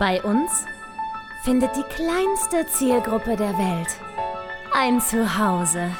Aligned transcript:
Bei 0.00 0.22
uns 0.22 0.64
findet 1.44 1.76
die 1.76 1.82
kleinste 1.94 2.66
Zielgruppe 2.66 3.36
der 3.36 3.56
Welt 3.58 3.88
ein 4.72 4.98
Zuhause. 4.98 5.90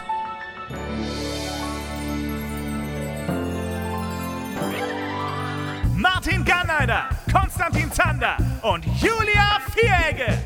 Martin 5.96 6.44
Garneider, 6.44 7.08
Konstantin 7.32 7.90
Zander 7.92 8.36
und 8.62 8.84
Julia 9.00 9.60
Vieregge. 9.74 10.38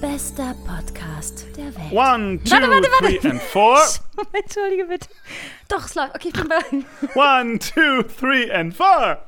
Bester 0.00 0.54
Podcast 0.66 1.46
der 1.56 1.74
Welt. 1.74 1.92
One, 1.92 2.38
two, 2.44 2.50
Warte, 2.52 2.70
warte, 2.70 2.88
warte. 2.90 3.18
three 3.18 3.30
and 3.30 3.42
four. 3.42 3.78
Entschuldige 4.32 4.84
bitte. 4.84 5.08
Doch, 5.68 5.84
es 5.86 5.94
läuft. 5.94 6.14
Okay, 6.14 6.28
ich 6.28 6.34
bin 6.34 6.48
bei. 6.48 7.20
One, 7.20 7.58
two, 7.58 8.02
three 8.02 8.50
and 8.52 8.74
four. 8.74 9.18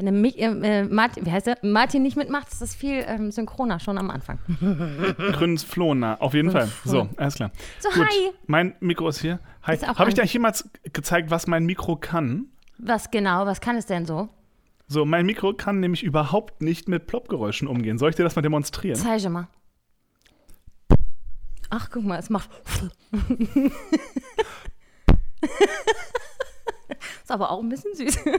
Wenn 0.00 0.06
der 0.06 0.14
Mi- 0.14 0.34
äh, 0.34 0.80
äh, 0.80 0.84
Martin, 0.84 1.26
wie 1.26 1.30
heißt 1.30 1.46
der? 1.46 1.58
Martin 1.60 2.02
nicht 2.02 2.16
mitmacht, 2.16 2.50
ist 2.50 2.62
das 2.62 2.74
viel 2.74 3.04
ähm, 3.06 3.30
synchroner 3.30 3.80
schon 3.80 3.98
am 3.98 4.08
Anfang. 4.10 4.38
Flohner, 5.58 6.16
auf 6.22 6.32
jeden 6.32 6.50
Fall. 6.50 6.70
So, 6.86 7.10
alles 7.18 7.34
klar. 7.34 7.50
So, 7.80 7.90
Gut, 7.90 8.06
hi. 8.08 8.30
mein 8.46 8.74
Mikro 8.80 9.10
ist 9.10 9.20
hier. 9.20 9.40
Hi. 9.62 9.74
Ist 9.74 9.86
auch 9.86 9.98
Habe 9.98 10.08
ich 10.08 10.14
dir 10.14 10.22
eigentlich 10.22 10.32
jemals 10.32 10.70
gezeigt, 10.94 11.30
was 11.30 11.46
mein 11.46 11.66
Mikro 11.66 11.96
kann? 11.96 12.46
Was 12.78 13.10
genau? 13.10 13.44
Was 13.44 13.60
kann 13.60 13.76
es 13.76 13.84
denn 13.84 14.06
so? 14.06 14.30
So, 14.88 15.04
mein 15.04 15.26
Mikro 15.26 15.52
kann 15.52 15.80
nämlich 15.80 16.02
überhaupt 16.02 16.62
nicht 16.62 16.88
mit 16.88 17.06
Ploppgeräuschen 17.06 17.68
umgehen. 17.68 17.98
Soll 17.98 18.08
ich 18.08 18.16
dir 18.16 18.24
das 18.24 18.36
mal 18.36 18.42
demonstrieren? 18.42 18.98
Zeige 18.98 19.28
mal. 19.28 19.48
Ach, 21.68 21.90
guck 21.92 22.04
mal, 22.04 22.18
es 22.18 22.30
macht. 22.30 22.48
ist 27.22 27.30
aber 27.30 27.50
auch 27.50 27.62
ein 27.62 27.68
bisschen 27.68 27.94
süß. 27.94 28.18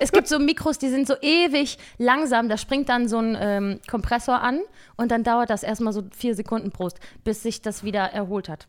es 0.00 0.12
gibt 0.12 0.28
so 0.28 0.38
Mikros, 0.38 0.78
die 0.78 0.88
sind 0.88 1.06
so 1.06 1.14
ewig 1.20 1.78
langsam. 1.98 2.48
Da 2.48 2.56
springt 2.56 2.88
dann 2.88 3.08
so 3.08 3.18
ein 3.18 3.36
ähm, 3.40 3.80
Kompressor 3.88 4.40
an 4.40 4.60
und 4.96 5.10
dann 5.10 5.24
dauert 5.24 5.50
das 5.50 5.62
erstmal 5.62 5.92
so 5.92 6.04
vier 6.16 6.34
Sekunden 6.34 6.70
Prost, 6.70 6.98
bis 7.24 7.42
sich 7.42 7.62
das 7.62 7.84
wieder 7.84 8.00
erholt 8.00 8.48
hat. 8.48 8.66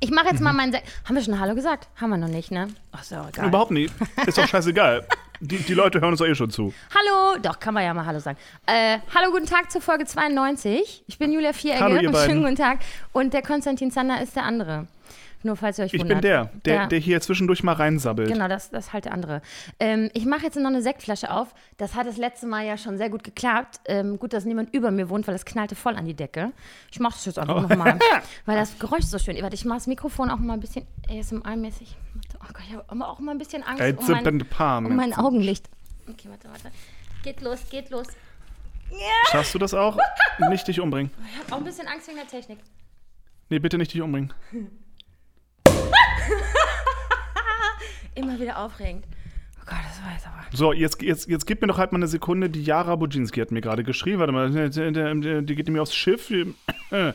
Ich 0.00 0.10
mache 0.10 0.26
jetzt 0.26 0.40
mal 0.40 0.52
meinen. 0.52 0.72
Se 0.72 0.80
Haben 1.06 1.14
wir 1.16 1.22
schon 1.22 1.40
Hallo 1.40 1.54
gesagt? 1.54 1.88
Haben 1.96 2.10
wir 2.10 2.18
noch 2.18 2.28
nicht, 2.28 2.50
ne? 2.50 2.68
Ach 2.92 3.02
so, 3.02 3.16
egal. 3.28 3.48
Überhaupt 3.48 3.70
nicht. 3.70 3.94
Ist 4.26 4.36
doch 4.36 4.46
scheißegal. 4.46 5.06
Die, 5.40 5.58
die 5.58 5.74
Leute 5.74 6.00
hören 6.00 6.12
uns 6.12 6.18
doch 6.20 6.26
eh 6.26 6.34
schon 6.34 6.48
zu. 6.48 6.72
Hallo, 6.94 7.38
doch, 7.42 7.60
kann 7.60 7.74
man 7.74 7.84
ja 7.84 7.92
mal 7.92 8.06
Hallo 8.06 8.20
sagen. 8.20 8.38
Äh, 8.64 9.00
hallo, 9.14 9.30
guten 9.30 9.44
Tag 9.44 9.70
zur 9.70 9.82
Folge 9.82 10.06
92. 10.06 11.04
Ich 11.06 11.18
bin 11.18 11.30
Julia 11.30 11.52
Vieregge 11.52 11.84
Hallo, 11.84 11.96
ihr 11.96 12.00
und 12.08 12.12
beiden. 12.14 12.30
schönen 12.30 12.42
guten 12.42 12.56
Tag. 12.56 12.78
Und 13.12 13.34
der 13.34 13.42
Konstantin 13.42 13.90
Zander 13.90 14.22
ist 14.22 14.34
der 14.34 14.44
andere. 14.44 14.86
Nur 15.46 15.56
falls 15.56 15.78
ihr 15.78 15.84
euch 15.84 15.94
Ich 15.94 16.00
wundert. 16.00 16.20
bin 16.20 16.28
der, 16.30 16.50
der, 16.64 16.86
der 16.88 16.98
hier 16.98 17.20
zwischendurch 17.20 17.62
mal 17.62 17.72
reinsabbelt. 17.74 18.28
Genau, 18.30 18.48
das, 18.48 18.70
das 18.70 18.86
ist 18.88 18.92
halt 18.92 19.04
der 19.06 19.12
andere. 19.14 19.40
Ähm, 19.80 20.10
ich 20.12 20.26
mache 20.26 20.42
jetzt 20.42 20.56
noch 20.56 20.66
eine 20.66 20.82
Sektflasche 20.82 21.30
auf. 21.30 21.54
Das 21.76 21.94
hat 21.94 22.06
das 22.06 22.16
letzte 22.16 22.46
Mal 22.46 22.66
ja 22.66 22.76
schon 22.76 22.98
sehr 22.98 23.08
gut 23.10 23.22
geklappt. 23.24 23.80
Ähm, 23.86 24.18
gut, 24.18 24.32
dass 24.32 24.44
niemand 24.44 24.74
über 24.74 24.90
mir 24.90 25.08
wohnt, 25.08 25.26
weil 25.28 25.34
es 25.36 25.44
knallte 25.44 25.74
voll 25.76 25.94
an 25.96 26.04
die 26.04 26.14
Decke. 26.14 26.52
Ich 26.90 26.98
mache 27.00 27.14
das 27.14 27.24
jetzt 27.26 27.38
einfach 27.38 27.56
Oh. 27.56 27.60
nochmal, 27.60 27.98
weil 28.44 28.56
das 28.56 28.78
Geräusch 28.78 29.00
ist 29.04 29.10
so 29.12 29.18
schön. 29.18 29.40
Warte, 29.40 29.54
ich 29.54 29.64
mache 29.64 29.78
das 29.78 29.86
Mikrofon 29.86 30.30
auch 30.30 30.38
mal 30.38 30.54
ein 30.54 30.60
bisschen 30.60 30.84
ASMR-mäßig. 31.08 31.94
Oh 32.40 32.46
Gott, 32.52 32.62
ich 32.68 32.74
habe 32.74 33.06
auch 33.06 33.18
mal 33.20 33.32
ein 33.32 33.38
bisschen 33.38 33.62
Angst 33.62 33.80
um 33.98 34.10
mein, 34.10 34.38
Palm. 34.50 34.86
um 34.86 34.96
mein 34.96 35.14
Augenlicht. 35.14 35.68
Okay, 36.08 36.28
warte, 36.28 36.48
warte. 36.48 36.70
Geht 37.22 37.40
los, 37.40 37.60
geht 37.70 37.90
los. 37.90 38.06
Schaffst 39.30 39.54
du 39.54 39.58
das 39.58 39.74
auch? 39.74 39.96
nicht 40.50 40.66
dich 40.68 40.80
umbringen. 40.80 41.10
Ich 41.32 41.38
habe 41.40 41.52
auch 41.54 41.58
ein 41.58 41.64
bisschen 41.64 41.86
Angst 41.88 42.08
wegen 42.08 42.18
der 42.18 42.26
Technik. 42.26 42.58
Nee, 43.48 43.58
bitte 43.60 43.78
nicht 43.78 43.92
dich 43.94 44.00
umbringen. 44.02 44.32
Immer 48.14 48.40
wieder 48.40 48.58
aufregend. 48.58 49.04
Oh 49.60 49.64
Gott, 49.66 49.78
das 49.88 50.02
war 50.02 50.12
jetzt 50.12 50.26
aber. 50.26 50.36
So, 50.52 50.72
jetzt, 50.72 51.02
jetzt, 51.02 51.28
jetzt 51.28 51.46
gib 51.46 51.60
mir 51.60 51.66
doch 51.68 51.78
halt 51.78 51.92
mal 51.92 51.98
eine 51.98 52.06
Sekunde. 52.06 52.48
Die 52.48 52.62
Jara 52.62 52.96
Budzinski 52.96 53.40
hat 53.40 53.50
mir 53.50 53.60
gerade 53.60 53.84
geschrieben. 53.84 54.18
Warte 54.20 54.32
mal, 54.32 54.50
die, 54.50 55.54
geht 55.54 55.66
nämlich 55.66 55.80
aufs 55.80 55.94
Schiff. 55.94 56.30
Äh, 56.30 56.44
äh, 56.90 57.12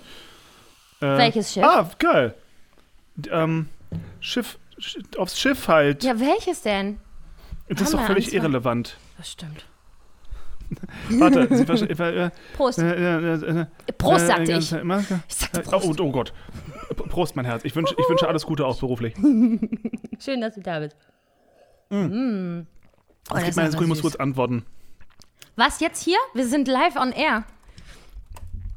Welches 1.00 1.53
Schiff? 1.53 1.63
Ah, 1.63 1.89
geil. 1.97 2.35
Ähm, 3.31 3.67
Schiff, 4.19 4.59
Sch- 4.79 5.17
aufs 5.17 5.39
Schiff 5.39 5.67
halt. 5.67 6.03
Ja, 6.03 6.19
welches 6.19 6.61
denn? 6.61 7.00
das 7.69 7.81
ist 7.81 7.94
doch 7.94 8.05
völlig 8.05 8.33
irrelevant. 8.33 8.97
Das 9.17 9.31
stimmt. 9.31 9.66
Warte, 11.09 11.47
sie 11.55 11.85
äh, 11.85 12.25
äh, 12.25 12.29
Prost. 12.55 12.79
äh, 12.79 13.17
äh, 13.17 13.61
äh, 13.61 13.66
Prost, 13.97 14.27
sagte 14.27 14.51
ich. 14.53 14.57
Ich 14.59 15.35
sagte 15.35 15.59
äh, 15.59 15.63
Prost. 15.63 16.00
Oh, 16.00 16.03
oh 16.05 16.11
Gott. 16.11 16.33
Prost, 16.96 17.35
mein 17.35 17.46
Herz. 17.46 17.63
Ich 17.66 17.75
wünsche 17.75 17.96
ich 17.97 18.09
wünsche 18.09 18.28
alles 18.28 18.46
Gute 18.46 18.66
auch 18.66 18.79
beruflich. 18.79 19.13
Schön, 19.16 20.41
dass 20.41 20.56
du 20.56 20.62
da 20.62 20.79
bist. 20.79 20.96
Mm. 21.90 22.62
Oh, 23.29 23.34
das 23.34 23.40
Gib 23.40 23.50
ist 23.50 23.56
mal 23.56 23.62
eine 23.63 23.68
aber 23.68 23.72
Sekunde, 23.72 23.84
ich 23.84 23.90
muss 23.90 24.02
kurz 24.02 24.16
antworten. 24.16 24.66
Was 25.56 25.80
jetzt 25.80 26.03
hier? 26.03 26.18
Wir 26.34 26.47
sind 26.47 26.68
live 26.68 26.96
on 26.96 27.12
air. 27.12 27.44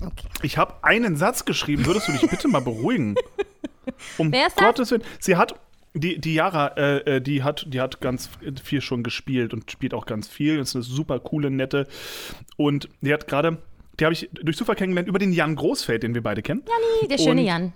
Okay. 0.00 0.28
Ich 0.42 0.58
habe 0.58 0.74
einen 0.82 1.16
Satz 1.16 1.44
geschrieben. 1.44 1.86
Würdest 1.86 2.08
du 2.08 2.12
dich 2.12 2.28
bitte 2.28 2.48
mal 2.48 2.60
beruhigen? 2.60 3.14
Um 4.16 4.32
Wer 4.32 4.46
ist 4.46 4.56
das? 4.58 4.64
Gottes 4.64 4.90
Willen. 4.90 5.02
Sie 5.20 5.36
hat, 5.36 5.54
die, 5.92 6.18
die 6.18 6.34
Yara, 6.34 6.68
äh, 6.68 7.16
äh, 7.16 7.20
die, 7.20 7.42
hat, 7.42 7.66
die 7.68 7.80
hat 7.82 8.00
ganz 8.00 8.30
viel 8.62 8.80
schon 8.80 9.02
gespielt 9.02 9.52
und 9.52 9.70
spielt 9.70 9.92
auch 9.92 10.06
ganz 10.06 10.26
viel. 10.26 10.58
Ist 10.58 10.74
eine 10.74 10.82
super 10.82 11.20
coole, 11.20 11.50
nette. 11.50 11.86
Und 12.56 12.88
die 13.02 13.12
hat 13.12 13.28
gerade, 13.28 13.58
die 14.00 14.04
habe 14.04 14.14
ich 14.14 14.30
durch 14.32 14.56
Zufall 14.56 14.74
kennengelernt 14.74 15.08
über 15.08 15.18
den 15.18 15.32
Jan 15.34 15.54
Großfeld, 15.54 16.02
den 16.02 16.14
wir 16.14 16.22
beide 16.22 16.40
kennen. 16.42 16.62
Janni, 16.66 17.08
der 17.08 17.18
schöne 17.18 17.42
Und- 17.42 17.46
Jan. 17.46 17.72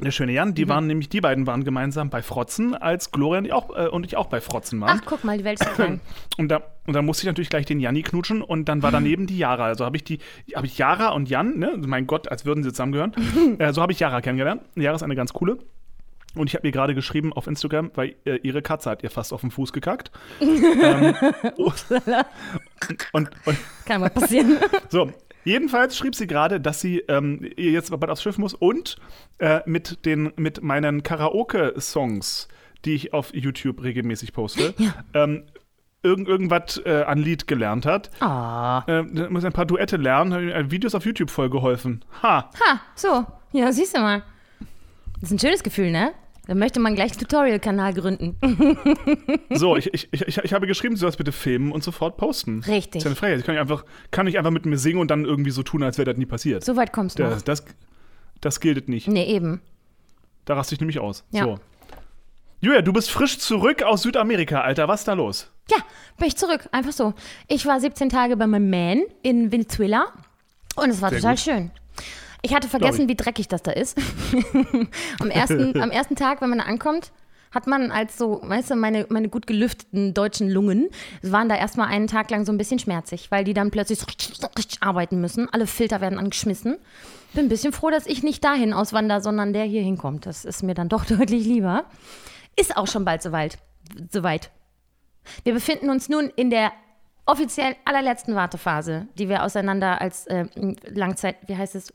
Der 0.00 0.10
schöne 0.10 0.32
Jan, 0.32 0.48
Mhm. 0.50 0.54
die 0.54 0.68
waren 0.68 0.86
nämlich, 0.86 1.08
die 1.08 1.20
beiden 1.20 1.46
waren 1.46 1.62
gemeinsam 1.64 2.10
bei 2.10 2.20
Frotzen, 2.22 2.74
als 2.74 3.10
Gloria 3.12 3.38
und 3.38 3.44
ich 3.46 3.52
auch, 3.52 3.70
äh, 3.76 3.88
und 3.88 4.04
ich 4.04 4.16
auch 4.16 4.26
bei 4.26 4.40
Frotzen 4.40 4.80
waren. 4.80 5.00
Ach, 5.00 5.06
guck 5.06 5.22
mal, 5.24 5.38
die 5.38 5.44
Welt 5.44 5.60
ist 5.60 5.72
klein. 5.74 6.00
Und 6.36 6.48
da, 6.48 6.62
und 6.86 6.94
da 6.94 7.00
musste 7.02 7.22
ich 7.22 7.26
natürlich 7.28 7.48
gleich 7.48 7.64
den 7.64 7.78
Janni 7.78 8.02
knutschen 8.02 8.42
und 8.42 8.64
dann 8.68 8.82
war 8.82 8.90
daneben 8.92 9.26
die 9.28 9.38
Jara. 9.38 9.66
Also 9.66 9.84
habe 9.84 9.96
ich 9.96 10.02
die, 10.04 10.18
habe 10.56 10.66
ich 10.66 10.76
Jara 10.76 11.10
und 11.10 11.28
Jan, 11.30 11.58
ne? 11.58 11.74
Mein 11.86 12.06
Gott, 12.08 12.28
als 12.28 12.44
würden 12.44 12.64
sie 12.64 12.70
zusammengehören. 12.70 13.12
äh, 13.58 13.72
so 13.72 13.80
habe 13.82 13.92
ich 13.92 14.00
Jara 14.00 14.20
kennengelernt. 14.20 14.62
Jara 14.74 14.96
ist 14.96 15.02
eine 15.04 15.14
ganz 15.14 15.32
coole. 15.32 15.58
Und 16.34 16.48
ich 16.48 16.56
habe 16.56 16.66
ihr 16.66 16.72
gerade 16.72 16.96
geschrieben 16.96 17.32
auf 17.32 17.46
Instagram, 17.46 17.92
weil 17.94 18.16
äh, 18.24 18.38
ihre 18.42 18.60
Katze 18.60 18.90
hat 18.90 19.04
ihr 19.04 19.10
fast 19.10 19.32
auf 19.32 19.42
den 19.42 19.52
Fuß 19.52 19.72
gekackt. 19.72 20.10
ähm, 20.40 21.14
und, 23.12 23.30
und 23.44 23.58
Kann 23.86 24.00
mal 24.00 24.10
passieren. 24.10 24.56
so, 24.88 25.12
jedenfalls 25.44 25.96
schrieb 25.96 26.14
sie 26.14 26.26
gerade, 26.26 26.60
dass 26.60 26.80
sie 26.80 27.00
ähm, 27.08 27.48
jetzt 27.56 27.90
bald 27.90 28.10
aufs 28.10 28.22
Schiff 28.22 28.38
muss 28.38 28.54
und 28.54 28.96
äh, 29.38 29.60
mit, 29.66 30.04
den, 30.04 30.32
mit 30.36 30.62
meinen 30.62 31.02
Karaoke-Songs, 31.02 32.48
die 32.84 32.94
ich 32.94 33.12
auf 33.12 33.34
YouTube 33.34 33.82
regelmäßig 33.82 34.32
poste, 34.32 34.74
ähm, 35.14 35.44
irgend, 36.02 36.28
irgendwas 36.28 36.80
äh, 36.84 37.02
an 37.02 37.18
Lied 37.18 37.46
gelernt 37.46 37.86
hat. 37.86 38.10
Ah. 38.20 38.84
Äh, 38.86 39.04
da 39.10 39.30
muss 39.30 39.44
ein 39.44 39.52
paar 39.52 39.66
Duette 39.66 39.96
lernen, 39.96 40.70
Videos 40.70 40.94
auf 40.94 41.04
YouTube 41.06 41.30
voll 41.30 41.50
geholfen. 41.50 42.04
Ha! 42.22 42.50
Ha, 42.60 42.80
so. 42.94 43.26
Ja, 43.52 43.72
siehst 43.72 43.96
du 43.96 44.00
mal. 44.00 44.22
Das 45.20 45.30
ist 45.30 45.36
ein 45.36 45.38
schönes 45.38 45.62
Gefühl, 45.62 45.90
ne? 45.90 46.12
Da 46.46 46.54
möchte 46.54 46.78
man 46.78 46.94
gleich 46.94 47.12
einen 47.12 47.20
Tutorial-Kanal 47.20 47.94
gründen. 47.94 48.36
So, 49.50 49.76
ich, 49.76 49.92
ich, 49.94 50.08
ich, 50.12 50.38
ich 50.38 50.52
habe 50.52 50.66
geschrieben, 50.66 50.94
du 50.94 51.00
sollst 51.00 51.16
bitte 51.16 51.30
filmen 51.32 51.70
und 51.70 51.84
sofort 51.84 52.16
posten. 52.16 52.64
Richtig. 52.66 53.02
Das 53.02 53.04
ist 53.04 53.06
eine 53.06 53.14
Freiheit. 53.16 53.38
Ich 53.40 53.46
kann 53.46 53.54
nicht 53.54 53.60
einfach, 53.60 53.84
kann 54.10 54.26
nicht 54.26 54.36
einfach 54.36 54.50
mit 54.50 54.66
mir 54.66 54.78
singen 54.78 54.98
und 54.98 55.10
dann 55.10 55.24
irgendwie 55.24 55.52
so 55.52 55.62
tun, 55.62 55.82
als 55.82 55.96
wäre 55.96 56.06
das 56.10 56.16
nie 56.18 56.26
passiert. 56.26 56.64
So 56.64 56.76
weit 56.76 56.92
kommst 56.92 57.18
du. 57.18 57.22
Das, 57.22 57.44
das, 57.44 57.64
das 58.40 58.60
gilt 58.60 58.88
nicht. 58.88 59.06
Nee, 59.08 59.26
eben. 59.26 59.60
Da 60.44 60.54
raste 60.54 60.74
ich 60.74 60.80
nämlich 60.80 60.98
aus. 60.98 61.24
Ja. 61.30 61.44
So. 61.44 61.58
Julia, 62.60 62.82
du 62.82 62.92
bist 62.92 63.10
frisch 63.10 63.38
zurück 63.38 63.82
aus 63.82 64.02
Südamerika, 64.02 64.60
Alter. 64.62 64.88
Was 64.88 65.00
ist 65.00 65.08
da 65.08 65.12
los? 65.12 65.50
Ja, 65.70 65.76
bin 66.18 66.28
ich 66.28 66.36
zurück. 66.36 66.68
Einfach 66.72 66.92
so. 66.92 67.14
Ich 67.46 67.64
war 67.66 67.78
17 67.80 68.08
Tage 68.08 68.36
bei 68.36 68.46
meinem 68.46 68.70
Man 68.70 69.02
in 69.22 69.52
Venezuela 69.52 70.06
und 70.76 70.90
es 70.90 71.00
war 71.00 71.10
Sehr 71.10 71.20
total 71.20 71.34
gut. 71.36 71.44
schön. 71.44 71.70
Ich 72.44 72.54
hatte 72.54 72.68
vergessen, 72.68 73.02
ich. 73.02 73.08
wie 73.08 73.14
dreckig 73.16 73.48
das 73.48 73.62
da 73.62 73.70
ist. 73.70 73.98
am, 75.18 75.30
ersten, 75.30 75.80
am 75.80 75.90
ersten 75.90 76.14
Tag, 76.14 76.42
wenn 76.42 76.50
man 76.50 76.58
da 76.58 76.66
ankommt, 76.66 77.10
hat 77.50 77.66
man 77.66 77.90
als 77.90 78.18
so, 78.18 78.42
weißt 78.44 78.70
du, 78.70 78.76
meine, 78.76 79.06
meine 79.08 79.30
gut 79.30 79.46
gelüfteten 79.46 80.12
deutschen 80.12 80.50
Lungen 80.50 80.90
waren 81.22 81.48
da 81.48 81.56
erstmal 81.56 81.88
einen 81.88 82.06
Tag 82.06 82.30
lang 82.30 82.44
so 82.44 82.52
ein 82.52 82.58
bisschen 82.58 82.78
schmerzig, 82.78 83.30
weil 83.30 83.44
die 83.44 83.54
dann 83.54 83.70
plötzlich 83.70 83.98
so 83.98 84.06
arbeiten 84.80 85.22
müssen. 85.22 85.48
Alle 85.54 85.66
Filter 85.66 86.02
werden 86.02 86.18
angeschmissen. 86.18 86.76
Bin 87.32 87.46
ein 87.46 87.48
bisschen 87.48 87.72
froh, 87.72 87.88
dass 87.88 88.06
ich 88.06 88.22
nicht 88.22 88.44
dahin 88.44 88.74
auswandere, 88.74 89.22
sondern 89.22 89.54
der 89.54 89.64
hier 89.64 89.82
hinkommt. 89.82 90.26
Das 90.26 90.44
ist 90.44 90.62
mir 90.62 90.74
dann 90.74 90.90
doch 90.90 91.04
deutlich 91.06 91.46
lieber. 91.46 91.86
Ist 92.56 92.76
auch 92.76 92.88
schon 92.88 93.06
bald 93.06 93.22
soweit. 93.22 93.56
Soweit. 94.10 94.50
Wir 95.44 95.54
befinden 95.54 95.88
uns 95.88 96.10
nun 96.10 96.30
in 96.36 96.50
der 96.50 96.72
offiziell 97.24 97.74
allerletzten 97.86 98.34
Wartephase, 98.34 99.08
die 99.14 99.30
wir 99.30 99.44
auseinander 99.44 100.02
als 100.02 100.26
äh, 100.26 100.44
Langzeit, 100.92 101.36
wie 101.46 101.56
heißt 101.56 101.74
es, 101.74 101.90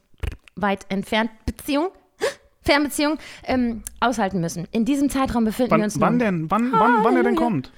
weit 0.61 0.85
entfernt 0.89 1.31
Beziehung, 1.45 1.89
Fernbeziehung 2.61 3.17
ähm, 3.43 3.83
aushalten 3.99 4.39
müssen. 4.41 4.67
In 4.71 4.85
diesem 4.85 5.09
Zeitraum 5.09 5.45
befinden 5.45 5.71
wir 5.71 5.77
Wann, 5.77 5.83
uns 5.83 5.99
wann 5.99 6.13
nun. 6.13 6.19
denn? 6.19 6.51
Wann, 6.51 6.71
wann, 6.73 7.03
wann 7.03 7.15
er 7.17 7.23
denn 7.23 7.35
kommt? 7.35 7.71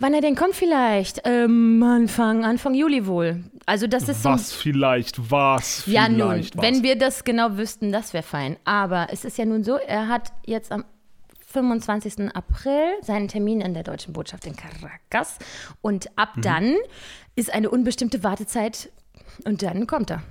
Wann 0.00 0.12
er 0.12 0.20
denn 0.20 0.34
kommt 0.34 0.56
vielleicht? 0.56 1.20
Ähm, 1.24 1.80
Anfang, 1.82 2.44
Anfang 2.44 2.74
Juli 2.74 3.06
wohl. 3.06 3.44
Also 3.64 3.86
das 3.86 4.08
ist 4.08 4.24
so 4.24 4.30
Was 4.30 4.52
vielleicht, 4.52 5.30
was 5.30 5.86
Ja, 5.86 6.06
vielleicht, 6.06 6.54
nun, 6.56 6.62
was. 6.62 6.62
wenn 6.68 6.82
wir 6.82 6.98
das 6.98 7.22
genau 7.24 7.56
wüssten, 7.56 7.92
das 7.92 8.12
wäre 8.12 8.24
fein. 8.24 8.56
Aber 8.64 9.06
es 9.12 9.24
ist 9.24 9.38
ja 9.38 9.44
nun 9.44 9.62
so, 9.62 9.76
er 9.76 10.08
hat 10.08 10.32
jetzt 10.46 10.72
am 10.72 10.84
25. 11.52 12.34
April 12.34 12.82
seinen 13.02 13.28
Termin 13.28 13.60
in 13.60 13.72
der 13.74 13.84
Deutschen 13.84 14.12
Botschaft 14.12 14.44
in 14.46 14.56
Caracas. 14.56 15.38
Und 15.80 16.08
ab 16.18 16.36
Mhm. 16.38 16.42
dann 16.42 16.74
ist 17.36 17.54
eine 17.54 17.70
unbestimmte 17.70 18.24
Wartezeit 18.24 18.90
und 19.44 19.62
dann 19.62 19.86
kommt 19.86 20.10
er. 20.10 20.22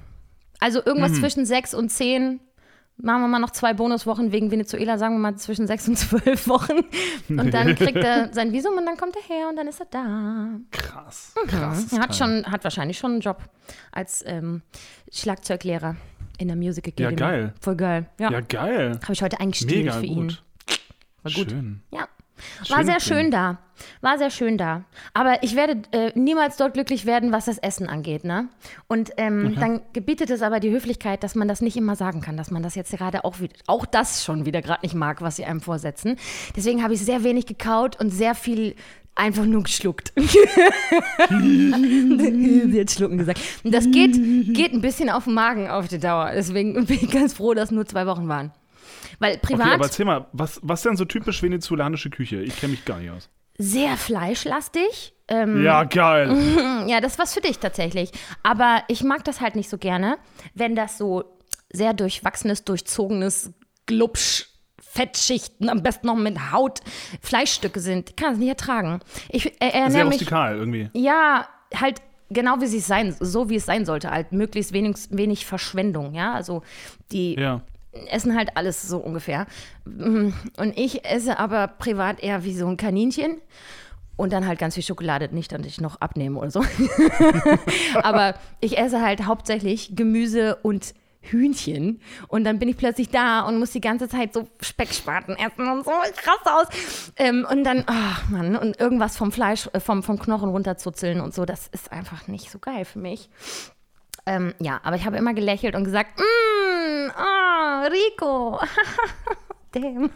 Also 0.64 0.82
irgendwas 0.86 1.12
Mhm. 1.12 1.16
zwischen 1.20 1.46
sechs 1.46 1.74
und 1.74 1.90
zehn. 1.90 2.40
Machen 2.98 3.22
wir 3.22 3.28
mal 3.28 3.40
noch 3.40 3.50
zwei 3.50 3.74
Bonuswochen 3.74 4.32
wegen 4.32 4.52
Venezuela, 4.52 5.00
sagen 5.00 5.16
wir 5.16 5.20
mal 5.20 5.36
zwischen 5.36 5.66
sechs 5.66 5.88
und 5.88 5.98
zwölf 5.98 6.48
Wochen. 6.48 6.86
Und 7.30 7.52
dann 7.52 7.74
kriegt 7.76 7.98
er 7.98 8.32
sein 8.32 8.52
Visum 8.54 8.78
und 8.78 8.86
dann 8.86 8.98
kommt 8.98 9.16
er 9.16 9.24
her 9.36 9.50
und 9.50 9.56
dann 9.56 9.68
ist 9.68 9.80
er 9.80 9.88
da. 9.90 10.50
Krass. 10.70 11.34
Krass. 11.48 11.92
Er 11.92 12.00
hat, 12.00 12.16
schon, 12.16 12.46
hat 12.46 12.64
wahrscheinlich 12.64 13.00
schon 13.00 13.14
einen 13.14 13.22
Job 13.22 13.42
als 13.92 14.24
ähm, 14.28 14.62
Schlagzeuglehrer 15.12 15.96
in 16.38 16.48
der 16.50 16.56
Music 16.58 16.88
Academy. 16.88 17.20
Ja, 17.20 17.28
geil. 17.30 17.54
Voll 17.62 17.76
geil. 17.76 18.06
Ja, 18.20 18.32
Ja, 18.32 18.42
geil. 18.42 19.00
habe 19.02 19.14
ich 19.14 19.22
heute 19.24 19.40
eingestellt 19.40 19.72
Mega 19.86 19.94
für 19.94 20.06
ihn. 20.06 20.28
gut. 20.28 20.44
War 21.24 21.32
gut. 21.32 21.50
Schön. 21.50 21.82
Ja. 21.92 22.08
War 22.70 22.78
Schön 22.78 22.86
sehr 22.86 23.00
Film. 23.00 23.20
schön 23.20 23.32
da. 23.32 23.58
War 24.02 24.18
sehr 24.18 24.30
schön 24.30 24.58
da. 24.58 24.84
Aber 25.14 25.44
ich 25.44 25.56
werde 25.56 25.82
äh, 25.92 26.12
niemals 26.16 26.58
dort 26.58 26.74
glücklich 26.74 27.06
werden, 27.06 27.32
was 27.32 27.46
das 27.46 27.58
Essen 27.58 27.90
angeht. 27.90 28.24
Ne? 28.24 28.48
Und 28.88 29.12
ähm, 29.18 29.56
dann 29.60 29.82
gebietet 29.94 30.30
es 30.30 30.42
aber 30.42 30.60
die 30.60 30.72
Höflichkeit, 30.72 31.24
dass 31.24 31.36
man 31.36 31.48
das 31.48 31.62
nicht 31.62 31.76
immer 31.76 31.96
sagen 31.96 32.22
kann, 32.22 32.38
dass 32.38 32.52
man 32.52 32.64
das 32.64 32.76
jetzt 32.76 32.92
gerade 32.92 33.26
auch 33.26 33.40
wieder, 33.40 33.54
auch 33.68 33.86
das 33.86 34.24
schon 34.24 34.46
wieder 34.46 34.62
gerade 34.62 34.82
nicht 34.84 34.96
mag, 34.96 35.22
was 35.22 35.38
sie 35.38 35.46
einem 35.46 35.62
vorsetzen. 35.62 36.18
Deswegen 36.56 36.84
habe 36.84 36.94
ich 36.94 37.02
sehr 37.02 37.24
wenig 37.24 37.46
gekaut 37.46 38.00
und 38.00 38.12
sehr 38.12 38.36
viel 38.36 38.76
einfach 39.16 39.46
nur 39.46 39.64
geschluckt. 39.64 40.14
Hat 40.18 40.30
schlucken 42.92 43.18
gesagt. 43.18 43.40
Und 43.64 43.74
das 43.74 43.90
geht, 43.92 44.14
geht 44.54 44.74
ein 44.74 44.82
bisschen 44.82 45.10
auf 45.10 45.26
den 45.26 45.34
Magen 45.34 45.70
auf 45.70 45.88
die 45.88 46.00
Dauer. 46.00 46.32
Deswegen 46.34 46.74
bin 46.86 47.00
ich 47.02 47.12
ganz 47.12 47.34
froh, 47.34 47.54
dass 47.54 47.72
nur 47.72 47.86
zwei 47.86 48.06
Wochen 48.08 48.28
waren. 48.28 48.52
Weil 49.20 49.38
privat 49.38 49.66
Okay, 49.68 49.74
aber 49.76 49.86
erzähl 49.86 50.06
mal, 50.06 50.28
was, 50.34 50.60
was 50.64 50.80
ist 50.80 50.86
denn 50.86 50.98
so 50.98 51.06
typisch 51.06 51.42
venezolanische 51.44 52.10
Küche? 52.10 52.42
Ich 52.42 52.58
kenne 52.60 52.72
mich 52.72 52.86
gar 52.86 53.00
nicht 53.00 53.12
aus. 53.12 53.30
sehr 53.58 53.96
fleischlastig. 53.98 55.14
Ähm, 55.28 55.64
Ja, 55.64 55.84
geil. 55.84 56.36
Ja, 56.88 57.00
das 57.02 57.14
ist 57.14 57.20
was 57.20 57.34
für 57.34 57.42
dich 57.42 57.60
tatsächlich. 57.60 58.12
Aber 58.44 58.84
ich 58.88 59.04
mag 59.04 59.24
das 59.24 59.40
halt 59.42 59.56
nicht 59.56 59.70
so 59.70 59.78
gerne, 59.78 60.18
wenn 60.54 60.76
das 60.76 60.98
so 60.98 61.24
sehr 61.72 61.94
durchwachsenes, 61.94 62.64
durchzogenes 62.66 63.52
Glubsch. 63.86 64.50
Fettschichten, 64.80 65.70
am 65.70 65.82
besten 65.82 66.06
noch 66.06 66.16
mit 66.16 66.52
Haut, 66.52 66.82
Fleischstücke 67.20 67.80
sind. 67.80 68.12
Ich 68.12 68.16
kann 68.16 68.34
es 68.34 68.38
nicht 68.40 68.50
ertragen. 68.50 69.00
Ich 69.30 69.48
äh, 69.48 69.52
Sehr 69.60 69.74
ernähre 69.74 70.04
mich. 70.06 70.14
rustikal 70.20 70.56
irgendwie. 70.56 70.90
Ja, 70.94 71.48
halt 71.76 72.00
genau 72.30 72.62
wie 72.62 72.66
es 72.66 72.86
sein, 72.86 73.16
so 73.20 73.50
wie 73.50 73.56
es 73.56 73.66
sein 73.66 73.86
sollte, 73.88 74.12
halt 74.12 74.34
möglichst 74.34 74.72
wenig, 74.72 74.98
wenig 75.10 75.48
Verschwendung, 75.48 76.14
ja. 76.14 76.34
Also 76.34 76.62
die 77.12 77.34
Ja. 77.40 77.62
Essen 78.08 78.36
halt 78.36 78.58
alles 78.58 78.82
so 78.82 78.98
ungefähr. 78.98 79.48
Mm, 79.86 80.30
Und 80.58 80.78
ich 80.78 81.06
esse 81.06 81.40
aber 81.40 81.68
privat 81.68 82.22
eher 82.22 82.44
wie 82.44 82.56
so 82.56 82.68
ein 82.68 82.78
Kaninchen. 82.78 83.42
Und 84.16 84.32
dann 84.32 84.48
halt 84.48 84.60
ganz 84.60 84.76
viel 84.76 84.84
Schokolade, 84.84 85.34
nicht, 85.34 85.52
dass 85.52 85.66
ich 85.66 85.82
noch 85.82 86.00
abnehme 86.00 86.38
oder 86.40 86.52
so. 86.52 86.64
aber 88.04 88.36
ich 88.60 88.78
esse 88.78 89.02
halt 89.02 89.26
hauptsächlich 89.26 89.96
Gemüse 89.96 90.58
und 90.62 90.94
Hühnchen. 91.22 92.00
Und 92.28 92.44
dann 92.44 92.60
bin 92.60 92.70
ich 92.70 92.78
plötzlich 92.78 93.10
da 93.10 93.42
und 93.42 93.58
muss 93.58 93.72
die 93.72 93.82
ganze 93.82 94.08
Zeit 94.08 94.34
so 94.34 94.48
Speckspaten 94.62 95.36
essen 95.36 95.68
und 95.68 95.86
so. 95.86 95.92
Raste 95.92 96.54
aus. 96.54 97.12
Ähm, 97.16 97.48
und 97.50 97.64
dann, 97.64 97.84
ach 97.88 98.30
Mann, 98.30 98.56
und 98.56 98.80
irgendwas 98.80 99.18
vom 99.18 99.32
Fleisch, 99.32 99.68
äh, 99.74 99.80
vom, 99.80 100.04
vom 100.04 100.20
Knochen 100.20 100.50
runterzuzeln 100.50 101.22
und 101.22 101.34
so, 101.34 101.46
das 101.46 101.68
ist 101.68 101.92
einfach 101.92 102.28
nicht 102.28 102.52
so 102.52 102.60
geil 102.60 102.86
für 102.86 103.00
mich. 103.00 103.30
Ähm, 104.26 104.54
ja, 104.60 104.80
aber 104.84 104.96
ich 104.96 105.06
habe 105.06 105.18
immer 105.18 105.34
gelächelt 105.34 105.76
und 105.76 105.84
gesagt, 105.84 106.18
mmm, 106.18 107.12
oh, 107.18 107.88
Rico. 107.88 108.60
Damn. 109.74 110.10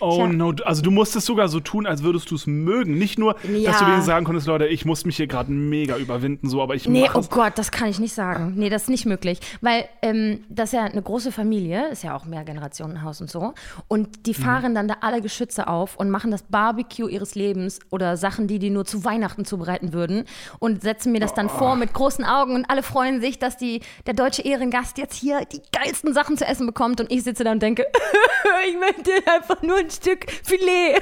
Oh 0.00 0.26
no, 0.26 0.54
also 0.64 0.82
du 0.82 0.90
musstest 0.90 1.26
sogar 1.26 1.48
so 1.48 1.60
tun, 1.60 1.86
als 1.86 2.02
würdest 2.02 2.30
du 2.30 2.36
es 2.36 2.46
mögen. 2.46 2.96
Nicht 2.96 3.18
nur, 3.18 3.34
dass 3.34 3.42
Ja. 3.42 3.72
du 3.72 3.80
wenigstens 3.86 4.06
sagen 4.06 4.24
konntest, 4.24 4.46
Leute, 4.46 4.66
ich 4.66 4.84
muss 4.84 5.04
mich 5.04 5.16
hier 5.16 5.26
gerade 5.26 5.50
mega 5.52 5.96
überwinden, 5.96 6.48
so, 6.48 6.62
aber 6.62 6.74
ich 6.74 6.88
Nee, 6.88 7.08
oh. 7.12 7.20
Gott, 7.28 7.52
das 7.56 7.70
kann 7.70 7.88
ich 7.88 7.98
nicht 7.98 8.14
sagen. 8.14 8.54
Nee, 8.56 8.70
das 8.70 8.82
ist 8.82 8.88
nicht 8.88 9.06
möglich. 9.06 9.40
Weil 9.60 9.84
ähm, 10.02 10.44
das 10.48 10.70
ist 10.70 10.78
ja 10.78 10.84
eine 10.84 11.02
große 11.02 11.32
Familie, 11.32 11.88
ist 11.88 12.04
ja 12.04 12.16
auch 12.16 12.24
Mehrgenerationenhaus 12.24 13.20
und 13.20 13.30
so. 13.30 13.52
Und 13.88 14.26
die 14.26 14.34
fahren 14.34 14.74
dann 14.74 14.88
da 14.88 14.96
alle 15.00 15.20
Geschütze 15.20 15.66
auf 15.68 15.96
und 15.96 16.10
machen 16.10 16.30
das 16.30 16.42
Barbecue 16.44 17.08
ihres 17.08 17.34
Lebens 17.34 17.80
oder 17.90 18.16
Sachen, 18.16 18.46
die 18.46 18.58
die 18.58 18.70
nur 18.70 18.84
zu 18.84 19.04
Weihnachten 19.04 19.44
zubereiten 19.44 19.92
würden 19.92 20.24
und 20.58 20.82
setzen 20.82 21.12
mir 21.12 21.20
das 21.20 21.34
dann 21.34 21.48
vor 21.48 21.76
mit 21.76 21.92
großen 21.92 22.24
Augen 22.24 22.54
und 22.54 22.70
alle 22.70 22.82
freuen 22.82 23.20
sich, 23.20 23.38
dass 23.38 23.56
die, 23.56 23.80
der 24.06 24.14
deutsche 24.14 24.42
Ehrengast 24.42 24.98
jetzt 24.98 25.14
hier 25.16 25.40
die 25.52 25.60
geilsten 25.72 26.14
Sachen 26.14 26.36
zu 26.36 26.46
essen 26.46 26.66
bekommt 26.66 27.00
und 27.00 27.10
ich 27.10 27.22
sitze 27.24 27.44
da 27.44 27.52
und 27.52 27.60
denke, 27.62 27.84
ich 28.68 28.76
möchte 29.00 29.30
einfach 29.30 29.62
nur 29.62 29.78
ein 29.78 29.90
Stück 29.90 30.30
Filet 30.44 31.00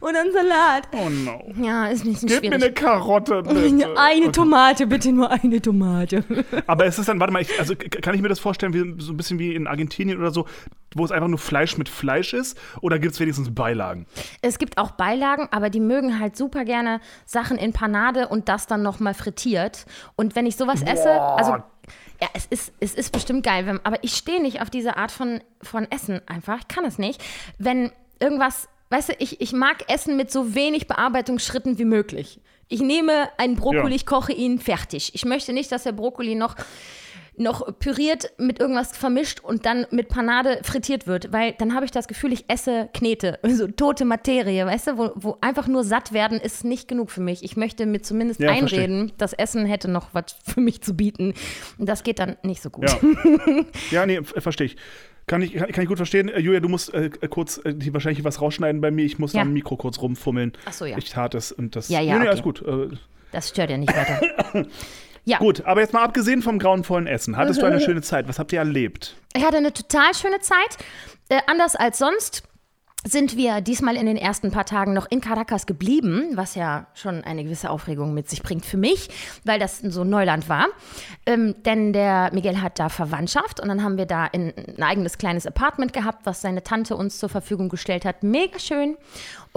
und 0.00 0.16
einen 0.16 0.32
Salat. 0.32 0.88
Oh 0.92 1.08
no. 1.10 1.52
Ja, 1.62 1.86
ist 1.88 2.04
nicht 2.04 2.20
so 2.20 2.26
Gib 2.26 2.42
mir 2.42 2.48
schwierig. 2.48 2.64
eine 2.64 2.72
Karotte, 2.72 3.42
bitte. 3.42 3.94
Eine. 3.96 4.32
Tomate, 4.32 4.86
bitte 4.86 5.12
nur 5.12 5.30
eine 5.30 5.60
Tomate. 5.60 6.24
Aber 6.66 6.86
es 6.86 6.98
ist 6.98 7.08
dann, 7.08 7.20
warte 7.20 7.32
mal, 7.32 7.42
ich, 7.42 7.58
also 7.58 7.74
kann 7.76 8.14
ich 8.14 8.22
mir 8.22 8.28
das 8.28 8.38
vorstellen, 8.38 8.72
wie, 8.72 9.02
so 9.02 9.12
ein 9.12 9.16
bisschen 9.16 9.38
wie 9.38 9.54
in 9.54 9.66
Argentinien 9.66 10.18
oder 10.18 10.30
so, 10.30 10.46
wo 10.94 11.04
es 11.04 11.10
einfach 11.10 11.28
nur 11.28 11.38
Fleisch 11.38 11.76
mit 11.78 11.88
Fleisch 11.88 12.32
ist? 12.32 12.58
Oder 12.80 12.98
gibt 12.98 13.14
es 13.14 13.20
wenigstens 13.20 13.54
Beilagen? 13.54 14.06
Es 14.42 14.58
gibt 14.58 14.78
auch 14.78 14.92
Beilagen, 14.92 15.48
aber 15.50 15.70
die 15.70 15.80
mögen 15.80 16.18
halt 16.18 16.36
super 16.36 16.64
gerne 16.64 17.00
Sachen 17.24 17.58
in 17.58 17.72
Panade 17.72 18.28
und 18.28 18.48
das 18.48 18.66
dann 18.66 18.82
nochmal 18.82 19.14
frittiert. 19.14 19.86
Und 20.16 20.36
wenn 20.36 20.46
ich 20.46 20.56
sowas 20.56 20.82
esse, 20.82 21.10
also 21.10 21.56
ja, 22.20 22.28
es 22.34 22.46
ist, 22.46 22.72
es 22.80 22.94
ist 22.94 23.12
bestimmt 23.12 23.44
geil, 23.44 23.66
wenn, 23.66 23.84
aber 23.84 24.02
ich 24.02 24.14
stehe 24.14 24.40
nicht 24.40 24.60
auf 24.62 24.70
diese 24.70 24.96
Art 24.96 25.10
von, 25.10 25.40
von 25.62 25.90
Essen 25.90 26.20
einfach. 26.26 26.58
Ich 26.60 26.68
kann 26.68 26.84
es 26.84 26.98
nicht. 26.98 27.22
Wenn 27.58 27.92
irgendwas, 28.20 28.68
weißt 28.90 29.10
du, 29.10 29.12
ich, 29.18 29.40
ich 29.40 29.52
mag 29.52 29.90
Essen 29.90 30.16
mit 30.16 30.30
so 30.32 30.54
wenig 30.54 30.86
Bearbeitungsschritten 30.86 31.78
wie 31.78 31.84
möglich. 31.84 32.40
Ich 32.68 32.80
nehme 32.80 33.28
einen 33.38 33.56
Brokkoli, 33.56 33.90
Ja. 33.90 33.94
ich 33.96 34.06
koche 34.06 34.32
ihn 34.32 34.58
fertig. 34.58 35.14
Ich 35.14 35.24
möchte 35.24 35.52
nicht, 35.52 35.70
dass 35.70 35.84
der 35.84 35.92
Brokkoli 35.92 36.34
noch 36.34 36.56
noch 37.38 37.78
püriert 37.78 38.32
mit 38.38 38.58
irgendwas 38.60 38.96
vermischt 38.96 39.40
und 39.40 39.66
dann 39.66 39.86
mit 39.90 40.08
Panade 40.08 40.60
frittiert 40.62 41.06
wird, 41.06 41.32
weil 41.32 41.52
dann 41.58 41.74
habe 41.74 41.84
ich 41.84 41.90
das 41.90 42.08
Gefühl, 42.08 42.32
ich 42.32 42.44
esse 42.48 42.88
Knete, 42.94 43.38
so 43.46 43.66
tote 43.68 44.04
Materie, 44.04 44.64
weißt 44.66 44.86
du, 44.88 44.98
wo, 44.98 45.10
wo 45.14 45.38
einfach 45.40 45.66
nur 45.66 45.84
satt 45.84 46.12
werden 46.12 46.40
ist 46.40 46.64
nicht 46.64 46.88
genug 46.88 47.10
für 47.10 47.20
mich. 47.20 47.42
Ich 47.44 47.56
möchte 47.56 47.86
mir 47.86 48.00
zumindest 48.02 48.40
Ja, 48.40 48.54
verstehe. 48.54 48.80
einreden, 48.84 49.12
das 49.18 49.32
Essen 49.32 49.66
hätte 49.66 49.88
noch 49.90 50.08
was 50.12 50.34
für 50.46 50.60
mich 50.60 50.80
zu 50.82 50.94
bieten. 50.94 51.34
Und 51.78 51.88
das 51.88 52.02
geht 52.02 52.18
dann 52.18 52.36
nicht 52.42 52.62
so 52.62 52.70
gut. 52.70 52.90
Ja. 52.90 53.64
ja, 53.90 54.06
nee, 54.06 54.20
verstehe 54.22 54.66
ich. 54.66 54.76
Kann 55.26 55.42
ich, 55.42 55.54
kann, 55.54 55.82
ich 55.82 55.88
gut 55.88 55.96
verstehen. 55.96 56.28
Äh, 56.28 56.38
Julia, 56.38 56.60
du 56.60 56.68
musst 56.68 56.94
äh, 56.94 57.10
kurz 57.28 57.60
äh, 57.64 57.74
hier 57.82 57.92
wahrscheinlich 57.92 58.22
was 58.22 58.40
rausschneiden 58.40 58.80
bei 58.80 58.90
mir. 58.92 59.04
Ich 59.04 59.18
muss 59.18 59.32
Ja. 59.32 59.42
am 59.42 59.52
Mikro 59.52 59.76
kurz 59.76 60.00
rumfummeln. 60.00 60.52
Ach 60.66 60.72
so, 60.72 60.84
ja. 60.84 60.96
Ich 60.98 61.10
tat 61.10 61.34
es 61.34 61.50
und 61.50 61.74
das. 61.74 61.88
Ja, 61.88 62.00
ja, 62.00 62.04
Nee, 62.04 62.10
nee, 62.12 62.16
okay. 62.20 62.28
alles 62.28 62.42
gut. 62.42 62.62
Äh, 62.62 62.96
Das 63.32 63.48
stört 63.48 63.70
ja 63.70 63.76
nicht 63.76 63.92
weiter. 63.94 64.20
Ja, 65.26 65.38
gut, 65.38 65.64
aber 65.66 65.80
jetzt 65.80 65.92
mal 65.92 66.04
abgesehen 66.04 66.40
vom 66.40 66.60
grauenvollen 66.60 67.08
Essen. 67.08 67.36
Hattest 67.36 67.60
du 67.60 67.66
eine 67.66 67.80
schöne 67.84 68.00
Zeit? 68.00 68.28
Was 68.28 68.38
habt 68.38 68.52
ihr 68.52 68.60
erlebt? 68.60 69.16
Ich 69.34 69.44
hatte 69.44 69.56
eine 69.56 69.72
total 69.72 70.14
schöne 70.14 70.38
Zeit. 70.38 70.78
Äh, 71.28 71.40
anders 71.48 71.74
als 71.74 71.98
sonst 71.98 72.44
sind 73.06 73.36
wir 73.36 73.60
diesmal 73.60 73.96
in 73.96 74.06
den 74.06 74.16
ersten 74.16 74.50
paar 74.50 74.64
Tagen 74.64 74.92
noch 74.92 75.06
in 75.10 75.20
Caracas 75.20 75.66
geblieben, 75.66 76.30
was 76.34 76.54
ja 76.54 76.86
schon 76.94 77.22
eine 77.22 77.44
gewisse 77.44 77.70
Aufregung 77.70 78.14
mit 78.14 78.28
sich 78.28 78.42
bringt 78.42 78.66
für 78.66 78.76
mich, 78.76 79.08
weil 79.44 79.58
das 79.58 79.78
so 79.78 80.04
Neuland 80.04 80.48
war. 80.48 80.66
Ähm, 81.24 81.54
denn 81.64 81.92
der 81.92 82.30
Miguel 82.32 82.60
hat 82.62 82.78
da 82.78 82.88
Verwandtschaft 82.88 83.60
und 83.60 83.68
dann 83.68 83.82
haben 83.82 83.96
wir 83.96 84.06
da 84.06 84.24
ein, 84.32 84.52
ein 84.56 84.82
eigenes 84.82 85.18
kleines 85.18 85.46
Apartment 85.46 85.92
gehabt, 85.92 86.24
was 86.24 86.40
seine 86.40 86.62
Tante 86.62 86.96
uns 86.96 87.18
zur 87.18 87.28
Verfügung 87.28 87.68
gestellt 87.68 88.04
hat. 88.04 88.22
Mega 88.22 88.58
schön. 88.58 88.96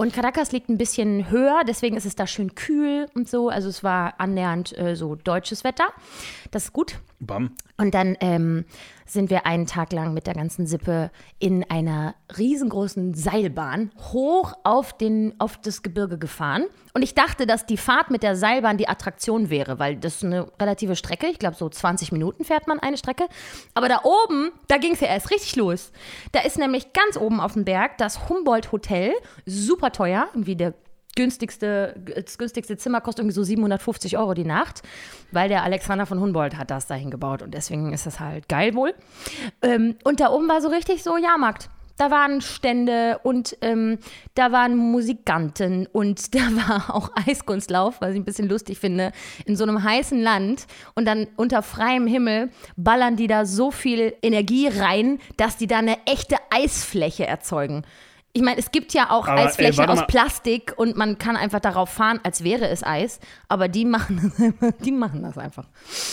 Und 0.00 0.14
Caracas 0.14 0.50
liegt 0.50 0.70
ein 0.70 0.78
bisschen 0.78 1.28
höher, 1.30 1.60
deswegen 1.68 1.94
ist 1.94 2.06
es 2.06 2.16
da 2.16 2.26
schön 2.26 2.54
kühl 2.54 3.06
und 3.14 3.28
so. 3.28 3.50
Also 3.50 3.68
es 3.68 3.84
war 3.84 4.14
annähernd 4.16 4.74
äh, 4.78 4.96
so 4.96 5.14
deutsches 5.14 5.62
Wetter. 5.62 5.88
Das 6.50 6.64
ist 6.64 6.72
gut. 6.72 7.00
Bam. 7.18 7.50
Und 7.76 7.92
dann 7.92 8.16
ähm, 8.20 8.64
sind 9.04 9.28
wir 9.28 9.44
einen 9.44 9.66
Tag 9.66 9.92
lang 9.92 10.14
mit 10.14 10.26
der 10.26 10.32
ganzen 10.32 10.66
Sippe 10.66 11.10
in 11.38 11.68
einer 11.68 12.14
riesengroßen 12.38 13.12
Seilbahn 13.12 13.90
hoch 14.10 14.54
auf, 14.64 14.96
den, 14.96 15.34
auf 15.38 15.58
das 15.58 15.82
Gebirge 15.82 16.16
gefahren. 16.16 16.64
Und 16.92 17.02
ich 17.02 17.14
dachte, 17.14 17.46
dass 17.46 17.66
die 17.66 17.76
Fahrt 17.76 18.10
mit 18.10 18.22
der 18.22 18.36
Seilbahn 18.36 18.76
die 18.76 18.88
Attraktion 18.88 19.50
wäre, 19.50 19.78
weil 19.78 19.96
das 19.96 20.16
ist 20.16 20.24
eine 20.24 20.50
relative 20.60 20.96
Strecke. 20.96 21.26
Ich 21.28 21.38
glaube, 21.38 21.56
so 21.56 21.68
20 21.68 22.12
Minuten 22.12 22.44
fährt 22.44 22.66
man 22.66 22.80
eine 22.80 22.96
Strecke. 22.96 23.26
Aber 23.74 23.88
da 23.88 24.00
oben, 24.02 24.52
da 24.68 24.78
ging 24.78 24.92
es 24.94 25.00
ja 25.00 25.08
erst 25.08 25.30
richtig 25.30 25.56
los. 25.56 25.92
Da 26.32 26.40
ist 26.40 26.58
nämlich 26.58 26.92
ganz 26.92 27.16
oben 27.16 27.40
auf 27.40 27.52
dem 27.54 27.64
Berg 27.64 27.98
das 27.98 28.28
Humboldt 28.28 28.72
Hotel, 28.72 29.12
super 29.46 29.92
teuer, 29.92 30.28
irgendwie 30.32 30.56
der 30.56 30.74
günstigste, 31.16 31.94
das 32.14 32.38
günstigste 32.38 32.76
Zimmer 32.76 33.00
kostet 33.00 33.24
irgendwie 33.24 33.34
so 33.34 33.42
750 33.42 34.16
Euro 34.16 34.34
die 34.34 34.44
Nacht, 34.44 34.82
weil 35.32 35.48
der 35.48 35.64
Alexander 35.64 36.06
von 36.06 36.20
Humboldt 36.20 36.56
hat 36.56 36.70
das 36.70 36.86
dahin 36.86 37.10
gebaut 37.10 37.42
und 37.42 37.52
deswegen 37.52 37.92
ist 37.92 38.06
das 38.06 38.20
halt 38.20 38.48
geil 38.48 38.74
wohl. 38.74 38.94
Ähm, 39.62 39.96
und 40.04 40.20
da 40.20 40.30
oben 40.30 40.48
war 40.48 40.60
so 40.60 40.68
richtig 40.68 41.02
so 41.02 41.16
Jahrmarkt. 41.16 41.68
Da 42.00 42.10
waren 42.10 42.40
Stände 42.40 43.20
und 43.24 43.58
ähm, 43.60 43.98
da 44.34 44.52
waren 44.52 44.74
Musikanten 44.74 45.86
und 45.86 46.34
da 46.34 46.38
war 46.38 46.94
auch 46.94 47.10
Eiskunstlauf, 47.14 48.00
was 48.00 48.12
ich 48.12 48.16
ein 48.16 48.24
bisschen 48.24 48.48
lustig 48.48 48.78
finde, 48.78 49.12
in 49.44 49.54
so 49.54 49.64
einem 49.64 49.82
heißen 49.84 50.18
Land 50.18 50.66
und 50.94 51.04
dann 51.04 51.26
unter 51.36 51.60
freiem 51.62 52.06
Himmel 52.06 52.48
ballern 52.78 53.16
die 53.16 53.26
da 53.26 53.44
so 53.44 53.70
viel 53.70 54.14
Energie 54.22 54.68
rein, 54.68 55.18
dass 55.36 55.58
die 55.58 55.66
da 55.66 55.76
eine 55.76 55.98
echte 56.06 56.36
Eisfläche 56.48 57.26
erzeugen. 57.26 57.84
Ich 58.32 58.42
meine, 58.42 58.58
es 58.58 58.70
gibt 58.70 58.92
ja 58.94 59.10
auch 59.10 59.26
Aber, 59.26 59.40
ey, 59.40 59.46
Eisflächen 59.48 59.78
warte 59.78 60.02
aus. 60.02 60.06
Plastik 60.06 60.72
und 60.76 60.96
man 60.96 61.18
kann 61.18 61.36
einfach 61.36 61.58
darauf 61.58 61.90
fahren, 61.90 62.20
als 62.22 62.44
wäre 62.44 62.68
es 62.68 62.84
Eis. 62.84 63.18
Aber 63.48 63.66
die 63.66 63.84
machen 63.84 64.20
das 64.22 64.40
einfach. 64.40 64.78
Die 64.84 64.92
machen 64.92 65.22
das 65.24 65.36
einfach. 65.36 65.66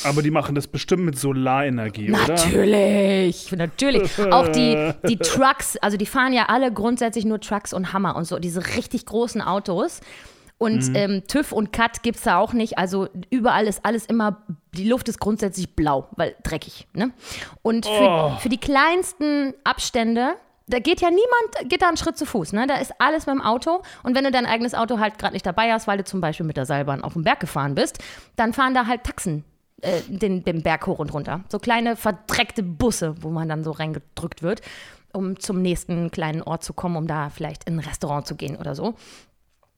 Aber 0.04 0.24
die 0.24 0.32
machen 0.32 0.56
das 0.56 0.66
bestimmt 0.68 1.04
mit 1.06 1.18
Solarenergie, 1.20 2.12
oder? 2.12 2.28
Natürlich, 2.28 3.52
natürlich. 3.52 4.20
Auch 4.32 4.48
die, 4.48 4.94
die 5.08 5.18
Trucks, 5.18 5.78
also 5.78 5.96
die 5.98 6.08
fahren 6.08 6.34
ja 6.34 6.46
alle 6.48 6.72
grundsätzlich 6.74 7.24
nur 7.26 7.40
Trucks 7.40 7.72
und 7.72 7.94
Hammer 7.94 8.16
und 8.16 8.26
so, 8.26 8.40
diese 8.40 8.66
richtig 8.76 9.06
großen 9.06 9.42
Autos. 9.42 10.02
Und 10.60 10.88
Mhm. 10.90 10.96
ähm, 10.96 11.24
TÜV 11.28 11.52
und 11.52 11.72
Cut 11.72 12.02
gibt 12.02 12.18
es 12.18 12.24
da 12.24 12.40
auch 12.40 12.52
nicht. 12.54 12.80
Also 12.80 13.10
überall 13.30 13.68
ist 13.68 13.86
alles 13.86 14.08
immer, 14.08 14.42
die 14.74 14.90
Luft 14.90 15.08
ist 15.08 15.20
grundsätzlich 15.20 15.76
blau, 15.76 16.08
weil 16.16 16.36
dreckig. 16.42 16.88
Ne? 16.94 17.12
Und 17.62 17.86
für, 17.86 17.92
Oh. 18.10 18.32
für 18.40 18.50
die 18.50 18.58
kleinsten 18.58 19.54
Abstände, 19.64 20.34
da 20.68 20.80
geht 20.80 21.02
ja 21.02 21.10
niemand, 21.10 21.70
geht 21.70 21.82
da 21.82 21.88
einen 21.88 21.98
Schritt 21.98 22.18
zu 22.18 22.26
Fuß. 22.26 22.54
Ne? 22.54 22.68
Da 22.68 22.76
ist 22.76 22.94
alles 23.00 23.26
mit 23.26 23.36
dem 23.36 23.42
Auto. 23.42 23.82
Und 24.04 24.16
wenn 24.16 24.26
du 24.26 24.32
dein 24.32 24.46
eigenes 24.46 24.74
Auto 24.74 25.00
halt 25.00 25.18
gerade 25.18 25.34
nicht 25.34 25.46
dabei 25.46 25.72
hast, 25.72 25.88
weil 25.88 25.98
du 25.98 26.04
zum 26.04 26.20
Beispiel 26.20 26.46
mit 26.46 26.58
der 26.58 26.66
Seilbahn 26.66 27.04
auf 27.04 27.14
den 27.14 27.24
Berg 27.24 27.40
gefahren 27.40 27.74
bist, 27.74 28.00
dann 28.36 28.54
fahren 28.54 28.74
da 28.74 28.86
halt 28.86 29.04
Taxen 29.04 29.46
äh, 29.82 30.02
den, 30.08 30.44
den 30.44 30.64
Berg 30.64 30.86
hoch 30.86 31.00
und 31.00 31.14
runter. 31.14 31.42
So 31.50 31.60
kleine 31.60 31.96
verdreckte 31.96 32.64
Busse, 32.64 33.16
wo 33.22 33.30
man 33.30 33.48
dann 33.48 33.64
so 33.64 33.72
reingedrückt 33.72 34.44
wird, 34.44 34.62
um 35.14 35.40
zum 35.40 35.62
nächsten 35.62 36.12
kleinen 36.12 36.42
Ort 36.42 36.64
zu 36.64 36.74
kommen, 36.74 36.98
um 36.98 37.08
da 37.08 37.30
vielleicht 37.30 37.64
in 37.64 37.76
ein 37.76 37.80
Restaurant 37.80 38.28
zu 38.28 38.36
gehen 38.36 38.58
oder 38.58 38.76
so. 38.76 38.96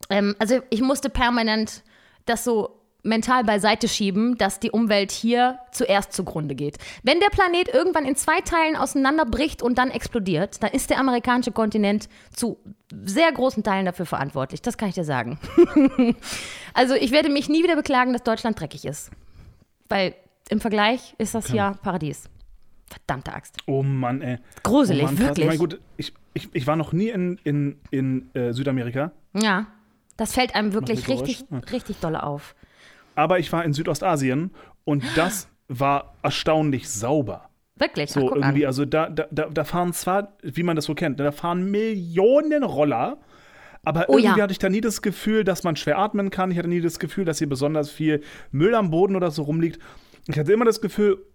Ähm, 0.10 0.36
also 0.40 0.60
ich 0.72 0.82
musste 0.82 1.10
permanent 1.12 1.84
das 2.26 2.44
so 2.44 2.79
mental 3.04 3.44
beiseite 3.44 3.88
schieben, 3.88 4.38
dass 4.38 4.60
die 4.60 4.72
Umwelt 4.72 5.12
hier 5.12 5.60
zuerst 5.72 6.14
zugrunde 6.14 6.56
geht. 6.56 6.78
Wenn 7.04 7.20
der 7.20 7.30
Planet 7.30 7.70
irgendwann 7.74 8.06
in 8.06 8.16
zwei 8.16 8.42
Teilen 8.42 8.76
auseinanderbricht 8.76 9.62
und 9.62 9.78
dann 9.78 9.90
explodiert, 9.90 10.62
dann 10.62 10.72
ist 10.72 10.90
der 10.90 11.00
amerikanische 11.00 11.52
Kontinent 11.52 12.10
zu 12.34 12.58
sehr 12.92 13.32
großen 13.32 13.64
Teilen 13.64 13.86
dafür 13.86 14.06
verantwortlich. 14.06 14.62
Das 14.62 14.78
kann 14.78 14.90
ich 14.90 14.96
dir 14.96 15.04
sagen. 15.04 15.40
also 16.74 16.96
ich 16.96 17.12
werde 17.12 17.30
mich 17.30 17.50
nie 17.50 17.64
wieder 17.64 17.76
beklagen, 17.76 18.14
dass 18.14 18.24
Deutschland 18.24 18.60
dreckig 18.60 18.86
ist. 18.86 19.12
Weil 19.88 20.16
im 20.50 20.60
Vergleich 20.60 21.16
ist 21.18 21.36
das 21.36 21.50
ja 21.52 21.74
Paradies. 21.82 22.30
Verdammte 22.88 23.34
Axt. 23.34 23.58
Oh 23.68 23.84
Mann, 23.84 24.22
ey. 24.22 24.40
Gruselig, 24.64 25.04
oh 25.04 25.06
Mann, 25.06 25.20
wirklich. 25.20 25.46
Ich 25.46 25.46
meine, 25.46 25.60
gut, 25.60 25.80
ich, 25.98 26.14
ich, 26.34 26.50
ich 26.54 26.68
war 26.68 26.76
noch 26.76 26.92
nie 26.92 27.10
in, 27.10 27.40
in, 27.44 27.80
in 27.92 28.34
äh, 28.34 28.52
Südamerika, 28.52 29.12
Ja, 29.34 29.68
das 30.18 30.34
fällt 30.34 30.56
einem 30.56 30.74
wirklich 30.74 31.08
richtig, 31.08 31.46
richtig 31.72 32.00
dolle 32.00 32.24
auf. 32.24 32.56
Aber 33.16 33.40
ich 33.40 33.52
war 33.52 33.64
in 33.66 33.74
Südostasien 33.74 34.52
und 34.84 35.04
das 35.16 35.48
war 35.68 36.16
erstaunlich 36.24 36.90
sauber. 36.90 37.50
Wirklich. 37.76 38.12
So 38.12 38.30
Ach, 38.30 38.36
irgendwie, 38.36 38.66
an. 38.66 38.68
also 38.68 38.86
da, 38.86 39.10
da, 39.10 39.26
da 39.30 39.64
fahren 39.64 39.94
zwar, 39.94 40.34
wie 40.42 40.64
man 40.64 40.76
das 40.76 40.86
so 40.86 40.96
kennt, 40.96 41.20
da 41.20 41.32
fahren 41.32 41.72
Millionen 41.72 42.64
Roller, 42.64 43.18
aber 43.84 44.06
Oh 44.10 44.18
irgendwie 44.18 44.38
ja. 44.38 44.44
hatte 44.44 44.52
ich 44.52 44.60
da 44.60 44.70
nie 44.70 44.82
das 44.82 45.02
Gefühl, 45.02 45.44
dass 45.44 45.64
man 45.64 45.76
schwer 45.76 45.98
atmen 45.98 46.30
kann. 46.30 46.52
Ich 46.52 46.58
hatte 46.58 46.68
nie 46.68 46.82
das 46.82 47.00
Gefühl, 47.00 47.24
dass 47.24 47.38
hier 47.38 47.48
besonders 47.48 47.90
viel 47.90 48.22
Müll 48.52 48.76
am 48.76 48.92
Boden 48.92 49.16
oder 49.16 49.32
so 49.32 49.44
rumliegt. 49.44 49.80
Ich 50.28 50.38
hatte 50.38 50.52
immer 50.52 50.66
das 50.66 50.82
Gefühl. 50.82 51.26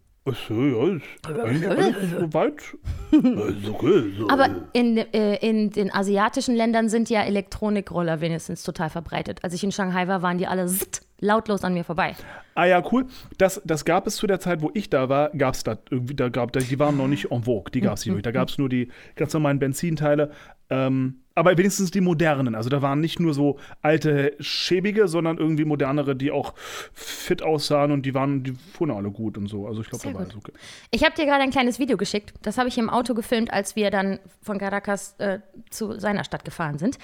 Aber 4.28 4.48
in, 4.72 4.96
äh, 4.96 5.36
in 5.36 5.70
den 5.70 5.92
asiatischen 5.92 6.54
Ländern 6.54 6.88
sind 6.88 7.10
ja 7.10 7.22
Elektronikroller 7.22 8.20
wenigstens 8.22 8.62
total 8.62 8.88
verbreitet. 8.88 9.40
Als 9.42 9.52
ich 9.52 9.62
in 9.64 9.72
Shanghai 9.72 10.08
war, 10.08 10.22
waren 10.22 10.38
die 10.38 10.46
alle 10.46 10.66
zitt, 10.66 11.02
lautlos 11.24 11.64
an 11.64 11.74
mir 11.74 11.84
vorbei. 11.84 12.14
Ah 12.54 12.66
ja, 12.66 12.82
cool. 12.92 13.06
Das, 13.38 13.60
das 13.64 13.84
gab 13.84 14.06
es 14.06 14.16
zu 14.16 14.26
der 14.26 14.38
Zeit, 14.38 14.62
wo 14.62 14.70
ich 14.74 14.90
da 14.90 15.08
war, 15.08 15.30
gab 15.30 15.54
es 15.54 15.64
da 15.64 15.78
irgendwie, 15.90 16.14
da 16.14 16.28
gab, 16.28 16.52
die 16.52 16.78
waren 16.78 16.96
noch 16.96 17.08
nicht 17.08 17.32
en 17.32 17.42
vogue, 17.42 17.70
die 17.72 17.80
gab 17.80 17.96
es 17.96 18.06
nicht. 18.06 18.24
Da 18.24 18.30
gab 18.30 18.48
es 18.48 18.58
nur 18.58 18.68
die 18.68 18.90
ganz 19.16 19.34
normalen 19.34 19.58
Benzinteile. 19.58 20.30
Ähm, 20.74 21.20
aber 21.36 21.58
wenigstens 21.58 21.90
die 21.90 22.00
modernen. 22.00 22.54
Also 22.54 22.70
da 22.70 22.80
waren 22.80 23.00
nicht 23.00 23.18
nur 23.18 23.34
so 23.34 23.58
alte, 23.82 24.34
schäbige, 24.38 25.08
sondern 25.08 25.38
irgendwie 25.38 25.64
modernere, 25.64 26.14
die 26.14 26.30
auch 26.30 26.54
fit 26.92 27.42
aussahen 27.42 27.90
und 27.90 28.06
die 28.06 28.14
waren, 28.14 28.44
die 28.44 28.52
fuhren 28.52 28.92
alle 28.92 29.10
gut 29.10 29.36
und 29.36 29.48
so. 29.48 29.66
Also 29.66 29.80
ich 29.80 29.88
glaube, 29.88 30.04
da 30.04 30.14
war 30.14 30.20
alles 30.20 30.36
okay. 30.36 30.52
Ich 30.92 31.02
habe 31.04 31.14
dir 31.16 31.24
gerade 31.24 31.42
ein 31.42 31.50
kleines 31.50 31.80
Video 31.80 31.96
geschickt. 31.96 32.34
Das 32.42 32.56
habe 32.56 32.68
ich 32.68 32.78
im 32.78 32.88
Auto 32.88 33.14
gefilmt, 33.14 33.52
als 33.52 33.74
wir 33.74 33.90
dann 33.90 34.20
von 34.42 34.58
Caracas 34.58 35.16
äh, 35.18 35.40
zu 35.70 35.98
seiner 35.98 36.22
Stadt 36.22 36.44
gefahren 36.44 36.78
sind. 36.78 36.98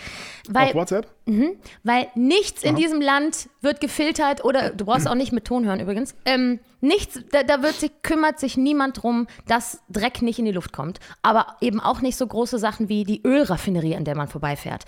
Weil, 0.48 0.68
Auf 0.68 0.74
WhatsApp? 0.74 1.08
weil 1.82 2.06
nichts 2.14 2.62
in 2.62 2.76
diesem 2.76 3.00
Land 3.00 3.48
wird 3.62 3.80
gefiltert 3.80 4.44
oder 4.44 4.70
du 4.70 4.84
brauchst 4.84 5.08
auch 5.08 5.16
nicht 5.16 5.32
mit 5.32 5.44
Ton 5.44 5.64
hören 5.64 5.80
übrigens. 5.80 6.14
Ähm, 6.24 6.60
nichts, 6.80 7.20
da, 7.30 7.42
da 7.42 7.62
wird 7.62 7.74
sich, 7.74 7.90
kümmert 8.02 8.38
sich 8.38 8.56
niemand 8.56 9.02
drum, 9.02 9.26
dass 9.46 9.80
Dreck 9.88 10.22
nicht 10.22 10.38
in 10.38 10.44
die 10.44 10.52
Luft 10.52 10.72
kommt. 10.72 11.00
Aber 11.22 11.56
eben 11.60 11.80
auch 11.80 12.00
nicht 12.00 12.16
so 12.16 12.26
große 12.26 12.58
Sachen 12.58 12.88
wie 12.88 13.04
die 13.04 13.22
Ölraffinerie, 13.24 13.96
an 13.96 14.04
der 14.04 14.16
man 14.16 14.28
vorbeifährt. 14.28 14.84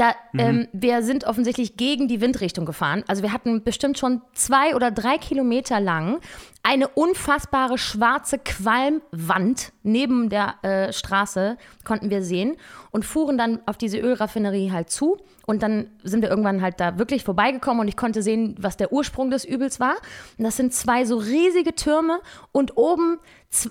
Da, 0.00 0.14
ähm, 0.38 0.66
wir 0.72 1.02
sind 1.02 1.24
offensichtlich 1.24 1.76
gegen 1.76 2.08
die 2.08 2.22
Windrichtung 2.22 2.64
gefahren. 2.64 3.04
Also 3.06 3.22
wir 3.22 3.34
hatten 3.34 3.64
bestimmt 3.64 3.98
schon 3.98 4.22
zwei 4.32 4.74
oder 4.74 4.90
drei 4.90 5.18
Kilometer 5.18 5.78
lang 5.78 6.20
eine 6.62 6.88
unfassbare 6.88 7.76
schwarze 7.76 8.38
Qualmwand 8.38 9.74
neben 9.82 10.30
der 10.30 10.54
äh, 10.62 10.94
Straße, 10.94 11.58
konnten 11.84 12.08
wir 12.08 12.22
sehen, 12.22 12.56
und 12.92 13.04
fuhren 13.04 13.36
dann 13.36 13.60
auf 13.66 13.76
diese 13.76 13.98
Ölraffinerie 13.98 14.72
halt 14.72 14.88
zu. 14.88 15.18
Und 15.44 15.62
dann 15.62 15.90
sind 16.02 16.22
wir 16.22 16.30
irgendwann 16.30 16.62
halt 16.62 16.80
da 16.80 16.98
wirklich 16.98 17.22
vorbeigekommen 17.22 17.82
und 17.82 17.88
ich 17.88 17.98
konnte 17.98 18.22
sehen, 18.22 18.54
was 18.58 18.78
der 18.78 18.94
Ursprung 18.94 19.30
des 19.30 19.44
Übels 19.44 19.80
war. 19.80 19.96
Und 20.38 20.44
das 20.44 20.56
sind 20.56 20.72
zwei 20.72 21.04
so 21.04 21.18
riesige 21.18 21.74
Türme 21.74 22.20
und 22.52 22.78
oben 22.78 23.18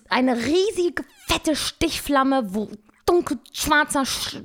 eine 0.09 0.37
riesige, 0.37 1.03
fette 1.27 1.55
Stichflamme, 1.55 2.53
wo 2.53 2.69
dunkel 3.07 3.39
schwarzer 3.51 4.05
Sch 4.05 4.37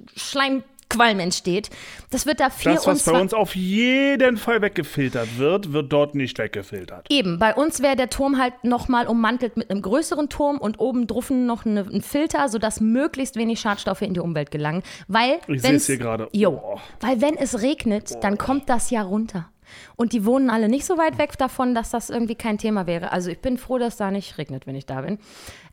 Schleimqualm 0.95 1.21
entsteht. 1.21 1.71
Das 2.11 2.27
wird 2.27 2.41
da 2.41 2.45
Das, 2.47 2.55
was 2.57 2.63
24 2.63 3.13
bei 3.13 3.21
uns 3.21 3.35
auf 3.35 3.55
jeden 3.55 4.37
Fall 4.37 4.63
weggefiltert 4.63 5.39
wird, 5.39 5.73
wird 5.73 5.93
dort 5.93 6.15
nicht 6.15 6.39
weggefiltert. 6.39 7.07
Eben, 7.11 7.39
bei 7.39 7.55
uns 7.55 7.83
wäre 7.83 7.97
der 7.97 8.11
Turm 8.11 8.39
halt 8.39 8.53
nochmal 8.63 9.07
ummantelt 9.07 9.57
mit 9.57 9.71
einem 9.71 9.83
größeren 9.83 10.29
Turm 10.29 10.59
und 10.59 10.79
oben 10.81 11.07
druffen 11.07 11.47
noch 11.47 11.67
eine, 11.67 11.81
ein 11.81 12.03
Filter, 12.03 12.49
sodass 12.49 12.81
möglichst 12.81 13.37
wenig 13.37 13.61
Schadstoffe 13.61 14.03
in 14.03 14.15
die 14.15 14.21
Umwelt 14.21 14.51
gelangen. 14.51 14.83
Weil, 15.09 15.39
Ich 15.49 15.63
sehe 15.63 15.75
es 15.75 15.87
hier 15.87 15.99
gerade. 15.99 16.29
Jo, 16.33 16.61
Oh. 16.65 16.79
weil 17.01 17.21
wenn 17.21 17.37
es 17.37 17.63
regnet, 17.63 18.13
dann 18.23 18.39
kommt 18.39 18.69
das 18.69 18.91
ja 18.91 19.03
runter. 19.03 19.49
Und 19.97 20.13
die 20.13 20.25
wohnen 20.25 20.51
alle 20.51 20.69
nicht 20.69 20.85
so 20.85 20.99
weit 20.99 21.19
weg 21.19 21.37
davon, 21.39 21.75
dass 21.75 21.91
das 21.91 22.11
irgendwie 22.11 22.35
kein 22.35 22.59
Thema 22.59 22.87
wäre. 22.87 23.13
Also 23.13 23.31
ich 23.31 23.41
bin 23.41 23.59
froh, 23.59 23.79
dass 23.79 23.97
da 23.97 24.11
nicht 24.11 24.39
regnet, 24.39 24.67
wenn 24.67 24.75
ich 24.75 24.87
da 24.87 25.01
bin. 25.03 25.19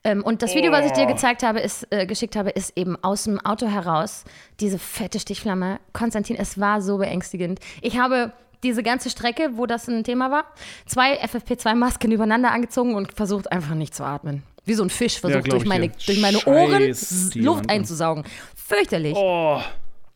Ähm, 0.04 0.24
und 0.24 0.42
das 0.42 0.56
Video, 0.56 0.72
was 0.72 0.86
ich 0.86 0.92
dir 0.94 1.06
gezeigt 1.06 1.44
habe, 1.44 1.60
ist, 1.60 1.88
äh, 1.92 2.06
geschickt 2.06 2.36
habe, 2.36 2.50
ist 2.50 2.76
eben 2.78 2.96
aus 3.04 3.24
dem 3.26 3.40
Auto 3.40 3.68
heraus 3.68 4.24
diese 4.60 4.80
fette 4.80 5.20
Stichflamme. 5.20 5.80
Konstantin, 5.94 6.36
es 6.38 6.60
war 6.60 6.82
so 6.82 6.98
beängstigend. 6.98 7.60
Ich 7.82 7.98
habe 8.00 8.32
diese 8.64 8.84
ganze 8.84 9.10
Strecke, 9.10 9.52
wo 9.58 9.66
das 9.66 9.88
ein 9.88 10.04
Thema 10.04 10.30
war, 10.32 10.46
zwei 10.86 11.20
FFP2-Masken 11.24 12.12
übereinander 12.12 12.52
angezogen 12.52 12.94
und 12.96 13.12
versucht 13.14 13.52
einfach 13.52 13.74
nicht 13.76 13.96
zu 13.96 14.04
atmen. 14.04 14.44
Wie 14.66 14.76
so 14.76 14.84
ein 14.84 14.92
Fisch 14.92 15.20
versucht 15.20 15.46
glaub 15.46 15.58
durch 15.60 15.66
meine, 15.68 15.90
durch 15.90 16.22
meine 16.22 16.38
Ohren 16.46 16.94
Luft 17.36 17.70
einzusaugen. 17.70 18.24
Fürchterlich. 18.56 19.16
Oh, 19.18 19.60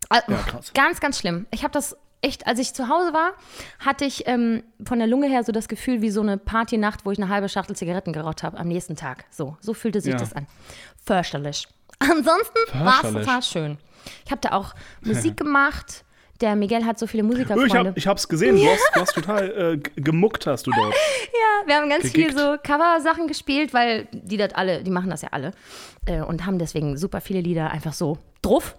Ah, 0.10 0.22
Ja. 0.28 0.38
Ganz, 0.76 1.00
ganz 1.00 1.20
schlimm. 1.20 1.48
Ich 1.50 1.64
habe 1.64 1.72
das 1.74 1.98
echt, 2.26 2.48
als 2.48 2.60
ich 2.60 2.74
zu 2.74 2.90
Hause 2.90 3.14
war, 3.14 3.32
hatte 3.80 4.04
ich 4.06 4.28
ähm, 4.28 4.64
von 4.86 5.00
der 5.00 5.08
Lunge 5.08 5.28
her 5.28 5.44
so 5.44 5.52
das 5.52 5.68
Gefühl 5.68 6.02
wie 6.02 6.10
so 6.10 6.22
eine 6.22 6.38
Partynacht, 6.38 7.06
wo 7.06 7.12
ich 7.12 7.18
eine 7.20 7.30
halbe 7.30 7.48
Schachtel 7.50 7.76
Zigaretten 7.76 8.14
geraucht 8.14 8.44
habe 8.44 8.58
am 8.58 8.68
nächsten 8.68 8.96
Tag. 8.96 9.26
So, 9.30 9.56
so 9.62 9.74
fühlte 9.74 10.02
sich 10.02 10.14
Ja. 10.14 10.18
das 10.20 10.34
an. 10.34 10.48
Fürchterlich. 11.06 11.68
Ansonsten 12.00 12.60
war 12.74 13.04
es 13.04 13.12
total 13.14 13.42
schön. 13.44 13.78
Ich 14.26 14.32
habe 14.32 14.42
da 14.42 14.52
auch 14.54 14.74
Musik 15.02 15.38
gemacht. 15.38 16.04
Der 16.42 16.58
Miguel 16.58 16.84
hat 16.86 17.00
so 17.00 17.08
viele 17.08 17.24
ich, 17.24 17.30
Musikerfreunde. 17.30 17.90
hab, 17.92 17.98
ich 17.98 18.08
hab's 18.08 18.28
gesehen. 18.28 18.58
Du 18.58 18.66
hast, 18.70 18.92
du 18.94 19.00
hast 19.00 19.14
total 19.14 19.80
äh, 19.86 20.02
gemuckt, 20.02 20.46
hast 20.48 20.68
du 20.68 20.72
dort. 20.72 20.94
Ja, 20.94 21.68
wir 21.68 21.76
haben 21.78 21.90
ganz 21.90 22.04
viel 22.12 22.26
Gegickt. 22.28 22.38
so 22.38 22.58
Cover-Sachen 22.62 23.28
gespielt, 23.28 23.74
weil 23.74 24.08
die 24.12 24.36
das 24.36 24.54
alle, 24.54 24.84
die 24.84 24.92
machen 24.92 25.10
das 25.10 25.22
ja 25.22 25.30
alle 25.32 25.52
äh, 26.06 26.22
und 26.22 26.46
haben 26.46 26.60
deswegen 26.60 26.98
super 26.98 27.22
viele 27.22 27.40
Lieder 27.40 27.72
einfach 27.72 27.94
so 27.94 28.18
drauf. 28.42 28.76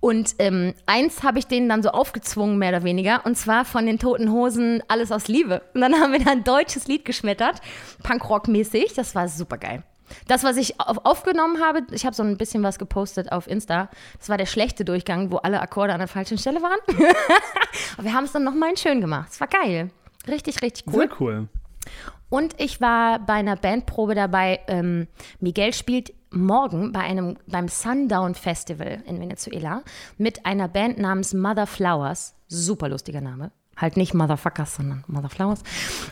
Und 0.00 0.34
ähm, 0.38 0.74
eins 0.86 1.22
habe 1.22 1.38
ich 1.38 1.46
denen 1.46 1.68
dann 1.68 1.82
so 1.82 1.90
aufgezwungen, 1.90 2.58
mehr 2.58 2.70
oder 2.70 2.84
weniger, 2.84 3.24
und 3.24 3.36
zwar 3.36 3.64
von 3.64 3.86
den 3.86 3.98
Toten 3.98 4.30
Hosen 4.30 4.82
Alles 4.88 5.12
aus 5.12 5.28
Liebe. 5.28 5.62
Und 5.74 5.80
dann 5.80 5.94
haben 5.94 6.12
wir 6.12 6.24
da 6.24 6.32
ein 6.32 6.44
deutsches 6.44 6.86
Lied 6.86 7.04
geschmettert, 7.04 7.60
Punkrock-mäßig. 8.02 8.94
Das 8.94 9.14
war 9.14 9.28
super 9.28 9.58
geil. 9.58 9.82
Das, 10.28 10.44
was 10.44 10.56
ich 10.56 10.80
auf, 10.80 11.04
aufgenommen 11.04 11.62
habe, 11.62 11.82
ich 11.92 12.04
habe 12.04 12.14
so 12.14 12.22
ein 12.22 12.36
bisschen 12.36 12.62
was 12.62 12.78
gepostet 12.78 13.32
auf 13.32 13.46
Insta. 13.46 13.88
Das 14.18 14.28
war 14.28 14.36
der 14.36 14.46
schlechte 14.46 14.84
Durchgang, 14.84 15.30
wo 15.30 15.36
alle 15.36 15.60
Akkorde 15.60 15.92
an 15.92 15.98
der 15.98 16.08
falschen 16.08 16.38
Stelle 16.38 16.62
waren. 16.62 16.78
Aber 17.96 18.04
wir 18.04 18.12
haben 18.12 18.24
es 18.24 18.32
dann 18.32 18.44
nochmal 18.44 18.76
schön 18.76 19.00
gemacht. 19.00 19.28
Es 19.30 19.40
war 19.40 19.48
geil. 19.48 19.90
Richtig, 20.28 20.62
richtig 20.62 20.86
cool. 20.88 21.08
Sehr 21.08 21.20
cool. 21.20 21.48
Und 22.28 22.54
ich 22.58 22.80
war 22.80 23.18
bei 23.18 23.34
einer 23.34 23.56
Bandprobe 23.56 24.14
dabei. 24.14 24.60
Ähm, 24.66 25.08
Miguel 25.40 25.74
spielt 25.74 26.12
morgen 26.32 26.92
bei 26.92 27.00
einem, 27.00 27.36
beim 27.46 27.68
Sundown 27.68 28.34
Festival 28.34 29.02
in 29.06 29.20
Venezuela 29.20 29.82
mit 30.18 30.46
einer 30.46 30.68
Band 30.68 30.98
namens 30.98 31.34
Mother 31.34 31.66
Flowers. 31.66 32.34
Super 32.48 32.88
lustiger 32.88 33.20
Name. 33.20 33.50
Halt 33.76 33.96
nicht 33.96 34.12
Motherfuckers, 34.12 34.76
sondern 34.76 35.02
Motherflowers. 35.06 35.62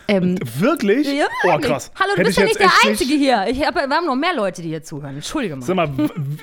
Ähm, 0.08 0.38
Wirklich? 0.58 1.06
ja, 1.06 1.26
oh, 1.44 1.58
krass. 1.58 1.92
Hallo, 1.94 2.12
du 2.14 2.20
Hätte 2.20 2.28
bist 2.28 2.38
ja 2.38 2.44
nicht 2.44 2.58
der 2.58 2.70
Einzige 2.86 3.14
hier. 3.14 3.46
Ich 3.48 3.64
hab, 3.64 3.74
wir 3.74 3.82
haben 3.82 4.06
noch 4.06 4.16
mehr 4.16 4.34
Leute, 4.34 4.62
die 4.62 4.68
hier 4.68 4.82
zuhören. 4.82 5.16
Entschuldige 5.16 5.56
mal. 5.56 5.64
Sag 5.64 5.76
mal, 5.76 5.90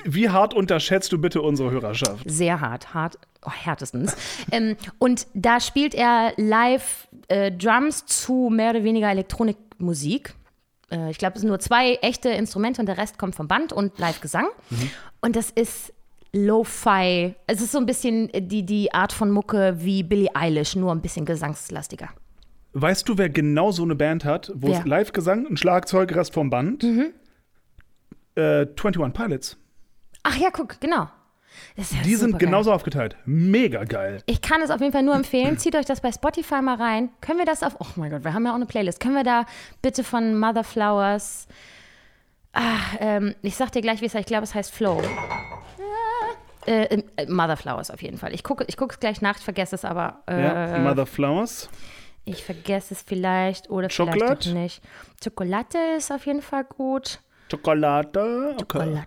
wie 0.04 0.28
hart 0.30 0.54
unterschätzt 0.54 1.10
du 1.10 1.18
bitte 1.18 1.42
unsere 1.42 1.70
Hörerschaft? 1.72 2.22
Sehr 2.24 2.60
hart, 2.60 2.94
hart, 2.94 3.18
oh, 3.44 3.50
härtestens. 3.50 4.16
ähm, 4.52 4.76
und 4.98 5.26
da 5.34 5.58
spielt 5.58 5.94
er 5.94 6.34
live 6.36 7.08
äh, 7.26 7.50
Drums 7.50 8.06
zu 8.06 8.48
mehr 8.50 8.70
oder 8.70 8.84
weniger 8.84 9.10
Elektronikmusik. 9.10 10.34
Äh, 10.90 11.10
ich 11.10 11.18
glaube, 11.18 11.34
es 11.34 11.40
sind 11.40 11.48
nur 11.48 11.58
zwei 11.60 11.94
echte 11.96 12.28
Instrumente 12.30 12.80
und 12.80 12.86
der 12.86 12.98
Rest 12.98 13.18
kommt 13.18 13.34
vom 13.34 13.48
Band 13.48 13.72
und 13.72 13.98
Live-Gesang. 13.98 14.46
Und 15.20 15.36
das 15.36 15.50
ist 15.50 15.92
Lo-Fi. 16.32 17.34
Es 17.46 17.60
ist 17.60 17.72
so 17.72 17.78
ein 17.78 17.86
bisschen 17.86 18.30
die, 18.34 18.64
die 18.64 18.92
Art 18.92 19.12
von 19.12 19.30
Mucke 19.30 19.76
wie 19.78 20.02
Billie 20.02 20.34
Eilish, 20.34 20.76
nur 20.76 20.92
ein 20.92 21.00
bisschen 21.00 21.24
gesangslastiger. 21.24 22.08
Weißt 22.74 23.08
du, 23.08 23.16
wer 23.16 23.30
genau 23.30 23.70
so 23.70 23.82
eine 23.82 23.94
Band 23.94 24.24
hat, 24.24 24.52
wo 24.54 24.68
es 24.68 24.84
Live-Gesang, 24.84 25.46
ein 25.46 25.56
Schlagzeug, 25.56 26.14
Rest 26.14 26.34
vom 26.34 26.50
Band? 26.50 26.82
Mhm. 26.82 27.12
Äh, 28.34 28.66
21 28.66 29.12
Pilots. 29.12 29.56
Ach 30.22 30.36
ja, 30.36 30.50
guck, 30.52 30.80
genau. 30.80 31.08
Ja 31.76 31.84
Die 32.04 32.14
sind 32.16 32.38
genauso 32.38 32.72
aufgeteilt. 32.72 33.16
Mega 33.24 33.84
geil. 33.84 34.22
Ich 34.26 34.40
kann 34.42 34.60
es 34.62 34.70
auf 34.70 34.80
jeden 34.80 34.92
Fall 34.92 35.02
nur 35.02 35.14
empfehlen. 35.14 35.58
Zieht 35.58 35.76
euch 35.76 35.86
das 35.86 36.00
bei 36.00 36.10
Spotify 36.12 36.60
mal 36.62 36.76
rein. 36.76 37.10
Können 37.20 37.38
wir 37.38 37.46
das 37.46 37.62
auf. 37.62 37.76
Oh 37.80 37.86
mein 37.96 38.10
Gott, 38.10 38.24
wir 38.24 38.34
haben 38.34 38.44
ja 38.44 38.50
auch 38.52 38.56
eine 38.56 38.66
Playlist. 38.66 39.00
Können 39.00 39.14
wir 39.14 39.24
da 39.24 39.44
bitte 39.82 40.04
von 40.04 40.38
Mother 40.38 40.64
Flowers. 40.64 41.46
Ah, 42.52 42.78
ähm, 43.00 43.34
ich 43.42 43.56
sag 43.56 43.70
dir 43.72 43.82
gleich, 43.82 44.00
wie 44.00 44.06
es 44.06 44.14
heißt. 44.14 44.22
Ich 44.22 44.26
glaube, 44.26 44.44
es 44.44 44.54
heißt 44.54 44.72
Flow. 44.72 45.00
Ah, 45.00 46.66
Äh, 46.66 47.02
äh, 47.16 47.26
Mother 47.30 47.56
Flowers 47.56 47.90
auf 47.90 48.02
jeden 48.02 48.18
Fall. 48.18 48.34
Ich 48.34 48.42
gucke 48.44 48.64
ich 48.68 48.76
es 48.78 49.00
gleich 49.00 49.22
nach, 49.22 49.36
ich 49.38 49.44
vergesse 49.44 49.74
es 49.74 49.84
aber. 49.84 50.22
Äh, 50.26 50.42
Ja, 50.42 50.78
Mother 50.78 51.06
Flowers. 51.06 51.68
Ich 52.24 52.44
vergesse 52.44 52.92
es 52.92 53.02
vielleicht 53.02 53.70
oder 53.70 53.88
Schokolade? 53.88 54.18
vielleicht 54.42 54.48
auch 54.48 54.52
nicht. 54.52 54.82
Schokolade 55.22 55.78
ist 55.96 56.12
auf 56.12 56.26
jeden 56.26 56.42
Fall 56.42 56.64
gut. 56.64 57.20
Schokolade. 57.50 58.54
Okay. 58.60 58.60
Schokolade, 58.60 59.06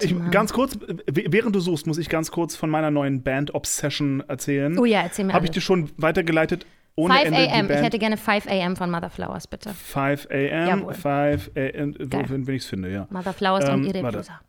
Äh, 0.00 0.04
ich, 0.04 0.14
ganz 0.30 0.52
kurz, 0.52 0.78
während 1.06 1.54
du 1.54 1.60
suchst, 1.60 1.86
muss 1.86 1.98
ich 1.98 2.08
ganz 2.08 2.30
kurz 2.30 2.56
von 2.56 2.70
meiner 2.70 2.90
neuen 2.90 3.22
Band 3.22 3.54
Obsession 3.54 4.22
erzählen. 4.28 4.78
Oh 4.78 4.84
ja, 4.84 5.02
erzähl 5.02 5.24
mir 5.24 5.32
Habe 5.32 5.44
ich 5.46 5.50
dir 5.50 5.60
schon 5.60 5.90
weitergeleitet? 5.96 6.66
Ohne 6.94 7.14
5 7.14 7.24
Ende 7.26 7.40
die 7.40 7.48
a.m. 7.48 7.70
Ich 7.70 7.76
hätte 7.86 7.98
gerne 7.98 8.16
5 8.18 8.46
a.m. 8.46 8.76
von 8.76 8.90
Mother 8.90 9.08
Flowers, 9.08 9.46
bitte. 9.46 9.70
5 9.70 10.26
a.m. 10.30 10.68
Jawohl. 10.68 10.92
5 10.94 11.50
a.m. 11.56 11.94
Wo, 11.98 12.22
wenn 12.28 12.54
ich 12.54 12.62
es 12.62 12.68
finde, 12.68 12.92
ja. 12.92 13.06
Mother 13.10 13.32
Flowers 13.32 13.66
Ähm, 13.66 13.74
und 13.80 13.84
ihre 13.86 14.02
warte. 14.02 14.18
Blusa. 14.18 14.40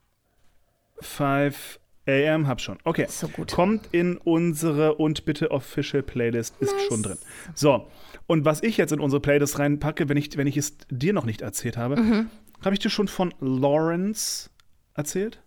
5 1.00 1.80
a.m. 2.08 2.48
hab 2.48 2.60
schon. 2.62 2.78
Okay. 2.84 3.06
So 3.08 3.28
gut. 3.30 3.52
Kommt 3.52 3.88
in 3.94 4.18
unsere 4.18 4.96
und 4.96 5.24
bitte 5.26 5.52
Official 5.52 6.04
Playlist, 6.04 6.56
ist 6.60 6.76
schon 6.90 7.02
drin. 7.02 7.18
So, 7.56 7.88
und 8.28 8.44
was 8.46 8.62
ich 8.62 8.76
jetzt 8.78 8.92
in 8.92 9.00
unsere 9.00 9.22
Playlist 9.22 9.60
reinpacke, 9.60 10.10
wenn 10.10 10.18
ich, 10.18 10.36
wenn 10.38 10.48
ich 10.48 10.58
es 10.58 10.78
dir 10.90 11.14
noch 11.14 11.26
nicht 11.26 11.42
erzählt 11.42 11.78
habe, 11.78 11.96
Mhm. 11.98 12.30
Habe 12.66 12.74
ich 12.76 12.80
dir 12.80 12.90
schon 12.90 13.08
von 13.08 13.34
Lawrence 13.40 14.50
erzählt? 14.96 15.40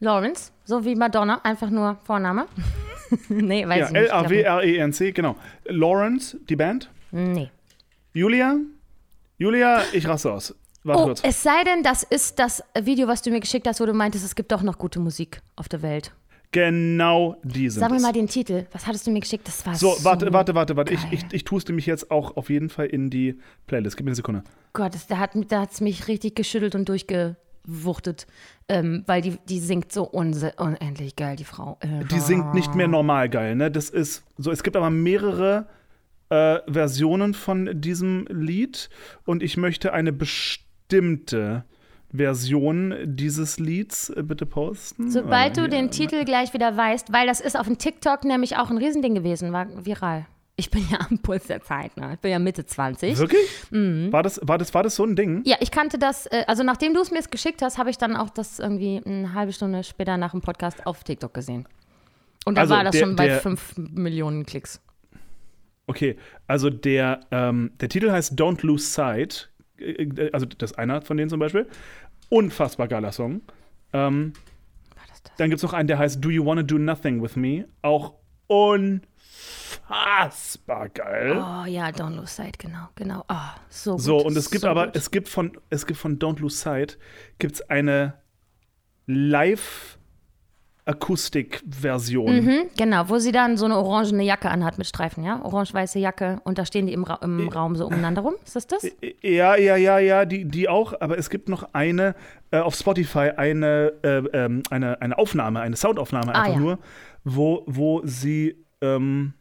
Lawrence, 0.00 0.52
so 0.64 0.84
wie 0.84 0.94
Madonna, 0.94 1.40
einfach 1.44 1.70
nur 1.70 1.96
Vorname. 2.04 2.46
nee, 3.28 3.66
weiß 3.66 3.78
Ja, 3.78 3.86
ich 3.86 3.92
nicht. 3.92 4.02
L-A-W-R-E-N-C, 4.10 5.12
genau. 5.12 5.36
Lawrence, 5.66 6.36
die 6.48 6.56
Band. 6.56 6.90
Nee. 7.10 7.50
Julia? 8.12 8.56
Julia, 9.38 9.82
ich 9.92 10.06
raste 10.06 10.32
aus. 10.32 10.54
Warte 10.82 11.00
Oh, 11.02 11.06
kurz. 11.06 11.22
es 11.24 11.42
sei 11.42 11.64
denn, 11.64 11.82
das 11.82 12.02
ist 12.02 12.38
das 12.38 12.62
Video, 12.78 13.08
was 13.08 13.22
du 13.22 13.30
mir 13.30 13.40
geschickt 13.40 13.66
hast, 13.66 13.80
wo 13.80 13.86
du 13.86 13.94
meintest, 13.94 14.24
es 14.24 14.34
gibt 14.34 14.52
doch 14.52 14.62
noch 14.62 14.76
gute 14.78 15.00
Musik 15.00 15.40
auf 15.56 15.68
der 15.68 15.80
Welt. 15.82 16.12
Genau 16.54 17.36
die 17.42 17.68
sind 17.68 17.80
Sag 17.80 17.90
mir 17.90 17.96
es. 17.96 18.02
mal 18.02 18.12
den 18.12 18.28
Titel. 18.28 18.66
Was 18.70 18.86
hattest 18.86 19.06
du 19.06 19.10
mir 19.10 19.18
geschickt? 19.18 19.46
Das 19.48 19.66
war 19.66 19.74
So, 19.74 19.90
so 19.94 20.04
warte, 20.04 20.32
warte, 20.32 20.54
warte, 20.54 20.76
warte. 20.76 20.94
Ich, 20.94 21.02
geil. 21.02 21.10
ich, 21.12 21.24
ich 21.32 21.44
tue 21.44 21.58
es 21.58 21.66
nämlich 21.66 21.84
jetzt 21.86 22.12
auch 22.12 22.36
auf 22.36 22.48
jeden 22.48 22.68
Fall 22.70 22.86
in 22.86 23.10
die 23.10 23.38
Playlist. 23.66 23.96
Gib 23.96 24.04
mir 24.06 24.10
eine 24.10 24.14
Sekunde. 24.16 24.44
Gott, 24.72 24.94
das, 24.94 25.08
da 25.08 25.18
hat 25.18 25.32
da 25.48 25.62
hat's 25.62 25.80
mich 25.80 26.06
richtig 26.06 26.36
geschüttelt 26.36 26.76
und 26.76 26.88
durchgewuchtet, 26.88 28.28
ähm, 28.68 29.02
weil 29.06 29.20
die, 29.20 29.36
die 29.48 29.58
singt 29.58 29.90
so 29.90 30.04
unendlich 30.04 31.16
geil, 31.16 31.34
die 31.34 31.44
Frau. 31.44 31.76
Äh, 31.80 32.04
Die 32.04 32.20
singt 32.20 32.54
nicht 32.54 32.74
mehr 32.76 32.86
normal 32.88 33.28
geil, 33.28 33.56
ne? 33.56 33.70
Das 33.70 33.90
ist 33.90 34.22
so, 34.38 34.52
es 34.52 34.62
gibt 34.62 34.76
aber 34.76 34.90
mehrere 34.90 35.66
äh, 36.28 36.58
Versionen 36.70 37.34
von 37.34 37.80
diesem 37.80 38.26
Lied 38.30 38.90
und 39.24 39.42
ich 39.42 39.56
möchte 39.56 39.92
eine 39.92 40.12
bestimmte 40.12 41.64
Version 42.14 42.94
dieses 43.04 43.58
Lieds 43.58 44.08
äh, 44.10 44.22
bitte 44.22 44.46
posten. 44.46 45.10
Sobald 45.10 45.56
du 45.56 45.68
den 45.68 45.90
Titel 45.90 46.24
gleich 46.24 46.54
wieder 46.54 46.76
weißt, 46.76 47.12
weil 47.12 47.26
das 47.26 47.40
ist 47.40 47.58
auf 47.58 47.66
dem 47.66 47.78
TikTok 47.78 48.24
nämlich 48.24 48.56
auch 48.56 48.70
ein 48.70 48.78
Riesending 48.78 49.14
gewesen, 49.14 49.52
war 49.52 49.66
viral. 49.84 50.26
Ich 50.56 50.70
bin 50.70 50.84
ja 50.88 50.98
am 51.10 51.18
Puls 51.18 51.48
der 51.48 51.60
Zeit, 51.62 51.96
ne? 51.96 52.12
Ich 52.14 52.20
bin 52.20 52.30
ja 52.30 52.38
Mitte 52.38 52.64
20. 52.64 53.18
Wirklich? 53.18 53.40
Mhm. 53.72 54.12
War, 54.12 54.22
das, 54.22 54.38
war, 54.44 54.56
das, 54.56 54.72
war 54.72 54.84
das 54.84 54.94
so 54.94 55.04
ein 55.04 55.16
Ding? 55.16 55.42
Ja, 55.44 55.56
ich 55.58 55.72
kannte 55.72 55.98
das, 55.98 56.26
äh, 56.26 56.44
also 56.46 56.62
nachdem 56.62 56.94
du 56.94 57.00
es 57.00 57.10
mir 57.10 57.16
jetzt 57.16 57.32
geschickt 57.32 57.60
hast, 57.60 57.76
habe 57.76 57.90
ich 57.90 57.98
dann 57.98 58.14
auch 58.14 58.30
das 58.30 58.60
irgendwie 58.60 59.02
eine 59.04 59.34
halbe 59.34 59.52
Stunde 59.52 59.82
später 59.82 60.16
nach 60.16 60.30
dem 60.30 60.42
Podcast 60.42 60.86
auf 60.86 61.02
TikTok 61.02 61.34
gesehen. 61.34 61.66
Und 62.44 62.54
da 62.56 62.60
Also 62.62 62.74
war 62.74 62.84
das 62.84 62.92
der- 62.92 63.00
schon 63.00 63.16
bei 63.16 63.26
der- 63.26 63.40
5 63.40 63.74
Millionen 63.76 64.46
Klicks. 64.46 64.80
Okay, 65.86 66.16
also 66.46 66.70
der, 66.70 67.20
ähm, 67.32 67.72
der 67.80 67.88
Titel 67.88 68.10
heißt 68.12 68.34
Don't 68.40 68.64
Lose 68.64 68.86
Sight. 68.86 69.50
Äh, 69.78 70.30
Also 70.32 70.46
das 70.46 70.70
ist 70.70 70.78
einer 70.78 71.02
von 71.02 71.16
denen 71.16 71.28
zum 71.28 71.40
Beispiel. 71.40 71.66
Unfassbar 72.28 72.88
geiler 72.88 73.12
Song. 73.12 73.42
Ähm, 73.92 74.32
das 75.08 75.22
das? 75.22 75.36
dann 75.36 75.50
gibt 75.50 75.58
es 75.58 75.62
noch 75.62 75.72
einen, 75.72 75.88
der 75.88 75.98
heißt 75.98 76.22
Do 76.24 76.30
You 76.30 76.44
Wanna 76.44 76.62
Do 76.62 76.78
Nothing 76.78 77.22
With 77.22 77.36
Me? 77.36 77.66
Auch 77.82 78.14
unfassbar 78.46 79.02
geil. 80.90 81.32
Oh 81.36 81.64
ja, 81.66 81.88
Don't 81.88 82.14
Lose 82.16 82.34
Sight, 82.34 82.58
genau, 82.58 82.88
genau. 82.94 83.24
Oh, 83.28 83.34
so 83.68 83.92
gut. 83.92 84.00
so, 84.00 84.18
und 84.18 84.36
es 84.36 84.50
gibt 84.50 84.62
so 84.62 84.68
aber, 84.68 84.86
gut. 84.86 84.96
es 84.96 85.10
gibt 85.10 85.28
von, 85.28 85.58
es 85.70 85.86
gibt 85.86 85.98
von 86.00 86.18
Don't 86.18 86.40
Lose 86.40 86.56
Sight, 86.56 86.98
gibt's 87.38 87.60
eine 87.62 88.14
Live- 89.06 89.98
Akustik-Version. 90.86 92.44
Mhm, 92.44 92.62
genau, 92.76 93.08
wo 93.08 93.18
sie 93.18 93.32
dann 93.32 93.56
so 93.56 93.64
eine 93.64 93.78
orangene 93.78 94.22
Jacke 94.22 94.50
anhat 94.50 94.76
mit 94.76 94.86
Streifen, 94.86 95.24
ja? 95.24 95.42
Orange-weiße 95.42 95.98
Jacke 95.98 96.40
und 96.44 96.58
da 96.58 96.66
stehen 96.66 96.86
die 96.86 96.92
im, 96.92 97.04
Ra 97.04 97.20
im 97.22 97.48
Raum 97.48 97.74
so 97.74 97.86
umeinander 97.86 98.22
rum. 98.22 98.34
Ist 98.44 98.56
das 98.56 98.66
das? 98.66 98.86
Ja, 99.22 99.56
ja, 99.56 99.76
ja, 99.76 99.98
ja, 99.98 100.24
die, 100.26 100.44
die 100.44 100.68
auch, 100.68 100.92
aber 101.00 101.16
es 101.16 101.30
gibt 101.30 101.48
noch 101.48 101.72
eine 101.72 102.14
äh, 102.50 102.58
auf 102.58 102.74
Spotify, 102.74 103.30
eine, 103.36 103.94
äh, 104.02 104.18
ähm, 104.34 104.62
eine, 104.70 105.00
eine 105.00 105.16
Aufnahme, 105.16 105.60
eine 105.60 105.76
Soundaufnahme 105.76 106.34
Ah, 106.34 106.42
einfach 106.42 106.54
ja. 106.54 106.60
nur, 106.60 106.78
wo, 107.24 107.62
wo 107.66 108.02
sie 108.04 108.56
ähm, 108.82 109.32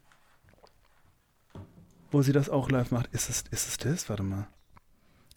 wo 2.10 2.22
sie 2.22 2.32
das 2.32 2.50
auch 2.50 2.70
live 2.70 2.92
macht. 2.92 3.08
Ist 3.08 3.30
es, 3.30 3.44
ist 3.52 3.68
es 3.68 3.78
das? 3.78 4.08
Warte 4.08 4.24
mal. 4.24 4.48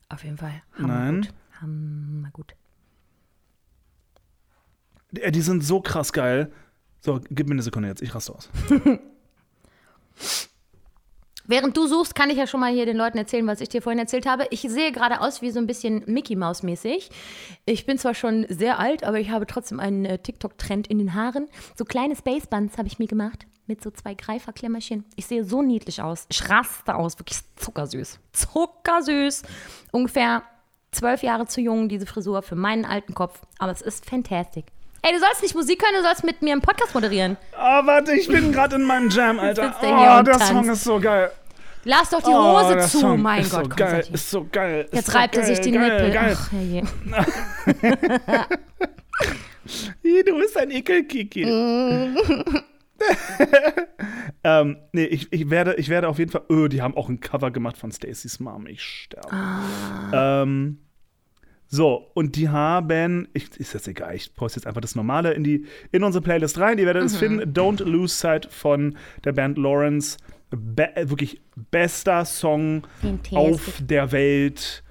Auf 0.09 0.23
jeden 0.23 0.37
Fall. 0.37 0.63
Nein. 0.79 1.23
Gut. 1.23 1.35
Hammer 1.61 2.31
gut. 2.33 2.55
Ja, 5.13 5.31
die 5.31 5.41
sind 5.41 5.65
so 5.65 5.81
krass 5.81 6.13
geil. 6.13 6.53
So, 7.01 7.21
gib 7.31 7.49
mir 7.49 7.55
eine 7.55 7.63
Sekunde 7.63 7.89
jetzt, 7.89 8.03
ich 8.03 8.15
raste 8.15 8.35
aus. 8.35 8.49
Während 11.49 11.77
du 11.77 11.87
suchst, 11.87 12.17
kann 12.17 12.31
ich 12.31 12.37
ja 12.37 12.49
schon 12.49 12.59
mal 12.59 12.73
hier 12.73 12.87
den 12.87 12.97
Leuten 12.97 13.19
erzählen, 13.19 13.47
was 13.47 13.61
ich 13.61 13.69
dir 13.69 13.81
vorhin 13.81 14.01
erzählt 14.01 14.27
habe. 14.27 14.49
Ich 14.51 14.63
sehe 14.63 14.91
gerade 14.91 15.21
aus 15.21 15.43
wie 15.43 15.53
so 15.53 15.61
ein 15.61 15.69
bisschen 15.69 16.03
Mickey 16.07 16.35
Mouse 16.35 16.65
mäßig. 16.65 17.11
Ich 17.67 17.87
bin 17.87 17.99
zwar 17.99 18.15
schon 18.15 18.47
sehr 18.49 18.81
alt, 18.81 19.05
aber 19.05 19.21
ich 19.21 19.31
habe 19.31 19.47
trotzdem 19.47 19.79
einen 19.79 20.05
äh, 20.05 20.19
TikTok-Trend 20.19 20.89
in 20.89 20.99
den 20.99 21.15
Haaren. 21.15 21.47
So 21.77 21.85
kleine 21.85 22.17
Spacebuns 22.17 22.77
habe 22.79 22.89
ich 22.89 22.99
mir 22.99 23.07
gemacht 23.07 23.47
mit 23.69 23.83
so 23.83 23.91
zwei 23.93 24.15
Greiferklemmerchen. 24.15 25.05
Ich 25.15 25.27
sehe 25.27 25.45
so 25.45 25.63
niedlich 25.63 26.03
aus. 26.03 26.27
Ich 26.31 26.49
raste 26.49 26.97
aus, 26.97 27.19
wirklich 27.19 27.39
zuckersüß. 27.57 28.19
Zuckersüß. 28.33 29.43
Ungefähr 29.93 30.43
zwölf 30.91 31.23
Jahre 31.23 31.47
zu 31.47 31.61
jung, 31.61 31.89
diese 31.89 32.07
Frisur 32.07 32.43
für 32.43 32.57
meinen 32.57 32.85
alten 32.85 33.15
Kopf. 33.15 33.43
Aber 33.59 33.71
es 33.71 33.83
ist 33.83 34.09
fantastic. 34.09 34.67
Ey, 35.07 35.13
du 35.13 35.21
sollst 35.21 35.41
nicht 35.43 35.55
Musik 35.55 35.81
hören, 35.85 35.95
du 35.95 36.03
sollst 36.03 36.25
mit 36.25 36.43
mir 36.43 36.51
einen 36.53 36.63
Podcast 36.63 36.93
moderieren. 36.93 37.37
Oh, 37.57 37.87
warte, 37.87 38.13
ich 38.15 38.27
bin 38.27 38.51
gerade 38.51 38.75
in 38.75 38.83
meinem 38.83 39.09
Jam, 39.09 39.39
Alter. 39.39 39.73
er 39.81 40.19
Oh, 40.19 40.23
der 40.25 40.33
tanzt. 40.35 40.49
Song 40.49 40.69
ist 40.69 40.83
so 40.83 40.99
geil. 40.99 41.31
Lass 41.85 42.11
doch 42.11 42.21
die 42.21 42.31
Oh, 42.31 42.59
Hose 42.61 42.79
zu, 42.89 42.99
Song 42.99 43.23
mein 43.23 43.43
ist 43.43 43.53
Gott. 43.53 43.65
so 43.65 43.77
geil, 43.77 44.05
ist 44.13 44.31
so 44.31 44.49
geil. 44.51 44.89
Jetzt 44.91 45.07
so 45.13 45.17
reibt 45.17 45.37
er 45.37 45.43
geil, 45.43 45.55
sich 45.55 45.61
die 45.65 45.71
geil, 45.71 45.93
Nippel. 45.93 46.11
Geil. 46.11 46.37
Ach, 46.37 46.51
herrje. 46.51 46.83
Du 50.25 50.39
bist 50.39 50.57
ein 50.57 50.73
Ekelkiki. 50.73 51.43
ähm, 54.45 54.77
nee, 54.93 55.05
ich, 55.05 55.33
ich, 55.33 55.51
werde, 55.51 55.75
ich 55.75 55.89
werde 55.89 56.09
auf 56.09 56.19
jeden 56.19 56.33
Fall. 56.33 56.43
Öh, 56.51 56.69
die 56.69 56.83
haben 56.83 56.97
auch 56.97 57.09
ein 57.09 57.21
Cover 57.21 57.53
gemacht 57.53 57.79
von 57.79 57.93
Stacey's 57.93 58.41
Mom. 58.41 58.67
Ich 58.67 58.83
sterbe. 58.83 59.33
Ah. 59.33 60.43
Ähm, 60.43 60.79
so, 61.77 62.11
und 62.15 62.35
die 62.37 62.49
haben. 62.49 63.29
Ich, 63.35 63.51
ist 63.59 63.75
jetzt 63.75 63.87
egal, 63.87 64.15
ich 64.17 64.35
poste 64.35 64.59
jetzt 64.59 64.67
einfach 64.67 64.81
das 64.81 64.95
Normale 64.97 65.33
in, 65.33 65.45
die, 65.45 65.67
in 65.93 66.03
unsere 66.03 66.23
Playlist 66.23 66.59
rein. 66.59 66.79
Ihr 66.79 66.87
werdet 66.87 67.03
Mhm. 67.03 67.07
es 67.07 67.17
finden. 67.17 67.53
Don't 67.53 67.85
Lose 67.85 68.15
Sight 68.15 68.47
von 68.51 68.97
der 69.25 69.33
Band 69.33 69.59
Lawrence. 69.59 70.17
Be 70.51 70.89
wirklich 71.03 71.41
bester 71.71 72.25
Song 72.25 72.87
auf 73.33 73.81
der 73.81 74.13
Welt. 74.13 74.83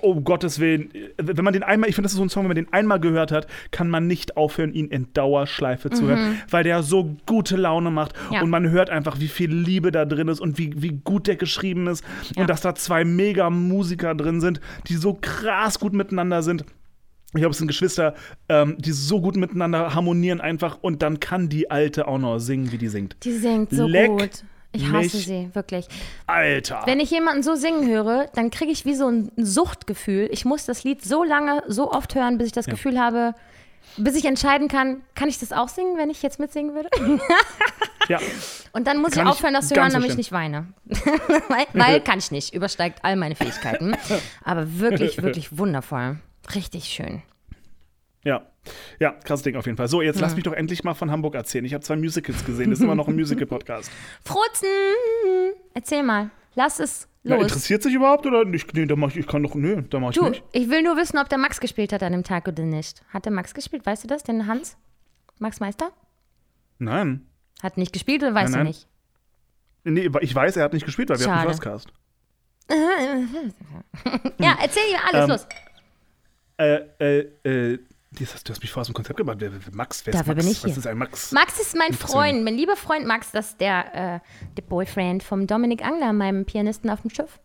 Um 0.00 0.24
Gottes 0.24 0.58
Willen, 0.58 0.90
wenn 1.16 1.44
man 1.44 1.52
den 1.52 1.62
einmal, 1.62 1.88
ich 1.88 1.94
finde, 1.94 2.06
das 2.06 2.12
ist 2.12 2.18
so 2.18 2.24
ein 2.24 2.28
Song, 2.28 2.44
wenn 2.44 2.48
man 2.48 2.56
den 2.56 2.72
einmal 2.72 3.00
gehört 3.00 3.32
hat, 3.32 3.46
kann 3.70 3.88
man 3.90 4.06
nicht 4.06 4.36
aufhören, 4.36 4.72
ihn 4.72 4.88
in 4.88 5.12
Dauerschleife 5.12 5.90
zu 5.90 6.06
hören, 6.06 6.38
weil 6.50 6.64
der 6.64 6.82
so 6.82 7.16
gute 7.26 7.56
Laune 7.56 7.90
macht 7.90 8.14
Ja. 8.30 8.42
und 8.42 8.50
man 8.50 8.70
hört 8.70 8.90
einfach, 8.90 9.20
wie 9.20 9.28
viel 9.28 9.52
Liebe 9.52 9.90
da 9.92 10.04
drin 10.04 10.28
ist 10.28 10.40
und 10.40 10.58
wie, 10.58 10.72
wie 10.82 11.00
gut 11.04 11.26
der 11.26 11.36
geschrieben 11.36 11.86
ist 11.86 12.04
Ja. 12.34 12.42
und 12.42 12.50
dass 12.50 12.60
da 12.60 12.74
zwei 12.74 13.04
Mega-Musiker 13.04 14.14
drin 14.14 14.40
sind, 14.40 14.60
die 14.88 14.94
so 14.94 15.18
krass 15.20 15.78
gut 15.78 15.92
miteinander 15.92 16.42
sind. 16.42 16.64
Ich 17.36 17.40
glaube, 17.40 17.50
es 17.50 17.58
sind 17.58 17.66
Geschwister, 17.66 18.14
ähm, 18.48 18.76
die 18.78 18.92
so 18.92 19.20
gut 19.20 19.36
miteinander 19.36 19.92
harmonieren 19.94 20.40
einfach 20.40 20.78
und 20.82 21.02
dann 21.02 21.18
kann 21.18 21.48
die 21.48 21.68
Alte 21.70 22.06
auch 22.06 22.18
noch 22.18 22.38
singen, 22.38 22.70
wie 22.70 22.78
die 22.78 22.86
singt. 22.88 23.16
Die 23.24 23.32
singt 23.32 23.70
so 23.72 23.88
Leck 23.88 24.08
gut. 24.10 24.44
Ich 24.74 24.90
hasse 24.90 25.16
mich. 25.16 25.26
sie, 25.26 25.50
wirklich. 25.52 25.86
Alter! 26.26 26.82
Wenn 26.84 27.00
ich 27.00 27.10
jemanden 27.10 27.42
so 27.42 27.54
singen 27.54 27.88
höre, 27.88 28.26
dann 28.34 28.50
kriege 28.50 28.72
ich 28.72 28.84
wie 28.84 28.94
so 28.94 29.08
ein 29.08 29.30
Suchtgefühl. 29.36 30.28
Ich 30.32 30.44
muss 30.44 30.66
das 30.66 30.84
Lied 30.84 31.02
so 31.04 31.22
lange, 31.22 31.62
so 31.68 31.90
oft 31.90 32.14
hören, 32.14 32.38
bis 32.38 32.48
ich 32.48 32.52
das 32.52 32.66
Gefühl 32.66 32.98
habe, 32.98 33.34
bis 33.96 34.16
ich 34.16 34.24
entscheiden 34.24 34.68
kann, 34.68 35.02
kann 35.14 35.28
ich 35.28 35.38
das 35.38 35.52
auch 35.52 35.68
singen, 35.68 35.96
wenn 35.96 36.10
ich 36.10 36.22
jetzt 36.22 36.40
mitsingen 36.40 36.74
würde? 36.74 36.88
ja. 38.08 38.18
Und 38.72 38.86
dann 38.86 39.00
muss 39.00 39.12
Kann 39.12 39.26
ich 39.26 39.32
aufhören, 39.32 39.54
das 39.54 39.68
zu 39.68 39.76
hören, 39.76 39.92
damit 39.92 40.10
ich 40.10 40.16
nicht 40.16 40.32
weine. 40.32 40.66
weil, 41.48 41.66
weil 41.72 42.00
kann 42.04 42.18
ich 42.18 42.30
nicht, 42.30 42.54
übersteigt 42.54 43.00
all 43.02 43.16
meine 43.16 43.36
Fähigkeiten. 43.36 43.96
Aber 44.42 44.78
wirklich, 44.78 45.22
wirklich 45.22 45.56
wundervoll. 45.56 46.18
Richtig 46.54 46.86
schön. 46.86 47.22
Ja. 48.24 48.42
Ja, 48.98 49.12
krasses 49.24 49.42
Ding 49.42 49.56
auf 49.56 49.66
jeden 49.66 49.76
Fall. 49.76 49.88
So, 49.88 50.00
jetzt 50.02 50.20
lass 50.20 50.34
mich 50.34 50.44
doch 50.44 50.52
endlich 50.52 50.84
mal 50.84 50.94
von 50.94 51.10
Hamburg 51.10 51.34
erzählen. 51.34 51.64
Ich 51.64 51.74
habe 51.74 51.84
zwei 51.84 51.96
Musicals 51.96 52.44
gesehen. 52.44 52.70
Das 52.70 52.78
ist 52.78 52.84
immer 52.84 52.94
noch 52.94 53.08
ein 53.08 53.14
Musical-Podcast. 53.16 53.90
Frozen! 54.24 54.66
Erzähl 55.74 56.02
mal. 56.02 56.30
Lass 56.54 56.78
es 56.78 57.08
los. 57.24 57.42
interessiert 57.42 57.82
sich 57.82 57.94
überhaupt 57.94 58.24
oder 58.26 58.44
nicht? 58.44 58.72
Nee, 58.74 58.86
da 58.86 58.96
mach 58.96 59.08
ich, 59.10 59.16
ich 59.18 59.26
kann 59.26 59.42
doch, 59.42 59.54
nee, 59.54 59.82
da 59.90 59.98
mach 59.98 60.10
ich 60.10 60.16
du, 60.16 60.28
nicht. 60.28 60.42
ich 60.52 60.68
will 60.70 60.82
nur 60.82 60.96
wissen, 60.96 61.18
ob 61.18 61.28
der 61.28 61.38
Max 61.38 61.58
gespielt 61.60 61.92
hat 61.92 62.02
an 62.02 62.12
dem 62.12 62.22
Tag 62.24 62.46
oder 62.48 62.62
nicht. 62.62 63.02
Hat 63.12 63.24
der 63.24 63.32
Max 63.32 63.54
gespielt? 63.54 63.84
Weißt 63.84 64.04
du 64.04 64.08
das? 64.08 64.22
Den 64.22 64.46
Hans? 64.46 64.76
Max 65.40 65.58
Meister? 65.60 65.90
Nein. 66.78 67.26
Hat 67.62 67.76
nicht 67.76 67.92
gespielt 67.92 68.22
oder 68.22 68.34
weißt 68.34 68.52
Nein, 68.54 68.64
nein. 68.66 68.74
du 69.84 69.90
nicht? 69.90 70.12
Nee, 70.14 70.24
ich 70.24 70.34
weiß, 70.34 70.56
er 70.56 70.64
hat 70.64 70.72
nicht 70.72 70.86
gespielt, 70.86 71.08
weil 71.10 71.18
wir 71.18 71.26
hatten 71.26 71.50
Schade. 71.52 71.74
einen 71.74 71.82
Firstcast. 71.82 71.92
Ja, 74.38 74.56
erzähl 74.62 74.82
mir 74.90 74.98
alles 75.12 75.22
Ähm, 75.24 75.28
los. 75.28 75.46
Äh, 76.56 76.80
äh, 77.00 77.72
äh, 77.74 77.78
hast- 78.20 78.48
du 78.48 78.52
hast 78.52 78.60
mich 78.62 78.70
vorher 78.70 78.82
aus 78.82 78.86
dem 78.88 78.94
Konzept 78.94 79.20
wer, 79.24 79.50
Max, 79.72 80.06
wer 80.06 80.14
ist 80.14 80.20
Dafür 80.20 80.34
Max? 80.34 80.44
bin 80.44 80.52
ich 80.52 80.64
Was 80.64 80.70
hier. 80.70 80.78
ist 80.78 80.86
ein 80.86 80.98
Max? 80.98 81.32
Max 81.32 81.60
ist 81.60 81.76
mein 81.76 81.92
Freund, 81.92 82.44
mein 82.44 82.54
lieber 82.54 82.76
Freund 82.76 83.06
Max, 83.06 83.30
das 83.32 83.50
ist 83.50 83.60
der, 83.60 83.94
äh, 84.16 84.20
der 84.56 84.62
Boyfriend 84.62 85.22
vom 85.22 85.46
Dominik 85.46 85.84
Angler, 85.84 86.12
meinem 86.12 86.44
Pianisten 86.44 86.90
auf 86.90 87.02
dem 87.02 87.10
Schiff. 87.10 87.38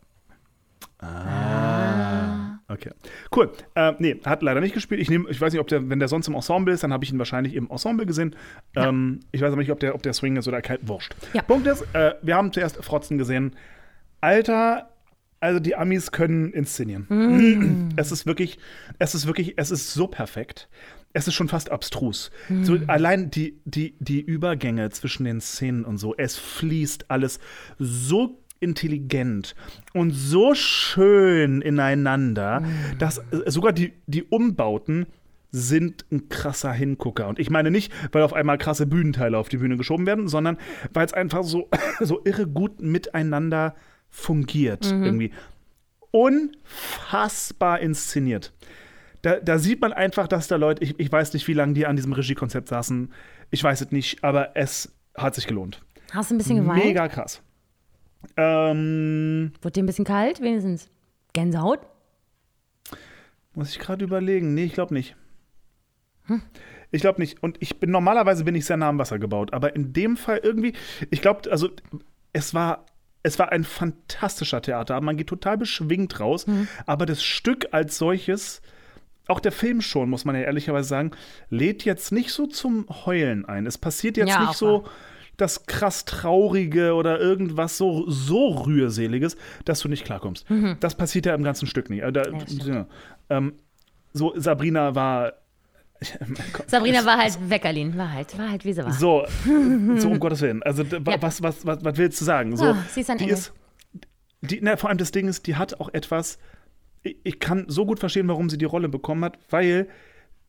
Okay. 2.71 2.91
Cool. 3.35 3.51
Äh, 3.73 3.93
nee, 3.97 4.19
hat 4.25 4.43
leider 4.43 4.61
nicht 4.61 4.73
gespielt. 4.75 5.01
Ich, 5.01 5.09
nehm, 5.09 5.25
ich 5.29 5.41
weiß 5.41 5.53
nicht, 5.53 5.59
ob 5.59 5.67
der, 5.67 5.89
wenn 5.89 5.97
der 5.97 6.07
sonst 6.07 6.27
im 6.27 6.35
Ensemble 6.35 6.73
ist, 6.73 6.83
dann 6.83 6.93
habe 6.93 7.03
ich 7.03 7.11
ihn 7.11 7.17
wahrscheinlich 7.17 7.55
im 7.55 7.69
Ensemble 7.69 8.05
gesehen. 8.05 8.35
Ähm, 8.75 9.21
ich 9.31 9.41
weiß 9.41 9.47
aber 9.51 9.61
nicht, 9.61 9.71
ob 9.71 9.79
der, 9.79 9.95
ob 9.95 10.03
der 10.03 10.13
Swing 10.13 10.35
ist 10.37 10.47
oder 10.47 10.61
kalt. 10.61 10.81
Wurscht. 10.87 11.15
Ja. 11.33 11.41
Punkt 11.41 11.65
ist, 11.65 11.83
äh, 11.93 12.13
wir 12.21 12.35
haben 12.35 12.53
zuerst 12.53 12.83
Frotzen 12.83 13.17
gesehen. 13.17 13.55
Alter, 14.21 14.89
also 15.39 15.59
die 15.59 15.75
Amis 15.75 16.11
können 16.11 16.51
inszenieren. 16.51 17.05
Mm. 17.09 17.89
Es 17.95 18.11
ist 18.11 18.25
wirklich, 18.25 18.59
es 18.97 19.15
ist 19.15 19.27
wirklich, 19.27 19.53
es 19.57 19.71
ist 19.71 19.93
so 19.93 20.07
perfekt. 20.07 20.69
Es 21.13 21.27
ist 21.27 21.33
schon 21.33 21.47
fast 21.47 21.71
abstrus. 21.71 22.31
Mm. 22.49 22.63
So, 22.63 22.77
allein 22.87 23.31
die, 23.31 23.59
die, 23.65 23.95
die 23.99 24.21
Übergänge 24.21 24.89
zwischen 24.89 25.23
den 25.23 25.41
Szenen 25.41 25.85
und 25.85 25.97
so, 25.97 26.15
es 26.15 26.37
fließt 26.37 27.09
alles 27.09 27.39
so 27.77 28.39
intelligent 28.59 29.55
und 29.93 30.11
so 30.11 30.53
schön 30.53 31.61
ineinander, 31.61 32.59
Mm. 32.59 32.97
dass 32.99 33.19
äh, 33.19 33.49
sogar 33.49 33.71
die, 33.71 33.93
die 34.07 34.23
Umbauten 34.23 35.07
sind 35.51 36.05
ein 36.11 36.29
krasser 36.29 36.71
Hingucker. 36.71 37.27
Und 37.27 37.39
ich 37.39 37.49
meine 37.49 37.71
nicht, 37.71 37.91
weil 38.11 38.21
auf 38.21 38.33
einmal 38.33 38.57
krasse 38.57 38.85
Bühnenteile 38.85 39.37
auf 39.37 39.49
die 39.49 39.57
Bühne 39.57 39.77
geschoben 39.77 40.05
werden, 40.05 40.27
sondern 40.27 40.57
weil 40.93 41.05
es 41.05 41.13
einfach 41.13 41.43
so, 41.43 41.69
so 41.99 42.21
irre 42.23 42.45
gut 42.45 42.81
miteinander 42.81 43.75
fungiert 44.09 44.85
irgendwie. 44.85 45.31
Unfassbar 46.11 47.79
inszeniert. 47.79 48.53
Da, 49.21 49.39
da 49.39 49.59
sieht 49.59 49.81
man 49.81 49.93
einfach, 49.93 50.27
dass 50.27 50.47
da 50.47 50.55
Leute, 50.55 50.83
ich, 50.83 50.99
ich 50.99 51.11
weiß 51.11 51.33
nicht, 51.33 51.47
wie 51.47 51.53
lange 51.53 51.73
die 51.73 51.85
an 51.85 51.95
diesem 51.95 52.13
Regiekonzept 52.13 52.69
saßen, 52.69 53.11
ich 53.51 53.63
weiß 53.63 53.81
es 53.81 53.91
nicht, 53.91 54.23
aber 54.23 54.55
es 54.55 54.93
hat 55.15 55.35
sich 55.35 55.45
gelohnt. 55.45 55.81
Hast 56.11 56.31
du 56.31 56.35
ein 56.35 56.37
bisschen 56.37 56.57
geweint? 56.57 56.83
Mega 56.83 57.07
krass. 57.07 57.41
Ähm, 58.37 59.51
Wurde 59.61 59.73
dir 59.73 59.83
ein 59.83 59.85
bisschen 59.85 60.05
kalt, 60.05 60.41
wenigstens? 60.41 60.89
Gänsehaut? 61.33 61.79
muss 63.59 63.71
ich 63.71 63.79
gerade 63.79 64.05
überlegen. 64.05 64.53
Nee, 64.53 64.63
ich 64.63 64.73
glaube 64.73 64.93
nicht. 64.93 65.15
Hm. 66.25 66.41
Ich 66.91 67.01
glaube 67.01 67.21
nicht. 67.21 67.43
Und 67.43 67.57
ich 67.59 67.79
bin 67.79 67.91
normalerweise 67.91 68.43
bin 68.43 68.55
ich 68.55 68.65
sehr 68.65 68.77
nah 68.77 68.89
am 68.89 68.97
Wasser 68.97 69.19
gebaut, 69.19 69.53
aber 69.53 69.75
in 69.75 69.93
dem 69.93 70.17
Fall 70.17 70.39
irgendwie, 70.41 70.73
ich 71.11 71.21
glaube, 71.21 71.51
also 71.51 71.69
es 72.33 72.53
war 72.53 72.85
es 73.23 73.37
war 73.39 73.51
ein 73.51 73.63
fantastischer 73.63 74.61
Theater. 74.61 74.99
Man 75.01 75.17
geht 75.17 75.27
total 75.27 75.57
beschwingt 75.57 76.19
raus, 76.19 76.45
Hm. 76.47 76.67
aber 76.85 77.05
das 77.05 77.21
Stück 77.23 77.67
als 77.71 77.97
solches, 77.97 78.61
auch 79.27 79.39
der 79.39 79.51
Film 79.51 79.81
schon, 79.81 80.09
muss 80.09 80.25
man 80.25 80.35
ja 80.35 80.41
ehrlicherweise 80.41 80.87
sagen, 80.89 81.11
lädt 81.49 81.83
jetzt 81.85 82.11
nicht 82.11 82.31
so 82.31 82.47
zum 82.47 82.85
Heulen 83.05 83.45
ein. 83.45 83.65
Es 83.67 83.77
passiert 83.77 84.17
jetzt 84.17 84.29
Ja, 84.29 84.41
nicht 84.41 84.53
so 84.53 84.85
das 85.37 85.65
krass 85.67 86.03
Traurige 86.05 86.93
oder 86.95 87.19
irgendwas 87.19 87.77
so, 87.77 88.09
so 88.09 88.47
Rührseliges, 88.65 89.37
dass 89.65 89.79
du 89.79 89.87
nicht 89.87 90.03
klarkommst. 90.03 90.45
Das 90.81 90.95
passiert 90.95 91.25
ja 91.27 91.33
im 91.35 91.43
ganzen 91.43 91.65
Stück 91.67 91.89
nicht. 91.89 92.01
Äh, 92.03 92.11
Da, 92.11 92.29
Mhm. 92.29 92.39
stimmt. 92.41 92.65
ja. 92.65 92.85
ähm, 93.29 93.53
so, 94.13 94.33
Sabrina 94.35 94.95
war. 94.95 95.33
Gott. 96.53 96.69
Sabrina 96.69 97.05
war 97.05 97.17
halt 97.17 97.37
Weckerlin, 97.49 97.97
war 97.97 98.11
halt, 98.13 98.37
war 98.37 98.49
halt 98.49 98.63
wie 98.65 98.73
sie 98.73 98.83
war. 98.83 98.93
So, 98.93 99.25
so 99.97 100.09
um 100.09 100.19
Gottes 100.19 100.41
Willen. 100.41 100.63
Also, 100.63 100.83
Ja. 100.83 100.99
was, 101.21 101.41
was, 101.43 101.65
was, 101.65 101.83
was 101.83 101.97
willst 101.97 102.21
du 102.21 102.25
sagen? 102.25 102.55
So, 102.55 102.65
Ah, 102.65 102.77
sie 102.93 103.01
ist 103.01 103.09
ein 103.09 103.17
die 103.17 103.25
Engel. 103.25 103.35
ist, 103.37 103.53
die, 104.41 104.59
na, 104.61 104.77
vor 104.77 104.89
allem 104.89 104.97
das 104.97 105.11
Ding 105.11 105.27
ist, 105.27 105.45
die 105.47 105.55
hat 105.57 105.79
auch 105.79 105.89
etwas. 105.93 106.37
Ich, 107.03 107.17
ich 107.23 107.39
kann 107.39 107.65
so 107.67 107.85
gut 107.85 107.99
verstehen, 107.99 108.27
warum 108.29 108.49
sie 108.49 108.57
die 108.57 108.65
Rolle 108.65 108.87
bekommen 108.89 109.23
hat, 109.25 109.37
weil 109.49 109.87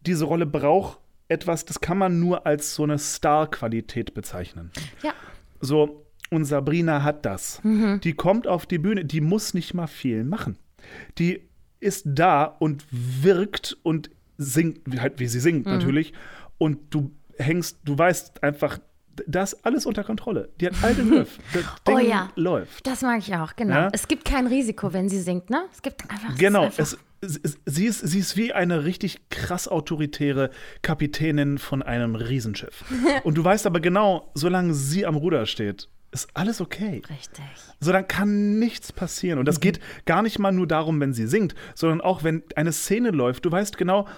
diese 0.06 0.24
Rolle 0.24 0.46
braucht 0.46 0.98
etwas, 1.28 1.64
das 1.64 1.80
kann 1.80 1.98
man 1.98 2.18
nur 2.20 2.46
als 2.46 2.74
so 2.74 2.82
eine 2.84 2.98
Star-Qualität 2.98 4.14
bezeichnen. 4.14 4.70
Ja. 5.02 5.12
So, 5.60 6.06
und 6.30 6.44
Sabrina 6.44 7.02
hat 7.02 7.24
das. 7.26 7.62
Mhm. 7.64 8.00
Die 8.02 8.14
kommt 8.14 8.46
auf 8.46 8.66
die 8.66 8.78
Bühne, 8.78 9.04
die 9.04 9.20
muss 9.20 9.54
nicht 9.54 9.74
mal 9.74 9.86
viel 9.88 10.24
machen. 10.24 10.56
Die 11.18 11.48
ist 11.80 12.04
da 12.06 12.44
und 12.44 12.84
wirkt 12.90 13.76
und 13.82 14.10
singt, 14.40 14.80
wie- 14.86 15.00
halt 15.00 15.20
wie 15.20 15.26
sie 15.26 15.40
singt 15.40 15.66
Mhm. 15.66 15.72
natürlich. 15.72 16.12
Und 16.58 16.78
du 16.94 17.10
hängst, 17.38 17.78
du 17.84 17.96
weißt 17.96 18.42
einfach, 18.42 18.78
das 19.26 19.52
ist 19.52 19.66
alles 19.66 19.84
unter 19.86 20.02
Kontrolle. 20.04 20.48
Die 20.60 20.66
hat 20.66 20.74
all 20.82 20.94
den 20.94 21.10
Griff. 21.10 21.38
Das 21.52 21.64
Oh 21.88 21.98
Ding 21.98 22.08
ja. 22.08 22.30
läuft. 22.36 22.86
Das 22.86 23.02
mag 23.02 23.18
ich 23.18 23.34
auch, 23.34 23.54
genau. 23.54 23.74
Ja? 23.74 23.88
Es 23.92 24.08
gibt 24.08 24.24
kein 24.24 24.46
Risiko, 24.46 24.92
wenn 24.92 25.08
sie 25.08 25.20
singt, 25.20 25.50
ne? 25.50 25.62
Es 25.72 25.82
gibt 25.82 26.02
einfach. 26.10 26.36
Genau, 26.38 26.64
Es 26.66 26.78
ist 26.78 26.98
es, 27.22 27.38
es, 27.42 27.58
sie, 27.66 27.84
ist, 27.84 28.00
sie 28.00 28.18
ist 28.18 28.36
wie 28.38 28.54
eine 28.54 28.84
richtig 28.84 29.28
krass 29.28 29.68
autoritäre 29.68 30.48
Kapitänin 30.80 31.58
von 31.58 31.82
einem 31.82 32.14
Riesenschiff. 32.14 32.82
Und 33.24 33.34
du 33.36 33.44
weißt 33.44 33.66
aber 33.66 33.80
genau, 33.80 34.30
solange 34.34 34.72
sie 34.72 35.04
am 35.04 35.16
Ruder 35.16 35.44
steht, 35.44 35.88
ist 36.12 36.28
alles 36.34 36.60
okay. 36.60 37.02
richtig. 37.08 37.44
So, 37.78 37.92
dann 37.92 38.06
kann 38.08 38.58
nichts 38.58 38.92
passieren. 38.92 39.38
Und 39.38 39.46
das 39.46 39.60
geht 39.60 39.80
gar 40.06 40.22
nicht 40.22 40.38
mal 40.38 40.52
nur 40.52 40.66
darum, 40.66 41.00
wenn 41.00 41.12
sie 41.12 41.26
singt, 41.26 41.54
sondern 41.74 42.00
auch, 42.00 42.24
wenn 42.24 42.42
eine 42.56 42.72
Szene 42.72 43.10
läuft. 43.10 43.44
Du 43.44 43.52
weißt 43.52 43.78
genau, 43.78 44.08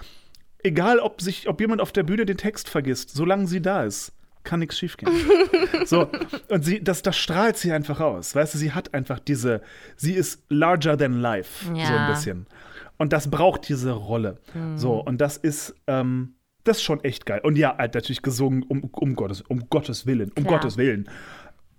egal 0.63 0.99
ob, 0.99 1.21
sich, 1.21 1.47
ob 1.47 1.61
jemand 1.61 1.81
auf 1.81 1.91
der 1.91 2.03
Bühne 2.03 2.25
den 2.25 2.37
Text 2.37 2.69
vergisst, 2.69 3.11
solange 3.11 3.47
sie 3.47 3.61
da 3.61 3.83
ist, 3.83 4.11
kann 4.43 4.59
nichts 4.59 4.77
schiefgehen. 4.77 5.11
so, 5.85 6.09
und 6.49 6.65
sie, 6.65 6.83
das, 6.83 7.01
das 7.01 7.15
strahlt 7.15 7.57
sie 7.57 7.71
einfach 7.71 7.99
aus. 7.99 8.35
Weißt 8.35 8.53
du, 8.53 8.57
sie 8.57 8.71
hat 8.73 8.93
einfach 8.93 9.19
diese, 9.19 9.61
sie 9.95 10.13
ist 10.13 10.43
larger 10.49 10.97
than 10.97 11.21
life, 11.21 11.65
so 11.65 11.73
Ja. 11.75 12.07
ein 12.07 12.11
bisschen. 12.13 12.47
Und 12.97 13.13
das 13.13 13.29
braucht 13.29 13.67
diese 13.69 13.91
Rolle. 13.91 14.39
So, 14.75 14.95
und 14.95 15.19
das 15.21 15.37
ist, 15.37 15.75
ähm, 15.87 16.35
das 16.63 16.77
ist 16.77 16.83
schon 16.83 17.03
echt 17.03 17.25
geil. 17.25 17.41
Und 17.43 17.57
ja, 17.57 17.75
halt 17.77 17.95
natürlich 17.95 18.21
gesungen, 18.21 18.63
um, 18.63 18.83
um, 18.83 19.15
Gottes, 19.15 19.41
um 19.41 19.67
Gottes 19.69 20.05
Willen, 20.05 20.31
um 20.37 20.43
Klar. 20.45 20.59
Gottes 20.59 20.77
Willen. 20.77 21.09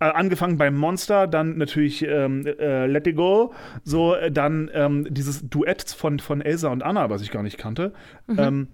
Äh, 0.04 0.08
angefangen 0.08 0.58
beim 0.58 0.76
Monster, 0.76 1.26
dann 1.26 1.56
natürlich 1.56 2.02
ähm, 2.02 2.44
äh, 2.44 2.84
Let 2.86 3.06
It 3.06 3.16
Go, 3.16 3.54
so 3.84 4.14
äh, 4.14 4.30
dann 4.30 4.70
ähm, 4.74 5.06
dieses 5.08 5.48
Duett 5.48 5.88
von, 5.88 6.18
von 6.18 6.42
Elsa 6.42 6.68
und 6.68 6.82
Anna, 6.82 7.08
was 7.08 7.22
ich 7.22 7.30
gar 7.30 7.42
nicht 7.42 7.56
kannte. 7.56 7.94
Ähm, 8.36 8.68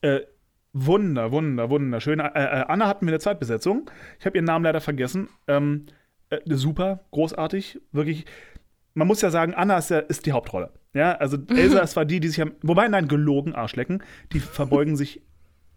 äh, 0.00 0.20
wunder, 0.72 1.30
wunder, 1.30 1.68
wunderschön. 1.68 2.20
Äh, 2.20 2.30
äh, 2.32 2.64
Anna 2.68 2.86
hatten 2.86 3.04
wir 3.04 3.12
eine 3.12 3.18
Zeitbesetzung. 3.18 3.90
Ich 4.18 4.24
habe 4.24 4.38
ihren 4.38 4.46
Namen 4.46 4.64
leider 4.64 4.80
vergessen. 4.80 5.28
Ähm, 5.46 5.84
äh, 6.30 6.38
super, 6.46 7.00
großartig, 7.10 7.78
wirklich. 7.92 8.24
Man 8.94 9.08
muss 9.08 9.20
ja 9.20 9.28
sagen, 9.28 9.52
Anna 9.52 9.76
ist, 9.76 9.90
ja, 9.90 9.98
ist 9.98 10.24
die 10.24 10.32
Hauptrolle. 10.32 10.72
Ja, 10.94 11.16
also 11.16 11.36
Elsa 11.54 11.80
ist 11.80 11.90
zwar 11.90 12.06
die, 12.06 12.20
die 12.20 12.28
sich 12.28 12.40
am, 12.40 12.52
wobei, 12.62 12.88
nein, 12.88 13.08
gelogen, 13.08 13.54
Arschlecken, 13.54 14.02
die 14.32 14.40
verbeugen 14.40 14.96
sich 14.96 15.20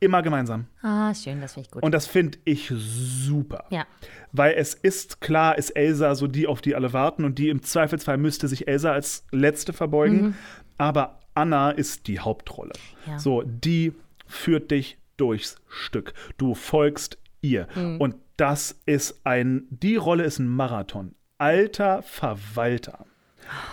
immer 0.04 0.22
gemeinsam. 0.22 0.68
Ah, 0.82 1.14
schön, 1.14 1.42
das 1.42 1.54
finde 1.54 1.68
ich 1.68 1.72
gut. 1.72 1.84
Und 1.84 1.92
das 1.94 2.06
finde 2.08 2.38
ich 2.46 2.72
super. 2.76 3.66
ja. 3.70 3.86
Weil 4.32 4.56
es 4.56 4.74
ist 4.74 5.22
klar, 5.22 5.58
ist 5.58 5.70
Elsa 5.72 6.16
so 6.16 6.26
die, 6.28 6.48
auf 6.48 6.62
die 6.62 6.74
alle 6.76 6.92
warten 6.92 7.24
und 7.24 7.38
die 7.38 7.50
im 7.50 7.62
Zweifelsfall 7.62 8.18
müsste 8.18 8.48
sich 8.48 8.68
Elsa 8.68 8.92
als 8.92 9.26
letzte 9.32 9.74
verbeugen. 9.74 10.36
Aber 10.78 11.20
Anna 11.36 11.70
ist 11.72 12.08
die 12.08 12.20
Hauptrolle. 12.20 12.74
Ja. 13.06 13.20
So, 13.20 13.44
die 13.44 13.94
führt 14.26 14.72
dich 14.72 14.98
durchs 15.18 15.62
Stück. 15.68 16.14
Du 16.38 16.56
folgst 16.56 17.20
ihr. 17.42 17.68
Und 18.00 18.16
das 18.38 18.80
ist 18.88 19.22
ein, 19.24 19.68
die 19.70 19.96
Rolle 19.98 20.24
ist 20.24 20.40
ein 20.40 20.48
Marathon. 20.48 21.14
Alter 21.38 22.02
Verwalter. 22.02 23.06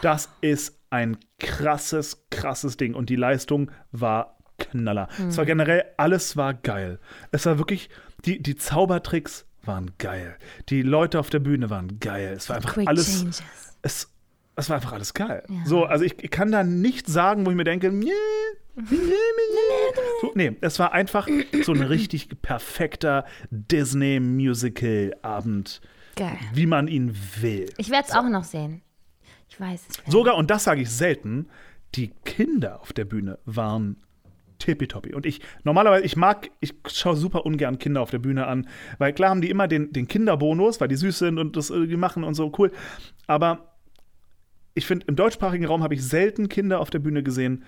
Das 0.02 0.28
ist 0.42 0.78
ein 0.90 1.16
krasses, 1.38 2.26
krasses 2.30 2.76
Ding. 2.76 2.94
Und 2.94 3.08
die 3.08 3.16
Leistung 3.16 3.70
war 3.92 4.36
Knaller. 4.60 5.08
Es 5.28 5.36
war 5.36 5.44
generell, 5.46 5.84
alles 5.96 6.36
war 6.36 6.54
geil. 6.54 6.98
Es 7.32 7.46
war 7.46 7.58
wirklich, 7.58 7.90
die, 8.24 8.40
die 8.42 8.56
Zaubertricks 8.56 9.46
waren 9.64 9.90
geil. 9.98 10.36
Die 10.68 10.82
Leute 10.82 11.18
auf 11.18 11.30
der 11.30 11.38
Bühne 11.40 11.70
waren 11.70 11.98
geil. 12.00 12.34
Es 12.36 12.48
war 12.48 12.56
einfach 12.56 12.74
Quick 12.74 12.88
alles. 12.88 13.20
changes. 13.20 13.42
Es, 13.82 14.12
es 14.56 14.68
war 14.68 14.76
einfach 14.76 14.92
alles 14.92 15.14
geil. 15.14 15.42
So, 15.64 15.84
also 15.84 16.04
ich, 16.04 16.22
ich 16.22 16.30
kann 16.30 16.52
da 16.52 16.62
nichts 16.62 17.12
sagen, 17.12 17.46
wo 17.46 17.50
ich 17.50 17.56
mir 17.56 17.64
denke, 17.64 17.90
nee, 17.90 18.10
so, 20.20 20.32
nee, 20.34 20.56
es 20.60 20.78
war 20.78 20.92
einfach 20.92 21.26
so 21.62 21.72
ein 21.72 21.82
richtig 21.82 22.28
perfekter 22.42 23.24
Disney-Musical-Abend, 23.50 25.80
Geil. 26.16 26.36
wie 26.54 26.66
man 26.66 26.88
ihn 26.88 27.16
will. 27.40 27.70
Ich 27.76 27.90
werde 27.90 28.08
es 28.08 28.14
auch 28.14 28.28
noch 28.28 28.44
sehen. 28.44 28.82
Ich 29.48 29.60
weiß 29.60 29.82
es. 29.88 30.12
Sogar, 30.12 30.36
und 30.36 30.50
das 30.50 30.64
sage 30.64 30.82
ich 30.82 30.90
selten, 30.90 31.48
die 31.94 32.12
Kinder 32.24 32.80
auf 32.80 32.92
der 32.92 33.04
Bühne 33.04 33.38
waren 33.44 33.96
tippitoppi. 34.60 35.12
Und 35.14 35.26
ich, 35.26 35.40
normalerweise, 35.64 36.04
ich 36.04 36.16
mag, 36.16 36.50
ich 36.60 36.74
schaue 36.86 37.16
super 37.16 37.44
ungern 37.44 37.78
Kinder 37.78 38.00
auf 38.00 38.10
der 38.10 38.20
Bühne 38.20 38.46
an, 38.46 38.68
weil 38.98 39.12
klar 39.12 39.30
haben 39.30 39.40
die 39.40 39.50
immer 39.50 39.66
den, 39.66 39.92
den 39.92 40.06
Kinderbonus, 40.06 40.80
weil 40.80 40.88
die 40.88 40.96
süß 40.96 41.18
sind 41.18 41.38
und 41.38 41.56
das 41.56 41.70
irgendwie 41.70 41.96
machen 41.96 42.22
und 42.22 42.34
so, 42.34 42.52
cool. 42.58 42.70
Aber 43.26 43.74
ich 44.74 44.86
finde, 44.86 45.06
im 45.08 45.16
deutschsprachigen 45.16 45.64
Raum 45.66 45.82
habe 45.82 45.94
ich 45.94 46.04
selten 46.04 46.48
Kinder 46.48 46.80
auf 46.80 46.90
der 46.90 47.00
Bühne 47.00 47.22
gesehen, 47.24 47.64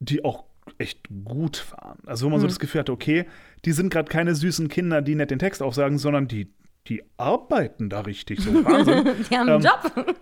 die 0.00 0.24
auch 0.24 0.44
echt 0.76 1.08
gut 1.24 1.64
waren. 1.72 1.98
Also 2.06 2.26
wo 2.26 2.30
man 2.30 2.40
so 2.40 2.46
das 2.46 2.58
Gefühl 2.58 2.80
hatte, 2.80 2.92
okay, 2.92 3.24
die 3.64 3.72
sind 3.72 3.90
gerade 3.90 4.10
keine 4.10 4.34
süßen 4.34 4.68
Kinder, 4.68 5.00
die 5.00 5.14
nicht 5.14 5.30
den 5.30 5.38
Text 5.38 5.62
aufsagen, 5.62 5.96
sondern 5.98 6.28
die, 6.28 6.52
die 6.86 7.02
arbeiten 7.16 7.88
da 7.88 8.00
richtig 8.00 8.40
so. 8.40 8.52
Wahnsinn. 8.64 9.08
Die 9.30 9.36
haben 9.36 9.48
einen 9.48 9.64
Ähm, 9.64 9.70
Job. 9.96 10.16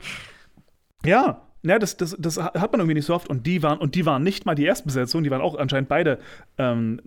Ja, 1.04 1.45
ja, 1.66 1.78
das, 1.78 1.96
das, 1.96 2.16
das 2.18 2.38
hat 2.38 2.72
man 2.72 2.80
irgendwie 2.80 2.94
nicht 2.94 3.06
so 3.06 3.14
oft. 3.14 3.28
Und 3.28 3.46
die 3.46 3.62
waren, 3.62 3.78
und 3.78 3.94
die 3.94 4.06
waren 4.06 4.22
nicht 4.22 4.46
mal 4.46 4.54
die 4.54 4.64
Erstbesetzung, 4.64 5.22
die 5.24 5.30
waren 5.30 5.40
auch 5.40 5.56
anscheinend 5.56 5.88
beide 5.88 6.18
ähm, 6.58 7.00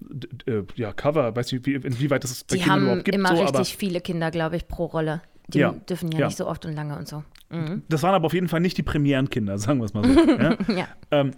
äh, 0.45 0.61
ja, 0.75 0.91
Cover, 0.93 1.35
weiß 1.35 1.51
nicht, 1.51 1.65
wie, 1.65 1.75
inwieweit 1.75 2.23
es 2.23 2.43
bei 2.43 2.55
Die 2.55 2.61
Kindern 2.61 2.71
haben 2.75 2.83
überhaupt 2.83 3.05
gibt. 3.05 3.15
immer 3.17 3.35
so, 3.35 3.43
richtig 3.43 3.77
viele 3.77 4.01
Kinder, 4.01 4.31
glaube 4.31 4.55
ich, 4.57 4.67
pro 4.67 4.85
Rolle. 4.85 5.21
Die 5.47 5.59
Ja. 5.59 5.71
dürfen 5.71 6.11
ja, 6.11 6.19
Ja. 6.19 6.25
nicht 6.27 6.37
so 6.37 6.47
oft 6.47 6.65
und 6.65 6.73
lange 6.73 6.97
und 6.97 7.07
so. 7.07 7.23
aber 7.49 7.81
das 7.89 8.03
waren 8.03 8.13
aber 8.13 8.25
auf 8.27 8.33
jeden 8.33 8.47
Fall 8.49 8.59
nicht 8.59 8.77
die 8.77 8.83
Premierenkinder, 8.83 9.57
sagen 9.57 9.79
wir 9.79 9.85
es 9.85 9.93
mal 9.93 10.03
so. 10.03 10.09
ja? 10.39 10.57
Ja. 10.75 10.87
ähm, 11.11 11.31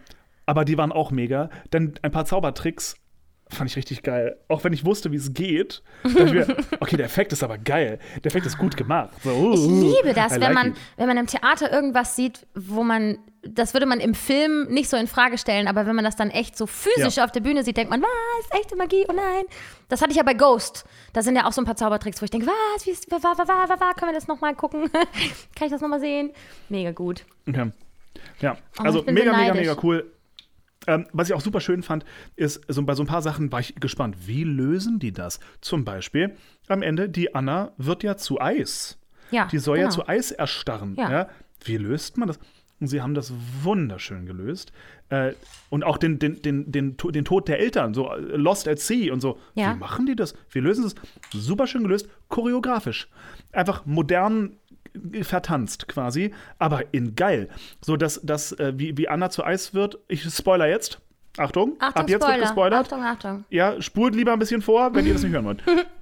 aber 0.45 0.65
die 0.65 0.77
waren 0.77 0.91
auch 0.91 1.12
mega. 1.12 1.49
Dann 1.69 1.93
ein 2.01 2.12
paar 2.12 2.25
Zaubertricks 2.25 2.95
fand 3.52 3.70
ich 3.70 3.76
richtig 3.76 4.04
geil. 4.04 4.38
Auch 4.48 4.64
wenn 4.64 4.74
ich 4.74 4.86
wusste, 4.86 5.12
wie 5.12 5.18
es 5.18 5.34
geht, 5.34 5.84
dachte 6.04 6.24
ich 6.24 6.32
mir, 6.32 6.58
okay, 6.80 6.98
der 6.98 7.06
Effekt 7.06 7.34
ist 7.34 7.44
aber 7.44 7.58
geil. 7.58 8.00
Der 8.24 8.32
Effekt 8.32 8.46
ist 8.46 8.58
gut 8.58 8.78
gemacht. 8.78 9.10
So, 9.24 9.32
uh, 9.32 9.54
Ich 9.54 9.60
uh, 9.60 9.96
liebe 9.96 10.14
das, 10.14 10.32
I 10.32 10.36
wenn 10.36 10.42
like 10.42 10.54
man, 10.54 10.68
it. 10.68 10.76
wenn 10.98 11.08
man 11.08 11.18
im 11.18 11.28
Theater 11.28 11.72
irgendwas 11.72 12.16
sieht, 12.16 12.48
wo 12.56 12.84
man, 12.84 13.18
das 13.44 13.74
würde 13.74 13.86
man 13.86 14.00
im 14.00 14.14
Film 14.14 14.68
nicht 14.70 14.90
so 14.90 14.98
in 14.98 15.08
Frage 15.08 15.38
stellen, 15.38 15.68
aber 15.68 15.86
wenn 15.86 15.96
man 15.96 16.06
das 16.06 16.16
dann 16.16 16.30
echt 16.30 16.58
so 16.58 16.66
physisch 16.68 17.18
Ja. 17.18 17.26
auf 17.26 17.32
der 17.32 17.42
Bühne 17.42 17.64
sieht, 17.64 17.78
denkt 17.78 17.92
man, 17.92 18.02
was, 18.02 18.60
echte 18.60 18.76
Magie, 18.76 19.06
oh 19.10 19.14
nein. 19.14 19.44
Das 19.90 20.02
hatte 20.02 20.12
ich 20.12 20.18
ja 20.18 20.24
bei 20.24 20.34
Ghost. 20.34 20.86
Da 21.14 21.22
sind 21.22 21.36
ja 21.36 21.46
auch 21.48 21.52
so 21.52 21.62
ein 21.62 21.66
paar 21.66 21.76
Zaubertricks, 21.76 22.22
wo 22.22 22.26
ich 22.26 22.32
denke, 22.32 22.48
was, 22.48 22.86
wie 22.86 22.92
ist, 22.92 23.12
wa, 23.12 23.18
wa, 23.22 23.38
wa, 23.38 23.48
wa, 23.48 23.80
wa, 23.80 23.94
können 23.94 24.12
wir 24.12 24.16
das 24.16 24.28
nochmal 24.28 24.56
gucken? 24.56 24.90
Kann 25.56 25.66
ich 25.66 25.72
das 25.72 25.82
nochmal 25.82 26.00
sehen? 26.00 26.32
Mega 26.70 26.92
gut. 26.92 27.26
Okay. 27.48 27.72
Ja, 28.40 28.58
also 28.78 29.04
bin 29.04 29.16
so 29.16 29.24
mega, 29.24 29.38
mega, 29.38 29.54
mega 29.54 29.78
cool. 29.84 30.12
Ähm, 30.88 31.06
was 31.13 31.30
ich 31.30 31.36
auch 31.36 31.41
super 31.41 31.60
schön 31.60 31.84
fand, 31.84 32.06
ist, 32.36 32.62
so 32.67 32.82
bei 32.84 32.96
so 32.96 33.04
ein 33.04 33.08
paar 33.08 33.22
Sachen 33.22 33.52
war 33.52 33.60
ich 33.60 33.76
gespannt, 33.76 34.15
wie 34.26 34.44
lösen 34.44 34.98
die 35.00 35.12
das? 35.12 35.39
Zum 35.62 35.86
Beispiel 35.86 36.36
am 36.67 36.82
Ende, 36.82 37.08
die 37.08 37.36
Anna 37.36 37.72
wird 37.78 38.04
ja 38.04 38.17
zu 38.17 38.41
Eis. 38.41 38.98
Ja, 39.30 39.46
Die 39.46 39.60
soll 39.60 39.78
ja 39.78 39.84
genau. 39.84 39.96
zu 39.96 40.08
Eis 40.08 40.32
erstarren. 40.32 40.96
Ja. 40.96 41.12
Ja. 41.12 41.30
Wie 41.63 41.78
löst 41.78 42.17
man 42.17 42.28
das? 42.28 42.39
Und 42.80 42.88
sie 42.88 43.02
haben 43.02 43.13
das 43.13 43.32
wunderschön 43.62 44.26
gelöst. 44.26 44.74
Äh, 45.10 45.34
und 45.70 45.84
auch 45.84 45.98
den, 45.98 46.17
den, 46.17 46.41
den, 46.41 46.72
den, 46.72 46.98
den 46.98 47.26
Tod 47.26 47.48
der 47.48 47.60
Eltern, 47.60 47.94
so 47.94 48.12
äh, 48.12 48.20
Lost 48.20 48.67
at 48.67 48.80
Sea 48.80 49.13
und 49.13 49.22
so. 49.22 49.38
Ja. 49.54 49.74
Wie 49.76 49.80
machen 49.80 50.08
die 50.08 50.15
das? 50.15 50.34
Wie 50.50 50.60
lösen 50.60 50.88
sie 50.88 50.96
es? 50.96 51.46
Super 51.46 51.67
schön 51.67 51.84
gelöst, 51.84 52.10
choreografisch. 52.28 53.08
Einfach 53.52 53.86
modern 53.86 54.58
vertanzt 55.21 55.88
quasi, 55.88 56.34
aber 56.60 56.93
in 56.93 57.15
geil. 57.15 57.49
So 57.82 57.97
dass, 57.97 58.21
dass 58.23 58.51
äh, 58.54 58.73
wie, 58.75 58.97
wie 58.97 59.08
Anna 59.08 59.30
zu 59.30 59.43
Eis 59.43 59.73
wird, 59.73 59.99
ich 60.08 60.23
spoiler 60.23 60.67
jetzt. 60.67 60.99
Achtung, 61.38 61.77
Achtung, 61.80 62.01
ab 62.01 62.10
jetzt 62.10 62.23
Spoiler. 62.23 62.38
wird 62.38 62.47
gespoilert. 62.47 62.80
Achtung, 62.82 63.04
Achtung. 63.04 63.45
Ja, 63.49 63.82
spult 63.82 64.15
lieber 64.15 64.34
ein 64.34 64.39
bisschen 64.39 64.62
vor, 64.62 64.93
wenn 64.93 65.06
ihr 65.06 65.13
das 65.13 65.23
nicht 65.23 65.32
hören 65.34 65.45
wollt. 65.45 65.63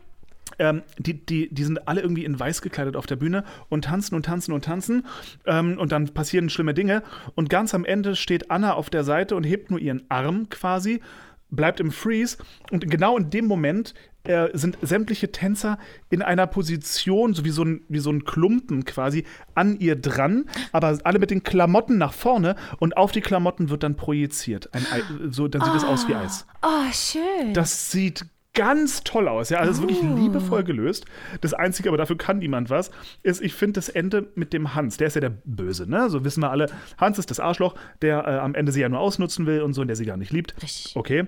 Ähm, 0.57 0.83
die, 0.97 1.25
die, 1.25 1.47
die 1.53 1.63
sind 1.63 1.87
alle 1.87 2.01
irgendwie 2.01 2.25
in 2.25 2.37
weiß 2.37 2.61
gekleidet 2.61 2.97
auf 2.97 3.05
der 3.05 3.15
Bühne 3.15 3.45
und 3.69 3.85
tanzen 3.85 4.13
und 4.15 4.25
tanzen 4.25 4.51
und 4.51 4.65
tanzen. 4.65 5.05
Ähm, 5.45 5.77
und 5.79 5.93
dann 5.93 6.09
passieren 6.09 6.49
schlimme 6.49 6.73
Dinge. 6.73 7.01
Und 7.35 7.49
ganz 7.49 7.73
am 7.73 7.85
Ende 7.85 8.15
steht 8.15 8.51
Anna 8.51 8.73
auf 8.73 8.89
der 8.89 9.05
Seite 9.05 9.35
und 9.37 9.45
hebt 9.45 9.71
nur 9.71 9.79
ihren 9.79 10.03
Arm 10.09 10.49
quasi, 10.49 11.01
bleibt 11.49 11.79
im 11.79 11.91
Freeze. 11.91 12.37
Und 12.71 12.89
genau 12.89 13.17
in 13.17 13.29
dem 13.29 13.45
Moment 13.45 13.93
äh, 14.23 14.49
sind 14.53 14.77
sämtliche 14.81 15.31
Tänzer 15.31 15.77
in 16.09 16.21
einer 16.21 16.47
Position, 16.47 17.33
so 17.33 17.45
wie 17.45 17.49
so, 17.49 17.63
ein, 17.63 17.81
wie 17.87 17.99
so 17.99 18.11
ein 18.11 18.25
Klumpen 18.25 18.85
quasi, 18.85 19.25
an 19.55 19.79
ihr 19.79 19.95
dran, 19.95 20.45
aber 20.71 20.97
alle 21.03 21.19
mit 21.19 21.31
den 21.31 21.43
Klamotten 21.43 21.97
nach 21.97 22.13
vorne 22.13 22.55
und 22.79 22.97
auf 22.97 23.11
die 23.11 23.21
Klamotten 23.21 23.69
wird 23.69 23.83
dann 23.83 23.95
projiziert. 23.95 24.73
Ein 24.73 24.85
Ei, 24.91 25.01
so, 25.29 25.47
dann 25.47 25.63
sieht 25.63 25.75
es 25.75 25.83
aus 25.83 26.07
wie 26.07 26.15
Eis. 26.15 26.45
Oh, 26.61 26.91
schön. 26.91 27.53
Das 27.53 27.91
sieht 27.91 28.25
ganz 28.59 29.05
toll 29.05 29.29
aus. 29.29 29.49
Ja, 29.49 29.59
also 29.59 29.71
es 29.71 29.77
ist 29.77 29.83
wirklich 29.83 30.01
liebevoll 30.01 30.65
gelöst. 30.65 31.05
Das 31.39 31.53
Einzige, 31.53 31.87
aber 31.87 31.97
dafür 31.97 32.17
kann 32.17 32.39
niemand 32.39 32.69
was, 32.69 32.91
ist, 33.23 33.41
ich 33.41 33.53
finde 33.53 33.75
das 33.75 33.87
Ende 33.87 34.27
mit 34.35 34.51
dem 34.51 34.75
Hans. 34.75 34.97
Der 34.97 35.07
ist 35.07 35.13
ja 35.13 35.21
der 35.21 35.31
Böse, 35.45 35.89
ne? 35.89 36.09
So 36.09 36.25
wissen 36.25 36.43
wir 36.43 36.51
alle. 36.51 36.65
Hans 36.97 37.17
ist 37.19 37.31
das 37.31 37.39
Arschloch, 37.39 37.75
der 38.01 38.27
äh, 38.27 38.37
am 38.39 38.55
Ende 38.55 38.73
sie 38.73 38.81
ja 38.81 38.89
nur 38.89 38.99
ausnutzen 38.99 39.45
will 39.45 39.61
und 39.61 39.71
so 39.71 39.79
und 39.79 39.87
der 39.87 39.95
sie 39.95 40.05
gar 40.05 40.17
nicht 40.17 40.33
liebt. 40.33 40.61
Richtig. 40.61 40.97
Okay. 40.97 41.25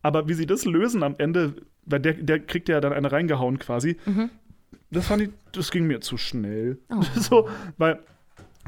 Aber 0.00 0.28
wie 0.28 0.32
sie 0.32 0.46
das 0.46 0.64
lösen 0.64 1.02
am 1.02 1.14
Ende, 1.18 1.56
weil 1.84 2.00
der, 2.00 2.14
der 2.14 2.40
kriegt 2.40 2.70
ja 2.70 2.80
dann 2.80 2.94
eine 2.94 3.12
reingehauen 3.12 3.58
quasi. 3.58 3.98
Das 4.90 5.08
fand 5.08 5.22
ich, 5.24 5.30
das 5.52 5.70
ging 5.70 5.86
mir 5.86 6.00
zu 6.00 6.16
schnell. 6.16 6.78
So, 7.16 7.50
weil 7.76 8.00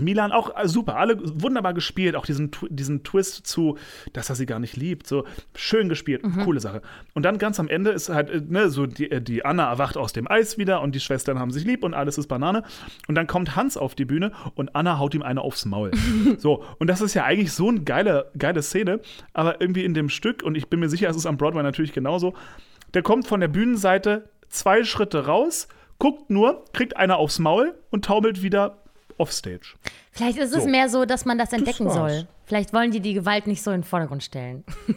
Milan 0.00 0.32
auch 0.32 0.56
äh, 0.56 0.68
super, 0.68 0.96
alle 0.96 1.18
wunderbar 1.40 1.74
gespielt, 1.74 2.16
auch 2.16 2.26
diesen, 2.26 2.50
diesen 2.68 3.04
Twist 3.04 3.46
zu, 3.46 3.78
dass 4.12 4.28
er 4.28 4.36
sie 4.36 4.46
gar 4.46 4.58
nicht 4.58 4.76
liebt, 4.76 5.06
so 5.06 5.24
schön 5.54 5.88
gespielt, 5.88 6.22
coole 6.44 6.60
Sache. 6.60 6.82
Und 7.14 7.24
dann 7.24 7.38
ganz 7.38 7.60
am 7.60 7.68
Ende 7.68 7.90
ist 7.90 8.08
halt, 8.08 8.30
äh, 8.30 8.40
ne, 8.40 8.70
so 8.70 8.86
die, 8.86 9.10
äh, 9.10 9.20
die 9.20 9.44
Anna 9.44 9.68
erwacht 9.68 9.96
aus 9.96 10.12
dem 10.12 10.28
Eis 10.28 10.58
wieder 10.58 10.80
und 10.80 10.94
die 10.94 11.00
Schwestern 11.00 11.38
haben 11.38 11.50
sich 11.50 11.64
lieb 11.64 11.84
und 11.84 11.94
alles 11.94 12.18
ist 12.18 12.26
Banane. 12.26 12.64
Und 13.06 13.14
dann 13.14 13.26
kommt 13.26 13.56
Hans 13.56 13.76
auf 13.76 13.94
die 13.94 14.04
Bühne 14.04 14.32
und 14.54 14.74
Anna 14.74 14.98
haut 14.98 15.14
ihm 15.14 15.22
eine 15.22 15.42
aufs 15.42 15.64
Maul. 15.64 15.92
so, 16.38 16.64
und 16.78 16.88
das 16.88 17.00
ist 17.00 17.14
ja 17.14 17.24
eigentlich 17.24 17.52
so 17.52 17.68
eine 17.68 17.82
geile, 17.82 18.30
geile 18.36 18.62
Szene, 18.62 19.00
aber 19.32 19.60
irgendwie 19.60 19.84
in 19.84 19.94
dem 19.94 20.08
Stück, 20.08 20.42
und 20.42 20.56
ich 20.56 20.68
bin 20.68 20.80
mir 20.80 20.88
sicher, 20.88 21.08
es 21.08 21.16
ist 21.16 21.26
am 21.26 21.36
Broadway 21.36 21.62
natürlich 21.62 21.92
genauso, 21.92 22.34
der 22.94 23.02
kommt 23.02 23.26
von 23.26 23.40
der 23.40 23.48
Bühnenseite 23.48 24.28
zwei 24.48 24.84
Schritte 24.84 25.26
raus, 25.26 25.68
guckt 25.98 26.30
nur, 26.30 26.64
kriegt 26.72 26.96
einer 26.96 27.16
aufs 27.16 27.38
Maul 27.38 27.74
und 27.90 28.04
taumelt 28.04 28.42
wieder 28.42 28.83
offstage. 29.18 29.74
Vielleicht 30.12 30.38
ist 30.38 30.54
es 30.54 30.64
So. 30.64 30.68
mehr 30.68 30.88
so, 30.88 31.04
dass 31.04 31.24
man 31.24 31.38
das 31.38 31.52
entdecken 31.52 31.86
war's. 31.86 31.94
soll. 31.94 32.26
Vielleicht 32.46 32.72
wollen 32.72 32.90
die 32.90 33.00
die 33.00 33.14
Gewalt 33.14 33.46
nicht 33.46 33.62
so 33.62 33.70
in 33.70 33.78
den 33.80 33.84
Vordergrund 33.84 34.22
stellen. 34.22 34.64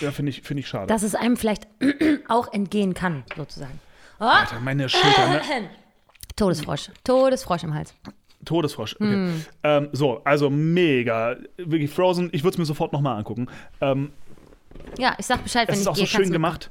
Ja, 0.00 0.12
finde 0.12 0.30
ich, 0.30 0.42
find 0.42 0.60
ich 0.60 0.68
schade. 0.68 0.86
Dass 0.86 1.02
es 1.02 1.16
einem 1.16 1.36
vielleicht 1.36 1.66
auch 2.28 2.52
entgehen 2.52 2.94
kann, 2.94 3.24
sozusagen. 3.36 3.80
Alter, 4.20 4.60
meine 4.60 4.88
Schulter, 4.88 5.28
ne? 5.28 5.40
Todesfrosch. 6.36 6.90
Todesfrosch 7.02 7.64
im 7.64 7.74
Hals. 7.74 7.92
Todesfrosch. 8.44 8.94
Okay. 8.94 9.04
Hm. 9.12 9.44
Ähm, 9.64 9.88
so, 9.90 10.22
also 10.24 10.48
mega. 10.48 11.34
Wirklich 11.56 11.90
Frozen, 11.90 12.28
ich 12.30 12.44
würde 12.44 12.54
es 12.54 12.58
mir 12.58 12.66
sofort 12.66 12.92
nochmal 12.92 13.18
angucken. 13.18 13.48
Ähm, 13.80 14.12
Ja, 14.96 15.16
ich 15.18 15.26
sag 15.26 15.42
Bescheid, 15.42 15.66
wenn 15.66 15.74
es 15.74 15.80
ist 15.80 15.86
ich 15.86 15.88
auch 15.90 15.96
so 15.96 16.02
gehe. 16.02 16.08
schön 16.08 16.30
gemacht. 16.32 16.70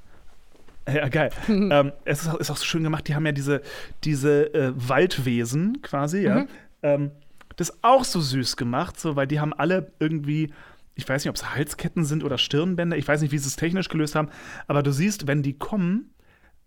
Ja, 0.88 1.10
geil. 1.10 1.30
ähm, 1.50 1.92
es 2.06 2.22
ist, 2.22 2.30
auch- 2.30 2.36
ist 2.40 2.50
auch 2.52 2.58
so 2.58 2.64
schön 2.64 2.84
gemacht. 2.84 3.06
Die 3.10 3.16
haben 3.16 3.26
ja 3.26 3.34
diese, 3.34 3.62
diese 4.06 4.54
äh, 4.54 4.72
Waldwesen 4.76 5.82
quasi, 5.82 6.22
ja. 6.24 6.36
Mhm. 6.36 6.48
Ähm, 6.84 7.12
das 7.56 7.70
ist 7.70 7.80
auch 7.82 8.04
so 8.04 8.22
süß 8.22 8.58
gemacht, 8.58 9.00
so, 9.00 9.16
weil 9.16 9.28
die 9.28 9.40
haben 9.40 9.54
alle 9.54 9.92
irgendwie, 10.00 10.54
ich 10.96 11.08
weiß 11.08 11.24
nicht, 11.24 11.30
ob 11.30 11.36
es 11.36 11.54
Halsketten 11.54 12.06
sind 12.06 12.24
oder 12.24 12.38
Stirnbänder, 12.38 12.96
ich 12.98 13.08
weiß 13.08 13.22
nicht, 13.22 13.32
wie 13.32 13.38
sie 13.38 13.48
es 13.48 13.56
technisch 13.56 13.90
gelöst 13.90 14.16
haben, 14.16 14.30
aber 14.68 14.84
du 14.84 14.92
siehst, 14.92 15.28
wenn 15.28 15.44
die 15.44 15.58
kommen, 15.58 16.14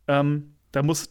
ähm, 0.07 0.55
da 0.73 0.83
muss 0.83 1.11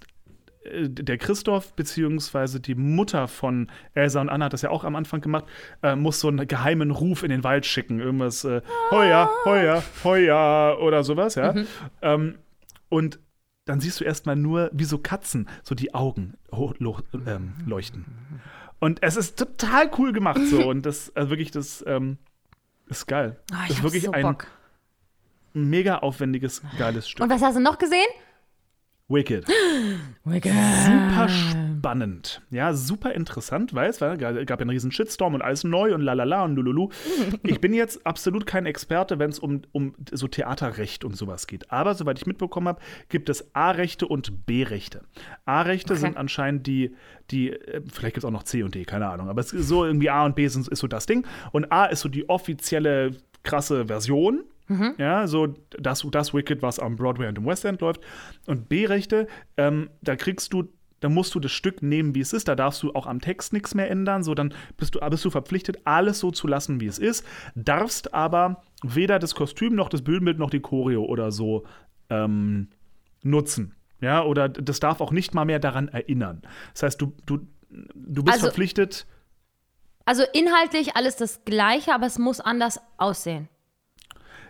äh, 0.66 0.88
der 0.90 1.18
Christoph 1.18 1.74
beziehungsweise 1.74 2.60
die 2.60 2.76
Mutter 2.76 3.28
von 3.28 3.72
Elsa 3.94 4.22
und 4.22 4.30
Anna 4.30 4.46
hat 4.46 4.54
das 4.54 4.62
ja 4.62 4.70
auch 4.70 4.84
am 4.84 4.96
Anfang 4.96 5.22
gemacht, 5.22 5.46
äh, 5.82 5.96
muss 5.96 6.20
so 6.20 6.28
einen 6.28 6.48
geheimen 6.48 6.92
Ruf 6.92 7.24
in 7.24 7.30
den 7.30 7.44
Wald 7.44 7.66
schicken. 7.66 8.00
Irgendwas, 8.00 8.44
äh, 8.44 8.62
Heuer, 8.92 9.30
Heuer, 9.46 9.84
Heuer 10.04 10.78
oder 10.82 11.04
sowas, 11.04 11.36
ja. 11.36 11.56
Ähm, 12.02 12.36
Und 12.90 13.20
dann 13.66 13.80
siehst 13.80 14.00
du 14.00 14.04
erstmal 14.04 14.36
nur, 14.36 14.70
wie 14.74 14.84
so 14.84 14.98
Katzen, 14.98 15.48
so 15.64 15.76
die 15.76 15.94
Augen 15.94 16.34
ähm, 17.26 17.54
leuchten. 17.66 18.06
Und 18.82 19.04
es 19.04 19.15
ist 19.15 19.38
total 19.38 19.91
cool 20.00 20.12
gemacht 20.12 20.41
so. 20.50 20.67
Und 20.67 20.88
das, 20.88 21.15
also 21.15 21.30
wirklich, 21.30 21.52
das 21.52 21.84
ähm, 21.88 22.17
ist 22.88 23.06
geil. 23.06 23.38
Oh, 23.52 23.56
ich 23.62 23.67
das 23.67 23.78
ist 23.78 23.84
wirklich 23.84 24.04
so 24.04 24.12
ein 24.12 24.24
Bock. 24.24 24.48
mega 25.54 26.00
aufwendiges, 26.00 26.63
geiles 26.80 27.08
Stück. 27.08 27.24
Und 27.24 27.30
was 27.30 27.44
hast 27.44 27.56
du 27.56 27.62
noch 27.62 27.78
gesehen? 27.78 28.08
Wicked. 29.08 29.46
Super 30.26 31.30
spannend. 31.82 32.41
Ja, 32.52 32.74
super 32.74 33.13
interessant, 33.13 33.74
weil 33.74 33.89
es 33.89 34.02
war, 34.02 34.15
gab 34.17 34.50
ja 34.50 34.56
einen 34.58 34.70
riesen 34.70 34.91
Shitstorm 34.91 35.34
und 35.34 35.41
alles 35.41 35.63
neu 35.63 35.96
und 35.96 36.02
lalala 36.02 36.44
und 36.44 36.56
lululu. 36.56 36.89
Ich 37.44 37.60
bin 37.60 37.74
jetzt 37.74 38.06
absolut 38.06 38.46
kein 38.46 38.65
Experte, 38.65 39.17
wenn 39.20 39.30
es 39.32 39.39
um, 39.39 39.62
um 39.72 39.96
so 40.12 40.28
Theaterrecht 40.28 41.04
und 41.04 41.15
sowas 41.17 41.48
geht. 41.48 41.72
Aber 41.72 41.96
soweit 41.96 42.20
ich 42.20 42.26
mitbekommen 42.28 42.67
habe, 42.67 42.82
gibt 43.10 43.30
es 43.30 43.54
A-Rechte 43.56 44.08
und 44.08 44.46
B-Rechte. 44.46 45.02
A-Rechte 45.46 45.94
Okay. 45.94 46.02
sind 46.02 46.17
anscheinend 46.17 46.67
die, 46.67 46.96
die, 47.32 47.50
äh, 47.52 47.82
vielleicht 47.91 48.15
gibt 48.15 48.20
es 48.20 48.26
auch 48.26 48.32
noch 48.32 48.44
C 48.44 48.63
und 48.63 48.76
D, 48.76 48.86
keine 48.86 49.08
Ahnung. 49.10 49.30
Aber 49.30 49.41
es 49.41 49.52
ist 49.54 49.67
so 49.67 49.84
irgendwie 49.86 50.10
A 50.10 50.24
und 50.26 50.36
B 50.36 50.48
sind, 50.48 50.67
ist 50.67 50.80
so 50.80 50.88
das 50.88 51.06
Ding. 51.08 51.26
Und 51.52 51.72
A 51.72 51.86
ist 51.86 52.02
so 52.02 52.10
die 52.10 52.30
offizielle 52.30 53.12
krasse 53.44 53.88
Version. 53.88 54.44
Ja, 54.98 55.28
so 55.28 55.48
das, 55.78 56.08
das 56.12 56.34
Wicked, 56.34 56.62
was 56.62 56.80
am 56.80 56.96
Broadway 56.96 57.28
und 57.28 57.38
im 57.38 57.46
West 57.46 57.65
End 57.65 57.82
läuft. 57.82 58.00
Und 58.46 58.70
B-Rechte, 58.70 59.28
ähm, 59.58 59.89
da 60.02 60.15
kriegst 60.15 60.54
du, 60.54 60.63
da 61.02 61.10
musst 61.10 61.36
du 61.36 61.40
das 61.40 61.52
Stück 61.52 61.82
nehmen, 61.82 62.16
wie 62.16 62.22
es 62.22 62.32
ist. 62.32 62.48
Da 62.48 62.56
darfst 62.56 62.82
du 62.84 62.94
auch 62.94 63.06
am 63.08 63.20
Text 63.20 63.52
nichts 63.52 63.76
mehr 63.76 63.90
ändern. 63.92 64.24
So, 64.24 64.34
dann 64.34 64.54
bist 64.78 64.96
du, 64.96 65.00
bist 65.10 65.26
du 65.26 65.30
verpflichtet, 65.30 65.80
alles 65.84 66.20
so 66.20 66.32
zu 66.32 66.48
lassen, 66.48 66.80
wie 66.80 66.86
es 66.86 66.98
ist. 67.00 67.26
Darfst 67.56 68.14
aber 68.14 68.64
weder 68.84 69.20
das 69.20 69.36
Kostüm 69.36 69.76
noch 69.76 69.90
das 69.90 70.04
Bühnenbild 70.04 70.40
noch 70.40 70.50
die 70.50 70.62
Choreo 70.62 71.04
oder 71.04 71.32
so 71.32 71.66
ähm, 72.10 72.70
nutzen. 73.24 73.76
Ja, 74.00 74.24
oder 74.24 74.50
das 74.50 74.80
darf 74.80 75.02
auch 75.02 75.12
nicht 75.12 75.34
mal 75.34 75.46
mehr 75.46 75.60
daran 75.60 75.88
erinnern. 75.90 76.42
Das 76.74 76.84
heißt, 76.84 77.02
du, 77.02 77.14
du, 77.26 77.40
du 77.70 78.24
bist 78.24 78.36
Also- 78.36 78.48
verpflichtet. 78.48 79.06
Also 80.06 80.24
inhaltlich 80.34 80.96
alles 80.96 81.16
das 81.16 81.46
Gleiche, 81.46 81.94
aber 81.94 82.08
es 82.08 82.18
muss 82.18 82.40
anders 82.40 82.80
aussehen. 82.98 83.48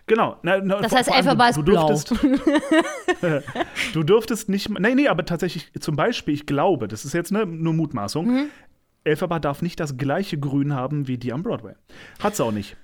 Genau. 0.06 0.36
Na, 0.42 0.58
na, 0.60 0.80
Das 0.80 0.92
heißt, 0.92 1.10
Elphaba 1.14 1.48
ist 1.48 1.56
du, 1.56 1.62
blau. 1.62 1.88
du 1.88 1.94
dürftest, 1.94 3.44
du 3.94 4.02
dürftest 4.02 4.48
nicht. 4.48 4.68
Nee, 4.68 4.94
nee, 4.94 5.08
aber 5.08 5.24
tatsächlich, 5.24 5.70
zum 5.80 5.96
Beispiel, 5.96 6.34
ich 6.34 6.46
glaube, 6.46 6.88
das 6.88 7.04
ist 7.04 7.12
jetzt 7.14 7.32
ne, 7.32 7.46
nur 7.46 7.72
Mutmaßung. 7.72 8.26
Mhm. 8.26 8.44
Elphaba 9.04 9.38
darf 9.38 9.62
nicht 9.62 9.80
das 9.80 9.96
gleiche 9.96 10.38
Grün 10.38 10.74
haben 10.74 11.08
wie 11.08 11.18
die 11.18 11.32
am 11.32 11.42
Broadway. 11.42 11.74
Hat 12.20 12.36
sie 12.36 12.44
auch 12.44 12.52
nicht. 12.52 12.76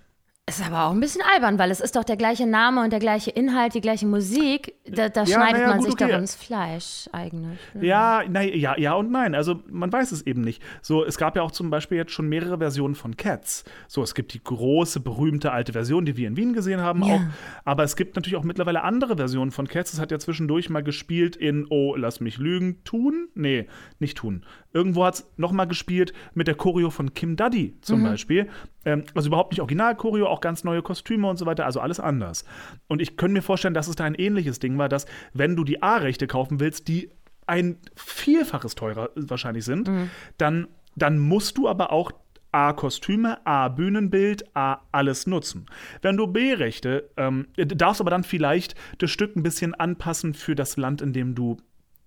Ist 0.49 0.65
aber 0.67 0.87
auch 0.87 0.93
ein 0.93 1.01
bisschen 1.01 1.21
albern, 1.35 1.59
weil 1.59 1.71
es 1.71 1.81
ist 1.81 1.95
doch 1.95 2.05
der 2.05 2.17
gleiche 2.17 2.47
Name 2.47 2.83
und 2.83 2.91
der 2.91 3.01
gleiche 3.01 3.31
Inhalt, 3.31 3.75
die 3.75 3.81
gleiche 3.83 4.07
Musik. 4.07 4.75
Da, 4.87 5.11
da 5.11 5.25
Ja, 5.25 5.27
schneidet 5.27 5.55
naja, 5.61 5.69
man 5.69 5.79
gut, 5.79 5.85
sich 5.87 5.95
okay. 5.95 6.11
doch 6.11 6.19
ins 6.19 6.35
Fleisch 6.35 7.09
eigentlich. 7.13 7.59
Ja, 7.81 8.23
nein, 8.29 8.51
ja, 8.55 8.79
ja 8.79 8.95
und 8.95 9.11
nein. 9.11 9.35
Also 9.35 9.61
man 9.71 9.93
weiß 9.93 10.11
es 10.13 10.23
eben 10.27 10.41
nicht. 10.41 10.63
So, 10.81 11.05
es 11.05 11.19
gab 11.19 11.37
ja 11.37 11.43
auch 11.43 11.51
zum 11.51 11.69
Beispiel 11.69 11.99
jetzt 11.99 12.13
schon 12.13 12.29
mehrere 12.29 12.57
Versionen 12.59 12.95
von 12.95 13.17
Cats. 13.17 13.65
So, 13.89 14.03
es 14.03 14.15
gibt 14.15 14.33
die 14.33 14.43
große, 14.43 15.01
berühmte 15.01 15.53
alte 15.53 15.73
Version, 15.73 16.07
die 16.07 16.17
wir 16.17 16.27
in 16.27 16.37
Wien 16.39 16.55
gesehen 16.55 16.81
haben 16.81 17.05
Ja. 17.05 17.15
auch. 17.17 17.21
Aber 17.67 17.83
es 17.85 17.95
gibt 17.97 18.17
natürlich 18.17 18.37
auch 18.37 18.45
mittlerweile 18.45 18.83
andere 18.83 19.17
Versionen 19.17 19.51
von 19.51 19.69
Cats. 19.69 19.93
Es 19.93 20.01
hat 20.01 20.11
ja 20.11 20.19
zwischendurch 20.19 20.71
mal 20.71 20.83
gespielt 20.83 21.37
in, 21.37 21.67
oh, 21.69 21.95
lass 21.95 22.21
mich 22.21 22.39
lügen, 22.39 22.83
tun? 22.85 23.29
Nee, 23.35 23.67
nicht 23.99 24.17
tun. 24.17 24.47
Irgendwo 24.73 25.05
hat 25.05 25.15
es 25.15 25.31
noch 25.37 25.53
mal 25.53 25.65
gespielt 25.65 26.13
mit 26.35 26.47
der 26.47 26.55
Choreo 26.55 26.91
von 26.91 27.15
Kim 27.15 27.37
Duddy 27.37 27.77
zum 27.81 28.03
Beispiel. 28.03 28.49
Ähm, 28.85 29.05
also 29.15 29.29
überhaupt 29.29 29.53
nicht 29.53 29.61
Original-Choreo, 29.61 30.27
auch 30.27 30.41
ganz 30.41 30.63
neue 30.65 30.83
Kostüme 30.83 31.29
und 31.29 31.39
so 31.39 31.47
weiter, 31.47 31.65
also 31.65 31.81
alles 31.81 32.01
anders. 32.01 32.45
Und 32.87 33.01
ich 33.01 33.17
könnte 33.17 33.33
mir 33.33 33.43
vorstellen, 33.43 33.75
dass 33.75 33.89
es 33.89 33.97
da 33.97 34.05
ein 34.05 34.15
ähnliches 34.15 34.59
Ding 34.59 34.77
war, 34.79 34.89
dass 34.89 35.07
wenn 35.33 35.57
du 35.57 35.65
die 35.65 35.83
A-Rechte 35.83 36.27
kaufen 36.27 36.61
willst, 36.61 36.89
die 36.89 37.11
ein 37.47 37.79
Vielfaches 37.97 38.75
teurer 38.75 39.11
wahrscheinlich 39.17 39.65
sind, 39.65 39.89
dann, 40.37 40.69
dann 40.97 41.19
musst 41.19 41.57
du 41.57 41.67
aber 41.67 41.91
auch 41.93 42.13
A 42.53 42.73
Kostüme, 42.73 43.47
A 43.47 43.69
Bühnenbild, 43.69 44.55
A 44.55 44.81
alles 44.93 45.27
nutzen. 45.27 45.67
Wenn 46.03 46.17
du 46.17 46.27
B-Rechte, 46.27 47.11
ähm, 47.17 47.47
darfst 47.57 48.01
aber 48.01 48.11
dann 48.11 48.25
vielleicht 48.25 48.75
das 48.99 49.11
Stück 49.11 49.37
ein 49.37 49.43
bisschen 49.43 49.75
anpassen 49.75 50.35
für 50.35 50.55
das 50.55 50.77
Land, 50.77 51.01
in 51.03 51.13
dem 51.13 51.35
du 51.35 51.57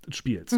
spielst. 0.09 0.53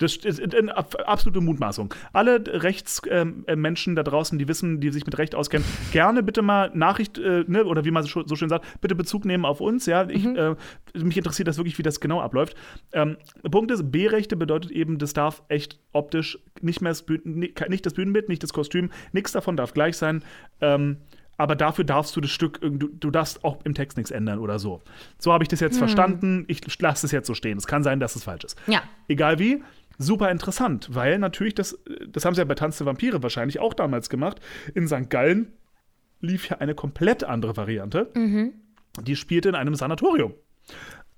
Das 0.00 0.16
ist 0.16 0.54
eine 0.54 0.76
ab- 0.76 0.96
absolute 1.06 1.40
Mutmaßung. 1.40 1.94
Alle 2.12 2.42
Rechtsmenschen 2.46 3.44
ähm, 3.46 3.60
Menschen 3.60 3.94
da 3.94 4.02
draußen, 4.02 4.38
die 4.38 4.48
wissen, 4.48 4.80
die 4.80 4.90
sich 4.90 5.04
mit 5.06 5.16
Recht 5.18 5.34
auskennen, 5.34 5.66
gerne 5.92 6.22
bitte 6.22 6.42
mal 6.42 6.70
Nachricht, 6.74 7.18
äh, 7.18 7.44
ne, 7.46 7.64
oder 7.64 7.84
wie 7.84 7.90
man 7.90 8.02
so 8.02 8.36
schön 8.36 8.48
sagt, 8.48 8.80
bitte 8.80 8.94
Bezug 8.94 9.24
nehmen 9.24 9.44
auf 9.44 9.60
uns. 9.60 9.86
Ja, 9.86 10.08
ich, 10.08 10.24
äh, 10.24 10.56
mich 10.94 11.16
interessiert 11.16 11.46
das 11.48 11.58
wirklich, 11.58 11.78
wie 11.78 11.82
das 11.82 12.00
genau 12.00 12.20
abläuft. 12.20 12.56
Ähm, 12.92 13.16
Punkt 13.50 13.70
ist, 13.70 13.92
B-Rechte 13.92 14.36
bedeutet 14.36 14.70
eben, 14.70 14.98
das 14.98 15.12
darf 15.12 15.42
echt 15.48 15.78
optisch 15.92 16.38
nicht 16.60 16.80
mehr 16.80 16.90
das, 16.92 17.04
nicht 17.24 17.86
das 17.86 17.94
Bühnenbild, 17.94 18.28
nicht 18.28 18.42
das 18.42 18.52
Kostüm, 18.52 18.90
nichts 19.12 19.32
davon 19.32 19.56
darf 19.56 19.74
gleich 19.74 19.96
sein. 19.96 20.24
Ähm, 20.60 20.96
aber 21.36 21.56
dafür 21.56 21.84
darfst 21.84 22.14
du 22.16 22.20
das 22.20 22.30
Stück, 22.30 22.60
du, 22.60 22.88
du 22.88 23.10
darfst 23.10 23.44
auch 23.44 23.64
im 23.64 23.72
Text 23.72 23.96
nichts 23.96 24.10
ändern 24.10 24.38
oder 24.40 24.58
so. 24.58 24.82
So 25.18 25.32
habe 25.32 25.42
ich 25.42 25.48
das 25.48 25.60
jetzt 25.60 25.78
verstanden. 25.78 26.44
Ich 26.48 26.60
lasse 26.82 27.06
es 27.06 27.12
jetzt 27.12 27.26
so 27.26 27.34
stehen. 27.34 27.56
Es 27.56 27.66
kann 27.66 27.82
sein, 27.82 27.98
dass 27.98 28.14
es 28.14 28.24
falsch 28.24 28.44
ist. 28.44 28.58
Ja. 28.66 28.82
Egal 29.08 29.38
wie, 29.38 29.62
super 30.02 30.30
interessant, 30.30 30.88
weil 30.92 31.18
natürlich, 31.18 31.54
das, 31.54 31.78
das 32.08 32.24
haben 32.24 32.34
sie 32.34 32.40
ja 32.40 32.44
bei 32.46 32.54
Tanz 32.54 32.78
der 32.78 32.86
Vampire 32.86 33.22
wahrscheinlich 33.22 33.60
auch 33.60 33.74
damals 33.74 34.08
gemacht. 34.08 34.40
In 34.74 34.88
St. 34.88 35.08
Gallen 35.10 35.52
lief 36.20 36.48
ja 36.48 36.58
eine 36.58 36.74
komplett 36.74 37.22
andere 37.24 37.56
Variante. 37.56 38.10
Die 39.02 39.16
spielte 39.16 39.48
in 39.50 39.54
einem 39.54 39.74
Sanatorium. 39.74 40.34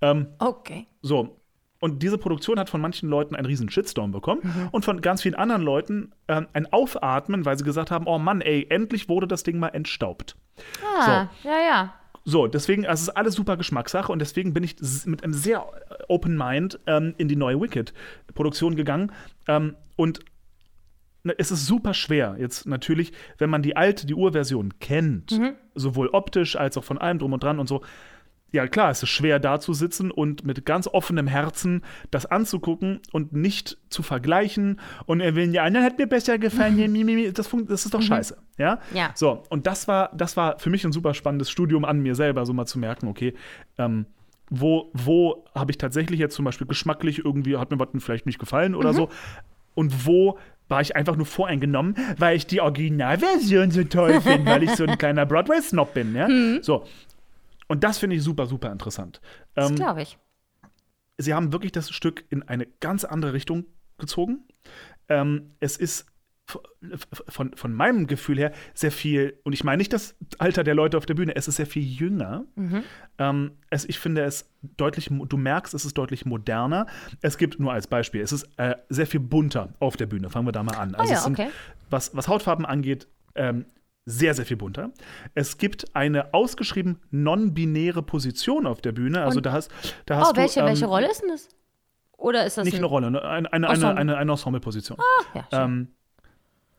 Ähm, 0.01 0.27
Okay. 0.39 0.87
so. 1.01 1.39
Und 1.81 2.01
diese 2.05 2.17
Produktion 2.17 2.61
hat 2.61 2.71
von 2.71 2.81
manchen 2.81 3.09
Leuten 3.09 3.35
einen 3.35 3.47
riesen 3.47 3.69
Shitstorm 3.69 4.13
bekommen 4.13 4.69
und 4.71 4.85
von 4.85 5.01
ganz 5.01 5.23
vielen 5.23 5.35
anderen 5.35 5.63
Leuten 5.63 6.13
ähm, 6.29 6.47
ein 6.53 6.73
Aufatmen, 6.73 7.45
weil 7.45 7.59
sie 7.59 7.65
gesagt 7.65 7.91
haben, 7.91 8.07
oh 8.07 8.19
Mann, 8.19 8.41
ey, 8.41 8.67
endlich 8.71 9.09
wurde 9.09 9.27
das 9.27 9.43
Ding 9.43 9.59
mal 9.59 9.71
entstaubt. 9.71 10.37
Ah, 10.97 11.29
ja, 11.43 11.59
ja. 11.67 11.95
So, 12.25 12.47
deswegen, 12.47 12.87
also 12.87 13.03
es 13.03 13.09
ist 13.09 13.17
alles 13.17 13.35
super 13.35 13.57
Geschmackssache 13.57 14.13
und 14.13 14.21
deswegen 14.21 14.53
bin 14.55 14.63
ich 14.63 14.77
mit 15.07 15.25
einem 15.25 15.33
sehr 15.33 15.67
Open 16.09 16.37
Mind 16.37 16.79
ähm, 16.87 17.15
in 17.19 17.29
die 17.29 17.37
neue 17.37 17.61
Wicked-Produktion 17.61 18.77
gegangen. 18.77 19.13
Ähm, 19.49 19.77
und 19.97 20.21
ne, 21.25 21.35
es 21.39 21.51
ist 21.51 21.67
super 21.67 21.95
schwer, 21.95 22.37
jetzt 22.39 22.67
natürlich, 22.67 23.13
wenn 23.39 23.51
man 23.51 23.63
die 23.63 23.77
alte, 23.77 24.07
die 24.07 24.15
Urversion 24.15 24.79
kennt, 24.79 25.33
sowohl 25.75 26.09
optisch 26.09 26.57
als 26.57 26.79
auch 26.79 26.85
von 26.85 26.99
allem 26.99 27.19
drum 27.19 27.33
und 27.33 27.43
dran 27.43 27.59
und 27.59 27.67
so. 27.69 27.83
Ja, 28.53 28.67
klar, 28.69 28.91
es 28.91 29.03
ist 29.03 29.09
schwer 29.09 29.39
da 29.39 29.59
zu 29.61 29.73
sitzen 29.73 30.11
und 30.11 30.45
mit 30.45 30.67
ganz 30.67 30.87
offenem 30.87 31.27
Herzen 31.27 31.83
das 32.11 32.27
anzugucken 32.27 33.01
und 33.11 33.33
nicht 33.33 33.79
zu 33.89 34.03
vergleichen. 34.03 34.79
Und 35.07 35.21
er 35.21 35.35
will, 35.35 35.53
ja, 35.55 35.65
anderen 35.65 35.87
hat 35.87 35.97
mir 35.99 36.07
besser 36.07 36.39
gefallen, 36.39 36.77
das, 37.33 37.49
funkt- 37.49 37.71
das 37.71 37.85
ist 37.87 37.95
doch 37.95 38.03
scheiße. 38.03 38.37
Ja? 38.59 38.79
Ja. 38.93 39.11
So, 39.15 39.43
und 39.49 39.67
das 39.67 39.89
war, 39.89 40.11
das 40.15 40.37
war 40.37 40.59
für 40.59 40.69
mich 40.69 40.85
ein 40.85 40.93
super 40.93 41.15
spannendes 41.15 41.51
Studium 41.51 41.85
an 41.87 42.01
mir 42.01 42.15
selber, 42.15 42.45
so 42.45 42.53
mal 42.53 42.67
zu 42.67 42.79
merken, 42.79 43.09
okay, 43.09 43.33
ähm, 43.79 44.05
wo, 44.51 44.91
wo 44.93 45.47
habe 45.55 45.71
ich 45.71 45.79
tatsächlich 45.79 46.21
jetzt 46.21 46.35
zum 46.35 46.45
Beispiel 46.45 46.67
geschmacklich 46.67 47.25
irgendwie, 47.25 47.57
hat 47.57 47.71
mir 47.71 47.79
was 47.79 47.89
vielleicht 48.01 48.27
nicht 48.27 48.39
gefallen 48.39 48.75
oder 48.75 48.93
so. 48.93 49.09
Und 49.75 50.07
wo 50.07 50.39
war 50.69 50.83
ich 50.83 50.95
einfach 50.95 51.17
nur 51.17 51.25
voreingenommen, 51.25 51.97
weil 52.19 52.37
ich 52.37 52.47
die 52.47 52.61
Originalversion 52.61 53.71
so 53.71 53.83
toll 53.85 54.21
finde, 54.21 54.51
weil 54.51 54.63
ich 54.63 54.71
so 54.73 54.85
ein 54.85 54.99
kleiner 54.99 55.25
Broadway-Snob 55.27 55.95
bin, 55.95 56.15
ja. 56.15 56.29
So. 56.63 56.85
Und 57.73 57.83
das 57.85 57.97
finde 57.99 58.17
ich 58.17 58.23
super, 58.23 58.45
super 58.47 58.71
interessant. 58.71 59.21
Das 59.55 59.71
Ähm, 59.71 59.77
glaube 59.77 60.03
ich. 60.03 60.19
sie 61.19 61.33
haben 61.33 61.53
wirklich 61.53 61.73
das 61.73 61.91
Stück 61.91 62.25
in 62.29 62.43
eine 62.43 62.67
ganz 62.67 63.05
andere 63.05 63.33
Richtung 63.33 63.65
gezogen. 63.97 64.45
Ähm, 65.09 65.53
es 65.59 65.79
ist 65.79 66.07
von, 67.29 67.57
von 67.57 67.73
meinem 67.73 68.07
Gefühl 68.07 68.37
her 68.39 68.53
sehr 68.75 68.93
viel, 68.93 69.39
und 69.45 69.55
ich 69.55 69.65
meine 69.65 69.79
nicht 69.79 69.93
das 69.93 70.17
Alter 70.39 70.65
der 70.65 70.75
Leute 70.75 70.99
auf 70.99 71.07
der 71.07 71.15
Bühne, 71.15 71.35
es 71.35 71.49
ist 71.49 71.57
sehr 71.57 71.67
viel 71.67 71.83
jünger. 71.83 72.45
Ähm, 73.19 73.53
es, 73.71 73.87
ich 73.89 73.99
finde 73.99 74.23
es 74.25 74.51
deutlich, 74.77 75.09
du 75.11 75.37
merkst, 75.39 75.73
es 75.73 75.87
ist 75.87 75.97
deutlich 75.97 76.27
moderner. 76.27 76.87
Es 77.23 77.39
gibt 77.39 77.59
nur 77.59 77.73
als 77.73 77.87
Beispiel, 77.87 78.21
es 78.21 78.33
ist 78.33 78.49
äh, 78.59 78.75
sehr 78.91 79.07
viel 79.07 79.21
bunter 79.21 79.73
auf 79.79 79.97
der 79.97 80.07
Bühne. 80.07 80.29
Fangen 80.29 80.47
wir 80.47 80.53
da 80.53 80.63
mal 80.63 80.77
an. 80.77 80.95
Also 80.95 81.11
Ah 81.11 81.15
ja, 81.15 81.19
es 81.19 81.25
sind, 81.25 81.39
okay. 81.39 81.51
was, 81.89 82.15
was 82.15 82.29
Hautfarben 82.29 82.67
angeht, 82.67 83.09
ähm, 83.35 83.65
sehr, 84.05 84.35
sehr 84.35 84.45
viel 84.47 84.57
bunter. 84.57 84.91
Es 85.35 85.59
gibt 85.59 85.95
eine 85.95 86.35
ausgeschrieben 86.35 86.99
non-binäre 87.11 88.03
Position 88.03 88.67
auf 88.67 88.81
der 88.81 88.93
Bühne. 88.93 89.23
Also 89.23 89.39
Und- 89.39 89.47
da 89.47 89.53
hast, 89.53 89.71
da 90.07 90.17
hast 90.17 90.33
Oh, 90.33 90.37
welche, 90.37 90.55
du 90.55 90.61
ähm, 90.61 90.67
welche 90.67 90.87
Rolle 90.87 91.11
ist 91.11 91.23
denn 91.23 91.29
das? 91.31 91.49
Oder 92.17 92.47
ist 92.47 92.57
das 92.57 92.65
nicht 92.65 92.75
ein 92.75 92.79
eine 92.79 92.87
Rolle, 92.87 93.11
ne? 93.11 93.23
eine, 93.23 93.53
eine, 93.53 93.69
eine, 93.69 93.75
Ensemble. 93.75 93.97
eine, 94.01 94.17
eine 94.17 94.31
Ensemble-Position. 94.33 94.99
Ja, 95.35 95.41
schön. 95.53 95.61
Ähm, 95.61 95.89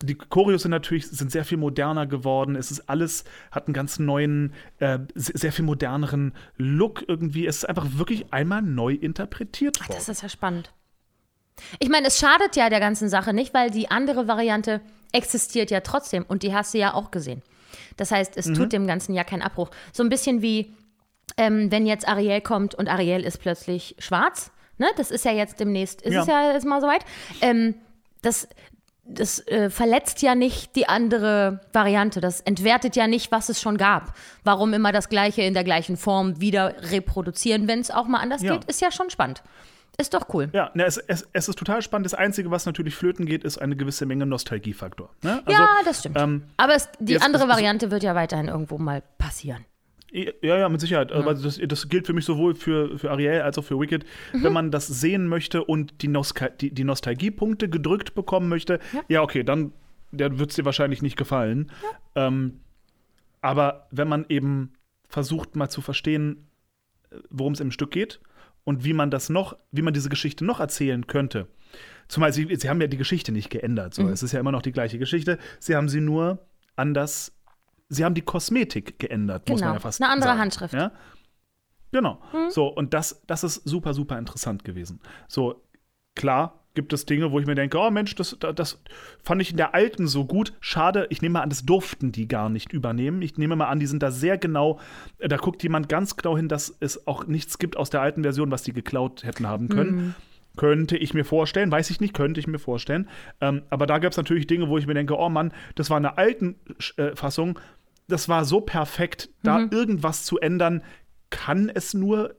die 0.01 0.15
Choreos 0.15 0.63
sind 0.63 0.71
natürlich 0.71 1.07
sind 1.09 1.31
sehr 1.31 1.45
viel 1.45 1.57
moderner 1.57 2.07
geworden. 2.07 2.55
Es 2.57 2.71
ist 2.71 2.89
alles, 2.89 3.23
hat 3.51 3.67
einen 3.67 3.73
ganz 3.73 3.99
neuen, 3.99 4.53
äh, 4.79 4.99
se- 5.15 5.31
sehr 5.37 5.53
viel 5.53 5.63
moderneren 5.63 6.33
Look 6.57 7.05
irgendwie. 7.07 7.45
Es 7.47 7.57
ist 7.57 7.65
einfach 7.65 7.87
wirklich 7.93 8.33
einmal 8.33 8.61
neu 8.61 8.93
interpretiert 8.93 9.79
worden. 9.79 9.93
Das 9.95 10.09
ist 10.09 10.21
ja 10.21 10.27
spannend. 10.29 10.73
Ich 11.79 11.89
meine, 11.89 12.07
es 12.07 12.17
schadet 12.19 12.55
ja 12.55 12.69
der 12.69 12.79
ganzen 12.79 13.09
Sache 13.09 13.33
nicht, 13.33 13.53
weil 13.53 13.69
die 13.69 13.89
andere 13.91 14.27
Variante 14.27 14.81
existiert 15.11 15.71
ja 15.71 15.81
trotzdem 15.81 16.25
und 16.27 16.43
die 16.43 16.53
hast 16.53 16.73
du 16.73 16.79
ja 16.79 16.93
auch 16.93 17.11
gesehen. 17.11 17.41
Das 17.97 18.11
heißt, 18.11 18.37
es 18.37 18.51
tut 18.53 18.73
dem 18.73 18.87
Ganzen 18.87 19.13
ja 19.13 19.23
keinen 19.23 19.41
Abbruch. 19.43 19.69
So 19.91 20.03
ein 20.03 20.09
bisschen 20.09 20.41
wie 20.41 20.73
ähm, 21.37 21.71
wenn 21.71 21.85
jetzt 21.85 22.07
Ariel 22.07 22.41
kommt 22.41 22.75
und 22.75 22.89
Ariel 22.89 23.23
ist 23.23 23.39
plötzlich 23.39 23.95
schwarz, 23.97 24.51
ne? 24.77 24.87
Das 24.97 25.09
ist 25.09 25.25
ja 25.25 25.31
jetzt 25.31 25.59
demnächst, 25.59 26.01
ist 26.01 26.13
Ja. 26.13 26.21
es 26.21 26.27
ja 26.27 26.51
jetzt 26.51 26.65
mal 26.65 26.81
soweit. 26.81 27.05
Ähm, 27.41 27.75
das 28.21 28.47
das 29.05 29.45
äh, 29.47 29.69
verletzt 29.69 30.21
ja 30.21 30.33
nicht 30.33 30.75
die 30.77 30.87
andere 30.87 31.59
Variante. 31.73 32.21
Das 32.21 32.39
entwertet 32.39 32.95
ja 32.95 33.05
nicht, 33.07 33.31
was 33.33 33.49
es 33.49 33.59
schon 33.59 33.77
gab. 33.77 34.13
Warum 34.45 34.73
immer 34.73 34.91
das 34.93 35.09
Gleiche 35.09 35.41
in 35.41 35.53
der 35.53 35.65
gleichen 35.65 35.97
Form 35.97 36.39
wieder 36.39 36.75
reproduzieren, 36.91 37.67
wenn 37.67 37.79
es 37.79 37.91
auch 37.91 38.07
mal 38.07 38.19
anders 38.19 38.41
Ja. 38.41 38.53
geht, 38.53 38.63
ist 38.65 38.79
ja 38.79 38.91
schon 38.91 39.09
spannend. 39.09 39.43
Ist 39.97 40.13
doch 40.13 40.33
cool. 40.33 40.49
Ja, 40.53 40.71
ne, 40.73 40.85
es, 40.85 40.97
es, 40.97 41.27
es 41.33 41.47
ist 41.47 41.57
total 41.57 41.81
spannend. 41.83 42.05
Das 42.05 42.15
Einzige, 42.15 42.49
was 42.49 42.65
natürlich 42.65 42.95
flöten 42.95 43.25
geht, 43.25 43.43
ist 43.43 43.59
eine 43.59 43.75
gewisse 43.75 44.05
Menge 44.05 44.25
Nostalgiefaktor. 44.25 45.11
Ne? 45.21 45.43
Also, 45.45 45.61
ja, 45.61 45.69
das 45.85 45.99
stimmt. 45.99 46.17
ähm, 46.17 46.43
Aber 46.57 46.73
es, 46.73 46.89
die 46.99 47.13
jetzt 47.13 47.23
andere 47.23 47.47
Variante 47.47 47.91
wird 47.91 48.01
ja 48.01 48.15
weiterhin 48.15 48.47
irgendwo 48.47 48.79
mal 48.79 49.03
passieren. 49.19 49.65
Ja, 50.11 50.57
ja, 50.57 50.69
mit 50.69 50.79
Sicherheit. 50.79 51.11
Aber 51.11 51.33
das, 51.33 51.59
das 51.59 51.89
gilt 51.89 52.05
für 52.05 52.13
mich 52.13 52.25
sowohl 52.25 52.53
für, 52.53 52.99
für 52.99 53.09
Ariel 53.09 53.41
als 53.41 53.57
auch 53.57 53.63
für 53.63 53.79
Wicked. 53.79 54.05
Mhm. 54.31 54.43
Wenn 54.43 54.53
man 54.53 54.71
das 54.71 54.87
sehen 54.87 55.27
möchte 55.27 55.63
und 55.63 56.01
die, 56.01 56.07
Nostal 56.07 56.51
die, 56.59 56.71
die 56.71 56.83
Nostalgiepunkte 56.83 57.69
gedrückt 57.69 58.13
bekommen 58.13 58.47
möchte, 58.47 58.79
ja, 59.07 59.21
okay, 59.23 59.43
dann, 59.43 59.73
dann 60.11 60.37
wird 60.37 60.51
es 60.51 60.55
dir 60.55 60.65
wahrscheinlich 60.65 61.01
nicht 61.01 61.17
gefallen. 61.17 61.71
Ähm, 62.15 62.61
aber 63.41 63.87
wenn 63.89 64.07
man 64.07 64.25
eben 64.29 64.73
versucht, 65.07 65.55
mal 65.55 65.69
zu 65.69 65.81
verstehen, 65.81 66.47
worum 67.29 67.53
es 67.53 67.59
im 67.59 67.71
Stück 67.71 67.91
geht 67.91 68.19
und 68.63 68.83
wie 68.83 68.93
man 68.93 69.11
das 69.11 69.29
noch, 69.29 69.57
wie 69.71 69.81
man 69.81 69.93
diese 69.93 70.09
Geschichte 70.09 70.45
noch 70.45 70.59
erzählen 70.59 71.07
könnte. 71.07 71.47
Zumal 72.07 72.33
sie, 72.33 72.53
sie 72.55 72.69
haben 72.69 72.81
ja 72.81 72.87
die 72.87 72.97
Geschichte 72.97 73.31
nicht 73.31 73.49
geändert. 73.49 73.93
So. 73.93 74.07
Es 74.09 74.23
ist 74.23 74.31
ja 74.31 74.39
immer 74.39 74.51
noch 74.51 74.61
die 74.61 74.71
gleiche 74.71 74.99
Geschichte. 74.99 75.37
Sie 75.59 75.75
haben 75.75 75.89
sie 75.89 76.01
nur 76.01 76.45
anders 76.75 77.31
sie 77.93 78.03
haben 78.03 78.15
die 78.15 78.21
Kosmetik 78.21 78.99
geändert, 78.99 79.47
muss 79.47 79.59
Genau. 79.59 79.69
man 79.71 79.75
ja 79.75 79.79
fast 79.79 80.01
Eine 80.01 80.11
andere 80.11 80.29
sagen. 80.29 80.39
Handschrift. 80.41 80.73
Ja? 80.73 80.91
Genau. 81.91 82.21
So, 82.49 82.67
und 82.67 82.93
das, 82.93 83.21
das 83.27 83.43
ist 83.43 83.55
super, 83.65 83.93
super 83.93 84.17
interessant 84.17 84.63
gewesen. 84.63 84.99
So, 85.27 85.63
klar 86.15 86.62
gibt 86.73 86.91
es 86.93 87.05
Dinge, 87.05 87.31
wo 87.31 87.39
ich 87.39 87.45
mir 87.45 87.55
denke, 87.55 87.77
oh 87.77 87.91
Mensch, 87.91 88.15
das, 88.15 88.37
das, 88.39 88.81
fand 89.21 89.41
ich 89.41 89.51
in 89.51 89.57
der 89.57 89.75
alten 89.75 90.07
so 90.07 90.25
gut. 90.25 90.53
Schade, 90.59 91.05
ich 91.09 91.21
nehme 91.21 91.33
mal 91.33 91.41
an, 91.41 91.49
das 91.49 91.65
durften 91.65 92.11
die 92.11 92.27
gar 92.27 92.49
nicht 92.49 92.73
übernehmen. 92.73 93.21
Ich 93.21 93.37
nehme 93.37 93.55
mal 93.55 93.67
an, 93.67 93.79
die 93.79 93.85
sind 93.85 94.01
da 94.01 94.11
sehr 94.11 94.37
genau, 94.37 94.79
äh, 95.19 95.27
da 95.27 95.37
guckt 95.37 95.61
jemand 95.63 95.87
ganz 95.87 96.15
genau 96.15 96.35
hin, 96.35 96.47
dass 96.47 96.75
es 96.79 97.07
auch 97.07 97.27
nichts 97.27 97.59
gibt 97.59 97.77
aus 97.77 97.89
der 97.89 98.01
alten 98.01 98.23
Version, 98.23 98.51
was 98.51 98.63
die 98.63 98.73
geklaut 98.73 99.23
hätten 99.23 99.47
haben 99.47 99.69
können. 99.69 100.15
Könnte 100.57 100.97
ich 100.97 101.13
mir 101.13 101.25
vorstellen, 101.25 101.71
weiß 101.71 101.89
ich 101.89 101.99
nicht, 101.99 102.13
könnte 102.13 102.39
ich 102.39 102.47
mir 102.47 102.59
vorstellen. 102.59 103.09
Ähm, 103.41 103.63
aber 103.69 103.87
da 103.87 103.99
gab 103.99 104.11
es 104.11 104.17
natürlich 104.17 104.47
Dinge, 104.47 104.69
wo 104.69 104.77
ich 104.77 104.87
mir 104.87 104.93
denke, 104.93 105.17
oh 105.17 105.29
Mann, 105.29 105.51
das 105.75 105.89
war 105.89 105.97
eine 105.97 106.17
alten 106.17 106.55
äh, 106.97 107.15
Fassung, 107.15 107.59
das 108.07 108.29
war 108.29 108.45
so 108.45 108.61
perfekt, 108.61 109.29
da 109.43 109.67
irgendwas 109.71 110.25
zu 110.25 110.39
ändern, 110.39 110.83
kann 111.29 111.69
es 111.69 111.93
nur 111.93 112.35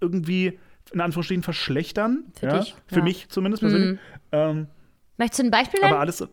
irgendwie 0.00 0.58
in 0.92 1.00
Anführungsstrichen 1.00 1.42
verschlechtern. 1.42 2.24
Für 2.38 2.46
ja? 2.46 2.58
dich, 2.58 2.74
Für 2.86 2.96
ja. 2.98 3.02
mich 3.04 3.28
zumindest 3.28 3.62
persönlich. 3.62 3.98
Ähm, 4.32 4.66
Möchtest 5.18 5.40
du 5.40 5.44
ein 5.44 5.50
Beispiel 5.50 5.80
nennen? 5.80 5.92
aber 5.92 6.00
alles, 6.00 6.26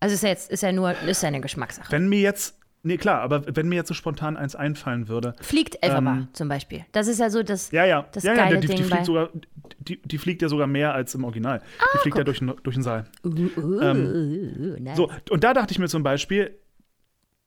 Also 0.00 0.14
ist 0.14 0.22
ja 0.22 0.28
jetzt 0.28 0.50
ist 0.50 0.62
ja 0.62 0.72
nur 0.72 0.92
ist 1.06 1.22
ja 1.22 1.28
eine 1.28 1.40
Geschmackssache. 1.40 1.90
wenn 1.92 2.08
mir 2.08 2.20
jetzt, 2.20 2.58
nee 2.82 2.96
klar, 2.96 3.20
aber 3.20 3.44
wenn 3.56 3.68
mir 3.68 3.76
jetzt 3.76 3.88
so 3.88 3.94
spontan 3.94 4.36
eins 4.36 4.54
einfallen 4.56 5.08
würde. 5.08 5.34
Fliegt 5.40 5.78
Elphaba 5.82 6.12
Ähm, 6.12 6.28
zum 6.32 6.48
Beispiel. 6.48 6.84
Das 6.92 7.06
ist 7.08 7.20
ja 7.20 7.30
so 7.30 7.42
das. 7.42 7.70
Ja, 7.70 7.84
ja, 7.84 8.06
Das 8.12 8.24
ja, 8.24 8.34
ja 8.34 8.44
geile 8.44 8.60
die, 8.60 8.66
die, 8.66 8.74
Ding 8.74 8.84
fliegt 8.84 8.98
bei- 8.98 9.04
sogar, 9.04 9.30
die, 9.78 10.00
die 10.02 10.18
fliegt 10.18 10.42
ja 10.42 10.48
sogar 10.48 10.66
mehr 10.66 10.92
als 10.94 11.14
im 11.14 11.24
Original. 11.24 11.60
die 11.94 11.98
fliegt 11.98 12.18
ja 12.18 12.24
durch, 12.24 12.38
den- 12.40 12.52
durch 12.62 12.74
den 12.76 12.82
Saal. 12.82 13.04
Uh, 13.24 13.28
uh, 13.28 13.60
uh, 13.60 14.76
nice. 14.80 14.96
So, 14.96 15.10
und 15.30 15.44
da 15.44 15.54
dachte 15.54 15.72
ich 15.72 15.78
mir 15.78 15.88
zum 15.88 16.02
Beispiel, 16.02 16.56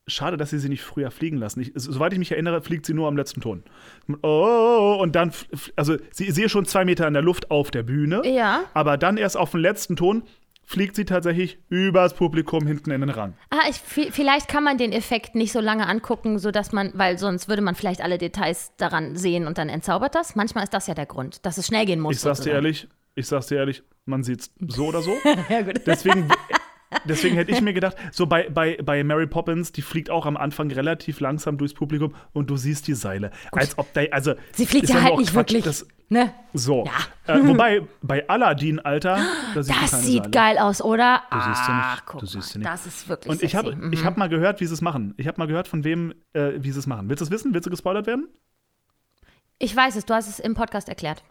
schade, 0.07 0.37
dass 0.37 0.51
sie 0.51 0.59
sie 0.59 0.69
nicht 0.69 0.83
früher 0.83 1.09
fliegen 1.11 1.37
lassen. 1.37 1.61
Ich, 1.61 1.71
soweit 1.75 2.13
ich 2.13 2.19
mich 2.19 2.31
erinnere, 2.31 2.61
fliegt 2.61 2.85
sie 2.85 2.93
nur 2.93 3.07
am 3.07 3.17
letzten 3.17 3.41
Ton. 3.41 3.63
Oh, 4.21 4.97
und 5.01 5.15
dann, 5.15 5.29
f- 5.29 5.47
f- 5.51 5.73
also 5.75 5.97
sie 6.11 6.31
sehe 6.31 6.49
schon 6.49 6.65
zwei 6.65 6.85
Meter 6.85 7.07
in 7.07 7.13
der 7.13 7.23
Luft 7.23 7.49
auf 7.51 7.71
der 7.71 7.83
Bühne, 7.83 8.21
Ja. 8.25 8.63
aber 8.73 8.97
dann 8.97 9.17
erst 9.17 9.35
auf 9.37 9.51
den 9.51 9.61
letzten 9.61 9.95
Ton 9.95 10.23
fliegt 10.67 10.95
sie 10.95 11.05
tatsächlich 11.05 11.59
übers 11.69 12.15
Publikum 12.15 12.65
hinten 12.65 12.89
in 12.91 13.01
den 13.01 13.09
Rang. 13.11 13.33
Ah, 13.51 13.67
ich, 13.69 13.77
vi- 13.77 14.11
vielleicht 14.11 14.47
kann 14.47 14.63
man 14.63 14.77
den 14.77 14.91
Effekt 14.93 15.35
nicht 15.35 15.51
so 15.51 15.59
lange 15.59 15.87
angucken, 15.87 16.39
sodass 16.39 16.71
man, 16.71 16.91
weil 16.95 17.17
sonst 17.19 17.47
würde 17.49 17.61
man 17.61 17.75
vielleicht 17.75 18.01
alle 18.01 18.17
Details 18.17 18.73
daran 18.77 19.15
sehen 19.15 19.45
und 19.47 19.57
dann 19.57 19.69
entzaubert 19.69 20.15
das. 20.15 20.35
Manchmal 20.35 20.63
ist 20.63 20.73
das 20.73 20.87
ja 20.87 20.93
der 20.95 21.05
Grund, 21.05 21.45
dass 21.45 21.57
es 21.59 21.67
schnell 21.67 21.85
gehen 21.85 21.99
muss. 21.99 22.15
Ich 22.15 22.21
sag's 22.21 22.41
dir 22.41 22.53
ehrlich, 22.53 22.87
ich 23.15 23.27
sag's 23.27 23.47
dir 23.47 23.57
ehrlich, 23.57 23.83
man 24.05 24.23
sieht's 24.23 24.51
so 24.67 24.87
oder 24.87 25.01
so. 25.01 25.15
Ja, 25.49 25.61
gut. 25.61 25.81
Deswegen, 25.85 26.27
deswegen 27.05 27.35
hätte 27.35 27.51
ich 27.51 27.61
mir 27.61 27.73
gedacht, 27.73 27.95
so 28.11 28.25
bei, 28.25 28.49
bei, 28.49 28.77
bei 28.83 29.03
Mary 29.03 29.27
Poppins, 29.27 29.71
die 29.71 29.81
fliegt 29.81 30.09
auch 30.09 30.25
am 30.25 30.37
Anfang 30.37 30.71
relativ 30.71 31.19
langsam 31.19 31.57
durchs 31.57 31.73
Publikum 31.73 32.15
und 32.33 32.49
du 32.49 32.57
siehst 32.57 32.87
die 32.87 32.93
Seile. 32.93 33.31
Als 33.51 33.77
ob 33.77 33.91
da, 33.93 34.01
also. 34.11 34.35
Sie 34.53 34.65
fliegt 34.65 34.89
ja 34.89 35.01
halt 35.01 35.17
nicht 35.17 35.31
Quatsch, 35.31 35.35
wirklich. 35.35 35.63
Das, 35.63 35.87
ne? 36.09 36.31
so. 36.53 36.85
Ja. 37.27 37.35
Äh, 37.35 37.47
wobei, 37.47 37.81
bei 38.01 38.27
Aladdin, 38.29 38.79
Alter, 38.79 39.19
da 39.53 39.63
sieht 39.63 39.75
man 39.75 39.83
Das 39.83 40.03
sieht 40.03 40.23
Seile. 40.23 40.31
geil 40.31 40.57
aus, 40.57 40.81
oder? 40.81 41.23
Du 41.31 41.37
siehst 41.39 41.65
sie 41.65 41.71
nicht. 41.71 41.83
Ach, 41.83 42.01
guck 42.05 42.19
Du 42.21 42.25
siehst 42.25 42.49
sie 42.49 42.59
nicht. 42.59 42.69
Das 42.69 42.85
ist 42.85 43.09
wirklich 43.09 43.31
Und 43.31 43.43
ich 43.43 43.55
habe. 43.55 43.75
Mhm. 43.75 43.93
ich 43.93 44.05
hab 44.05 44.17
mal 44.17 44.29
gehört, 44.29 44.61
wie 44.61 44.65
sie 44.65 44.73
es 44.73 44.81
machen. 44.81 45.13
Ich 45.17 45.27
habe 45.27 45.39
mal 45.39 45.47
gehört, 45.47 45.67
von 45.67 45.83
wem, 45.83 46.13
äh, 46.33 46.51
wie 46.57 46.71
sie 46.71 46.79
es 46.79 46.87
machen. 46.87 47.09
Willst 47.09 47.21
du 47.21 47.25
es 47.25 47.31
wissen? 47.31 47.53
Willst 47.53 47.65
du 47.65 47.71
gespoilert 47.71 48.07
werden? 48.07 48.27
Ich 49.57 49.75
weiß 49.75 49.95
es, 49.95 50.05
du 50.05 50.13
hast 50.13 50.27
es 50.27 50.39
im 50.39 50.53
Podcast 50.53 50.89
erklärt. 50.89 51.23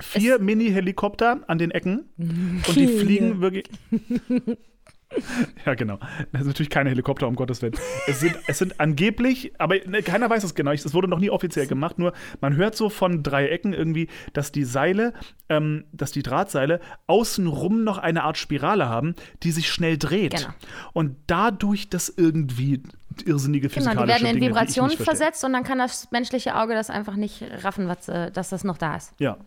Vier 0.00 0.38
Mini-Helikopter 0.38 1.40
an 1.46 1.58
den 1.58 1.70
Ecken 1.70 2.06
und 2.18 2.76
die 2.76 2.86
fliegen 2.86 3.40
wirklich. 3.40 3.64
ja, 5.66 5.74
genau. 5.74 5.98
Das 6.32 6.40
sind 6.40 6.48
natürlich 6.48 6.70
keine 6.70 6.90
Helikopter, 6.90 7.28
um 7.28 7.36
Gottes 7.36 7.62
Willen. 7.62 7.74
Es 8.06 8.20
sind, 8.20 8.36
es 8.46 8.58
sind 8.58 8.80
angeblich, 8.80 9.52
aber 9.58 9.76
ne, 9.86 10.02
keiner 10.02 10.28
weiß 10.28 10.44
es 10.44 10.54
genau. 10.54 10.72
Es 10.72 10.94
wurde 10.94 11.08
noch 11.08 11.18
nie 11.18 11.30
offiziell 11.30 11.66
gemacht, 11.66 11.98
nur 11.98 12.12
man 12.40 12.56
hört 12.56 12.76
so 12.76 12.88
von 12.88 13.22
drei 13.22 13.48
Ecken 13.48 13.72
irgendwie, 13.72 14.08
dass 14.32 14.52
die 14.52 14.64
Seile, 14.64 15.12
ähm, 15.48 15.84
dass 15.92 16.12
die 16.12 16.22
Drahtseile 16.22 16.80
außenrum 17.06 17.84
noch 17.84 17.98
eine 17.98 18.24
Art 18.24 18.38
Spirale 18.38 18.88
haben, 18.88 19.14
die 19.42 19.52
sich 19.52 19.68
schnell 19.68 19.98
dreht. 19.98 20.36
Genau. 20.36 20.48
Und 20.92 21.16
dadurch 21.26 21.88
das 21.88 22.08
irgendwie 22.08 22.82
irrsinnige 23.24 23.68
Genau, 23.68 23.90
physikalische 23.90 24.18
die 24.18 24.24
werden 24.24 24.34
in 24.34 24.40
Dinge, 24.40 24.54
Vibrationen 24.54 24.96
versetzt 24.96 25.44
und 25.44 25.52
dann 25.52 25.62
kann 25.62 25.78
das 25.78 26.10
menschliche 26.10 26.56
Auge 26.56 26.74
das 26.74 26.90
einfach 26.90 27.14
nicht 27.16 27.44
raffen, 27.62 27.86
was, 27.86 28.08
äh, 28.08 28.30
dass 28.32 28.48
das 28.48 28.64
noch 28.64 28.78
da 28.78 28.96
ist. 28.96 29.12
Ja. 29.20 29.38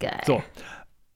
Geil. 0.00 0.20
So. 0.26 0.42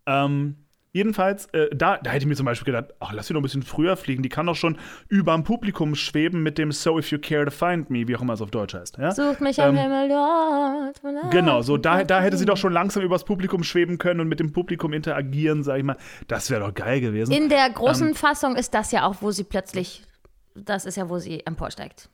Ähm, 0.07 0.57
jedenfalls, 0.93 1.47
äh, 1.53 1.69
da, 1.75 1.97
da 1.99 2.11
hätte 2.11 2.25
ich 2.25 2.27
mir 2.27 2.35
zum 2.35 2.47
Beispiel 2.47 2.73
gedacht, 2.73 2.93
ach, 3.01 3.13
lass 3.13 3.29
sie 3.29 3.35
doch 3.35 3.41
ein 3.41 3.45
bisschen 3.45 3.63
früher 3.63 3.97
fliegen. 3.97 4.23
Die 4.23 4.29
kann 4.29 4.47
doch 4.47 4.57
schon 4.57 4.77
über 5.09 5.35
dem 5.35 5.45
Publikum 5.45 5.95
schweben 5.95 6.43
mit 6.43 6.59
dem 6.59 6.73
So 6.73 6.99
If 6.99 7.11
You 7.11 7.19
Care 7.19 7.45
to 7.45 7.51
Find 7.51 7.89
Me, 7.91 8.09
wie 8.09 8.17
auch 8.17 8.23
immer 8.23 8.33
es 8.35 8.41
auf 8.43 8.51
Deutsch 8.51 8.75
heißt. 8.75 8.99
Ja? 8.99 9.13
Sucht 9.13 9.41
mich 9.41 9.61
am 9.63 9.77
Ähm, 9.77 9.83
Himmel 9.83 10.09
dort. 10.09 11.33
Genau, 11.33 11.63
so 11.63 11.77
da, 11.77 12.05
da 12.05 12.21
hätte 12.21 12.37
sie 12.37 12.45
doch 12.45 12.57
schon 12.57 12.73
langsam 12.73 13.03
übers 13.03 13.25
Publikum 13.25 13.63
schweben 13.63 13.99
können 13.99 14.21
und 14.21 14.29
mit 14.29 14.41
dem 14.41 14.53
Publikum 14.53 14.93
interagieren, 14.93 15.63
sag 15.63 15.79
ich 15.79 15.85
mal. 15.85 15.97
Das 16.29 16.51
wäre 16.51 16.61
doch 16.67 16.75
geil 16.75 17.01
gewesen. 17.01 17.33
In 17.33 17.49
der 17.49 17.71
großen 17.71 18.09
Ähm, 18.09 18.15
Fassung 18.15 18.57
ist 18.57 18.75
das 18.75 18.91
ja 18.93 19.07
auch, 19.07 19.17
wo 19.21 19.31
sie 19.31 19.45
plötzlich, 19.45 20.03
das 20.55 20.85
ist 20.85 20.97
ja, 20.97 21.09
wo 21.09 21.19
sie 21.19 21.47
emporsteigt. 21.47 22.11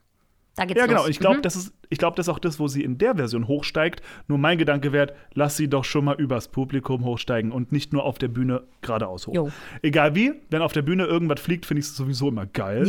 Da 0.58 0.64
geht's 0.64 0.78
ja, 0.78 0.84
los. 0.86 0.94
genau. 0.96 1.06
Ich 1.08 1.18
glaube, 1.20 1.38
Mhm. 1.38 1.42
das, 1.42 1.56
ist, 1.56 1.72
ich 1.88 1.98
glaub, 1.98 2.16
das 2.16 2.26
ist 2.26 2.34
auch 2.34 2.38
das, 2.38 2.58
wo 2.58 2.68
sie 2.68 2.82
in 2.82 2.98
der 2.98 3.14
Version 3.16 3.46
hochsteigt. 3.48 4.02
Nur 4.26 4.38
mein 4.38 4.58
Gedanke 4.58 4.92
wäre, 4.92 5.14
lass 5.34 5.56
sie 5.56 5.68
doch 5.68 5.84
schon 5.84 6.04
mal 6.04 6.16
übers 6.20 6.48
Publikum 6.48 7.04
hochsteigen 7.04 7.52
und 7.52 7.72
nicht 7.72 7.92
nur 7.92 8.04
auf 8.04 8.18
der 8.18 8.28
Bühne 8.28 8.64
geradeaus 8.82 9.26
hoch. 9.28 9.34
Jo. 9.34 9.50
Egal 9.82 10.14
wie, 10.14 10.34
wenn 10.50 10.60
auf 10.62 10.72
der 10.72 10.82
Bühne 10.82 11.04
irgendwas 11.06 11.40
fliegt, 11.40 11.64
finde 11.64 11.80
ich 11.80 11.86
es 11.86 11.96
sowieso 11.96 12.28
immer 12.28 12.44
geil. 12.46 12.86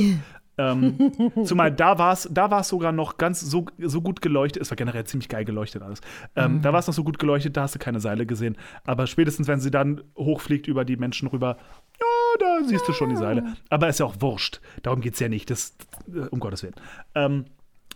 ähm, 0.58 0.98
zumal 1.46 1.72
da 1.72 1.98
war 1.98 2.12
es 2.12 2.28
da 2.32 2.52
war's 2.52 2.68
sogar 2.68 2.92
noch 2.92 3.18
ganz 3.18 3.40
so, 3.40 3.66
so 3.78 4.02
gut 4.02 4.22
geleuchtet. 4.22 4.62
Es 4.62 4.70
war 4.72 4.76
generell 4.76 5.06
ziemlich 5.06 5.30
geil 5.30 5.46
geleuchtet 5.46 5.82
alles. 5.84 6.02
Ähm, 6.36 6.56
Mhm. 6.56 6.62
Da 6.64 6.74
war 6.74 6.80
es 6.80 6.88
noch 6.88 6.94
so 6.94 7.04
gut 7.04 7.18
geleuchtet, 7.20 7.56
da 7.56 7.62
hast 7.62 7.76
du 7.76 7.80
keine 7.80 8.00
Seile 8.02 8.26
gesehen. 8.26 8.58
Aber 8.86 9.08
spätestens, 9.08 9.48
wenn 9.48 9.60
sie 9.60 9.72
dann 9.72 10.02
hochfliegt 10.18 10.68
über 10.68 10.84
die 10.86 10.98
Menschen 10.98 11.28
rüber, 11.30 11.58
ja, 12.00 12.06
da 12.40 12.66
siehst 12.68 12.88
du 12.88 12.94
schon 12.94 13.10
die 13.10 13.16
Seile. 13.16 13.44
Aber 13.70 13.88
ist 13.88 14.00
ja 14.00 14.06
auch 14.06 14.16
wurscht. 14.20 14.60
Darum 14.84 15.00
geht 15.02 15.14
es 15.14 15.20
ja 15.20 15.30
nicht. 15.30 15.50
Das, 15.50 15.76
äh, 16.14 16.22
um 16.30 16.40
Gottes 16.40 16.64
Willen. 16.64 16.76
Ähm, 17.16 17.46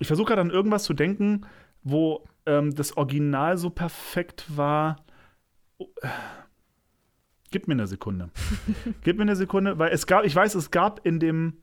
ich 0.04 0.08
versuche 0.08 0.28
gerade 0.28 0.42
an 0.42 0.50
irgendwas 0.50 0.84
zu 0.84 0.94
denken, 0.94 1.46
wo 1.82 2.26
ähm, 2.46 2.76
das 2.76 2.98
Original 2.98 3.58
so 3.58 3.70
perfekt 3.70 4.46
war. 4.58 4.98
Oh, 5.78 5.88
äh, 6.02 6.10
Gib 7.52 7.70
mir 7.70 7.76
eine 7.76 7.88
Sekunde. 7.88 8.30
Gib 9.04 9.16
mir 9.16 9.22
eine 9.22 9.38
Sekunde, 9.38 9.80
weil 9.80 9.94
es 9.94 10.06
gab, 10.06 10.26
ich 10.26 10.36
weiß, 10.36 10.56
es 10.56 10.72
gab 10.72 11.06
in 11.06 11.22
dem, 11.22 11.62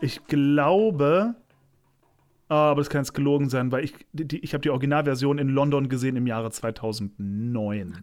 ich 0.00 0.26
glaube, 0.26 1.36
ah, 2.48 2.72
aber 2.72 2.80
das 2.80 2.90
kann 2.90 3.02
jetzt 3.02 3.12
gelogen 3.12 3.48
sein, 3.48 3.70
weil 3.70 3.84
ich, 3.84 3.94
die, 4.12 4.40
ich 4.40 4.52
habe 4.52 4.62
die 4.62 4.70
Originalversion 4.70 5.38
in 5.38 5.50
London 5.50 5.88
gesehen 5.88 6.16
im 6.16 6.26
Jahre 6.26 6.50
2009. 6.50 8.02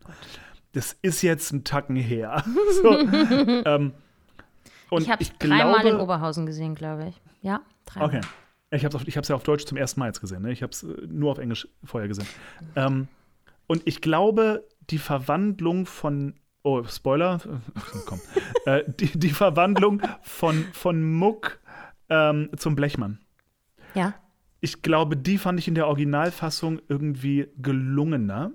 Das 0.71 0.93
ist 1.01 1.23
jetzt 1.23 1.51
ein 1.51 1.65
Tacken 1.65 1.97
her. 1.97 2.41
so, 2.81 2.99
ähm, 2.99 3.91
und 4.91 5.01
Ich 5.01 5.09
habe 5.09 5.23
ich 5.23 5.33
dreimal 5.33 5.85
in 5.85 5.97
Oberhausen 5.97 6.45
gesehen, 6.45 6.73
glaube 6.73 7.07
ich. 7.09 7.21
Ja, 7.41 7.61
dreimal. 7.85 8.07
Okay. 8.07 8.21
Ich 8.75 8.85
habe 8.85 8.97
es 8.97 9.27
ja 9.27 9.35
auf 9.35 9.43
Deutsch 9.43 9.65
zum 9.65 9.77
ersten 9.77 9.99
Mal 9.99 10.07
jetzt 10.07 10.21
gesehen. 10.21 10.41
Ne? 10.41 10.51
Ich 10.51 10.61
habe 10.61 10.71
es 10.71 10.83
nur 11.07 11.31
auf 11.31 11.37
Englisch 11.37 11.67
vorher 11.83 12.07
gesehen. 12.07 12.27
Ähm, 12.75 13.07
und 13.67 13.81
ich 13.85 14.01
glaube, 14.01 14.67
die 14.89 14.97
Verwandlung 14.99 15.85
von. 15.85 16.35
Oh, 16.63 16.83
Spoiler. 16.83 17.39
Komm. 18.05 18.19
äh, 18.65 18.83
die, 18.87 19.17
die 19.17 19.29
Verwandlung 19.29 20.01
von, 20.23 20.65
von 20.73 21.13
Muck 21.13 21.59
ähm, 22.09 22.49
zum 22.57 22.75
Blechmann. 22.75 23.19
Ja. 23.93 24.13
ich 24.59 24.81
glaube, 24.81 25.15
die 25.15 25.37
fand 25.37 25.57
ich 25.59 25.67
in 25.69 25.75
der 25.75 25.87
Originalfassung 25.87 26.81
irgendwie 26.89 27.47
gelungener. 27.57 28.51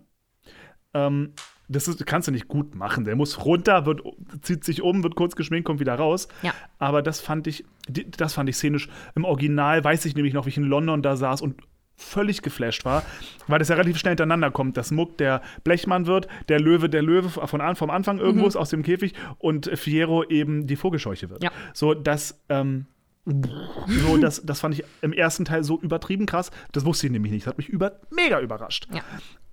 Ähm, 0.93 1.33
das 1.71 1.87
ist, 1.87 2.05
kannst 2.05 2.29
du 2.29 2.33
nicht 2.33 2.49
gut 2.49 2.75
machen. 2.75 3.05
Der 3.05 3.17
muss 3.17 3.45
runter, 3.45 3.87
wird, 3.87 4.03
zieht 4.43 4.65
sich 4.65 4.83
um, 4.83 5.03
wird 5.03 5.15
kurz 5.15 5.37
geschminkt, 5.37 5.67
kommt 5.67 5.81
wieder 5.81 5.95
raus. 5.95 6.29
Ja. 6.43 6.53
Aber 6.79 7.01
das 7.01 7.21
fand 7.21 7.47
ich, 7.47 7.65
das 7.89 8.35
fand 8.35 8.49
ich 8.49 8.57
szenisch. 8.57 8.89
Im 9.15 9.25
Original 9.25 9.83
weiß 9.83 10.05
ich 10.05 10.17
nämlich 10.17 10.35
noch, 10.35 10.47
wie 10.47 10.51
ich 10.51 10.57
in 10.57 10.65
London 10.65 11.01
da 11.03 11.17
saß 11.17 11.41
und 11.41 11.63
völlig 11.97 12.43
geflasht 12.43 12.85
war, 12.85 13.05
weil 13.47 13.59
das 13.59 13.69
ja 13.69 13.77
relativ 13.77 13.99
schnell 13.99 14.13
hintereinander 14.13 14.51
kommt. 14.51 14.77
Das 14.77 14.91
Muck 14.91 15.19
der 15.19 15.43
Blechmann 15.65 16.07
wird, 16.07 16.29
der 16.49 16.59
Löwe 16.59 16.89
der 16.89 17.03
Löwe 17.03 17.29
von 17.29 17.61
an, 17.61 17.77
vom 17.77 17.91
Anfang 17.91 18.19
irgendwo 18.19 18.47
ist 18.47 18.57
aus 18.57 18.71
dem 18.71 18.83
Käfig 18.83 19.13
und 19.39 19.71
Fiero 19.79 20.25
eben 20.25 20.67
die 20.67 20.77
Vogelscheuche 20.77 21.31
wird. 21.31 21.45
Ja. 21.45 21.51
So, 21.75 21.95
das, 21.95 22.43
ähm, 22.49 22.87
so, 23.27 24.17
das, 24.17 24.43
das 24.45 24.61
fand 24.61 24.75
ich 24.75 24.85
im 25.03 25.13
ersten 25.13 25.45
Teil 25.45 25.63
so 25.63 25.79
übertrieben 25.81 26.27
krass. 26.27 26.51
Das 26.73 26.85
wusste 26.85 27.07
ich 27.07 27.13
nämlich 27.13 27.33
nicht. 27.33 27.47
Das 27.47 27.51
hat 27.51 27.59
mich 27.59 27.69
über, 27.69 28.01
mega 28.11 28.41
überrascht. 28.41 28.89
Ja. 28.93 29.03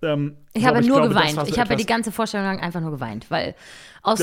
Ähm, 0.02 0.38
Ich 0.54 0.66
habe 0.66 0.82
nur 0.82 0.98
glaube, 1.02 1.10
geweint. 1.10 1.48
ich 1.50 1.60
habe 1.60 1.76
die 1.76 1.86
ganze 1.86 2.12
Vorstellung 2.12 2.46
lang 2.46 2.60
einfach 2.60 2.82
nur 2.82 2.92
geweint, 2.92 3.30
weil 3.30 3.56
aus 4.04 4.20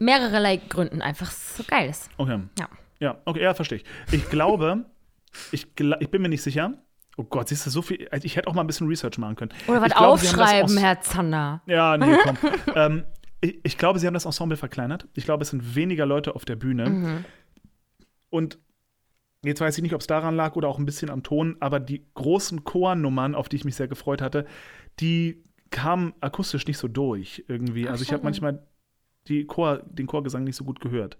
mehrerlei 0.00 0.56
Gründen 0.56 1.02
einfach 1.02 1.30
so 1.30 1.62
geil 1.66 1.90
ist. 1.90 2.08
Okay. 2.16 2.40
Ja. 2.58 2.68
Ja, 2.98 3.18
okay, 3.26 3.42
ja, 3.42 3.52
verstehe 3.52 3.78
ich. 3.78 3.84
Ich 4.12 4.30
glaube, 4.30 4.86
ich, 5.52 5.66
ich 6.00 6.10
bin 6.10 6.22
mir 6.22 6.28
nicht 6.30 6.42
sicher. 6.42 6.72
Oh 7.18 7.24
Gott, 7.24 7.48
siehst 7.48 7.66
du, 7.66 7.70
so 7.70 7.82
viel. 7.82 8.08
Also 8.10 8.24
ich 8.24 8.36
hätte 8.36 8.48
auch 8.48 8.54
mal 8.54 8.62
ein 8.62 8.66
bisschen 8.66 8.88
Research 8.88 9.18
machen 9.18 9.36
können. 9.36 9.52
Oder 9.66 9.82
was 9.82 9.90
glaube, 9.92 10.06
aufschreiben, 10.08 10.76
Herr 10.78 11.00
Zander. 11.00 11.62
Ja, 11.66 11.96
nee, 11.98 12.16
komm. 12.22 12.36
ähm, 12.74 13.04
ich, 13.40 13.58
ich 13.62 13.78
glaube, 13.78 13.98
sie 13.98 14.06
haben 14.06 14.14
das 14.14 14.24
Ensemble 14.24 14.56
verkleinert. 14.56 15.06
Ich 15.14 15.24
glaube, 15.24 15.42
es 15.42 15.50
sind 15.50 15.74
weniger 15.74 16.06
Leute 16.06 16.34
auf 16.34 16.44
der 16.44 16.56
Bühne. 16.56 16.88
Mhm. 16.88 17.24
Und 18.30 18.58
jetzt 19.46 19.60
weiß 19.60 19.76
ich 19.76 19.82
nicht, 19.82 19.94
ob 19.94 20.00
es 20.00 20.06
daran 20.06 20.36
lag 20.36 20.56
oder 20.56 20.68
auch 20.68 20.78
ein 20.78 20.86
bisschen 20.86 21.10
am 21.10 21.22
Ton, 21.22 21.56
aber 21.60 21.80
die 21.80 22.06
großen 22.14 22.64
Chornummern, 22.64 23.34
auf 23.34 23.48
die 23.48 23.56
ich 23.56 23.64
mich 23.64 23.76
sehr 23.76 23.88
gefreut 23.88 24.22
hatte, 24.22 24.46
die 25.00 25.42
kamen 25.70 26.14
akustisch 26.20 26.66
nicht 26.66 26.78
so 26.78 26.88
durch 26.88 27.44
irgendwie. 27.48 27.86
Ach, 27.86 27.92
also 27.92 28.02
ich 28.02 28.12
habe 28.12 28.22
manchmal 28.22 28.66
die 29.28 29.44
Chor, 29.46 29.82
den 29.86 30.06
Chorgesang 30.06 30.44
nicht 30.44 30.54
so 30.56 30.62
gut 30.64 30.80
gehört. 30.80 31.18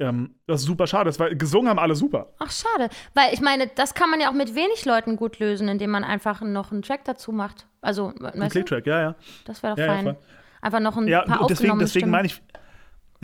Ähm, 0.00 0.34
das 0.48 0.62
ist 0.62 0.66
super 0.66 0.88
schade, 0.88 1.16
war, 1.20 1.32
gesungen 1.36 1.68
haben 1.70 1.78
alle 1.78 1.94
super. 1.94 2.32
Ach, 2.40 2.50
schade. 2.50 2.88
Weil 3.14 3.32
ich 3.32 3.40
meine, 3.40 3.68
das 3.68 3.94
kann 3.94 4.10
man 4.10 4.20
ja 4.20 4.28
auch 4.28 4.34
mit 4.34 4.56
wenig 4.56 4.84
Leuten 4.84 5.14
gut 5.14 5.38
lösen, 5.38 5.68
indem 5.68 5.90
man 5.90 6.02
einfach 6.02 6.40
noch 6.40 6.72
einen 6.72 6.82
Track 6.82 7.04
dazu 7.04 7.30
macht. 7.30 7.68
Also, 7.80 8.12
Ein 8.20 8.48
Clicktrack, 8.48 8.86
ja, 8.86 9.00
ja. 9.00 9.14
das 9.44 9.62
wäre 9.62 9.74
doch 9.74 9.78
Ja, 9.78 9.86
ja, 9.86 9.92
fein. 9.94 10.04
voll. 10.04 10.16
einfach 10.62 10.80
noch 10.80 10.96
ein 10.96 11.06
Ja, 11.06 11.20
paar 11.22 11.46
deswegen, 11.46 11.52
aufgenommene 11.54 11.84
deswegen 11.84 12.00
Stimmen. 12.00 12.10
meine 12.10 12.26
ich, 12.26 12.42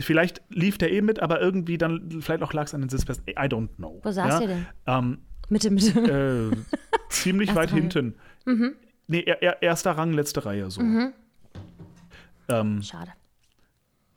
vielleicht 0.01 0.41
lief 0.49 0.77
der 0.77 0.91
eh 0.91 1.01
mit, 1.01 1.19
aber 1.19 1.41
irgendwie 1.41 1.77
dann, 1.77 2.21
vielleicht 2.21 2.43
auch 2.43 2.53
lag 2.53 2.65
es 2.65 2.73
an 2.73 2.81
den 2.81 2.89
Sitzplätzen. 2.89 3.23
I 3.29 3.33
don't 3.33 3.69
know. 3.77 3.99
Wo 4.03 4.11
saß 4.11 4.33
ja? 4.35 4.41
ihr 4.41 4.47
denn? 4.47 4.65
Ähm, 4.87 5.17
Mitte, 5.49 5.69
Mitte. 5.71 6.51
äh, 6.53 6.57
ziemlich 7.09 7.53
weit 7.55 7.71
Reihe. 7.71 7.81
hinten. 7.81 8.15
Mhm. 8.45 8.73
Nee, 9.07 9.21
er, 9.21 9.41
er, 9.41 9.61
erster 9.61 9.91
Rang, 9.91 10.13
letzte 10.13 10.45
Reihe 10.45 10.71
so. 10.71 10.81
Ähm, 12.49 12.81
Schade. 12.81 13.11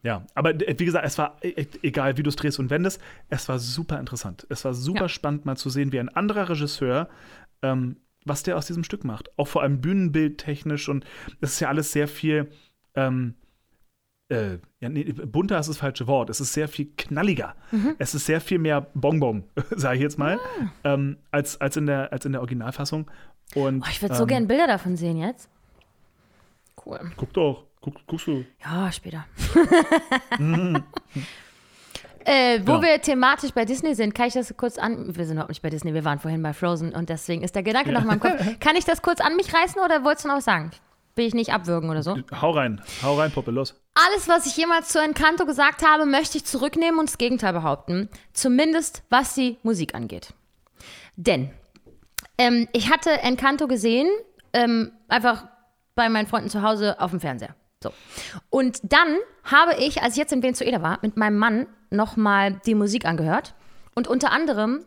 ja, 0.03 0.25
aber 0.35 0.55
wie 0.59 0.85
gesagt, 0.85 1.07
es 1.07 1.19
war 1.19 1.37
e- 1.43 1.67
egal, 1.83 2.17
wie 2.17 2.23
du 2.23 2.29
es 2.31 2.37
drehst 2.37 2.59
und 2.59 2.71
wendest, 2.71 3.01
es 3.29 3.49
war 3.49 3.59
super 3.59 3.99
interessant. 4.01 4.47
Es 4.51 4.65
war 4.65 4.75
super 4.75 5.03
Ja. 5.03 5.09
spannend, 5.09 5.45
mal 5.45 5.57
zu 5.57 5.71
sehen, 5.71 5.93
wie 5.93 6.01
ein 6.01 6.09
anderer 6.09 6.49
Regisseur, 6.49 7.09
ähm, 7.63 7.97
was 8.25 8.43
der 8.43 8.57
aus 8.57 8.67
diesem 8.67 8.85
Stück 8.85 9.05
macht. 9.05 9.31
Auch 9.39 9.49
vor 9.49 9.63
allem 9.63 9.81
bühnenbildtechnisch 9.81 10.89
und 10.89 11.05
es 11.41 11.53
ist 11.55 11.61
ja 11.61 11.69
alles 11.69 11.93
sehr 11.93 12.09
viel, 12.09 12.51
ähm, 12.95 13.35
äh, 14.31 14.59
ja, 14.81 14.89
nee, 14.89 15.05
bunter 15.05 15.59
ist 15.59 15.69
das 15.69 15.77
falsche 15.77 16.07
Wort. 16.07 16.31
Es 16.31 16.41
ist 16.41 16.53
sehr 16.53 16.69
viel 16.69 16.87
knalliger. 16.97 17.55
Mhm. 17.71 17.95
Es 17.99 18.15
ist 18.15 18.27
sehr 18.27 18.41
viel 18.41 18.59
mehr 18.59 18.81
Bonbon, 18.95 19.45
sage 19.77 19.97
ich 19.97 20.03
jetzt 20.03 20.19
mal, 20.19 20.39
Ah. 20.85 20.95
ähm, 20.95 21.19
als, 21.31 21.61
als, 21.61 21.77
in 21.77 21.87
der, 21.87 22.13
als 22.13 22.25
in 22.25 22.33
der 22.33 22.41
Originalfassung. 22.41 23.11
Und, 23.55 23.83
Oh, 23.85 23.89
ich 23.91 24.01
würde 24.03 24.15
so 24.15 24.23
ähm, 24.23 24.29
gern 24.29 24.49
Bilder 24.49 24.67
davon 24.67 24.97
sehen 24.97 25.19
jetzt. 25.19 25.49
Cool. 26.85 27.01
Guck 27.17 27.33
doch, 27.35 27.65
guck, 27.81 28.07
guckst 28.07 28.27
du. 28.27 28.45
Ja, 28.65 28.91
später. 28.93 29.25
Äh, 32.27 32.61
wo 32.61 32.65
Genau. 32.79 32.83
wir 32.83 33.03
thematisch 33.03 33.51
bei 33.51 33.67
Disney 33.67 33.95
sind, 33.95 34.15
kann 34.15 34.29
ich 34.29 34.33
das 34.33 34.57
kurz 34.57 34.79
an. 34.79 35.15
Wir 35.15 35.27
sind 35.27 35.35
überhaupt 35.35 35.51
nicht 35.51 35.61
bei 35.61 35.69
Disney, 35.69 35.93
wir 35.93 36.07
waren 36.07 36.19
vorhin 36.19 36.43
bei 36.43 36.55
Frozen 36.55 36.95
und 36.95 37.11
deswegen 37.11 37.43
ist 37.43 37.55
der 37.55 37.63
Gedanke 37.63 37.93
noch 37.93 38.03
mal 38.05 38.15
im 38.15 38.21
Kopf. 38.21 38.33
Kann 38.61 38.77
ich 38.77 38.87
das 38.87 39.03
kurz 39.03 39.21
an 39.21 39.37
mich 39.37 39.53
reißen 39.53 39.79
oder 39.85 40.05
wolltest 40.05 40.25
du 40.25 40.29
noch 40.31 40.37
was 40.39 40.47
sagen? 40.47 40.71
Will 41.17 41.27
ich 41.27 41.35
nicht 41.35 41.53
abwürgen 41.53 41.91
oder 41.91 42.03
so? 42.03 42.17
Hau 42.41 42.53
rein, 42.53 42.81
hau 43.03 43.19
rein, 43.19 43.31
Poppe, 43.31 43.51
los. 43.51 43.79
Alles, 43.95 44.29
was 44.29 44.47
ich 44.47 44.57
jemals 44.57 44.89
zu 44.89 45.01
Encanto 45.01 45.47
gesagt 45.47 45.87
habe, 45.87 46.05
möchte 46.05 46.37
ich 46.37 46.45
zurücknehmen 46.45 46.99
und 46.99 47.09
das 47.09 47.19
Gegenteil 47.19 47.53
behaupten. 47.53 48.09
Zumindest 48.33 49.05
was 49.09 49.35
die 49.35 49.59
Musik 49.63 49.95
angeht. 49.95 50.35
Denn 51.17 51.51
ähm, 52.39 52.69
ich 52.73 52.91
hatte 52.91 53.11
Encanto 53.11 53.69
gesehen, 53.69 54.09
ähm, 54.53 54.93
einfach 55.09 55.47
bei 55.95 56.09
meinen 56.09 56.27
Freunden 56.27 56.51
zu 56.51 56.63
Hause 56.63 57.01
auf 57.01 57.13
dem 57.13 57.21
Fernseher. 57.21 57.55
So. 57.83 57.93
Und 58.51 58.81
dann 58.83 59.19
habe 59.45 59.75
ich, 59.77 60.03
als 60.03 60.15
ich 60.15 60.19
jetzt 60.19 60.33
in 60.33 60.43
Venezuela 60.43 60.83
war, 60.83 60.99
mit 61.03 61.17
meinem 61.17 61.39
Mann 61.39 61.67
nochmal 61.91 62.61
die 62.67 62.75
Musik 62.75 63.05
angehört. 63.05 63.55
Und 63.95 64.09
unter 64.09 64.33
anderem 64.33 64.85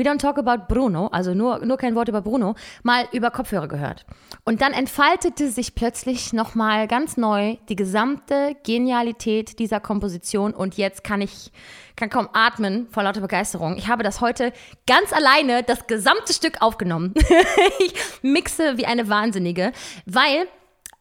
We 0.00 0.04
Don't 0.04 0.18
Talk 0.18 0.38
About 0.38 0.72
Bruno, 0.72 1.08
also 1.08 1.34
nur, 1.34 1.58
nur 1.66 1.76
kein 1.76 1.94
Wort 1.94 2.08
über 2.08 2.22
Bruno, 2.22 2.54
mal 2.82 3.04
über 3.12 3.30
Kopfhörer 3.30 3.68
gehört. 3.68 4.06
Und 4.44 4.62
dann 4.62 4.72
entfaltete 4.72 5.50
sich 5.50 5.74
plötzlich 5.74 6.32
nochmal 6.32 6.88
ganz 6.88 7.18
neu 7.18 7.56
die 7.68 7.76
gesamte 7.76 8.56
Genialität 8.64 9.58
dieser 9.58 9.78
Komposition. 9.78 10.54
Und 10.54 10.78
jetzt 10.78 11.04
kann 11.04 11.20
ich 11.20 11.52
kann 11.96 12.08
kaum 12.08 12.30
atmen 12.32 12.88
vor 12.90 13.02
lauter 13.02 13.20
Begeisterung. 13.20 13.76
Ich 13.76 13.88
habe 13.88 14.02
das 14.02 14.22
heute 14.22 14.54
ganz 14.86 15.12
alleine, 15.12 15.62
das 15.62 15.86
gesamte 15.86 16.32
Stück 16.32 16.62
aufgenommen. 16.62 17.12
ich 17.78 17.92
mixe 18.22 18.78
wie 18.78 18.86
eine 18.86 19.10
Wahnsinnige, 19.10 19.72
weil 20.06 20.46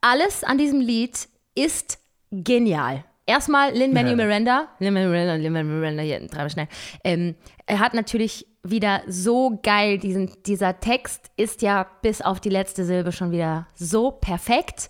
alles 0.01 0.43
an 0.43 0.57
diesem 0.57 0.81
Lied 0.81 1.29
ist 1.55 1.99
genial. 2.31 3.05
Erstmal 3.25 3.71
Lin-Manuel 3.73 4.19
Ja. 4.19 4.25
Miranda. 4.25 4.67
Lin-Manuel 4.79 5.11
Miranda, 5.11 5.35
Lin-Manuel 5.35 5.79
Miranda, 5.79 6.03
hier, 6.03 6.19
dreimal 6.27 6.49
schnell. 6.49 6.67
Ähm, 7.05 7.35
er 7.65 7.79
hat 7.79 7.93
natürlich 7.93 8.47
wieder 8.71 9.01
so 9.07 9.59
geil, 9.63 9.97
diesen, 9.97 10.31
dieser 10.45 10.79
Text 10.79 11.31
ist 11.37 11.61
ja 11.61 11.87
bis 12.01 12.21
auf 12.21 12.39
die 12.39 12.49
letzte 12.49 12.85
Silbe 12.85 13.11
schon 13.11 13.31
wieder 13.31 13.67
so 13.75 14.11
perfekt. 14.11 14.89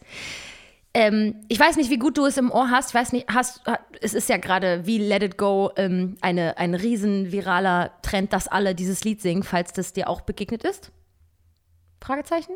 Ähm, 0.93 1.35
ich 1.49 1.59
weiß 1.59 1.77
nicht, 1.77 1.89
wie 1.89 1.99
gut 1.99 2.17
du 2.17 2.25
es 2.25 2.37
im 2.37 2.51
Ohr 2.51 2.71
hast. 2.71 2.89
Ich 2.89 2.95
weiß 2.95 3.13
nicht, 3.13 3.27
hast, 3.29 3.61
es 4.01 4.13
ist 4.13 4.29
ja 4.29 4.37
gerade 4.37 4.85
wie 4.85 4.97
Let 4.97 5.23
It 5.23 5.37
Go 5.37 5.71
ähm, 5.75 6.17
eine, 6.21 6.57
ein 6.57 6.73
riesen 6.73 7.31
viraler 7.31 7.91
Trend, 8.01 8.33
dass 8.33 8.47
alle 8.47 8.73
dieses 8.73 9.03
Lied 9.03 9.21
singen, 9.21 9.43
falls 9.43 9.71
das 9.73 9.93
dir 9.93 10.09
auch 10.09 10.21
begegnet 10.21 10.63
ist. 10.63 10.91
Fragezeichen? 12.01 12.53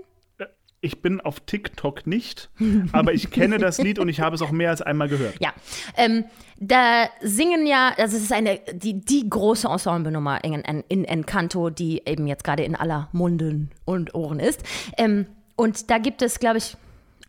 Ich 0.84 1.02
bin 1.02 1.22
auf 1.22 1.40
TikTok 1.40 2.06
nicht, 2.06 2.50
aber 2.92 3.14
ich 3.14 3.32
kenne 3.32 3.58
das 3.58 3.78
Lied 3.82 4.00
und 4.00 4.10
ich 4.10 4.20
habe 4.20 4.36
es 4.36 4.42
auch 4.42 4.52
mehr 4.52 4.70
als 4.70 4.82
einmal 4.82 5.08
gehört. 5.08 5.36
Ja, 5.40 5.54
ähm, 5.96 6.26
da 6.58 7.08
singen 7.22 7.66
ja, 7.66 7.94
also 7.98 8.18
es 8.18 8.24
ist 8.24 8.34
eine, 8.34 8.60
die, 8.74 9.00
die 9.00 9.30
große 9.30 9.66
Ensemblenummer 9.66 10.44
in, 10.44 10.56
in, 10.56 10.84
in 10.90 11.06
Encanto, 11.06 11.70
die 11.70 12.02
eben 12.06 12.28
jetzt 12.28 12.44
gerade 12.44 12.64
in 12.64 12.76
aller 12.76 13.08
Munden 13.14 13.72
und 13.86 14.14
Ohren 14.14 14.42
ist. 14.42 14.64
Ähm, 14.98 15.26
und 15.56 15.90
da 15.90 16.00
gibt 16.00 16.22
es, 16.22 16.40
glaube 16.40 16.58
ich, 16.58 16.76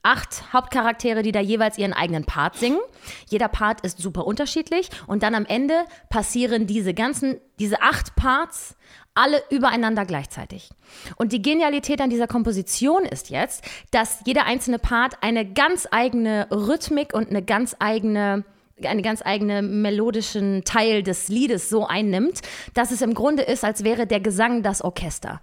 acht 0.03 0.53
Hauptcharaktere, 0.53 1.23
die 1.23 1.31
da 1.31 1.41
jeweils 1.41 1.79
ihren 1.79 1.93
eigenen 1.93 2.25
Part 2.25 2.57
singen. 2.57 2.81
Jeder 3.29 3.49
Part 3.49 3.83
ist 3.83 3.99
super 4.01 4.27
unterschiedlich 4.27 4.91
und 5.07 5.23
dann 5.23 5.37
am 5.37 5.47
Ende 5.47 5.75
passieren 6.11 6.67
diese 6.67 6.93
ganzen, 6.93 7.37
diese 7.61 7.83
acht 7.83 8.17
Parts 8.17 8.77
alle 9.15 9.43
übereinander 9.51 10.05
gleichzeitig. 10.05 10.71
Und 11.17 11.33
die 11.33 11.43
Genialität 11.43 12.01
an 12.01 12.11
dieser 12.11 12.27
Komposition 12.27 13.05
ist 13.05 13.31
jetzt, 13.31 13.65
dass 13.91 14.19
jeder 14.27 14.45
einzelne 14.47 14.79
Part 14.79 15.23
eine 15.23 15.51
ganz 15.51 15.87
eigene 15.91 16.49
Rhythmik 16.51 17.15
und 17.15 17.31
eine 17.31 17.43
ganz 17.43 17.77
eigene 17.79 18.45
einen 18.83 19.03
ganz 19.03 19.23
eigenen 19.25 19.83
melodischen 19.83 20.65
Teil 20.65 21.05
des 21.05 21.29
Liedes 21.29 21.69
so 21.69 21.87
einnimmt, 21.87 22.41
dass 22.75 22.91
es 22.91 23.03
im 23.03 23.15
Grunde 23.15 23.45
ist, 23.45 23.63
als 23.63 23.85
wäre 23.85 24.05
der 24.05 24.19
Gesang 24.19 24.65
das 24.65 24.83
Orchester 24.83 25.41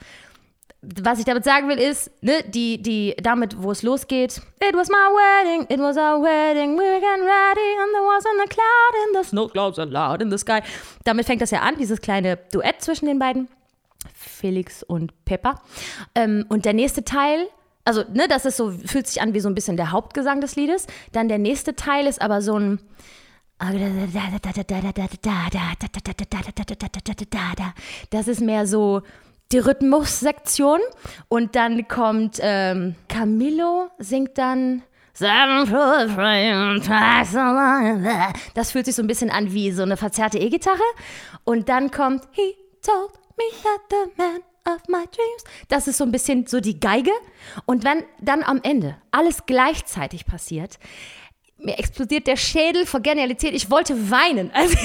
was 0.81 1.19
ich 1.19 1.25
damit 1.25 1.43
sagen 1.43 1.69
will, 1.69 1.77
ist, 1.77 2.09
ne, 2.23 2.43
die, 2.47 2.81
die, 2.81 3.15
damit, 3.21 3.61
wo 3.61 3.71
es 3.71 3.83
losgeht, 3.83 4.41
It 4.59 4.75
was 4.75 4.89
my 4.89 4.95
wedding, 4.95 5.67
it 5.69 5.79
was 5.79 5.95
our 5.95 6.21
wedding, 6.21 6.75
we 6.75 6.81
were 6.81 6.99
getting 6.99 7.23
ready, 7.23 7.77
and 7.79 7.91
there 7.93 8.03
wasn't 8.03 8.41
a 8.43 8.47
cloud 8.47 9.07
in 9.07 9.21
the 9.21 9.29
snow 9.29 9.47
clouds 9.47 9.77
are 9.77 9.87
loud 9.87 10.21
in 10.21 10.31
the 10.31 10.39
sky. 10.39 10.61
Damit 11.03 11.27
fängt 11.27 11.41
das 11.41 11.51
ja 11.51 11.59
an, 11.59 11.75
dieses 11.77 12.01
kleine 12.01 12.37
Duett 12.51 12.81
zwischen 12.81 13.05
den 13.05 13.19
beiden, 13.19 13.47
Felix 14.13 14.83
und 14.83 15.25
Peppa. 15.25 15.61
Ähm, 16.15 16.45
und 16.49 16.65
der 16.65 16.73
nächste 16.73 17.03
Teil, 17.03 17.47
also, 17.83 18.03
ne, 18.13 18.27
das 18.27 18.45
ist 18.45 18.57
so, 18.57 18.71
fühlt 18.71 19.07
sich 19.07 19.21
an 19.21 19.33
wie 19.33 19.39
so 19.39 19.49
ein 19.49 19.55
bisschen 19.55 19.77
der 19.77 19.91
Hauptgesang 19.91 20.41
des 20.41 20.55
Liedes. 20.55 20.87
Dann 21.11 21.27
der 21.27 21.39
nächste 21.39 21.75
Teil 21.75 22.07
ist 22.07 22.21
aber 22.21 22.41
so 22.41 22.57
ein, 22.57 22.79
das 28.09 28.27
ist 28.27 28.41
mehr 28.41 28.65
so 28.65 29.01
die 29.51 29.59
Rhythmussektion. 29.59 30.79
Und 31.27 31.55
dann 31.55 31.87
kommt 31.87 32.39
ähm, 32.41 32.95
Camillo, 33.07 33.89
singt 33.99 34.37
dann. 34.37 34.81
Das 38.55 38.71
fühlt 38.71 38.85
sich 38.85 38.95
so 38.95 39.03
ein 39.03 39.07
bisschen 39.07 39.29
an 39.29 39.51
wie 39.51 39.71
so 39.71 39.83
eine 39.83 39.97
verzerrte 39.97 40.39
E-Gitarre. 40.39 40.79
Und 41.43 41.69
dann 41.69 41.91
kommt 41.91 42.23
He 42.31 42.55
told 42.81 43.20
me 43.37 43.45
that 43.63 43.79
the 43.89 44.11
man 44.17 44.41
of 44.65 44.87
my 44.87 45.05
dreams. 45.05 45.43
Das 45.67 45.87
ist 45.87 45.97
so 45.97 46.03
ein 46.03 46.11
bisschen 46.11 46.47
so 46.47 46.59
die 46.59 46.79
Geige. 46.79 47.11
Und 47.65 47.83
wenn 47.83 48.03
dann 48.19 48.43
am 48.43 48.59
Ende 48.63 48.97
alles 49.11 49.45
gleichzeitig 49.45 50.25
passiert, 50.25 50.77
mir 51.57 51.77
explodiert 51.77 52.27
der 52.27 52.37
Schädel 52.37 52.85
vor 52.85 53.01
Genialität. 53.01 53.53
Ich 53.53 53.69
wollte 53.69 54.11
weinen. 54.11 54.51
Also, 54.63 54.77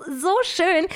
es 0.00 0.06
ist 0.06 0.22
so 0.22 0.34
schön. 0.42 0.86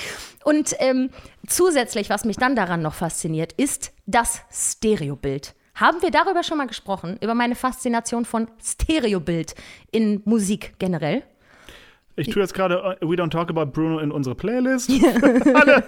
Und 0.45 0.75
ähm, 0.79 1.11
zusätzlich, 1.47 2.09
was 2.09 2.25
mich 2.25 2.37
dann 2.37 2.55
daran 2.55 2.83
noch 2.83 2.95
fasziniert, 2.95 3.53
ist 3.55 3.93
das 4.07 4.43
Stereobild. 4.51 5.55
Haben 5.75 6.03
wir 6.03 6.11
darüber 6.11 6.43
schon 6.43 6.59
mal 6.59 6.67
gesprochen? 6.67 7.19
Über 7.21 7.35
meine 7.35 7.55
Faszination 7.57 8.25
von 8.25 8.51
Stereobild 8.63 9.55
in 9.91 10.23
Musik 10.25 10.75
generell? 10.79 11.25
Ich 12.21 12.29
tue 12.29 12.43
jetzt 12.43 12.53
gerade 12.53 12.97
uh, 13.01 13.09
We 13.09 13.15
Don't 13.15 13.31
Talk 13.31 13.49
About 13.49 13.67
Bruno 13.73 13.99
in 13.99 14.13
unsere 14.13 14.35
Playlist. 14.35 14.91
Alle, 15.55 15.83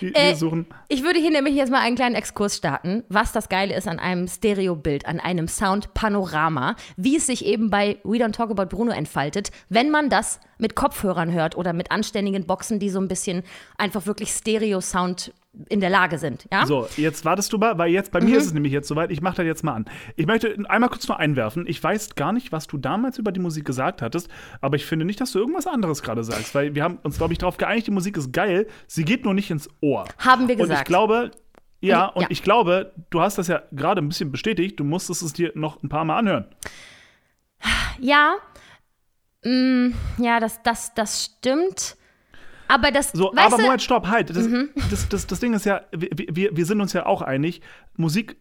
die, 0.00 0.06
die 0.06 0.14
Äh, 0.14 0.34
suchen. 0.34 0.66
Ich 0.88 1.02
würde 1.02 1.18
hier 1.18 1.30
nämlich 1.30 1.54
jetzt 1.54 1.70
mal 1.70 1.80
einen 1.80 1.96
kleinen 1.96 2.14
Exkurs 2.14 2.56
starten, 2.56 3.02
was 3.08 3.32
das 3.32 3.48
Geile 3.48 3.74
ist 3.74 3.88
an 3.88 3.98
einem 3.98 4.28
Stereobild, 4.28 5.06
an 5.06 5.18
einem 5.18 5.48
Soundpanorama, 5.48 6.76
wie 6.96 7.16
es 7.16 7.26
sich 7.26 7.44
eben 7.44 7.68
bei 7.70 7.98
We 8.04 8.18
Don't 8.18 8.32
Talk 8.32 8.50
About 8.50 8.66
Bruno 8.66 8.92
entfaltet, 8.92 9.50
wenn 9.68 9.90
man 9.90 10.08
das 10.08 10.38
mit 10.58 10.76
Kopfhörern 10.76 11.32
hört 11.32 11.56
oder 11.56 11.72
mit 11.72 11.90
anständigen 11.90 12.46
Boxen, 12.46 12.78
die 12.78 12.90
so 12.90 13.00
ein 13.00 13.08
bisschen 13.08 13.42
einfach 13.76 14.06
wirklich 14.06 14.30
Stereo-Sound 14.30 15.32
in 15.68 15.80
der 15.80 15.90
Lage 15.90 16.16
sind. 16.18 16.46
Ja? 16.52 16.64
So, 16.64 16.86
jetzt 16.96 17.24
wartest 17.24 17.52
du 17.52 17.58
mal, 17.58 17.76
weil 17.76 17.90
jetzt 17.90 18.12
bei 18.12 18.20
Mhm. 18.20 18.30
mir 18.30 18.38
ist 18.38 18.46
es 18.46 18.52
nämlich 18.52 18.72
jetzt 18.72 18.86
soweit. 18.86 19.10
Ich 19.10 19.20
mache 19.20 19.36
das 19.38 19.46
jetzt 19.46 19.64
mal 19.64 19.74
an. 19.74 19.84
Ich 20.14 20.26
möchte 20.26 20.56
einmal 20.68 20.88
kurz 20.90 21.08
nur 21.08 21.18
einwerfen. 21.18 21.64
Ich 21.66 21.82
weiß 21.82 22.14
gar 22.14 22.32
nicht, 22.32 22.52
was 22.52 22.68
du 22.68 22.78
damals 22.78 23.18
über 23.18 23.32
die 23.32 23.40
Musik 23.40 23.64
gesagt 23.64 24.00
hattest, 24.00 24.28
aber 24.60 24.76
ich 24.76 24.86
finde 24.86 25.04
nicht, 25.04 25.20
dass 25.20 25.32
du 25.32 25.40
irgendwas 25.40 25.66
anderes 25.66 26.02
gerade 26.02 26.22
sagst, 26.22 26.54
weil 26.54 26.74
wir 26.76 26.84
haben 26.84 26.98
uns, 27.02 27.18
glaube 27.18 27.32
ich, 27.32 27.38
darauf 27.40 27.56
geeinigt, 27.56 27.88
die 27.88 27.90
Musik 27.90 28.16
ist 28.16 28.32
geil, 28.32 28.68
sie 28.86 29.04
geht 29.04 29.24
nur 29.24 29.34
nicht 29.34 29.50
ins 29.50 29.68
Ohr. 29.80 30.04
Haben 30.18 30.46
wir 30.46 30.54
Und 30.54 30.60
ich 30.62 30.68
gesagt. 30.68 30.86
glaube, 30.86 31.32
ja, 31.80 32.06
Und- 32.06 32.16
und 32.16 32.22
ja. 32.22 32.28
ich 32.30 32.42
glaube, 32.44 32.92
du 33.10 33.20
hast 33.20 33.36
das 33.38 33.48
ja 33.48 33.62
gerade 33.72 34.00
ein 34.02 34.08
bisschen 34.08 34.30
bestätigt, 34.30 34.78
du 34.78 34.84
musstest 34.84 35.22
es 35.22 35.32
dir 35.32 35.50
noch 35.56 35.82
ein 35.82 35.88
paar 35.88 36.04
Mal 36.04 36.18
anhören. 36.18 36.44
Ja, 37.98 38.36
mm, 39.44 39.88
ja, 40.18 40.38
das, 40.40 40.62
das, 40.62 40.94
das 40.94 41.24
stimmt. 41.24 41.96
Aber 42.70 42.90
das, 42.90 43.10
So, 43.12 43.32
aber 43.32 43.56
du, 43.56 43.62
Moment, 43.62 43.82
stopp, 43.82 44.06
halt. 44.08 44.30
Das, 44.30 44.46
Mhm. 44.46 44.70
das, 44.90 45.08
das, 45.08 45.26
das 45.26 45.40
Ding 45.40 45.52
ist 45.54 45.64
ja, 45.66 45.82
wir, 45.92 46.08
wir, 46.12 46.56
wir 46.56 46.66
sind 46.66 46.80
uns 46.80 46.92
ja 46.92 47.06
auch 47.06 47.22
einig, 47.22 47.60
Musik 47.96 48.36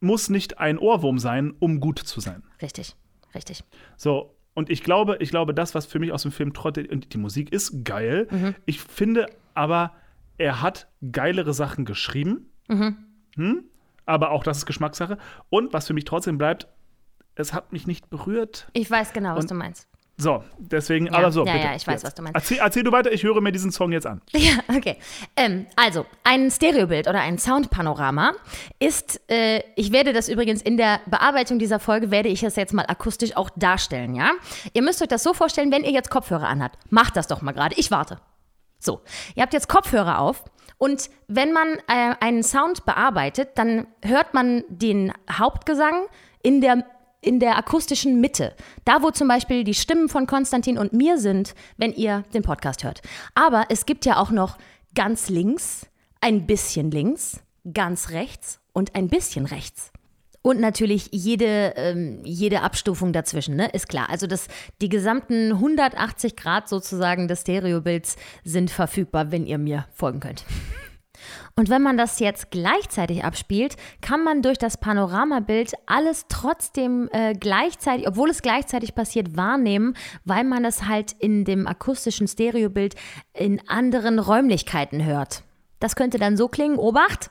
muss 0.00 0.28
nicht 0.30 0.58
ein 0.58 0.78
Ohrwurm 0.78 1.18
sein, 1.18 1.54
um 1.58 1.80
gut 1.80 1.98
zu 1.98 2.20
sein. 2.20 2.42
richtig, 2.62 2.94
richtig. 3.34 3.64
So, 3.96 4.34
und 4.54 4.70
ich 4.70 4.82
glaube, 4.82 5.16
ich 5.20 5.30
glaube, 5.30 5.54
das, 5.54 5.74
was 5.74 5.86
für 5.86 5.98
mich 5.98 6.12
aus 6.12 6.22
dem 6.22 6.32
Film 6.32 6.52
trottet, 6.52 6.90
und 6.90 7.12
die 7.12 7.18
Musik 7.18 7.52
ist 7.52 7.84
geil. 7.84 8.26
Mhm. 8.30 8.54
Ich 8.66 8.80
finde 8.80 9.26
aber, 9.54 9.92
er 10.36 10.62
hat 10.62 10.88
geilere 11.12 11.52
Sachen 11.54 11.84
geschrieben. 11.84 12.50
Mhm. 12.68 12.96
Hm? 13.36 13.64
Aber 14.06 14.30
auch 14.30 14.42
das 14.44 14.58
ist 14.58 14.66
Geschmackssache. 14.66 15.18
Und 15.50 15.72
was 15.72 15.86
für 15.86 15.94
mich 15.94 16.04
trotzdem 16.04 16.38
bleibt, 16.38 16.66
es 17.34 17.52
hat 17.52 17.72
mich 17.72 17.86
nicht 17.86 18.08
berührt. 18.10 18.68
Ich 18.72 18.90
weiß 18.90 19.12
genau, 19.12 19.34
was 19.36 19.44
Und- 19.44 19.50
du 19.50 19.54
meinst. 19.54 19.86
So, 20.20 20.42
deswegen, 20.58 21.06
Ja, 21.06 21.12
aber 21.12 21.30
so. 21.30 21.46
ja, 21.46 21.52
bitte, 21.52 21.64
ja, 21.64 21.74
ich 21.76 21.86
weiß, 21.86 21.94
jetzt. 21.94 22.04
was 22.04 22.14
du 22.14 22.22
meinst. 22.22 22.34
Erzähl, 22.34 22.58
erzähl 22.58 22.82
du 22.82 22.90
weiter, 22.90 23.12
ich 23.12 23.22
höre 23.22 23.40
mir 23.40 23.52
diesen 23.52 23.70
Song 23.70 23.92
jetzt 23.92 24.06
an. 24.06 24.20
Ja, 24.32 24.54
okay. 24.76 24.96
Ähm, 25.36 25.66
also, 25.76 26.06
ein 26.24 26.50
Stereobild 26.50 27.06
oder 27.06 27.20
ein 27.20 27.38
Soundpanorama 27.38 28.32
ist, 28.80 29.20
äh, 29.30 29.62
ich 29.76 29.92
werde 29.92 30.12
das 30.12 30.28
übrigens 30.28 30.60
in 30.60 30.76
der 30.76 31.00
Bearbeitung 31.06 31.60
dieser 31.60 31.78
Folge, 31.78 32.10
werde 32.10 32.28
ich 32.28 32.40
das 32.40 32.56
jetzt 32.56 32.74
mal 32.74 32.84
akustisch 32.86 33.36
auch 33.36 33.50
darstellen, 33.56 34.14
ja? 34.16 34.32
Ihr 34.72 34.82
müsst 34.82 35.00
euch 35.02 35.08
das 35.08 35.22
so 35.22 35.34
vorstellen, 35.34 35.70
wenn 35.70 35.84
ihr 35.84 35.92
jetzt 35.92 36.10
Kopfhörer 36.10 36.48
anhabt. 36.48 36.78
Macht 36.90 37.16
das 37.16 37.28
doch 37.28 37.40
mal 37.40 37.52
gerade, 37.52 37.76
ich 37.78 37.90
warte. 37.92 38.18
So, 38.80 39.00
ihr 39.36 39.42
habt 39.42 39.52
jetzt 39.52 39.68
Kopfhörer 39.68 40.18
auf 40.18 40.44
und 40.78 41.10
wenn 41.26 41.52
man 41.52 41.74
äh, 41.88 42.14
einen 42.20 42.42
Sound 42.42 42.84
bearbeitet, 42.86 43.50
dann 43.56 43.86
hört 44.04 44.34
man 44.34 44.64
den 44.68 45.12
Hauptgesang 45.30 46.06
in 46.42 46.60
der, 46.60 46.84
in 47.20 47.40
der 47.40 47.56
akustischen 47.56 48.20
Mitte. 48.20 48.54
Da, 48.84 49.02
wo 49.02 49.10
zum 49.10 49.28
Beispiel 49.28 49.64
die 49.64 49.74
Stimmen 49.74 50.08
von 50.08 50.26
Konstantin 50.26 50.78
und 50.78 50.92
mir 50.92 51.18
sind, 51.18 51.54
wenn 51.76 51.92
ihr 51.92 52.24
den 52.34 52.42
Podcast 52.42 52.84
hört. 52.84 53.02
Aber 53.34 53.66
es 53.68 53.86
gibt 53.86 54.04
ja 54.04 54.18
auch 54.18 54.30
noch 54.30 54.56
ganz 54.94 55.28
links, 55.28 55.86
ein 56.20 56.46
bisschen 56.46 56.90
links, 56.90 57.40
ganz 57.72 58.10
rechts 58.10 58.60
und 58.72 58.94
ein 58.94 59.08
bisschen 59.08 59.46
rechts. 59.46 59.92
Und 60.42 60.60
natürlich 60.60 61.08
jede, 61.12 61.74
ähm, 61.76 62.20
jede 62.24 62.62
Abstufung 62.62 63.12
dazwischen, 63.12 63.56
ne? 63.56 63.68
Ist 63.72 63.88
klar. 63.88 64.08
Also 64.08 64.26
das, 64.26 64.46
die 64.80 64.88
gesamten 64.88 65.52
180 65.52 66.36
Grad 66.36 66.68
sozusagen 66.68 67.28
des 67.28 67.42
Stereobilds 67.42 68.16
sind 68.44 68.70
verfügbar, 68.70 69.32
wenn 69.32 69.46
ihr 69.46 69.58
mir 69.58 69.86
folgen 69.92 70.20
könnt. 70.20 70.44
Und 71.56 71.68
wenn 71.68 71.82
man 71.82 71.96
das 71.96 72.18
jetzt 72.18 72.50
gleichzeitig 72.50 73.24
abspielt, 73.24 73.76
kann 74.00 74.22
man 74.22 74.42
durch 74.42 74.58
das 74.58 74.78
Panoramabild 74.78 75.74
alles 75.86 76.26
trotzdem 76.28 77.08
äh, 77.12 77.34
gleichzeitig, 77.34 78.08
obwohl 78.08 78.30
es 78.30 78.42
gleichzeitig 78.42 78.94
passiert, 78.94 79.36
wahrnehmen, 79.36 79.94
weil 80.24 80.44
man 80.44 80.64
es 80.64 80.86
halt 80.86 81.12
in 81.12 81.44
dem 81.44 81.66
akustischen 81.66 82.28
Stereobild 82.28 82.94
in 83.34 83.60
anderen 83.68 84.18
Räumlichkeiten 84.18 85.04
hört. 85.04 85.42
Das 85.80 85.96
könnte 85.96 86.18
dann 86.18 86.36
so 86.36 86.48
klingen, 86.48 86.78
Obacht. 86.78 87.30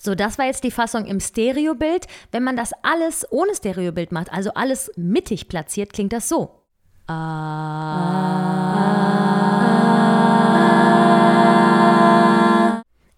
So, 0.00 0.14
das 0.14 0.38
war 0.38 0.46
jetzt 0.46 0.64
die 0.64 0.70
Fassung 0.70 1.06
im 1.06 1.20
Stereobild. 1.20 2.06
Wenn 2.30 2.44
man 2.44 2.56
das 2.56 2.72
alles 2.82 3.26
ohne 3.30 3.54
Stereobild 3.54 4.12
macht, 4.12 4.32
also 4.32 4.54
alles 4.54 4.92
mittig 4.96 5.48
platziert, 5.48 5.92
klingt 5.92 6.12
das 6.12 6.28
so. 6.28 6.57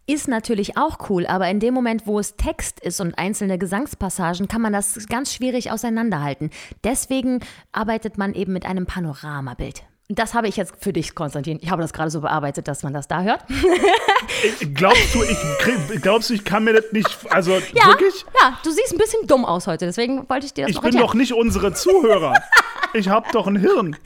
Ist 0.06 0.26
natürlich 0.26 0.76
auch 0.76 1.08
cool, 1.08 1.24
aber 1.26 1.48
in 1.48 1.60
dem 1.60 1.72
Moment, 1.72 2.04
wo 2.06 2.18
es 2.18 2.34
Text 2.36 2.80
ist 2.80 3.00
und 3.00 3.16
einzelne 3.16 3.58
Gesangspassagen, 3.58 4.48
kann 4.48 4.60
man 4.60 4.72
das 4.72 5.06
ganz 5.08 5.32
schwierig 5.32 5.70
auseinanderhalten. 5.70 6.50
Deswegen 6.82 7.38
arbeitet 7.70 8.18
man 8.18 8.34
eben 8.34 8.52
mit 8.52 8.66
einem 8.66 8.86
Panoramabild. 8.86 9.84
Das 10.08 10.34
habe 10.34 10.48
ich 10.48 10.56
jetzt 10.56 10.74
für 10.80 10.92
dich, 10.92 11.14
Konstantin. 11.14 11.60
Ich 11.62 11.70
habe 11.70 11.80
das 11.82 11.92
gerade 11.92 12.10
so 12.10 12.20
bearbeitet, 12.20 12.66
dass 12.66 12.82
man 12.82 12.92
das 12.92 13.06
da 13.06 13.22
hört. 13.22 13.44
Glaubst 14.74 15.14
du, 15.14 15.22
ich, 15.22 15.38
krieg- 15.60 16.02
glaubst 16.02 16.30
du, 16.30 16.34
ich 16.34 16.44
kann 16.44 16.64
mir 16.64 16.72
das 16.72 16.86
nicht, 16.90 17.08
also 17.30 17.52
Ja, 17.72 17.86
wirklich? 17.86 18.24
ja, 18.42 18.58
du 18.64 18.70
siehst 18.72 18.90
ein 18.92 18.98
bisschen 18.98 19.28
dumm 19.28 19.44
aus 19.44 19.68
heute, 19.68 19.86
deswegen 19.86 20.28
wollte 20.28 20.46
ich 20.46 20.54
dir 20.54 20.62
das 20.62 20.70
Ich 20.70 20.76
noch 20.76 20.82
bin 20.82 20.96
doch 20.98 21.14
nicht 21.14 21.32
unsere 21.32 21.72
Zuhörer. 21.72 22.34
Ich 22.92 23.08
hab 23.08 23.30
doch 23.32 23.46
ein 23.46 23.56
Hirn. 23.56 23.96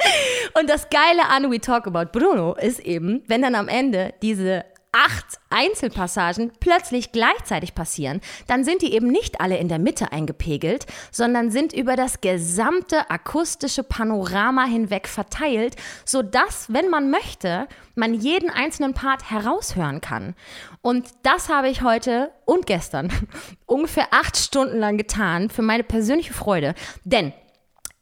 Und 0.59 0.69
das 0.69 0.89
Geile 0.91 1.29
an 1.31 1.51
We 1.51 1.61
Talk 1.61 1.87
About 1.87 2.19
Bruno 2.19 2.55
ist 2.55 2.81
eben, 2.81 3.23
wenn 3.27 3.43
dann 3.43 3.55
am 3.55 3.69
Ende 3.69 4.15
diese 4.23 4.65
acht 4.95 5.41
Einzelpassagen 5.51 6.53
plötzlich 6.61 7.11
gleichzeitig 7.11 7.75
passieren, 7.75 8.21
dann 8.47 8.63
sind 8.63 8.83
die 8.83 8.95
eben 8.95 9.09
nicht 9.09 9.41
alle 9.41 9.57
in 9.57 9.69
der 9.69 9.81
Mitte 9.81 10.13
eingepegelt, 10.13 10.87
sondern 11.11 11.51
sind 11.51 11.73
über 11.73 11.97
das 11.97 12.21
gesamte 12.21 13.11
akustische 13.11 13.83
Panorama 13.83 14.65
hinweg 14.65 15.09
verteilt, 15.09 15.75
sodass, 16.05 16.73
wenn 16.73 16.91
man 16.91 17.11
möchte, 17.11 17.67
man 17.97 18.15
jeden 18.15 18.51
einzelnen 18.51 18.95
Part 18.95 19.31
heraushören 19.31 20.01
kann. 20.01 20.37
Und 20.81 21.09
das 21.25 21.49
habe 21.49 21.69
ich 21.69 21.83
heute 21.83 22.31
und 22.45 22.67
gestern 22.67 23.13
ungefähr 23.67 24.09
acht 24.13 24.37
Stunden 24.37 24.79
lang 24.79 24.97
getan 24.97 25.51
für 25.51 25.63
meine 25.63 25.83
persönliche 25.83 26.35
Freude. 26.35 26.75
Denn 27.03 27.33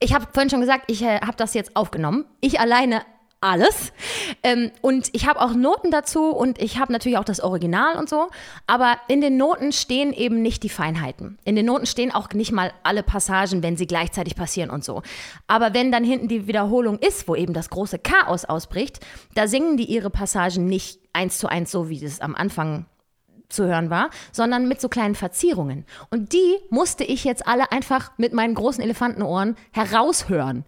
ich 0.02 0.14
habe 0.14 0.26
vorhin 0.32 0.50
schon 0.50 0.60
gesagt, 0.60 0.84
ich 0.88 1.02
äh, 1.02 1.20
habe 1.20 1.36
das 1.36 1.54
jetzt 1.54 1.76
aufgenommen. 1.76 2.24
Ich 2.40 2.60
alleine 2.60 3.02
alles. 3.42 3.92
Ähm, 4.42 4.70
und 4.80 5.10
ich 5.12 5.26
habe 5.26 5.40
auch 5.40 5.52
Noten 5.52 5.90
dazu 5.90 6.30
und 6.30 6.60
ich 6.62 6.78
habe 6.78 6.92
natürlich 6.92 7.18
auch 7.18 7.24
das 7.24 7.40
Original 7.40 7.96
und 7.96 8.08
so. 8.08 8.28
Aber 8.66 8.96
in 9.08 9.20
den 9.20 9.36
Noten 9.36 9.72
stehen 9.72 10.12
eben 10.12 10.42
nicht 10.42 10.62
die 10.62 10.68
Feinheiten. 10.68 11.38
In 11.44 11.56
den 11.56 11.66
Noten 11.66 11.86
stehen 11.86 12.12
auch 12.12 12.30
nicht 12.30 12.52
mal 12.52 12.72
alle 12.82 13.02
Passagen, 13.02 13.62
wenn 13.62 13.76
sie 13.76 13.86
gleichzeitig 13.86 14.36
passieren 14.36 14.70
und 14.70 14.84
so. 14.84 15.02
Aber 15.48 15.74
wenn 15.74 15.92
dann 15.92 16.04
hinten 16.04 16.28
die 16.28 16.46
Wiederholung 16.46 16.98
ist, 16.98 17.28
wo 17.28 17.34
eben 17.34 17.52
das 17.52 17.70
große 17.70 17.98
Chaos 17.98 18.44
ausbricht, 18.44 19.00
da 19.34 19.48
singen 19.48 19.76
die 19.76 19.86
ihre 19.86 20.10
Passagen 20.10 20.66
nicht 20.66 21.00
eins 21.12 21.38
zu 21.38 21.48
eins 21.48 21.70
so, 21.70 21.88
wie 21.88 22.02
es 22.02 22.20
am 22.20 22.34
Anfang 22.34 22.86
zu 23.52 23.66
hören 23.66 23.90
war, 23.90 24.10
sondern 24.32 24.68
mit 24.68 24.80
so 24.80 24.88
kleinen 24.88 25.14
Verzierungen. 25.14 25.84
Und 26.10 26.32
die 26.32 26.56
musste 26.70 27.04
ich 27.04 27.24
jetzt 27.24 27.46
alle 27.46 27.70
einfach 27.72 28.12
mit 28.16 28.32
meinen 28.32 28.54
großen 28.54 28.82
Elefantenohren 28.82 29.56
heraushören. 29.70 30.64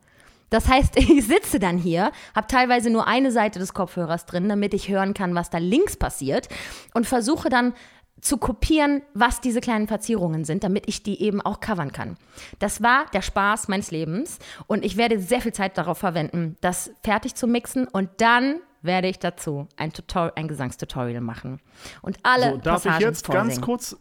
Das 0.51 0.69
heißt, 0.69 0.97
ich 0.97 1.27
sitze 1.27 1.59
dann 1.59 1.79
hier, 1.79 2.13
habe 2.35 2.47
teilweise 2.47 2.91
nur 2.91 3.07
eine 3.07 3.33
Seite 3.33 3.59
des 3.59 3.75
Kopfhörers 3.75 4.27
drin, 4.27 4.49
damit 4.49 4.75
ich 4.75 4.89
hören 4.89 5.15
kann, 5.15 5.35
was 5.35 5.51
da 5.51 5.59
links 5.59 5.97
passiert 5.97 6.49
und 6.95 7.07
versuche 7.07 7.49
dann 7.49 7.75
zu 8.21 8.39
kopieren, 8.39 9.03
was 9.13 9.43
diese 9.43 9.61
kleinen 9.61 9.87
Verzierungen 9.87 10.45
sind, 10.45 10.65
damit 10.65 10.89
ich 10.89 11.03
die 11.03 11.21
eben 11.21 11.43
auch 11.43 11.61
covern 11.61 11.93
kann. 11.93 12.17
Das 12.59 12.83
war 12.83 13.05
der 13.13 13.21
Spaß 13.21 13.69
meines 13.69 13.91
Lebens 13.91 14.39
und 14.67 14.85
ich 14.85 14.97
werde 14.97 15.19
sehr 15.19 15.43
viel 15.43 15.53
Zeit 15.53 15.77
darauf 15.77 15.99
verwenden, 15.99 16.57
das 16.63 16.91
fertig 17.03 17.35
zu 17.35 17.47
mixen 17.47 17.87
und 17.87 18.09
dann 18.19 18.61
werde 18.85 19.09
ich 19.09 19.19
dazu 19.19 19.67
ein, 19.77 19.93
Tutor 19.93 20.33
ein 20.37 20.47
Gesangstutorial 20.49 21.21
machen. 21.21 21.61
Und 22.03 22.19
alle 22.23 22.53
So, 22.53 22.57
darf 22.59 22.75
Passagen 22.85 22.97
ich 22.99 23.03
jetzt 23.05 23.27
ganz 23.27 23.37
vorsingen. 23.55 23.61
kurz, 23.65 23.97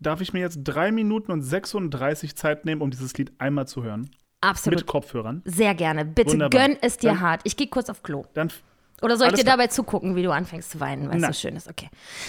darf 0.00 0.20
ich 0.20 0.32
mir 0.32 0.40
jetzt 0.40 0.60
drei 0.64 0.90
Minuten 0.92 1.32
und 1.32 1.42
36 1.42 2.34
Zeit 2.36 2.64
nehmen, 2.64 2.80
um 2.80 2.90
dieses 2.90 3.12
Lied 3.18 3.32
einmal 3.38 3.66
zu 3.68 3.82
hören? 3.82 4.10
Absolut. 4.40 4.80
Mit 4.80 4.86
Kopfhörern. 4.88 5.42
Sehr 5.44 5.74
gerne. 5.74 6.04
Bitte 6.04 6.32
Wunderbar. 6.32 6.66
gönn 6.68 6.76
es 6.80 6.96
dir 6.96 7.10
Dann- 7.10 7.20
hart. 7.20 7.40
Ich 7.44 7.56
gehe 7.56 7.68
kurz 7.68 7.88
auf 7.90 8.02
Klo. 8.02 8.24
Dann 8.34 8.50
Oder 9.00 9.16
soll 9.16 9.28
ich 9.28 9.34
dir 9.34 9.44
dabei 9.44 9.66
zugucken, 9.68 10.14
wie 10.16 10.22
du 10.22 10.30
anfängst 10.32 10.70
zu 10.72 10.80
weinen, 10.80 11.08
weil 11.10 11.16
es 11.22 11.26
so 11.26 11.32
schön 11.48 11.56
ist? 11.56 11.68
Okay. 11.68 11.88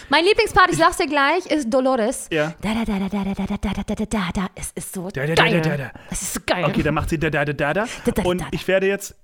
Mein 0.10 0.24
Lieblingspart, 0.26 0.70
ich 0.72 0.78
sag's 0.78 0.98
dir 0.98 1.08
gleich, 1.08 1.46
ist 1.48 1.72
Dolores. 1.72 2.28
Ja. 2.32 2.54
Da, 2.62 2.74
da, 2.74 2.86
da, 2.86 3.00
da, 3.00 3.10
da, 3.10 3.24
da, 3.34 3.46
da, 3.46 3.58
da, 3.58 3.84
da, 3.84 3.96
da, 3.96 4.06
da, 4.06 4.30
da. 4.34 4.48
Es 4.56 4.72
ist 4.76 4.94
so 4.94 5.10
Da, 5.10 5.26
da, 5.28 5.34
da, 5.36 5.44
geil. 5.44 5.62
da, 5.62 5.70
da, 5.70 5.78
da. 5.78 5.92
Es 6.12 6.22
ist 6.24 6.34
so 6.36 6.40
geil. 6.46 6.66
Okay, 6.66 6.82
dann 6.84 6.94
macht 6.96 7.10
sie 7.10 7.18
da, 7.20 7.30
da, 7.32 7.46
da, 7.46 7.54
da, 7.54 7.74
da. 7.74 7.86
Da, 8.06 8.12
da, 8.12 8.24
Und 8.24 8.42
da, 8.42 8.46
da. 8.46 8.50
ich 8.54 8.68
werde 8.68 8.88
jetzt, 8.88 9.16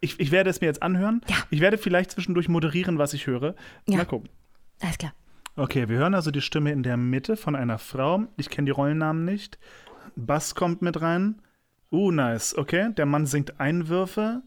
ich, 0.00 0.20
ich 0.20 0.30
werde 0.30 0.50
es 0.50 0.60
mir 0.60 0.66
jetzt 0.66 0.82
anhören. 0.82 1.20
Ja. 1.28 1.36
Ich 1.50 1.60
werde 1.60 1.78
vielleicht 1.78 2.10
zwischendurch 2.12 2.48
moderieren, 2.48 2.98
was 2.98 3.14
ich 3.14 3.26
höre. 3.26 3.54
Ja. 3.86 3.98
Mal 3.98 4.06
gucken. 4.06 4.28
Alles 4.80 4.98
klar. 4.98 5.14
Okay, 5.56 5.88
wir 5.88 5.96
hören 5.96 6.14
also 6.14 6.30
die 6.30 6.42
Stimme 6.42 6.70
in 6.72 6.82
der 6.82 6.96
Mitte 6.96 7.36
von 7.36 7.56
einer 7.56 7.78
Frau. 7.78 8.26
Ich 8.36 8.50
kenne 8.50 8.66
die 8.66 8.72
Rollennamen 8.72 9.24
nicht. 9.24 9.58
Bass 10.14 10.54
kommt 10.54 10.82
mit 10.82 11.00
rein. 11.00 11.40
Uh, 11.90 12.10
nice. 12.10 12.56
Okay, 12.56 12.92
der 12.92 13.06
Mann 13.06 13.26
singt 13.26 13.58
Einwürfe 13.58 14.42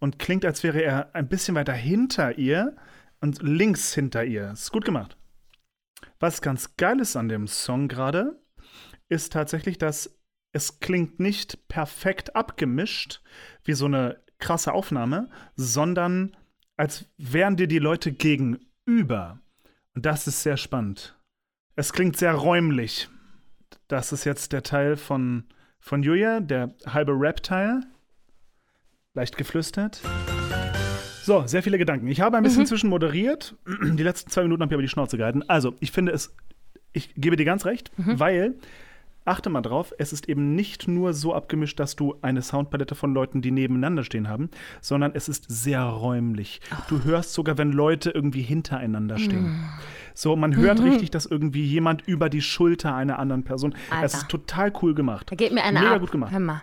und 0.00 0.18
klingt, 0.18 0.44
als 0.44 0.62
wäre 0.62 0.80
er 0.82 1.14
ein 1.14 1.28
bisschen 1.28 1.54
weiter 1.54 1.74
hinter 1.74 2.38
ihr 2.38 2.76
und 3.20 3.42
links 3.42 3.94
hinter 3.94 4.24
ihr. 4.24 4.50
Ist 4.52 4.72
gut 4.72 4.84
gemacht. 4.84 5.16
Was 6.18 6.42
ganz 6.42 6.76
geil 6.76 7.00
ist 7.00 7.16
an 7.16 7.28
dem 7.28 7.46
Song 7.46 7.86
gerade, 7.88 8.40
ist 9.08 9.32
tatsächlich, 9.32 9.78
dass 9.78 10.18
es 10.52 10.80
klingt 10.80 11.20
nicht 11.20 11.68
perfekt 11.68 12.34
abgemischt, 12.34 13.22
wie 13.64 13.74
so 13.74 13.84
eine 13.84 14.20
krasse 14.38 14.72
Aufnahme, 14.72 15.28
sondern 15.56 16.36
als 16.76 17.06
wären 17.16 17.56
dir 17.56 17.66
die 17.66 17.78
Leute 17.78 18.12
gegenüber. 18.12 19.40
Und 19.94 20.06
das 20.06 20.26
ist 20.26 20.42
sehr 20.42 20.56
spannend. 20.56 21.16
Es 21.74 21.92
klingt 21.92 22.16
sehr 22.16 22.34
räumlich. 22.34 23.08
Das 23.88 24.12
ist 24.12 24.24
jetzt 24.24 24.52
der 24.52 24.62
Teil 24.62 24.96
von, 24.96 25.44
von 25.80 26.02
Julia, 26.02 26.40
der 26.40 26.74
halbe 26.86 27.12
Rap-Teil. 27.12 27.80
Leicht 29.14 29.36
geflüstert. 29.36 30.00
So, 31.22 31.46
sehr 31.46 31.62
viele 31.62 31.78
Gedanken. 31.78 32.06
Ich 32.08 32.20
habe 32.20 32.36
ein 32.36 32.42
bisschen 32.42 32.64
zwischen 32.66 32.88
moderiert. 32.88 33.54
Die 33.66 34.02
letzten 34.02 34.30
zwei 34.30 34.42
Minuten 34.42 34.62
habe 34.62 34.72
ich 34.72 34.74
aber 34.74 34.82
die 34.82 34.88
Schnauze 34.88 35.18
gehalten. 35.18 35.42
Also, 35.48 35.74
ich 35.80 35.92
finde 35.92 36.12
es, 36.12 36.34
ich 36.92 37.14
gebe 37.16 37.36
dir 37.36 37.44
ganz 37.44 37.66
recht, 37.66 37.90
weil, 37.96 38.54
achte 39.28 39.50
mal 39.50 39.62
drauf, 39.62 39.92
es 39.98 40.12
ist 40.12 40.28
eben 40.28 40.54
nicht 40.54 40.88
nur 40.88 41.12
so 41.12 41.34
abgemischt, 41.34 41.78
dass 41.78 41.96
du 41.96 42.16
eine 42.22 42.42
Soundpalette 42.42 42.94
von 42.94 43.14
Leuten, 43.14 43.42
die 43.42 43.50
nebeneinander 43.50 44.04
stehen 44.04 44.28
haben, 44.28 44.50
sondern 44.80 45.12
es 45.14 45.28
ist 45.28 45.44
sehr 45.48 45.82
räumlich. 45.82 46.60
Du 46.88 47.04
hörst 47.04 47.32
sogar, 47.34 47.58
wenn 47.58 47.72
Leute 47.72 48.10
irgendwie 48.10 48.42
hintereinander 48.42 49.18
stehen. 49.18 49.60
So, 50.14 50.34
man 50.34 50.56
hört 50.56 50.82
richtig, 50.82 51.10
dass 51.10 51.26
irgendwie 51.26 51.64
jemand 51.64 52.02
über 52.08 52.28
die 52.28 52.42
Schulter 52.42 52.94
einer 52.94 53.18
anderen 53.18 53.44
Person. 53.44 53.74
Alter. 53.90 54.04
Es 54.04 54.14
ist 54.14 54.28
total 54.28 54.72
cool 54.82 54.94
gemacht. 54.94 55.30
Da 55.30 55.36
geht 55.36 55.52
mir 55.52 55.62
einer 55.62 55.80
Mega 55.80 55.94
ab. 55.94 56.00
gut 56.00 56.10
gemacht. 56.10 56.32
Hör 56.32 56.40
mal. 56.40 56.62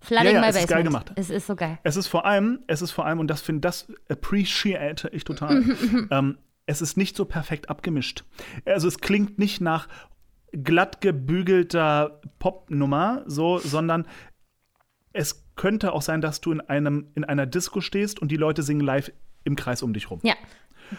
Flooding 0.00 0.26
Ja, 0.26 0.32
ja, 0.34 0.40
my 0.40 0.46
es 0.48 0.56
ist 0.56 0.68
geil 0.68 0.82
basement. 0.84 1.06
gemacht. 1.06 1.12
Es 1.16 1.30
ist 1.30 1.46
so 1.46 1.56
geil. 1.56 1.78
Es 1.84 1.96
ist 1.96 2.08
vor 2.08 2.26
allem, 2.26 2.60
es 2.66 2.82
ist 2.82 2.90
vor 2.90 3.06
allem, 3.06 3.18
und 3.20 3.28
das 3.28 3.40
finde 3.40 3.60
das 3.60 3.86
appreciate 4.08 5.08
ich 5.12 5.24
total, 5.24 5.62
ähm, 6.10 6.38
es 6.66 6.80
ist 6.80 6.96
nicht 6.96 7.16
so 7.16 7.24
perfekt 7.24 7.68
abgemischt. 7.68 8.24
Also 8.64 8.88
es 8.88 8.98
klingt 8.98 9.38
nicht 9.38 9.60
nach 9.60 9.88
glatt 10.52 11.00
gebügelter 11.00 12.20
Popnummer, 12.38 13.22
so, 13.26 13.58
sondern 13.58 14.06
es 15.12 15.46
könnte 15.56 15.92
auch 15.92 16.02
sein, 16.02 16.20
dass 16.20 16.40
du 16.40 16.52
in 16.52 16.60
einem, 16.60 17.08
in 17.14 17.24
einer 17.24 17.46
Disco 17.46 17.80
stehst 17.80 18.20
und 18.20 18.30
die 18.30 18.36
Leute 18.36 18.62
singen 18.62 18.80
live 18.80 19.12
im 19.44 19.56
Kreis 19.56 19.82
um 19.82 19.92
dich 19.92 20.10
rum. 20.10 20.20
Ja. 20.22 20.34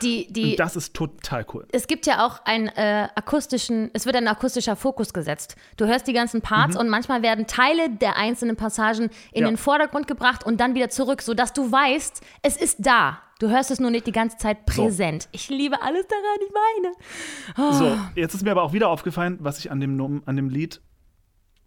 Die, 0.02 0.32
die, 0.32 0.52
Und 0.52 0.60
das 0.60 0.76
ist 0.76 0.94
total 0.94 1.46
cool. 1.54 1.68
es 1.72 1.88
gibt 1.88 2.06
ja 2.06 2.26
auch 2.26 2.44
einen 2.46 2.68
äh, 2.70 3.08
akustischen, 3.16 3.90
es 3.94 4.06
wird 4.06 4.16
ein 4.16 4.28
akustischer 4.28 4.76
Fokus 4.76 5.14
gesetzt. 5.14 5.56
Du 5.78 5.86
hörst 5.86 6.08
die 6.08 6.14
ganzen 6.14 6.42
Parts 6.42 6.76
und 6.76 6.90
manchmal 6.90 7.22
werden 7.22 7.48
Teile 7.48 7.90
der 7.90 8.16
einzelnen 8.18 8.56
Passagen 8.56 9.10
in 9.32 9.42
Mhm. 9.42 9.42
Ja. 9.42 9.48
den 9.48 9.58
Vordergrund 9.58 10.08
gebracht 10.08 10.46
und 10.46 10.60
dann 10.60 10.74
wieder 10.76 10.90
zurück, 10.90 11.22
sodass 11.22 11.54
du 11.54 11.72
weißt, 11.72 12.22
es 12.42 12.58
ist 12.58 12.78
da. 12.80 13.20
Du 13.40 13.50
hörst 13.50 13.72
es 13.72 13.80
nur 13.80 13.92
nicht 13.92 14.08
die 14.08 14.12
ganze 14.14 14.38
Zeit 14.38 14.66
präsent. 14.66 15.28
Ich 15.32 15.50
liebe 15.50 15.82
alles 15.82 16.06
daran, 16.08 16.40
ich 16.48 17.64
meine. 17.68 17.74
So, 17.78 17.98
jetzt 18.16 18.34
ist 18.36 18.44
mir 18.44 18.52
aber 18.52 18.64
auch 18.64 18.72
wieder 18.74 18.90
aufgefallen, 18.90 19.38
was 19.42 19.60
ich 19.60 19.70
an 19.72 19.80
dem, 19.82 20.22
an 20.26 20.36
dem 20.36 20.50
Lied 20.50 20.82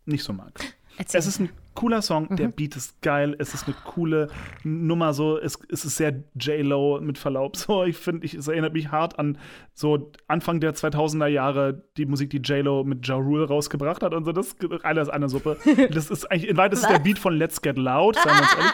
nicht 0.07 0.25
so 0.25 0.33
mag. 0.33 0.53
Erzähl. 0.97 1.19
Es 1.19 1.27
ist 1.27 1.41
ein 1.41 1.51
cooler 1.77 2.03
Song, 2.03 2.35
der 2.35 2.49
Beat 2.49 2.75
ist 2.75 3.01
geil, 3.03 3.37
es 3.39 3.55
ist 3.55 3.67
eine 3.67 3.77
coole 3.85 4.29
Nummer, 4.65 5.15
so, 5.15 5.39
es, 5.39 5.59
es 5.71 5.85
ist 5.85 5.97
sehr 5.97 6.25
J-Lo 6.35 7.01
mit 7.01 7.19
Verlaub. 7.19 7.57
So, 7.57 7.85
ich 7.85 7.97
finde, 7.97 8.27
ich, 8.27 8.35
es 8.35 8.49
erinnert 8.49 8.73
mich 8.73 8.91
hart 8.91 9.19
an 9.19 9.39
so 9.75 10.11
Anfang 10.27 10.59
der 10.61 10.75
2000er 10.75 11.27
Jahre 11.27 11.85
die 11.97 12.07
Musik, 12.07 12.31
die 12.31 12.39
J-Lo 12.39 12.83
mit 12.83 13.07
Ja 13.07 13.15
Rule 13.15 13.47
rausgebracht 13.47 14.03
hat 14.03 14.15
und 14.15 14.25
so, 14.25 14.33
das 14.33 14.49
ist 14.49 14.85
alles 14.85 15.09
eine 15.09 15.29
Suppe. 15.29 15.57
Das 15.91 16.11
ist 16.11 16.25
eigentlich, 16.31 16.51
in 16.51 16.57
weit 16.57 16.73
ist 16.73 16.83
es 16.83 16.89
der 16.89 16.99
Beat 16.99 17.19
von 17.19 17.35
Let's 17.37 17.63
Get 17.63 17.77
Loud, 17.77 18.17
seien 18.17 18.35
wir 18.35 18.43
uns 18.43 18.55
ehrlich. 18.55 18.73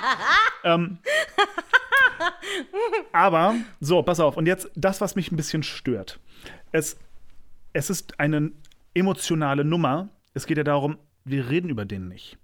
ähm, 0.64 0.98
aber, 3.12 3.54
so, 3.80 4.02
pass 4.02 4.20
auf, 4.20 4.36
und 4.36 4.46
jetzt 4.46 4.70
das, 4.74 5.00
was 5.00 5.16
mich 5.16 5.30
ein 5.32 5.36
bisschen 5.36 5.62
stört. 5.62 6.20
Es, 6.70 6.96
es 7.72 7.90
ist 7.90 8.18
eine 8.20 8.52
emotionale 8.94 9.64
Nummer. 9.64 10.08
Es 10.34 10.46
geht 10.46 10.56
ja 10.58 10.64
darum, 10.64 10.98
wir 11.24 11.48
reden 11.48 11.70
über 11.70 11.84
den 11.84 12.08
nicht. 12.08 12.38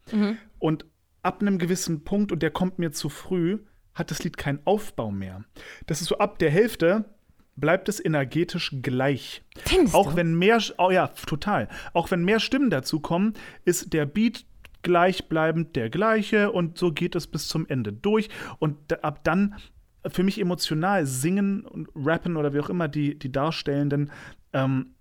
Und 0.58 0.84
ab 1.22 1.40
einem 1.40 1.58
gewissen 1.58 2.04
Punkt, 2.04 2.32
und 2.32 2.42
der 2.42 2.50
kommt 2.50 2.78
mir 2.78 2.92
zu 2.92 3.08
früh, 3.08 3.58
hat 3.94 4.10
das 4.10 4.22
Lied 4.22 4.36
keinen 4.36 4.60
Aufbau 4.64 5.10
mehr. 5.10 5.44
Das 5.86 6.00
ist 6.00 6.08
so 6.08 6.18
ab 6.18 6.38
der 6.38 6.50
Hälfte 6.50 7.04
bleibt 7.56 7.88
es 7.88 8.02
energetisch 8.04 8.76
gleich. 8.82 9.42
Findest 9.56 9.94
Auch 9.94 10.12
du? 10.12 10.16
wenn 10.16 10.38
mehr, 10.38 10.60
oh 10.78 10.90
ja, 10.90 11.08
total. 11.08 11.68
Auch 11.92 12.10
wenn 12.10 12.24
mehr 12.24 12.40
Stimmen 12.40 12.70
dazu 12.70 13.00
kommen, 13.00 13.34
ist 13.64 13.92
der 13.92 14.06
Beat 14.06 14.44
gleichbleibend 14.82 15.74
der 15.74 15.90
gleiche 15.90 16.52
und 16.52 16.78
so 16.78 16.92
geht 16.92 17.16
es 17.16 17.26
bis 17.26 17.48
zum 17.48 17.66
Ende 17.66 17.92
durch. 17.92 18.28
Und 18.60 19.02
ab 19.02 19.24
dann 19.24 19.56
für 20.06 20.22
mich 20.22 20.40
emotional 20.40 21.04
singen 21.04 21.64
und 21.66 21.88
rappen 21.94 22.36
oder 22.36 22.54
wie 22.54 22.60
auch 22.60 22.70
immer 22.70 22.88
die, 22.88 23.18
die 23.18 23.32
Darstellenden 23.32 24.12
ähm, 24.52 24.94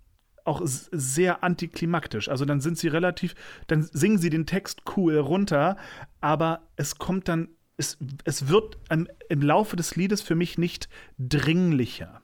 auch 0.48 0.60
sehr 0.64 1.44
antiklimaktisch. 1.44 2.28
Also 2.28 2.44
dann 2.44 2.60
sind 2.60 2.78
sie 2.78 2.88
relativ, 2.88 3.34
dann 3.68 3.82
singen 3.82 4.18
sie 4.18 4.30
den 4.30 4.46
Text 4.46 4.82
cool 4.96 5.16
runter, 5.18 5.76
aber 6.20 6.62
es 6.76 6.98
kommt 6.98 7.28
dann, 7.28 7.48
es, 7.76 7.98
es 8.24 8.48
wird 8.48 8.78
im, 8.90 9.06
im 9.28 9.42
Laufe 9.42 9.76
des 9.76 9.94
Liedes 9.94 10.22
für 10.22 10.34
mich 10.34 10.58
nicht 10.58 10.88
dringlicher. 11.18 12.22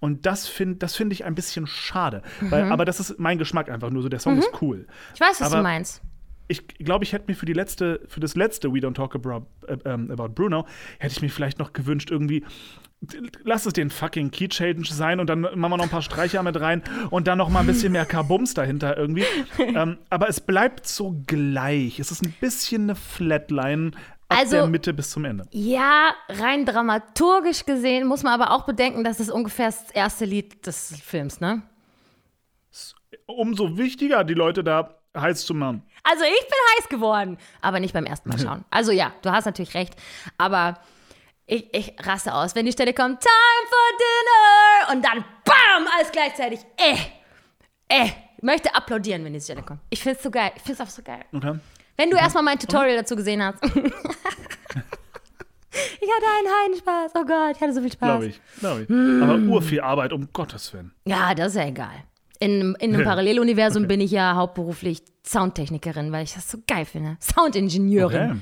Und 0.00 0.26
das 0.26 0.48
finde 0.48 0.76
das 0.76 0.94
find 0.96 1.12
ich 1.12 1.24
ein 1.24 1.34
bisschen 1.34 1.66
schade. 1.66 2.22
Weil, 2.40 2.70
aber 2.70 2.84
das 2.84 3.00
ist 3.00 3.18
mein 3.18 3.38
Geschmack 3.38 3.70
einfach 3.70 3.90
nur 3.90 4.02
so. 4.02 4.08
Der 4.08 4.18
Song 4.18 4.36
ist 4.38 4.50
cool. 4.60 4.86
Ich 5.14 5.20
weiß, 5.20 5.40
was 5.40 5.46
aber- 5.46 5.58
du 5.58 5.62
meinst. 5.62 6.02
Ich 6.48 6.66
glaube, 6.68 7.04
ich 7.04 7.14
hätte 7.14 7.26
mir 7.28 7.34
für 7.36 7.46
die 7.46 7.54
letzte, 7.54 8.02
für 8.08 8.20
das 8.20 8.34
letzte 8.36 8.74
We 8.74 8.78
Don't 8.80 8.94
Talk 8.94 9.14
About, 9.14 9.46
äh, 9.68 9.78
ähm, 9.86 10.10
about 10.10 10.30
Bruno, 10.34 10.66
hätte 10.98 11.14
ich 11.14 11.22
mir 11.22 11.30
vielleicht 11.30 11.58
noch 11.58 11.72
gewünscht, 11.72 12.10
irgendwie, 12.10 12.44
lass 13.44 13.66
es 13.66 13.72
den 13.72 13.90
fucking 13.90 14.30
Key 14.30 14.48
Change 14.48 14.92
sein 14.92 15.20
und 15.20 15.26
dann 15.28 15.40
machen 15.40 15.58
wir 15.60 15.76
noch 15.76 15.84
ein 15.84 15.90
paar 15.90 16.02
Streicher 16.02 16.42
mit 16.42 16.60
rein 16.60 16.82
und 17.10 17.26
dann 17.26 17.38
noch 17.38 17.48
mal 17.48 17.60
ein 17.60 17.66
bisschen 17.66 17.92
mehr 17.92 18.06
Kabums 18.06 18.54
dahinter 18.54 18.96
irgendwie. 18.96 19.24
ähm, 19.58 19.98
aber 20.10 20.28
es 20.28 20.40
bleibt 20.40 20.86
so 20.86 21.20
gleich. 21.26 21.98
Es 21.98 22.10
ist 22.10 22.22
ein 22.24 22.32
bisschen 22.40 22.82
eine 22.84 22.94
Flatline 22.94 23.90
ab 24.28 24.38
Also- 24.38 24.56
der 24.56 24.66
Mitte 24.68 24.94
bis 24.94 25.10
zum 25.10 25.24
Ende. 25.24 25.44
Ja, 25.50 26.12
rein 26.28 26.64
dramaturgisch 26.64 27.64
gesehen 27.66 28.06
muss 28.06 28.22
man 28.22 28.40
aber 28.40 28.52
auch 28.52 28.64
bedenken, 28.66 29.04
dass 29.04 29.20
es 29.20 29.30
ungefähr 29.30 29.66
das 29.66 29.90
erste 29.90 30.24
Lied 30.24 30.66
des 30.66 30.94
Films, 31.04 31.40
ne? 31.40 31.62
Umso 33.26 33.76
wichtiger, 33.78 34.24
die 34.24 34.34
Leute 34.34 34.62
da 34.64 34.96
heiß 35.16 35.44
zu 35.44 35.54
machen. 35.54 35.82
Also 36.04 36.24
ich 36.24 36.30
bin 36.40 36.58
heiß 36.78 36.88
geworden, 36.88 37.38
aber 37.60 37.80
nicht 37.80 37.92
beim 37.94 38.04
ersten 38.06 38.28
Mal 38.28 38.38
schauen. 38.42 38.64
Also 38.70 38.92
ja, 38.92 39.12
du 39.22 39.30
hast 39.30 39.44
natürlich 39.44 39.74
recht, 39.74 39.94
aber 40.38 40.78
ich, 41.52 41.68
ich 41.72 41.94
raste 42.06 42.32
aus, 42.32 42.54
wenn 42.54 42.64
die 42.64 42.72
Stelle 42.72 42.94
kommt, 42.94 43.20
Time 43.20 43.66
for 43.68 43.78
Dinner 43.98 44.92
und 44.94 45.04
dann 45.04 45.24
BAM, 45.44 45.86
alles 45.94 46.10
gleichzeitig. 46.10 46.60
Äh, 46.78 46.94
äh, 47.88 48.06
ich 48.36 48.42
möchte 48.42 48.74
applaudieren, 48.74 49.22
wenn 49.24 49.34
die 49.34 49.40
Stelle 49.40 49.62
kommt. 49.62 49.80
Ich 49.90 50.02
find's 50.02 50.22
so 50.22 50.30
geil, 50.30 50.52
ich 50.56 50.62
find's 50.62 50.80
auch 50.80 50.88
so 50.88 51.02
geil. 51.02 51.24
Okay? 51.32 51.58
Wenn 51.96 52.10
du 52.10 52.16
erstmal 52.16 52.42
mein 52.42 52.58
Tutorial 52.58 52.96
dazu 52.96 53.14
gesehen 53.16 53.42
hast. 53.42 53.62
ich 53.64 53.70
hatte 53.70 53.86
einen 56.38 56.48
Heidenspaß, 56.62 57.12
oh 57.16 57.24
Gott, 57.26 57.56
ich 57.56 57.60
hatte 57.60 57.74
so 57.74 57.82
viel 57.82 57.92
Spaß. 57.92 58.08
Glaube 58.08 58.26
ich. 58.26 58.40
Glaub 58.58 58.78
ich. 58.80 58.90
Aber 59.22 59.34
urviel 59.36 59.82
Arbeit, 59.82 60.14
um 60.14 60.28
Gottes 60.32 60.72
Willen. 60.72 60.92
Ja, 61.04 61.34
das 61.34 61.48
ist 61.48 61.56
ja 61.56 61.66
egal. 61.66 62.04
In, 62.40 62.74
in 62.80 62.94
einem 62.94 63.04
Paralleluniversum 63.08 63.86
bin 63.86 64.00
ich 64.00 64.10
ja 64.10 64.34
hauptberuflich 64.36 65.02
Soundtechnikerin, 65.26 66.10
weil 66.12 66.24
ich 66.24 66.32
das 66.32 66.50
so 66.50 66.58
geil 66.66 66.86
finde. 66.86 67.18
Soundingenieurin. 67.20 68.30
Okay. 68.30 68.40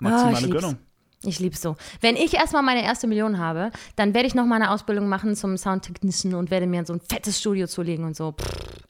Maximale 0.00 0.32
ich 0.32 0.40
lieb's. 0.40 0.54
Gönnung. 0.54 0.78
Ich 1.24 1.40
lieb's 1.40 1.60
so. 1.60 1.76
Wenn 2.00 2.16
ich 2.16 2.34
erstmal 2.34 2.62
meine 2.62 2.84
erste 2.84 3.06
Million 3.06 3.38
habe, 3.38 3.70
dann 3.96 4.14
werde 4.14 4.28
ich 4.28 4.34
noch 4.34 4.46
mal 4.46 4.56
eine 4.56 4.70
Ausbildung 4.70 5.08
machen 5.08 5.34
zum 5.34 5.56
Soundtechnician 5.56 6.34
und 6.34 6.50
werde 6.50 6.66
mir 6.66 6.84
so 6.86 6.92
ein 6.92 7.00
fettes 7.00 7.38
Studio 7.38 7.66
zulegen 7.66 8.04
und 8.04 8.16
so. 8.16 8.32
Pff. 8.32 8.84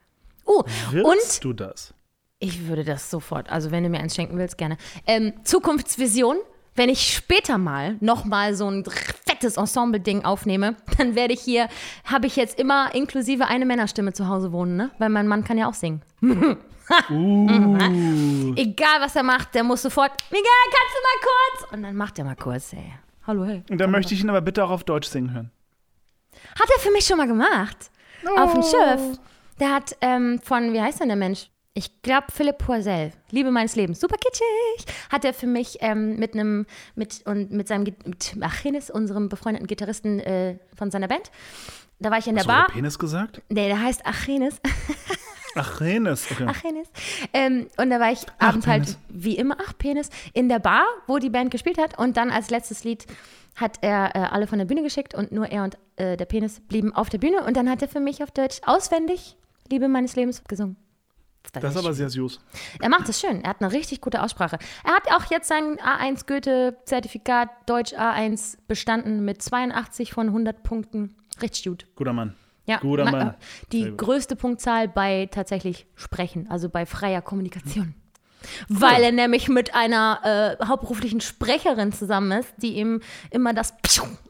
Uh, 0.46 0.62
und 1.02 1.44
du 1.44 1.52
das? 1.52 1.92
ich 2.40 2.68
würde 2.68 2.84
das 2.84 3.10
sofort, 3.10 3.50
also 3.50 3.70
wenn 3.70 3.82
du 3.82 3.90
mir 3.90 4.00
eins 4.00 4.14
schenken 4.14 4.38
willst, 4.38 4.58
gerne. 4.58 4.76
Ähm, 5.06 5.32
Zukunftsvision, 5.44 6.36
wenn 6.76 6.88
ich 6.88 7.12
später 7.12 7.58
mal 7.58 7.96
noch 8.00 8.24
mal 8.24 8.54
so 8.54 8.70
ein 8.70 8.84
fettes 8.84 9.28
fettes 9.38 9.56
Ensemble-Ding 9.56 10.24
aufnehme, 10.24 10.76
dann 10.98 11.14
werde 11.14 11.34
ich 11.34 11.40
hier, 11.40 11.68
habe 12.04 12.26
ich 12.26 12.36
jetzt 12.36 12.58
immer 12.58 12.94
inklusive 12.94 13.46
eine 13.46 13.66
Männerstimme 13.66 14.12
zu 14.12 14.28
Hause 14.28 14.52
wohnen, 14.52 14.76
ne? 14.76 14.90
Weil 14.98 15.10
mein 15.10 15.28
Mann 15.28 15.44
kann 15.44 15.58
ja 15.58 15.68
auch 15.68 15.74
singen. 15.74 16.02
Uh. 17.10 18.54
Egal, 18.56 19.00
was 19.00 19.16
er 19.16 19.22
macht, 19.22 19.54
der 19.54 19.64
muss 19.64 19.82
sofort, 19.82 20.12
Miguel, 20.30 20.44
kannst 20.64 20.94
du 20.94 21.00
mal 21.02 21.20
kurz? 21.22 21.72
Und 21.72 21.82
dann 21.82 21.96
macht 21.96 22.18
er 22.18 22.24
mal 22.24 22.36
kurz, 22.36 22.72
ey. 22.72 22.94
Hallo, 23.26 23.44
hey. 23.44 23.62
Und 23.70 23.78
dann 23.78 23.90
möchte 23.90 24.14
ich 24.14 24.22
ihn 24.22 24.30
aber 24.30 24.40
bitte 24.40 24.64
auch 24.64 24.70
auf 24.70 24.84
Deutsch 24.84 25.08
singen 25.08 25.32
hören. 25.32 25.50
Hat 26.58 26.68
er 26.74 26.80
für 26.80 26.90
mich 26.90 27.04
schon 27.04 27.18
mal 27.18 27.26
gemacht. 27.26 27.90
Auf 28.36 28.52
dem 28.52 28.62
Schiff. 28.62 29.18
Der 29.60 29.74
hat 29.74 29.96
ähm, 30.00 30.40
von, 30.42 30.72
wie 30.72 30.80
heißt 30.80 31.00
denn 31.00 31.08
der 31.08 31.16
Mensch? 31.16 31.50
Ich 31.74 32.02
glaube, 32.02 32.26
Philipp 32.32 32.58
Poisel, 32.58 33.12
Liebe 33.30 33.52
meines 33.52 33.76
Lebens, 33.76 34.00
super 34.00 34.16
kitschig, 34.16 34.94
hat 35.10 35.24
er 35.24 35.32
für 35.32 35.46
mich 35.46 35.78
ähm, 35.80 36.16
mit 36.16 36.34
einem, 36.34 36.66
mit, 36.96 37.22
und 37.24 37.52
mit 37.52 37.68
seinem, 37.68 37.84
mit 37.84 38.36
Achilles, 38.40 38.90
unserem 38.90 39.28
befreundeten 39.28 39.68
Gitarristen 39.68 40.18
äh, 40.18 40.58
von 40.74 40.90
seiner 40.90 41.06
Band. 41.06 41.30
Da 42.00 42.10
war 42.10 42.18
ich 42.18 42.26
in 42.26 42.34
der 42.34 42.44
Hast 42.44 42.50
du 42.50 42.52
Bar. 42.52 42.66
Penis 42.68 42.98
gesagt? 42.98 43.42
Nee, 43.48 43.68
der 43.68 43.80
heißt 43.80 44.04
Achilles. 44.06 44.60
Ach, 45.54 45.80
Renes. 45.80 46.30
Okay. 46.30 46.44
Achilles. 46.46 46.88
Ähm, 47.32 47.68
und 47.76 47.90
da 47.90 48.00
war 48.00 48.12
ich 48.12 48.26
abends 48.38 48.66
halt, 48.66 48.84
Penis. 48.84 48.98
wie 49.08 49.36
immer, 49.36 49.56
ach, 49.60 49.72
Penis, 49.78 50.10
in 50.32 50.48
der 50.48 50.58
Bar, 50.58 50.84
wo 51.06 51.18
die 51.18 51.30
Band 51.30 51.50
gespielt 51.50 51.78
hat. 51.78 51.98
Und 51.98 52.16
dann 52.16 52.30
als 52.30 52.50
letztes 52.50 52.84
Lied 52.84 53.06
hat 53.56 53.78
er 53.80 54.14
äh, 54.14 54.18
alle 54.20 54.46
von 54.46 54.58
der 54.58 54.66
Bühne 54.66 54.82
geschickt 54.82 55.14
und 55.14 55.32
nur 55.32 55.46
er 55.46 55.64
und 55.64 55.76
äh, 55.96 56.16
der 56.16 56.26
Penis 56.26 56.60
blieben 56.60 56.94
auf 56.94 57.08
der 57.08 57.18
Bühne. 57.18 57.44
Und 57.44 57.56
dann 57.56 57.68
hat 57.68 57.82
er 57.82 57.88
für 57.88 58.00
mich 58.00 58.22
auf 58.22 58.30
Deutsch 58.30 58.60
auswendig 58.64 59.36
Liebe 59.70 59.88
meines 59.88 60.16
Lebens 60.16 60.42
gesungen. 60.44 60.76
war 61.52 61.60
Das 61.62 61.74
ist 61.74 61.78
aber 61.84 61.92
sehr 61.92 62.08
süß. 62.08 62.40
er 62.80 62.88
macht 62.88 63.08
es 63.08 63.20
schön. 63.20 63.42
Er 63.42 63.50
hat 63.50 63.60
eine 63.60 63.72
richtig 63.72 64.00
gute 64.00 64.22
Aussprache. 64.22 64.58
Er 64.84 64.94
hat 64.94 65.10
auch 65.12 65.30
jetzt 65.30 65.48
sein 65.48 65.76
A1 65.78 66.26
Goethe-Zertifikat 66.26 67.48
Deutsch 67.66 67.94
A1 67.94 68.58
bestanden 68.68 69.24
mit 69.24 69.42
82 69.42 70.12
von 70.12 70.28
100 70.28 70.62
Punkten. 70.62 71.16
Richtig 71.42 71.64
gut. 71.64 71.86
Guter 71.96 72.12
Mann. 72.12 72.34
Ja, 72.68 72.78
Guter 72.78 73.04
ma- 73.06 73.10
Mann. 73.10 73.28
äh, 73.30 73.32
Die 73.72 73.96
größte 73.96 74.36
Punktzahl 74.36 74.86
bei 74.88 75.26
tatsächlich 75.30 75.86
Sprechen, 75.96 76.48
also 76.50 76.68
bei 76.68 76.86
freier 76.86 77.22
Kommunikation. 77.22 77.94
Weil 78.68 79.02
er 79.02 79.10
nämlich 79.12 79.48
mit 79.48 79.74
einer 79.74 80.56
äh, 80.60 80.64
hauptberuflichen 80.64 81.20
Sprecherin 81.20 81.92
zusammen 81.92 82.30
ist, 82.40 82.54
die 82.58 82.74
ihm 82.76 83.00
immer 83.30 83.52
das 83.52 83.74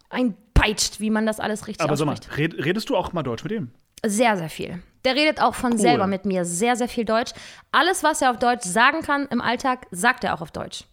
einpeitscht, 0.09 1.01
wie 1.01 1.11
man 1.11 1.27
das 1.27 1.41
alles 1.41 1.67
richtig 1.67 1.85
Aber 1.85 1.97
sag 1.97 2.07
mal, 2.07 2.13
ausspricht. 2.13 2.39
red, 2.39 2.65
redest 2.65 2.89
du 2.89 2.97
auch 2.97 3.13
mal 3.13 3.23
Deutsch 3.23 3.43
mit 3.45 3.53
ihm? 3.53 3.71
Sehr, 4.05 4.37
sehr 4.37 4.49
viel. 4.49 4.81
Der 5.05 5.15
redet 5.15 5.41
auch 5.43 5.55
von 5.55 5.77
selber 5.79 6.07
mit 6.07 6.25
mir 6.25 6.45
sehr, 6.45 6.77
sehr 6.77 6.89
viel 6.89 7.05
Deutsch. 7.05 7.33
Alles, 7.73 8.03
was 8.03 8.23
er 8.23 8.31
auf 8.31 8.39
Deutsch 8.39 8.65
sagen 8.65 9.03
kann 9.03 9.27
im 9.31 9.41
Alltag, 9.41 9.87
sagt 9.91 10.25
er 10.25 10.35
auch 10.35 10.41
auf 10.41 10.51
Deutsch. 10.53 10.85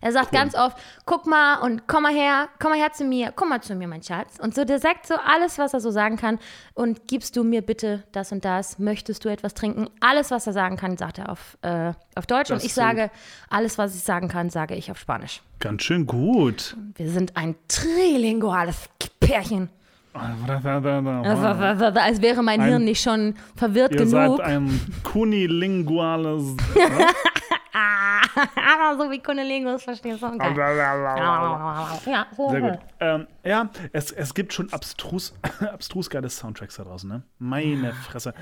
Er 0.00 0.12
sagt 0.12 0.32
ganz 0.32 0.54
oft, 0.54 0.76
guck 1.04 1.26
mal 1.26 1.56
und 1.60 1.86
komm 1.86 2.04
mal 2.04 2.14
her, 2.14 2.48
komm 2.60 2.70
mal 2.72 2.78
her 2.78 2.92
zu 2.92 3.04
mir, 3.04 3.32
komm 3.34 3.48
mal 3.50 3.60
zu 3.62 3.74
mir, 3.74 3.88
mein 3.88 4.02
Schatz. 4.02 4.38
Und 4.40 4.54
so, 4.54 4.64
der 4.64 4.78
sagt 4.78 5.06
so 5.06 5.14
alles, 5.14 5.58
was 5.58 5.74
er 5.74 5.80
so 5.80 5.90
sagen 5.90 6.16
kann. 6.16 6.38
Und 6.74 7.08
gibst 7.08 7.36
du 7.36 7.44
mir 7.44 7.62
bitte 7.62 8.02
das 8.12 8.32
und 8.32 8.44
das? 8.44 8.78
Möchtest 8.78 9.24
du 9.24 9.28
etwas 9.28 9.54
trinken? 9.54 9.88
Alles, 10.00 10.30
was 10.30 10.46
er 10.46 10.52
sagen 10.52 10.76
kann, 10.76 10.96
sagt 10.96 11.18
er 11.18 11.30
auf, 11.30 11.58
äh, 11.62 11.92
auf 12.14 12.26
Deutsch. 12.26 12.48
Das 12.50 12.62
und 12.62 12.66
ich 12.66 12.74
sage, 12.74 13.10
alles, 13.50 13.78
was 13.78 13.94
ich 13.94 14.02
sagen 14.02 14.28
kann, 14.28 14.50
sage 14.50 14.74
ich 14.74 14.90
auf 14.90 14.98
Spanisch. 14.98 15.42
Ganz 15.60 15.82
schön 15.82 16.06
gut. 16.06 16.76
Wir 16.96 17.10
sind 17.10 17.36
ein 17.36 17.54
trilinguales 17.68 18.88
Pärchen. 19.20 19.70
Als 20.12 20.64
wäre 22.22 22.42
mein 22.42 22.60
Ein- 22.60 22.68
Hirn 22.68 22.84
nicht 22.84 23.02
schon 23.02 23.34
verwirrt 23.54 23.92
Ihr 23.92 23.98
genug. 23.98 24.38
seid 24.38 24.40
ein 24.40 24.80
kunilinguales. 25.02 26.56
Ah, 27.78 28.22
so 28.98 29.10
wie 29.10 29.18
Kundelingos, 29.18 29.82
verstehst 29.82 30.22
du? 30.22 30.38
Geil. 30.38 30.56
Ja, 32.06 32.26
so. 32.34 32.48
Sehr 32.48 32.60
gut. 32.62 32.78
Ähm, 33.00 33.26
ja, 33.44 33.68
es, 33.92 34.12
es 34.12 34.32
gibt 34.32 34.54
schon 34.54 34.72
abstrus, 34.72 35.34
abstrus 35.60 36.08
geile 36.08 36.30
Soundtracks 36.30 36.76
da 36.76 36.84
draußen, 36.84 37.06
ne? 37.06 37.22
Meine 37.38 37.92
Fresse. 37.92 38.32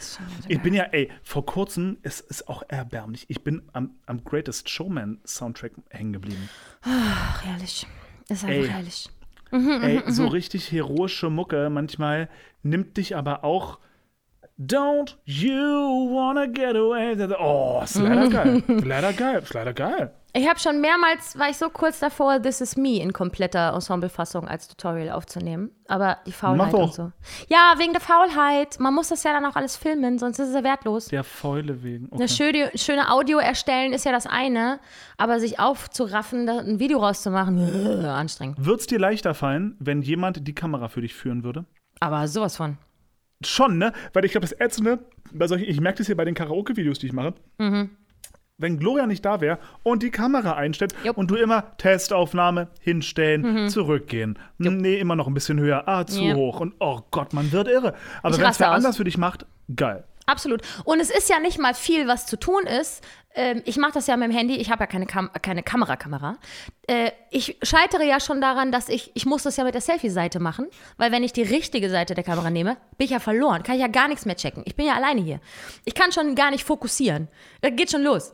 Ich 0.47 0.63
bin 0.63 0.73
ja, 0.73 0.85
ey, 0.85 1.11
vor 1.25 1.45
kurzem, 1.45 1.99
es 2.03 2.21
ist 2.21 2.49
auch 2.49 2.63
erbärmlich, 2.69 3.25
ich 3.29 3.43
bin 3.43 3.63
am, 3.73 3.97
am 4.07 4.23
Greatest 4.23 4.71
Showman 4.71 5.19
Soundtrack 5.27 5.73
hängen 5.91 6.13
geblieben. 6.13 6.49
Ach, 6.83 7.43
herrlich. 7.45 7.89
Ist 8.29 8.45
einfach 8.45 8.57
Ey. 8.57 8.69
herrlich. 8.69 9.11
Ey, 9.51 10.03
so 10.07 10.29
richtig 10.29 10.71
heroische 10.71 11.29
Mucke 11.29 11.71
manchmal 11.71 12.29
nimmt 12.63 12.97
dich 12.97 13.17
aber 13.17 13.43
auch. 13.43 13.81
Don't 14.57 15.17
you 15.25 16.15
wanna 16.15 16.47
get 16.47 16.77
away? 16.77 17.17
Oh, 17.41 17.81
ist 17.83 17.97
leider 17.97 18.29
geil. 18.29 18.63
Ist 18.69 18.85
leider 18.85 19.13
geil. 19.13 19.43
Ist 19.43 19.55
leider 19.55 19.73
geil. 19.73 20.15
Ich 20.37 20.49
habe 20.49 20.59
schon 20.59 20.81
mehrmals, 20.81 21.39
war 21.39 21.49
ich 21.49 21.57
so 21.57 21.71
kurz 21.71 21.99
davor, 22.01 22.41
This 22.41 22.61
Is 22.61 22.77
Me 22.77 23.01
in 23.01 23.13
kompletter 23.13 23.73
Ensemblefassung 23.73 24.47
als 24.47 24.69
Tutorial 24.69 25.11
aufzunehmen. 25.11 25.71
Aber 25.89 26.19
die 26.27 26.33
Faulheit 26.33 26.73
Mach 26.73 26.79
und 26.79 26.95
so. 26.95 27.13
Ja, 27.49 27.75
wegen 27.79 27.93
der 27.93 28.01
Faulheit. 28.01 28.79
Man 28.79 28.95
muss 28.95 29.09
das 29.09 29.25
ja 29.25 29.33
dann 29.33 29.45
auch 29.45 29.57
alles 29.57 29.77
filmen, 29.77 30.19
sonst 30.19 30.39
ist 30.39 30.49
es 30.49 30.55
ja 30.55 30.63
wertlos. 30.63 31.07
Der 31.07 31.25
Fäule 31.25 31.83
wegen. 31.83 32.07
Okay. 32.07 32.17
Eine 32.17 32.29
schöne, 32.29 32.71
schöne 32.77 33.11
Audio 33.11 33.39
erstellen 33.39 33.93
ist 33.93 34.05
ja 34.05 34.13
das 34.13 34.27
eine, 34.27 34.79
aber 35.19 35.41
sich 35.41 35.59
aufzuraffen, 35.59 36.47
da 36.47 36.59
ein 36.59 36.79
Video 36.79 36.99
rauszumachen, 36.99 37.59
anstrengend. 38.05 38.65
Wird 38.65 38.81
es 38.81 38.87
dir 38.87 39.01
leichter 39.01 39.35
fallen, 39.35 39.77
wenn 39.81 40.03
jemand 40.03 40.47
die 40.47 40.55
Kamera 40.55 40.89
für 40.89 41.01
dich 41.01 41.15
führen 41.15 41.43
würde? 41.43 41.65
Aber 42.01 42.27
sowas 42.29 42.57
von. 42.57 42.79
Schon, 43.43 43.79
ne? 43.79 43.93
Weil 44.13 44.25
ich 44.25 44.33
glaube, 44.33 44.47
das 44.47 44.59
Ätzende, 44.59 44.99
bei 45.33 45.47
solchen, 45.47 45.65
ich 45.69 45.81
merke 45.81 45.99
das 45.99 46.07
hier 46.07 46.17
bei 46.17 46.25
den 46.25 46.35
Karaoke-Videos, 46.35 46.99
die 46.99 47.07
ich 47.07 47.13
mache. 47.13 47.35
Wenn 48.57 48.79
Gloria 48.79 49.07
nicht 49.07 49.25
da 49.25 49.41
wäre 49.41 49.59
und 49.83 50.03
die 50.05 50.11
Kamera 50.13 50.53
einstellt 50.55 50.95
Jupp. 51.03 51.17
und 51.19 51.29
du 51.31 51.35
immer 51.35 51.77
Testaufnahme, 51.77 52.69
hinstellen, 52.81 53.69
zurückgehen. 53.69 54.39
Nee, 54.59 54.97
immer 54.99 55.17
noch 55.17 55.27
ein 55.27 55.35
bisschen 55.35 55.59
höher. 55.59 55.89
Ah, 55.89 56.07
zu 56.07 56.23
Ja. 56.23 56.35
hoch. 56.37 56.61
Und 56.61 56.75
oh 56.79 57.01
Gott, 57.11 57.33
man 57.33 57.51
wird 57.51 57.67
irre. 57.67 57.95
Aber 58.23 58.39
wenn 58.39 58.47
es 58.47 58.61
wer 58.61 58.71
aus. 58.71 58.77
anders 58.77 58.97
für 58.97 59.05
dich 59.05 59.19
macht, 59.19 59.45
geil. 59.75 60.05
Absolut. 60.27 60.63
Und 60.85 61.01
es 61.01 61.11
ist 61.11 61.29
ja 61.29 61.39
nicht 61.39 61.59
mal 61.59 61.75
viel, 61.75 62.07
was 62.09 62.27
zu 62.27 62.39
tun 62.39 62.67
ist. 62.67 63.03
Ähm, 63.35 63.63
ich 63.65 63.77
mache 63.77 63.93
das 63.93 64.07
ja 64.07 64.17
mit 64.17 64.29
dem 64.29 64.37
Handy. 64.37 64.57
Ich 64.57 64.71
habe 64.71 64.85
ja 64.85 64.87
keine, 64.87 65.07
Kam 65.07 65.31
keine 65.43 65.63
Kamerakamera. 65.63 66.37
Äh, 66.87 67.11
ich 67.31 67.59
scheitere 67.63 68.05
ja 68.05 68.21
schon 68.21 68.41
daran, 68.41 68.73
dass 68.73 68.89
ich, 68.89 69.11
ich 69.15 69.27
muss 69.27 69.43
das 69.43 69.57
ja 69.57 69.65
mit 69.65 69.75
der 69.75 69.81
Selfie-Seite 69.81 70.41
machen. 70.41 70.69
Weil 70.97 71.13
wenn 71.13 71.25
ich 71.25 71.33
die 71.33 71.43
richtige 71.43 71.91
Seite 71.91 72.15
der 72.15 72.25
Kamera 72.25 72.51
nehme, 72.51 72.77
bin 72.97 73.07
ich 73.07 73.11
ja 73.11 73.19
verloren. 73.19 73.63
Kann 73.63 73.75
ich 73.75 73.81
ja 73.81 73.89
gar 73.89 74.09
nichts 74.09 74.25
mehr 74.25 74.37
checken. 74.37 74.63
Ich 74.67 74.77
bin 74.77 74.87
ja 74.87 74.95
alleine 74.95 75.21
hier. 75.21 75.41
Ich 75.85 75.95
kann 75.95 76.13
schon 76.13 76.35
gar 76.35 76.51
nicht 76.51 76.65
fokussieren. 76.65 77.29
Da 77.61 77.71
geht 77.71 77.91
schon 77.91 78.03
los. 78.03 78.33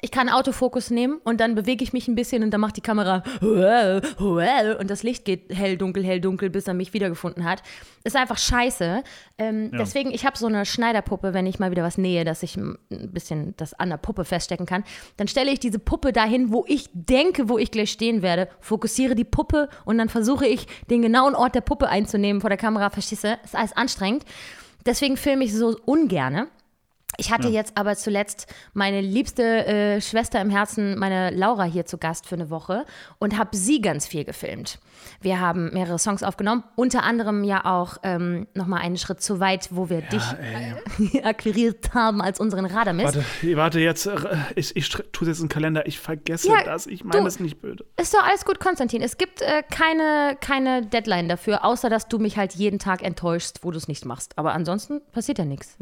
Ich 0.00 0.10
kann 0.10 0.30
Autofokus 0.30 0.90
nehmen 0.90 1.20
und 1.22 1.38
dann 1.40 1.54
bewege 1.54 1.84
ich 1.84 1.92
mich 1.92 2.08
ein 2.08 2.14
bisschen 2.14 2.42
und 2.42 2.50
dann 2.50 2.62
macht 2.62 2.78
die 2.78 2.80
Kamera 2.80 3.22
und 3.42 4.90
das 4.90 5.02
Licht 5.02 5.26
geht 5.26 5.54
hell, 5.54 5.76
dunkel, 5.76 6.02
hell, 6.02 6.18
dunkel, 6.20 6.48
bis 6.48 6.66
er 6.66 6.72
mich 6.72 6.94
wiedergefunden 6.94 7.44
hat. 7.44 7.62
Ist 8.02 8.16
einfach 8.16 8.38
scheiße. 8.38 9.04
Ähm, 9.36 9.70
Deswegen, 9.72 10.10
ich 10.10 10.24
habe 10.24 10.38
so 10.38 10.46
eine 10.46 10.64
Schneiderpuppe, 10.64 11.34
wenn 11.34 11.46
ich 11.46 11.58
mal 11.58 11.70
wieder 11.70 11.82
was 11.82 11.98
nähe, 11.98 12.24
dass 12.24 12.42
ich 12.42 12.56
ein 12.56 12.78
bisschen 12.88 13.54
das 13.58 13.74
an 13.74 13.90
der 13.90 13.98
Puppe 13.98 14.24
feststecken 14.24 14.64
kann. 14.64 14.82
Dann 15.18 15.28
stelle 15.28 15.52
ich 15.52 15.60
diese 15.60 15.78
Puppe 15.78 16.12
dahin, 16.12 16.52
wo 16.52 16.64
ich 16.66 16.88
denke, 16.94 17.50
wo 17.50 17.58
ich 17.58 17.70
gleich 17.70 17.92
stehen 17.92 18.22
werde, 18.22 18.48
fokussiere 18.60 19.14
die 19.14 19.24
Puppe 19.24 19.68
und 19.84 19.98
dann 19.98 20.08
versuche 20.08 20.46
ich, 20.46 20.66
den 20.88 21.02
genauen 21.02 21.34
Ort 21.34 21.54
der 21.54 21.60
Puppe 21.60 21.88
einzunehmen 21.88 22.40
vor 22.40 22.50
der 22.50 22.56
Kamera. 22.56 22.88
Verstehst 22.88 23.24
du? 23.24 23.38
Ist 23.44 23.54
alles 23.54 23.76
anstrengend. 23.76 24.24
Deswegen 24.86 25.16
filme 25.16 25.44
ich 25.44 25.54
so 25.54 25.76
ungerne. 25.84 26.48
Ich 27.18 27.30
hatte 27.30 27.48
jetzt 27.48 27.76
aber 27.76 27.94
zuletzt 27.96 28.46
meine 28.72 29.00
liebste 29.00 29.66
äh, 29.66 30.00
Schwester 30.00 30.40
im 30.40 30.50
Herzen, 30.50 30.98
meine 30.98 31.30
Laura, 31.30 31.64
hier 31.64 31.84
zu 31.84 31.98
Gast 31.98 32.26
für 32.26 32.36
eine 32.36 32.48
Woche 32.50 32.86
und 33.18 33.38
habe 33.38 33.56
sie 33.56 33.80
ganz 33.80 34.06
viel 34.06 34.24
gefilmt. 34.24 34.78
Wir 35.20 35.38
haben 35.40 35.72
mehrere 35.72 35.98
Songs 35.98 36.22
aufgenommen, 36.22 36.64
unter 36.76 37.02
anderem 37.02 37.44
ja 37.44 37.64
auch 37.64 37.98
ähm, 38.02 38.46
nochmal 38.54 38.80
einen 38.80 38.96
Schritt 38.96 39.20
zu 39.22 39.40
weit, 39.40 39.68
wo 39.72 39.90
wir 39.90 40.00
dich 40.00 40.22
akquiriert 41.24 41.94
haben 41.94 42.22
als 42.22 42.40
unseren 42.40 42.66
Radamist. 42.66 43.16
Warte, 43.16 43.56
warte 43.56 43.80
jetzt. 43.80 44.06
äh, 44.06 44.16
Ich, 44.56 44.74
ich 44.76 44.88
tue 44.88 45.28
jetzt 45.28 45.38
in 45.40 45.44
den 45.46 45.48
Kalender. 45.50 45.86
Ich 45.86 45.98
vergesse 45.98 46.48
Ja, 46.48 46.62
das. 46.64 46.86
Ich 46.86 47.04
meine 47.04 47.26
es 47.26 47.40
nicht 47.40 47.60
böse. 47.60 47.84
Ist 48.00 48.14
doch 48.14 48.22
alles 48.24 48.44
gut, 48.44 48.60
Konstantin. 48.60 49.02
Es 49.02 49.18
gibt 49.18 49.42
äh, 49.42 49.62
keine, 49.70 50.36
keine 50.40 50.86
Deadline 50.86 51.28
dafür, 51.28 51.64
außer 51.64 51.90
dass 51.90 52.08
du 52.08 52.18
mich 52.18 52.36
halt 52.36 52.54
jeden 52.54 52.78
Tag 52.78 53.02
enttäuschst, 53.02 53.64
wo 53.64 53.70
du 53.70 53.76
es 53.78 53.88
nicht 53.88 54.04
machst. 54.04 54.38
Aber 54.38 54.52
ansonsten 54.52 55.00
passiert 55.12 55.38
ja 55.38 55.44
nichts. 55.44 55.76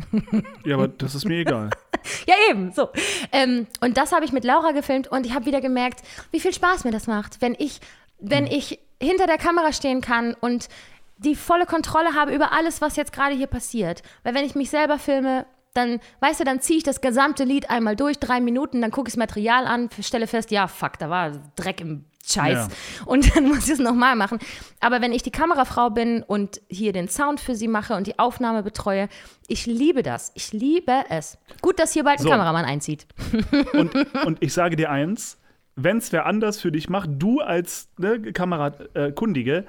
Ja, 0.64 0.74
aber 0.74 0.89
das 1.01 1.14
ist 1.14 1.20
mir 1.25 1.41
egal. 1.41 1.71
Ja, 2.27 2.35
eben, 2.49 2.73
so. 2.73 2.89
Ähm, 3.31 3.66
und 3.83 3.99
das 3.99 4.12
habe 4.12 4.25
ich 4.25 4.33
mit 4.33 4.43
Laura 4.43 4.71
gefilmt 4.73 5.09
und 5.09 5.27
ich 5.27 5.35
habe 5.35 5.45
wieder 5.45 5.61
gemerkt, 5.61 6.01
wie 6.31 6.41
viel 6.41 6.55
Spaß 6.55 6.85
mir 6.85 6.93
das 6.93 7.07
macht, 7.07 7.43
wenn 7.43 7.55
ich, 7.59 7.79
wenn 8.18 8.47
ich 8.47 8.79
hinter 9.03 9.27
der 9.27 9.37
Kamera 9.37 9.71
stehen 9.75 10.01
kann 10.01 10.35
und 10.41 10.71
die 11.18 11.35
volle 11.35 11.66
Kontrolle 11.66 12.14
habe 12.14 12.35
über 12.35 12.53
alles, 12.53 12.81
was 12.81 12.97
jetzt 12.97 13.12
gerade 13.12 13.35
hier 13.35 13.49
passiert. 13.49 14.03
Weil 14.23 14.35
wenn 14.35 14.47
ich 14.47 14.55
mich 14.55 14.71
selber 14.71 14.99
filme, 14.99 15.45
dann, 15.75 16.01
weißt 16.21 16.41
du, 16.41 16.45
dann 16.45 16.61
ziehe 16.61 16.79
ich 16.79 16.85
das 16.85 17.01
gesamte 17.01 17.45
Lied 17.45 17.71
einmal 17.71 17.97
durch, 17.97 18.18
drei 18.18 18.41
Minuten, 18.41 18.81
dann 18.81 18.91
gucke 18.91 19.09
ich 19.09 19.14
das 19.14 19.18
Material 19.18 19.66
an, 19.66 19.91
stelle 20.01 20.27
fest, 20.27 20.51
ja, 20.51 20.66
fuck, 20.68 20.99
da 20.99 21.11
war 21.11 21.33
Dreck 21.55 21.81
im 21.81 22.07
Scheiß. 22.27 22.68
Ja. 22.68 22.68
Und 23.07 23.35
dann 23.35 23.45
muss 23.49 23.64
ich 23.66 23.73
es 23.75 23.79
nochmal 23.79 24.14
machen. 24.16 24.39
Aber 24.81 25.01
wenn 25.01 25.12
ich 25.12 25.23
die 25.23 25.31
Kamerafrau 25.31 25.91
bin 25.91 26.23
und 26.23 26.61
hier 26.68 26.93
den 26.93 27.09
Sound 27.09 27.41
für 27.41 27.55
sie 27.55 27.68
mache 27.68 27.95
und 27.95 28.07
die 28.07 28.18
Aufnahme 28.18 28.62
betreue, 28.62 29.09
ich 29.49 29.66
liebe 29.66 30.03
das. 30.03 30.31
Ich 30.35 30.53
liebe 30.53 30.93
es. 31.09 31.39
Gut, 31.61 31.79
dass 31.79 31.93
hier 31.93 32.05
bald 32.05 32.21
ein 32.21 32.25
So. 32.25 32.29
Kameramann 32.31 32.64
einzieht. 32.64 33.07
Und, 33.73 33.95
und 34.25 34.39
ich 34.43 34.53
sage 34.53 34.77
dir 34.77 34.91
eins, 34.91 35.39
wenn 35.77 35.97
es 35.99 36.12
wer 36.12 36.27
anders 36.27 36.61
für 36.61 36.71
dich 36.71 36.89
macht, 36.89 37.11
du 37.14 37.41
als 37.41 37.89
ne, 37.99 38.21
Kamerakundige, 38.33 39.64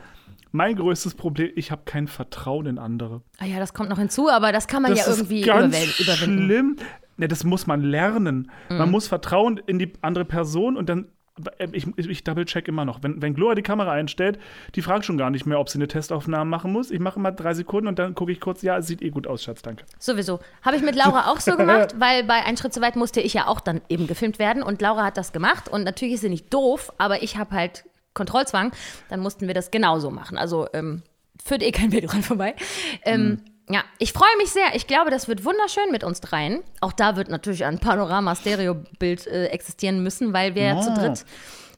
mein 0.51 0.75
größtes 0.75 1.15
Problem, 1.15 1.51
ich 1.55 1.71
habe 1.71 1.83
kein 1.85 2.07
Vertrauen 2.07 2.65
in 2.65 2.77
andere. 2.77 3.21
Ah 3.39 3.45
ja, 3.45 3.59
das 3.59 3.73
kommt 3.73 3.89
noch 3.89 3.97
hinzu, 3.99 4.29
aber 4.29 4.51
das 4.51 4.67
kann 4.67 4.81
man 4.81 4.91
Das 4.91 5.05
ja 5.05 5.13
irgendwie 5.13 5.41
ganz 5.41 5.99
überwinden. 5.99 6.45
schlimm. 6.45 6.75
Ne, 7.17 7.27
das 7.27 7.43
muss 7.43 7.67
man 7.67 7.81
lernen. 7.81 8.51
Mhm. 8.69 8.77
Man 8.77 8.91
muss 8.91 9.07
Vertrauen 9.07 9.57
in 9.65 9.79
die 9.79 9.93
andere 10.01 10.25
Person 10.25 10.75
und 10.77 10.89
dann. 10.89 11.07
Äh, 11.57 11.67
Ich, 11.71 11.87
ich, 11.97 12.23
double-check 12.23 12.67
immer 12.67 12.85
noch. 12.85 13.03
Wenn, 13.03 13.21
wenn 13.21 13.33
Gloria 13.33 13.55
die 13.55 13.61
Kamera 13.61 13.91
einstellt, 13.91 14.39
die 14.75 14.81
fragt 14.81 15.05
schon 15.05 15.17
gar 15.17 15.29
nicht 15.29 15.45
mehr, 15.45 15.59
ob 15.59 15.69
sie 15.69 15.77
eine 15.77 15.87
Testaufnahme 15.87 16.49
machen 16.49 16.71
muss. 16.71 16.91
Ich 16.91 16.99
mache 16.99 17.19
immer 17.19 17.31
drei 17.31 17.53
Sekunden 17.53 17.87
und 17.87 17.99
dann 17.99 18.15
gucke 18.15 18.31
ich 18.31 18.39
kurz, 18.39 18.61
ja, 18.61 18.77
es 18.77 18.87
sieht 18.87 19.01
eh 19.01 19.09
gut 19.09 19.27
aus, 19.27 19.43
Schatz, 19.43 19.61
danke. 19.61 19.85
Sowieso. 19.99 20.39
Habe 20.61 20.75
ich 20.75 20.81
mit 20.81 20.95
Laura 20.95 21.27
auch 21.31 21.39
so 21.39 21.55
gemacht, 21.55 21.95
weil 21.97 22.23
bei 22.23 22.43
Ein 22.45 22.57
Schritt 22.57 22.73
zu 22.73 22.81
weit 22.81 22.95
musste 22.95 23.21
ich 23.21 23.33
ja 23.33 23.47
auch 23.47 23.59
dann 23.59 23.81
eben 23.89 24.07
gefilmt 24.07 24.39
werden 24.39 24.63
und 24.63 24.81
Laura 24.81 25.05
hat 25.05 25.17
das 25.17 25.31
gemacht 25.31 25.69
und 25.69 25.83
natürlich 25.83 26.15
ist 26.15 26.21
sie 26.21 26.29
nicht 26.29 26.53
doof, 26.53 26.91
aber 26.97 27.23
ich 27.23 27.37
habe 27.37 27.51
halt 27.55 27.85
Kontrollzwang, 28.13 28.71
dann 29.09 29.21
mussten 29.21 29.47
wir 29.47 29.53
das 29.53 29.71
genauso 29.71 30.11
machen. 30.11 30.37
Also 30.37 30.67
ähm, 30.73 31.03
führt 31.43 31.63
eh 31.63 31.71
kein 31.71 31.91
Weg 31.91 32.07
dran 32.07 32.23
vorbei. 32.23 32.55
Ähm, 33.03 33.41
Ja, 33.71 33.83
ich 33.99 34.11
freue 34.13 34.35
mich 34.37 34.49
sehr. 34.51 34.75
Ich 34.75 34.85
glaube, 34.87 35.11
das 35.11 35.27
wird 35.27 35.45
wunderschön 35.45 35.91
mit 35.91 36.03
uns 36.03 36.19
dreien. 36.21 36.61
Auch 36.81 36.91
da 36.93 37.15
wird 37.15 37.29
natürlich 37.29 37.63
ein 37.65 37.79
Panorama-Stereo-Bild 37.79 39.27
äh, 39.27 39.45
existieren 39.47 40.03
müssen, 40.03 40.33
weil 40.33 40.55
wir 40.55 40.63
ja 40.63 40.81
zu 40.81 40.91
Oh. 40.91 40.95
dritt 40.95 41.25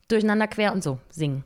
durcheinander 0.07 0.47
quer 0.47 0.73
und 0.73 0.83
so 0.83 0.99
singen. 1.09 1.43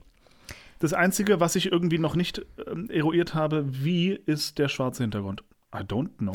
Das 0.79 0.93
Einzige, 0.93 1.39
was 1.39 1.55
ich 1.55 1.71
irgendwie 1.71 1.97
noch 1.97 2.15
nicht 2.15 2.45
ähm, 2.67 2.89
eruiert 2.89 3.33
habe, 3.33 3.65
wie 3.67 4.11
ist 4.25 4.57
der 4.59 4.67
schwarze 4.69 5.03
Hintergrund? 5.03 5.43
I 5.75 5.79
don't 5.79 6.17
know. 6.17 6.33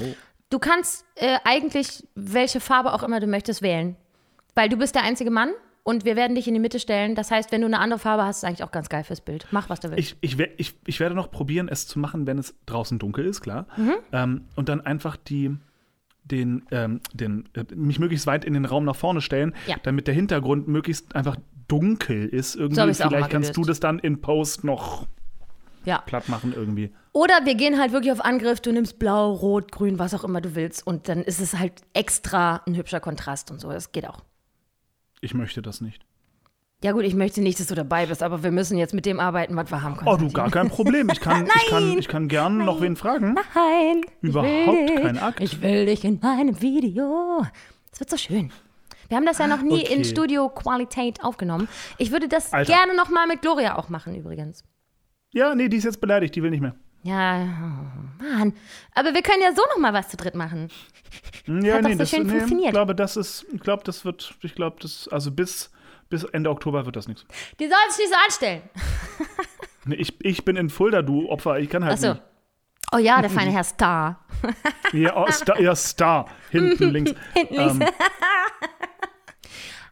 Du 0.50 0.58
kannst 0.58 1.04
äh, 1.14 1.38
eigentlich 1.44 2.06
welche 2.14 2.60
Farbe 2.60 2.92
auch 2.92 3.02
immer 3.02 3.20
du 3.20 3.26
möchtest 3.26 3.62
wählen. 3.62 3.96
Weil 4.54 4.68
du 4.68 4.76
bist 4.76 4.94
der 4.94 5.04
einzige 5.04 5.30
Mann 5.30 5.52
und 5.84 6.04
wir 6.04 6.14
werden 6.16 6.34
dich 6.36 6.46
in 6.46 6.54
die 6.54 6.60
Mitte 6.60 6.78
stellen. 6.78 7.14
Das 7.14 7.30
heißt, 7.30 7.50
wenn 7.50 7.60
du 7.60 7.66
eine 7.66 7.80
andere 7.80 7.98
Farbe 7.98 8.24
hast, 8.24 8.38
ist 8.38 8.44
eigentlich 8.44 8.62
auch 8.62 8.70
ganz 8.70 8.88
geil 8.88 9.02
fürs 9.04 9.20
Bild. 9.20 9.46
Mach, 9.50 9.68
was 9.68 9.80
du 9.80 9.90
willst. 9.90 10.16
Ich, 10.20 10.38
ich, 10.38 10.38
ich, 10.56 10.74
ich 10.86 11.00
werde 11.00 11.14
noch 11.14 11.30
probieren, 11.30 11.68
es 11.68 11.86
zu 11.86 11.98
machen, 11.98 12.26
wenn 12.26 12.38
es 12.38 12.54
draußen 12.66 12.98
dunkel 12.98 13.26
ist, 13.26 13.40
klar. 13.40 13.66
Mhm. 13.76 13.94
Ähm, 14.12 14.44
und 14.54 14.68
dann 14.68 14.80
einfach 14.80 15.16
die, 15.16 15.56
den, 16.24 16.62
ähm, 16.70 17.00
den, 17.12 17.48
äh, 17.54 17.64
mich 17.74 17.98
möglichst 17.98 18.26
weit 18.26 18.44
in 18.44 18.54
den 18.54 18.64
Raum 18.64 18.84
nach 18.84 18.96
vorne 18.96 19.20
stellen, 19.20 19.54
Ja. 19.66 19.76
damit 19.82 20.06
der 20.06 20.14
Hintergrund 20.14 20.68
möglichst 20.68 21.16
einfach 21.16 21.36
dunkel 21.66 22.28
ist. 22.28 22.54
Irgendwie. 22.54 22.94
So 22.94 23.08
Vielleicht 23.08 23.30
kannst 23.30 23.56
du 23.56 23.64
das 23.64 23.80
dann 23.80 23.98
in 23.98 24.20
Post 24.20 24.62
noch 24.62 25.06
ja. 25.84 25.98
platt 25.98 26.28
machen 26.28 26.52
irgendwie. 26.54 26.92
Oder 27.12 27.44
wir 27.44 27.54
gehen 27.56 27.78
halt 27.78 27.92
wirklich 27.92 28.12
auf 28.12 28.24
Angriff. 28.24 28.60
Du 28.60 28.72
nimmst 28.72 28.98
blau, 28.98 29.32
rot, 29.32 29.72
grün, 29.72 29.98
was 29.98 30.14
auch 30.14 30.22
immer 30.24 30.40
du 30.40 30.54
willst. 30.54 30.86
Und 30.86 31.08
dann 31.08 31.22
ist 31.22 31.40
es 31.40 31.58
halt 31.58 31.82
extra 31.92 32.62
ein 32.66 32.76
hübscher 32.76 33.00
Kontrast 33.00 33.50
und 33.50 33.60
so. 33.60 33.70
Das 33.70 33.92
geht 33.92 34.06
auch. 34.08 34.22
Ich 35.22 35.34
möchte 35.34 35.62
das 35.62 35.80
nicht. 35.80 36.04
Ja 36.84 36.90
gut, 36.90 37.04
ich 37.04 37.14
möchte 37.14 37.40
nicht, 37.40 37.60
dass 37.60 37.68
du 37.68 37.76
dabei 37.76 38.06
bist, 38.06 38.24
aber 38.24 38.42
wir 38.42 38.50
müssen 38.50 38.76
jetzt 38.76 38.92
mit 38.92 39.06
dem 39.06 39.20
arbeiten, 39.20 39.54
was 39.54 39.70
wir 39.70 39.82
haben. 39.82 39.96
Oh, 40.04 40.16
du, 40.16 40.28
gar 40.32 40.50
kein 40.50 40.68
Problem. 40.68 41.08
Ich 41.12 41.20
kann, 41.20 41.46
ich 41.46 41.70
kann, 41.70 41.98
ich 41.98 42.08
kann 42.08 42.26
gern 42.26 42.58
noch 42.58 42.80
wen 42.80 42.96
fragen. 42.96 43.34
Nein. 43.54 44.00
Überhaupt 44.20 44.48
ich 44.48 44.66
will 44.66 44.86
dich, 44.88 45.02
kein 45.02 45.18
Akt. 45.18 45.40
Ich 45.40 45.62
will 45.62 45.86
dich 45.86 46.04
in 46.04 46.18
meinem 46.20 46.60
Video. 46.60 47.46
Es 47.92 48.00
wird 48.00 48.10
so 48.10 48.16
schön. 48.16 48.50
Wir 49.06 49.16
haben 49.16 49.26
das 49.26 49.38
ja 49.38 49.46
noch 49.46 49.62
nie 49.62 49.82
in 49.82 50.00
Okay. 50.00 50.04
Studio-Qualität 50.04 51.22
aufgenommen. 51.22 51.68
Ich 51.98 52.10
würde 52.10 52.26
das 52.26 52.52
Alter. 52.52 52.72
gerne 52.72 52.96
noch 52.96 53.10
mal 53.10 53.28
mit 53.28 53.42
Gloria 53.42 53.76
auch 53.78 53.88
machen, 53.88 54.16
übrigens. 54.16 54.64
Ja, 55.32 55.54
nee, 55.54 55.68
die 55.68 55.76
ist 55.76 55.84
jetzt 55.84 56.00
beleidigt, 56.00 56.34
die 56.34 56.42
will 56.42 56.50
nicht 56.50 56.62
mehr. 56.62 56.74
Ja, 57.02 57.42
oh 58.20 58.22
Mann. 58.24 58.52
Aber 58.94 59.12
wir 59.14 59.22
können 59.22 59.42
ja 59.42 59.52
so 59.54 59.62
noch 59.70 59.78
mal 59.78 59.92
was 59.92 60.08
zu 60.08 60.16
dritt 60.16 60.34
machen. 60.34 60.68
Hm, 61.46 61.64
Ja, 61.64 61.74
Hat 61.76 61.82
nee, 61.84 61.92
so 61.92 61.98
das, 61.98 62.10
schön 62.10 62.22
nee, 62.24 62.30
funktioniert. 62.30 62.68
Ich 62.68 62.72
glaube, 62.72 62.94
das 62.94 63.16
ist, 63.16 63.44
ich 63.52 63.60
glaube, 63.60 63.82
das 63.84 64.04
wird, 64.04 64.34
ich 64.42 64.54
glaube, 64.54 64.76
das, 64.80 65.08
also 65.08 65.30
bis, 65.32 65.70
bis 66.08 66.24
Ende 66.24 66.50
Oktober 66.50 66.86
wird 66.86 66.94
das 66.96 67.08
nichts. 67.08 67.24
Die 67.58 67.64
sollen 67.64 67.90
sich 67.90 67.98
nicht 68.06 68.12
so 68.12 68.18
anstellen. 68.24 68.62
Nee, 69.84 69.96
ich, 69.96 70.24
ich 70.24 70.44
bin 70.44 70.54
in 70.54 70.70
Fulda, 70.70 71.02
du 71.02 71.28
Opfer, 71.28 71.58
ich 71.58 71.68
kann 71.68 71.82
halt 71.84 71.94
Achso. 71.94 72.10
nicht. 72.10 72.22
Oh 72.92 72.98
ja, 72.98 73.20
der 73.20 73.30
feine 73.30 73.50
Herr 73.50 73.64
Star. 73.64 74.24
Ja, 74.92 75.16
oh, 75.16 75.28
Star, 75.28 75.60
ja, 75.60 75.74
Star, 75.74 76.28
hinten 76.52 76.90
links. 76.90 77.12
Hinten 77.34 77.54
links. 77.56 77.74
Ähm, 77.80 77.88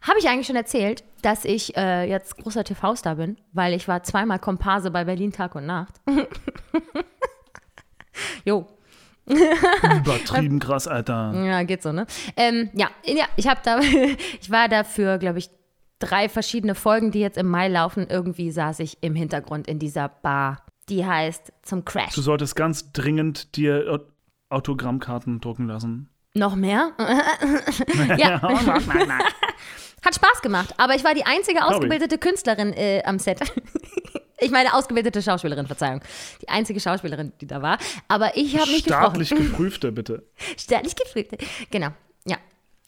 Habe 0.01 0.17
ich 0.19 0.27
eigentlich 0.27 0.47
schon 0.47 0.55
erzählt, 0.55 1.03
dass 1.21 1.45
ich 1.45 1.77
äh, 1.77 2.09
jetzt 2.09 2.37
großer 2.37 2.63
TV-Star 2.63 3.15
bin, 3.15 3.37
weil 3.53 3.73
ich 3.73 3.87
war 3.87 4.01
zweimal 4.03 4.39
Komparse 4.39 4.89
bei 4.91 5.03
Berlin 5.05 5.31
Tag 5.31 5.53
und 5.55 5.65
Nacht. 5.67 6.01
jo, 8.45 8.65
übertrieben 9.25 10.59
krass, 10.59 10.87
Alter. 10.87 11.33
Ja, 11.45 11.63
geht 11.63 11.83
so, 11.83 11.91
ne? 11.91 12.05
Ähm, 12.35 12.69
ja, 12.73 12.89
ja, 13.05 13.25
ich 13.35 13.47
habe 13.47 13.61
da, 13.63 13.79
ich 14.41 14.49
war 14.49 14.67
dafür, 14.67 15.17
glaube 15.17 15.39
ich, 15.39 15.49
drei 15.99 16.27
verschiedene 16.29 16.75
Folgen, 16.75 17.11
die 17.11 17.19
jetzt 17.19 17.37
im 17.37 17.47
Mai 17.47 17.67
laufen. 17.67 18.07
Irgendwie 18.09 18.51
saß 18.51 18.79
ich 18.79 18.97
im 19.01 19.15
Hintergrund 19.15 19.67
in 19.67 19.77
dieser 19.79 20.09
Bar, 20.09 20.65
die 20.89 21.05
heißt 21.05 21.53
zum 21.61 21.85
Crash. 21.85 22.15
Du 22.15 22.21
solltest 22.21 22.55
ganz 22.55 22.91
dringend 22.91 23.55
dir 23.55 23.85
Au- 23.87 24.55
Autogrammkarten 24.55 25.39
drucken 25.39 25.67
lassen. 25.67 26.09
Noch 26.33 26.55
mehr? 26.55 26.91
ja. 28.17 28.41
Hat 30.03 30.15
Spaß 30.15 30.41
gemacht, 30.41 30.73
aber 30.77 30.95
ich 30.95 31.03
war 31.03 31.13
die 31.13 31.25
einzige 31.25 31.63
ausgebildete 31.63 32.17
Künstlerin 32.17 32.73
äh, 32.73 33.03
am 33.05 33.19
Set. 33.19 33.39
ich 34.39 34.49
meine, 34.49 34.73
ausgebildete 34.73 35.21
Schauspielerin, 35.21 35.67
Verzeihung. 35.67 36.01
Die 36.41 36.49
einzige 36.49 36.79
Schauspielerin, 36.79 37.33
die 37.39 37.45
da 37.45 37.61
war. 37.61 37.77
Aber 38.07 38.35
ich 38.35 38.57
habe 38.57 38.71
nicht 38.71 38.87
gesprochen. 38.87 39.23
Staatlich 39.23 39.29
geprüfte, 39.29 39.91
bitte. 39.91 40.23
Staatlich 40.57 40.95
geprüft. 40.95 41.37
Genau, 41.69 41.89
ja. 42.25 42.37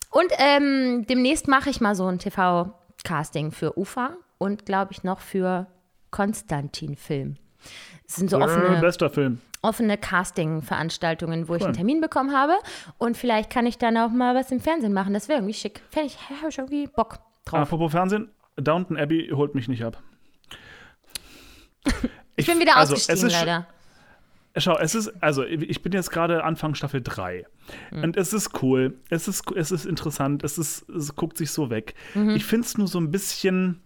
Und 0.09 0.31
ähm, 0.39 1.05
demnächst 1.07 1.47
mache 1.47 1.69
ich 1.69 1.81
mal 1.81 1.93
so 1.93 2.07
ein 2.07 2.17
TV-Casting 2.17 3.51
für 3.51 3.77
UFA 3.77 4.17
und 4.39 4.65
glaube 4.65 4.93
ich 4.93 5.03
noch 5.03 5.19
für 5.19 5.67
Konstantin-Film. 6.09 7.37
Es 8.07 8.15
sind 8.15 8.29
so 8.31 8.39
Äh, 8.39 8.43
offene, 8.43 8.79
bester 8.81 9.09
Film. 9.11 9.39
Offene 9.63 9.97
Casting-Veranstaltungen, 9.97 11.47
wo 11.47 11.55
ich 11.55 11.61
Cool. 11.61 11.67
einen 11.67 11.75
Termin 11.75 12.01
bekommen 12.01 12.35
habe. 12.35 12.53
Und 12.97 13.17
vielleicht 13.17 13.49
kann 13.49 13.65
ich 13.65 13.77
dann 13.77 13.97
auch 13.97 14.11
mal 14.11 14.35
was 14.35 14.51
im 14.51 14.59
Fernsehen 14.59 14.93
machen. 14.93 15.13
Das 15.13 15.27
wäre 15.27 15.39
irgendwie 15.39 15.55
schick. 15.55 15.81
Fände 15.89 16.07
ich, 16.07 16.17
habe 16.29 16.49
ich 16.49 16.57
irgendwie 16.57 16.87
Bock 16.87 17.19
drauf. 17.45 17.61
Apropos 17.61 17.91
Fernsehen, 17.91 18.29
Downton 18.57 18.97
Abbey 18.97 19.31
holt 19.33 19.55
mich 19.55 19.67
nicht 19.67 19.83
ab. 19.83 20.01
ich 22.35 22.45
bin 22.45 22.59
wieder 22.59 22.77
also, 22.77 22.93
ausgestiegen, 22.93 23.29
leider. 23.29 23.67
Schau, 24.55 24.77
es 24.77 24.93
ist, 24.93 25.11
also 25.19 25.43
ich 25.43 25.81
bin 25.81 25.93
jetzt 25.93 26.11
gerade 26.11 26.43
Anfang 26.43 26.75
Staffel 26.75 27.01
3. 27.01 27.45
Hm. 27.89 28.03
Und 28.03 28.17
es 28.17 28.33
ist 28.33 28.61
cool, 28.61 28.99
es 29.09 29.27
ist, 29.27 29.51
es 29.55 29.71
ist 29.71 29.85
interessant, 29.85 30.43
es, 30.43 30.59
ist, 30.59 30.87
es 30.89 31.15
guckt 31.15 31.39
sich 31.39 31.51
so 31.51 31.71
weg. 31.71 31.95
Mhm. 32.13 32.31
Ich 32.31 32.45
finde 32.45 32.67
es 32.67 32.77
nur 32.77 32.87
so 32.87 32.99
ein 32.99 33.09
bisschen, 33.09 33.81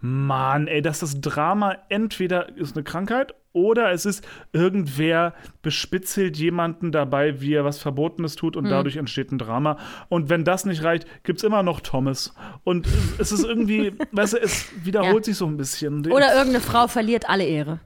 Mann, 0.00 0.68
ey, 0.68 0.82
dass 0.82 1.00
das 1.00 1.20
Drama 1.20 1.78
entweder 1.88 2.56
ist 2.56 2.76
eine 2.76 2.84
Krankheit 2.84 3.34
oder 3.54 3.92
es 3.92 4.04
ist 4.04 4.26
irgendwer 4.52 5.32
bespitzelt 5.62 6.36
jemanden 6.36 6.92
dabei, 6.92 7.40
wie 7.40 7.54
er 7.54 7.64
was 7.64 7.78
Verbotenes 7.78 8.36
tut 8.36 8.56
und 8.56 8.64
dadurch 8.68 8.96
entsteht 8.96 9.32
ein 9.32 9.38
Drama. 9.38 9.78
Und 10.10 10.28
wenn 10.28 10.44
das 10.44 10.66
nicht 10.66 10.82
reicht, 10.82 11.06
gibt 11.24 11.38
es 11.38 11.44
immer 11.44 11.62
noch 11.62 11.80
Thomas. 11.80 12.34
Und 12.64 12.86
es 13.18 13.32
ist 13.32 13.44
irgendwie, 13.44 13.92
weißt 14.12 14.34
du, 14.34 14.38
es 14.38 14.66
wiederholt 14.84 15.24
Ja. 15.26 15.32
sich 15.32 15.36
so 15.36 15.46
ein 15.46 15.56
bisschen. 15.56 16.00
Oder 16.12 16.34
irgendeine 16.34 16.60
Frau 16.60 16.88
verliert 16.88 17.30
alle 17.30 17.44
Ehre. 17.44 17.80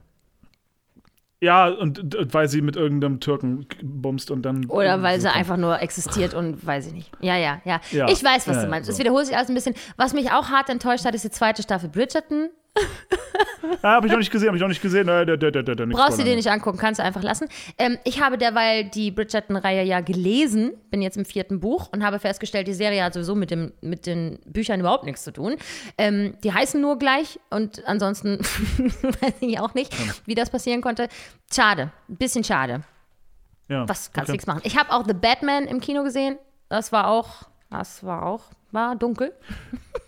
Ja, 1.41 1.69
und, 1.69 2.15
und 2.15 2.33
weil 2.33 2.49
sie 2.49 2.61
mit 2.61 2.75
irgendeinem 2.75 3.21
Türken 3.21 3.65
bumst 3.81 4.29
und 4.29 4.41
dann. 4.41 4.65
Oder 4.65 5.01
weil 5.01 5.15
so 5.17 5.21
sie 5.21 5.27
kommt. 5.27 5.37
einfach 5.39 5.55
nur 5.57 5.79
existiert 5.81 6.33
und 6.33 6.65
weiß 6.65 6.87
ich 6.87 6.93
nicht. 6.93 7.11
Ja, 7.21 7.37
ja, 7.37 7.61
ja. 7.63 7.79
Ja. 7.91 8.09
Ich 8.09 8.21
weiß, 8.21 8.45
was 8.47 8.57
Ja, 8.57 8.63
du 8.63 8.69
meinst. 8.69 8.87
so. 8.87 8.91
Es 8.91 8.99
wiederholt 8.99 9.25
sich 9.25 9.37
alles 9.37 9.47
ein 9.47 9.55
bisschen. 9.55 9.75
Was 9.95 10.13
mich 10.13 10.31
auch 10.31 10.49
hart 10.49 10.69
enttäuscht 10.69 11.05
hat, 11.05 11.15
ist 11.15 11.23
die 11.23 11.29
zweite 11.29 11.63
Staffel 11.63 11.87
Bridgerton. 11.87 12.49
Ja, 13.83 13.95
hab 13.95 14.05
ich 14.05 14.11
noch 14.11 14.17
nicht 14.17 14.31
gesehen, 14.31 14.49
hab 14.49 14.55
ich 14.55 14.61
noch 14.61 14.67
nicht 14.67 14.81
gesehen. 14.81 15.07
Äh, 15.07 15.25
Brauchst 15.91 16.19
du 16.19 16.23
dir 16.23 16.35
nicht 16.35 16.49
angucken, 16.49 16.77
kannst 16.77 16.99
du 16.99 17.03
einfach 17.03 17.23
lassen. 17.23 17.47
Ähm, 17.77 17.97
ich 18.03 18.21
habe 18.21 18.37
derweil 18.37 18.85
die 18.85 19.11
Bridgerton-Reihe 19.11 19.83
ja 19.83 20.01
gelesen, 20.01 20.73
bin 20.89 21.01
jetzt 21.01 21.17
im 21.17 21.25
vierten 21.25 21.59
Buch 21.59 21.89
und 21.91 22.03
habe 22.03 22.19
festgestellt, 22.19 22.67
die 22.67 22.73
Serie 22.73 23.03
hat 23.03 23.13
sowieso 23.13 23.35
mit, 23.35 23.51
dem, 23.51 23.73
mit 23.81 24.05
den 24.05 24.39
Büchern 24.45 24.79
überhaupt 24.79 25.05
nichts 25.05 25.23
zu 25.23 25.31
tun. 25.31 25.55
Ähm, 25.97 26.35
die 26.43 26.53
heißen 26.53 26.79
nur 26.81 26.97
gleich 26.97 27.39
und 27.49 27.85
ansonsten 27.87 28.39
weiß 28.79 29.35
ich 29.41 29.59
auch 29.59 29.73
nicht, 29.73 29.93
wie 30.25 30.35
das 30.35 30.49
passieren 30.49 30.81
konnte. 30.81 31.07
Schade, 31.53 31.91
ein 32.09 32.17
bisschen 32.17 32.43
schade. 32.43 32.81
Ja, 33.67 33.87
Was 33.87 34.11
kannst 34.11 34.29
okay. 34.29 34.31
nichts 34.33 34.47
machen. 34.47 34.61
Ich 34.63 34.77
habe 34.77 34.91
auch 34.91 35.05
The 35.05 35.13
Batman 35.13 35.65
im 35.65 35.79
Kino 35.79 36.03
gesehen. 36.03 36.37
Das 36.69 36.91
war 36.91 37.07
auch, 37.07 37.43
das 37.69 38.03
war 38.03 38.25
auch, 38.25 38.45
war 38.71 38.95
dunkel. 38.95 39.33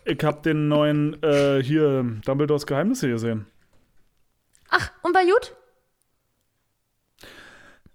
Ich 0.03 0.24
hab 0.24 0.41
den 0.41 0.68
neuen, 0.68 1.22
äh, 1.22 1.62
hier, 1.62 2.03
Dumbledores 2.26 2.66
Geheimnisse 2.66 3.07
gesehen. 3.07 3.45
Ach, 4.70 4.89
und 5.03 5.14
war 5.14 5.22
gut? 5.24 5.55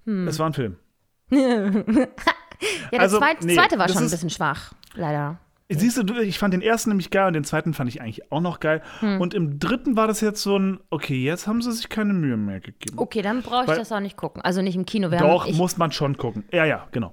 Hm. 0.04 0.28
Es 0.28 0.38
war 0.38 0.46
ein 0.48 0.52
Film. 0.52 0.76
Ja, 2.90 2.90
der 2.90 3.00
Also, 3.00 3.18
zweit, 3.18 3.42
nee, 3.42 3.54
zweite 3.54 3.78
war 3.78 3.86
schon 3.88 4.04
ein 4.04 4.10
bisschen 4.10 4.30
schwach, 4.30 4.72
leider. 4.94 5.38
Siehst 5.68 5.98
du, 5.98 6.14
ich 6.20 6.38
fand 6.38 6.54
den 6.54 6.62
ersten 6.62 6.88
nämlich 6.90 7.10
geil 7.10 7.26
und 7.26 7.32
den 7.34 7.44
zweiten 7.44 7.74
fand 7.74 7.90
ich 7.90 8.00
eigentlich 8.00 8.32
auch 8.32 8.40
noch 8.40 8.60
geil. 8.60 8.82
Hm. 9.00 9.20
Und 9.20 9.34
im 9.34 9.58
dritten 9.58 9.94
war 9.96 10.06
das 10.06 10.22
jetzt 10.22 10.40
so 10.42 10.58
ein, 10.58 10.80
okay, 10.88 11.22
jetzt 11.22 11.46
haben 11.46 11.60
sie 11.60 11.70
sich 11.72 11.90
keine 11.90 12.14
Mühe 12.14 12.38
mehr 12.38 12.60
gegeben. 12.60 12.96
Okay, 12.98 13.20
dann 13.20 13.42
brauche 13.42 13.64
ich 13.64 13.68
Weil- 13.68 13.78
das 13.78 13.92
auch 13.92 14.00
nicht 14.00 14.16
gucken. 14.16 14.40
Also 14.42 14.62
nicht 14.62 14.76
im 14.76 14.86
Kino. 14.86 15.10
Wir 15.10 15.18
Doch, 15.18 15.44
haben, 15.46 15.56
muss 15.56 15.76
man 15.76 15.92
schon 15.92 16.16
gucken. 16.16 16.44
Ja, 16.50 16.64
ja, 16.64 16.86
genau. 16.92 17.12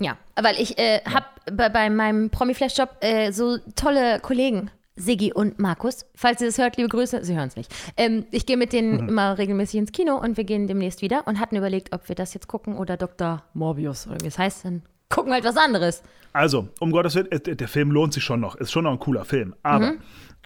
Ja, 0.00 0.16
weil 0.40 0.56
ich 0.58 0.78
äh, 0.78 1.00
habe 1.04 1.26
bei, 1.52 1.68
bei 1.68 1.90
meinem 1.90 2.30
Promi-Flash-Job 2.30 2.96
äh, 3.00 3.32
so 3.32 3.58
tolle 3.76 4.18
Kollegen. 4.20 4.70
Siggi 4.96 5.32
und 5.32 5.58
Markus. 5.58 6.04
Falls 6.14 6.42
ihr 6.42 6.48
das 6.48 6.58
hört, 6.58 6.76
liebe 6.76 6.88
Grüße, 6.90 7.24
sie 7.24 7.34
hören 7.34 7.48
es 7.48 7.56
nicht. 7.56 7.72
Ähm, 7.96 8.26
ich 8.32 8.44
gehe 8.44 8.58
mit 8.58 8.74
denen 8.74 9.08
immer 9.08 9.38
regelmäßig 9.38 9.78
ins 9.80 9.92
Kino 9.92 10.16
und 10.16 10.36
wir 10.36 10.44
gehen 10.44 10.66
demnächst 10.66 11.00
wieder 11.00 11.26
und 11.26 11.40
hatten 11.40 11.56
überlegt, 11.56 11.94
ob 11.94 12.06
wir 12.10 12.16
das 12.16 12.34
jetzt 12.34 12.48
gucken 12.48 12.76
oder 12.76 12.98
Dr. 12.98 13.42
Morbius 13.54 14.06
oder 14.06 14.20
wie 14.20 14.26
es 14.26 14.38
heißt. 14.38 14.66
Dann 14.66 14.82
gucken 15.08 15.30
wir 15.30 15.34
halt 15.36 15.44
was 15.44 15.56
anderes. 15.56 16.02
Also, 16.34 16.68
um 16.80 16.90
Gottes 16.90 17.14
Willen, 17.14 17.30
äh, 17.32 17.40
der 17.56 17.68
Film 17.68 17.92
lohnt 17.92 18.12
sich 18.12 18.22
schon 18.24 18.40
noch. 18.40 18.56
Ist 18.56 18.72
schon 18.72 18.84
noch 18.84 18.92
ein 18.92 18.98
cooler 18.98 19.24
Film. 19.24 19.54
Aber 19.62 19.94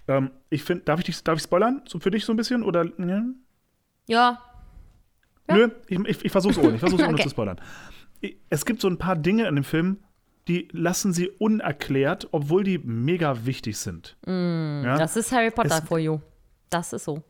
ähm, 0.06 0.30
ich 0.50 0.62
finde, 0.62 0.84
darf 0.84 1.00
ich 1.00 1.06
dich, 1.06 1.24
darf 1.24 1.36
ich 1.38 1.42
spoilern? 1.42 1.82
So 1.88 1.98
für 1.98 2.12
dich 2.12 2.24
so 2.24 2.32
ein 2.32 2.36
bisschen? 2.36 2.62
Oder. 2.62 2.84
Ja? 2.98 3.24
Ja, 4.06 4.38
Ja. 5.48 5.54
Nö, 5.56 5.68
ich, 5.88 5.98
ich, 5.98 6.24
ich 6.26 6.32
versuch's 6.32 6.58
ohne. 6.58 6.74
Ich 6.74 6.80
versuch's 6.80 7.02
ohne 7.02 7.14
Okay. 7.14 7.24
zu 7.24 7.30
spoilern. 7.30 7.60
Es 8.50 8.64
gibt 8.64 8.80
so 8.80 8.88
ein 8.88 8.98
paar 8.98 9.16
Dinge 9.16 9.46
in 9.48 9.54
dem 9.54 9.64
Film, 9.64 9.98
die 10.48 10.68
lassen 10.72 11.12
sie 11.12 11.28
unerklärt, 11.30 12.28
obwohl 12.32 12.64
die 12.64 12.78
mega 12.78 13.46
wichtig 13.46 13.78
sind. 13.78 14.16
ja? 14.26 14.96
das 14.98 15.16
ist 15.16 15.32
Harry 15.32 15.50
Potter 15.50 15.78
Es- 15.78 15.88
for 15.88 15.98
you. 15.98 16.18
Das 16.70 16.92
ist 16.92 17.04
so. 17.04 17.22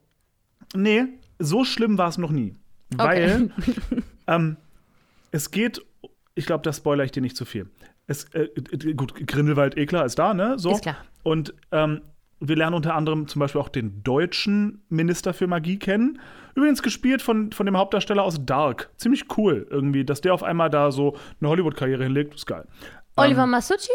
Nee, 0.74 1.04
so 1.38 1.64
schlimm 1.64 1.98
war 1.98 2.08
es 2.08 2.18
noch 2.18 2.30
nie. 2.30 2.54
Weil 2.96 3.50
ähm, 4.26 4.56
es 5.30 5.50
geht, 5.50 5.80
ich 6.34 6.46
glaube, 6.46 6.62
das 6.62 6.78
spoilere 6.78 7.04
ich 7.06 7.12
dir 7.12 7.20
nicht 7.22 7.36
zu 7.36 7.44
viel. 7.44 7.68
Es, 8.06 8.24
äh, 8.34 8.44
äh, 8.44 8.94
gut, 8.94 9.14
Grindelwald, 9.26 9.76
eh 9.76 9.86
klar, 9.86 10.04
ist 10.04 10.18
da, 10.18 10.34
ne? 10.34 10.58
So. 10.58 10.72
Ist 10.72 10.82
klar. 10.82 10.96
Und 11.22 11.54
ähm, 11.72 12.00
wir 12.48 12.56
lernen 12.56 12.74
unter 12.74 12.94
anderem 12.94 13.26
zum 13.28 13.40
Beispiel 13.40 13.60
auch 13.60 13.68
den 13.68 14.02
deutschen 14.02 14.84
Minister 14.88 15.34
für 15.34 15.46
Magie 15.46 15.78
kennen. 15.78 16.20
Übrigens 16.54 16.82
gespielt 16.82 17.22
von, 17.22 17.52
von 17.52 17.66
dem 17.66 17.76
Hauptdarsteller 17.76 18.22
aus 18.22 18.44
Dark. 18.44 18.90
Ziemlich 18.96 19.24
cool 19.36 19.66
irgendwie, 19.70 20.04
dass 20.04 20.20
der 20.20 20.34
auf 20.34 20.42
einmal 20.42 20.70
da 20.70 20.92
so 20.92 21.16
eine 21.40 21.50
Hollywood-Karriere 21.50 22.04
hinlegt. 22.04 22.34
Ist 22.34 22.46
geil. 22.46 22.66
Oliver 23.16 23.46
Masucci, 23.46 23.92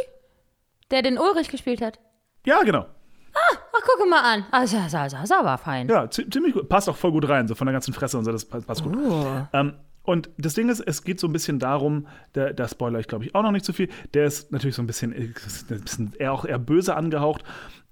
der 0.91 1.02
den 1.02 1.18
Ulrich 1.18 1.50
gespielt 1.50 1.82
hat. 1.82 2.00
Ja, 2.45 2.62
genau. 2.64 2.86
Ach, 3.34 3.82
gucke 3.82 4.10
mal 4.10 4.22
an. 4.22 4.45
Ah, 4.52 4.62
das, 4.62 4.72
das, 4.72 4.91
das 4.91 5.24
ist 5.24 5.32
aber 5.32 5.58
fein. 5.58 5.88
Ja, 5.88 6.10
zi- 6.10 6.30
ziemlich 6.30 6.54
gut. 6.54 6.68
Passt 6.68 6.89
auch 6.89 6.97
voll 6.97 7.12
gut 7.12 7.30
rein, 7.30 7.47
so 7.47 7.56
von 7.56 7.68
der 7.68 7.74
ganzen 7.74 7.93
Fresse 7.93 8.18
und 8.18 8.26
so, 8.26 8.32
das 8.32 8.43
passt, 8.45 8.68
passt 8.68 8.84
gut. 8.84 8.97
Oh. 8.97 9.26
Ähm, 9.54 9.74
und 10.04 10.30
das 10.38 10.56
Ding 10.56 10.70
ist, 10.70 10.80
es 10.80 11.04
geht 11.04 11.20
so 11.20 11.28
ein 11.28 11.34
bisschen 11.34 11.60
darum, 11.60 12.08
der, 12.34 12.54
der 12.54 12.68
Spoiler 12.68 13.00
ich 13.00 13.08
glaube 13.08 13.26
ich 13.26 13.36
auch 13.36 13.43
noch 13.43 13.52
nicht 13.52 13.64
so 13.66 13.74
viel, 13.74 13.89
der 14.14 14.26
ist 14.26 14.52
natürlich 14.52 14.76
so 14.76 14.82
ein 14.82 14.88
bisschen, 14.88 15.14
äh, 15.14 15.30
ist 15.45 15.72
ein 15.72 15.82
bisschen 15.82 16.14
eher 16.18 16.34
auch 16.34 16.45
eher 16.45 16.58
böse 16.58 16.95
angehaucht. 16.95 17.43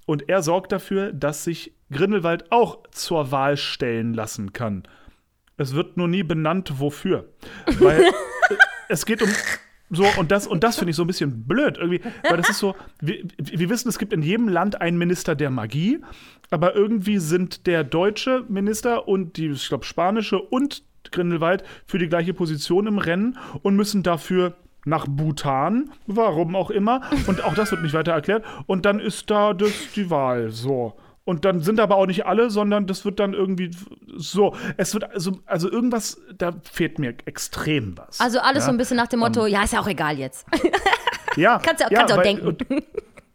Und 0.08 0.30
er 0.30 0.42
sorgt 0.42 0.72
dafür, 0.72 1.12
dass 1.12 1.44
sich 1.44 1.74
Grindelwald 1.92 2.50
auch 2.50 2.80
zur 2.92 3.32
Wahl 3.32 3.58
stellen 3.58 4.14
lassen 4.14 4.54
kann. 4.54 4.84
Es 5.58 5.76
wird 5.76 5.98
nur 5.98 6.08
nie 6.08 6.24
benannt, 6.24 6.80
wofür. 6.80 7.30
Weil 7.80 8.06
es 8.90 9.06
geht 9.06 9.22
um. 9.22 9.30
So, 9.90 10.06
und 10.18 10.32
das, 10.32 10.48
und 10.48 10.64
das 10.64 10.78
finde 10.78 10.92
ich 10.92 10.96
so 10.96 11.04
ein 11.04 11.08
bisschen 11.08 11.46
blöd 11.46 11.78
irgendwie, 11.78 12.02
weil 12.24 12.38
das 12.38 12.50
ist 12.50 12.60
so, 12.60 12.76
wir, 13.00 13.24
wir 13.38 13.70
wissen, 13.70 13.88
es 13.88 13.98
gibt 13.98 14.12
in 14.12 14.22
jedem 14.22 14.50
Land 14.50 14.82
einen 14.82 14.98
Minister 14.98 15.34
der 15.34 15.50
Magie, 15.50 16.00
aber 16.52 16.76
irgendwie 16.76 17.20
sind 17.20 17.68
der 17.68 17.86
deutsche 17.86 18.44
Minister 18.50 19.08
und 19.08 19.38
die, 19.38 19.48
ich 19.48 19.70
glaube, 19.70 19.86
spanische 19.86 20.40
und 20.40 20.84
Grindelwald 21.12 21.64
für 21.86 22.00
die 22.00 22.10
gleiche 22.10 22.34
Position 22.34 22.86
im 22.88 22.98
Rennen 22.98 23.38
und 23.62 23.78
müssen 23.78 24.04
dafür 24.04 24.58
nach 24.88 25.06
Bhutan, 25.08 25.90
warum 26.08 26.56
auch 26.56 26.70
immer, 26.72 27.02
und 27.28 27.44
auch 27.44 27.54
das 27.54 27.72
wird 27.72 27.82
nicht 27.84 27.94
weiter 27.94 28.14
erklärt, 28.14 28.44
und 28.66 28.86
dann 28.86 29.00
ist 29.00 29.30
da 29.30 29.54
das 29.54 29.72
die 29.96 30.10
Wahl, 30.10 30.50
so. 30.52 30.94
Und 31.26 31.44
dann 31.44 31.60
sind 31.60 31.82
aber 31.82 31.98
auch 31.98 32.06
nicht 32.06 32.26
alle, 32.26 32.50
sondern 32.50 32.88
das 32.88 33.04
wird 33.04 33.20
dann 33.20 33.34
irgendwie 33.34 33.70
so. 34.16 34.56
Es 34.78 34.94
wird 34.94 35.12
also, 35.12 35.40
also 35.46 35.70
irgendwas, 35.70 36.22
da 36.38 36.54
fehlt 36.72 37.00
mir 37.00 37.16
extrem 37.26 37.98
was. 37.98 38.22
Also 38.22 38.40
alles 38.40 38.64
ja? 38.64 38.68
so 38.68 38.72
ein 38.72 38.78
bisschen 38.78 38.96
nach 38.96 39.08
dem 39.08 39.20
Motto, 39.20 39.46
ja, 39.46 39.62
ist 39.64 39.74
ja 39.74 39.82
auch 39.82 39.88
egal 39.90 40.18
jetzt. 40.18 40.46
Ja, 41.36 41.60
Kannst 41.64 41.84
du- 41.84 41.94
ja, 41.94 42.00
kannst 42.00 42.14
auch 42.14 42.18
weil- 42.18 42.24
denken. 42.24 42.48
Und, 42.48 42.66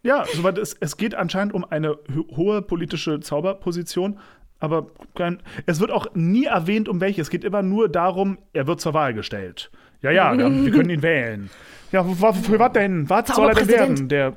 ja, 0.02 0.24
soweit 0.34 0.58
es, 0.58 0.74
es 0.80 0.96
geht 0.96 1.14
anscheinend 1.14 1.54
um 1.54 1.64
eine 1.64 1.90
ho- 2.16 2.36
hohe 2.36 2.60
politische 2.62 3.20
Zauberposition, 3.20 4.18
aber 4.58 4.86
kein, 5.14 5.40
es 5.66 5.78
wird 5.78 5.92
auch 5.92 6.06
nie 6.14 6.46
erwähnt, 6.46 6.88
um 6.88 7.00
welche. 7.00 7.20
Es 7.20 7.30
geht 7.30 7.44
immer 7.44 7.62
nur 7.62 7.88
darum, 7.88 8.38
er 8.54 8.66
wird 8.66 8.80
zur 8.80 8.94
Wahl 8.94 9.14
gestellt. 9.14 9.70
Ja, 10.02 10.10
ja, 10.10 10.36
wir, 10.36 10.70
können 10.72 10.90
ihn 10.90 11.02
wählen. 11.02 11.50
Ja, 11.92 12.04
für 12.04 12.58
was 12.58 12.72
denn? 12.72 13.08
Was 13.08 13.28
soll 13.28 13.48
er 13.48 13.54
denn 13.54 13.68
werden? 13.68 14.08
Der, 14.08 14.36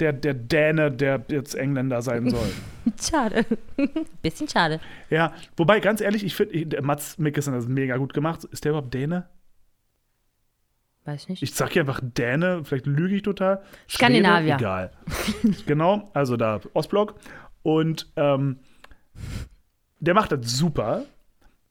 der, 0.00 0.12
der 0.12 0.34
Däne, 0.34 0.90
der 0.90 1.22
jetzt 1.28 1.54
Engländer 1.54 2.02
sein 2.02 2.28
soll. 2.28 2.48
Schade. 3.00 3.46
Bisschen 4.22 4.48
schade. 4.48 4.80
Ja, 5.08 5.32
wobei, 5.56 5.80
ganz 5.80 6.00
ehrlich, 6.00 6.24
ich 6.24 6.34
finde, 6.34 6.66
der 6.66 6.82
Mats 6.82 7.18
Mikkelsen 7.18 7.54
hat 7.54 7.60
das 7.60 7.68
mega 7.68 7.96
gut 7.96 8.12
gemacht. 8.12 8.44
Ist 8.44 8.64
der 8.64 8.72
überhaupt 8.72 8.92
Däne? 8.92 9.28
Weiß 11.04 11.28
nicht. 11.28 11.42
Ich 11.42 11.54
sag 11.54 11.72
hier 11.72 11.82
einfach 11.82 12.00
Däne, 12.02 12.62
vielleicht 12.64 12.86
lüge 12.86 13.16
ich 13.16 13.22
total. 13.22 13.62
Skandinavier. 13.88 14.58
Schwede, 14.58 14.64
egal. 14.64 14.90
genau, 15.66 16.10
also 16.14 16.36
da 16.36 16.60
Ostblock. 16.72 17.14
Und 17.62 18.10
ähm, 18.16 18.58
der 20.00 20.14
macht 20.14 20.32
das 20.32 20.40
super. 20.52 21.04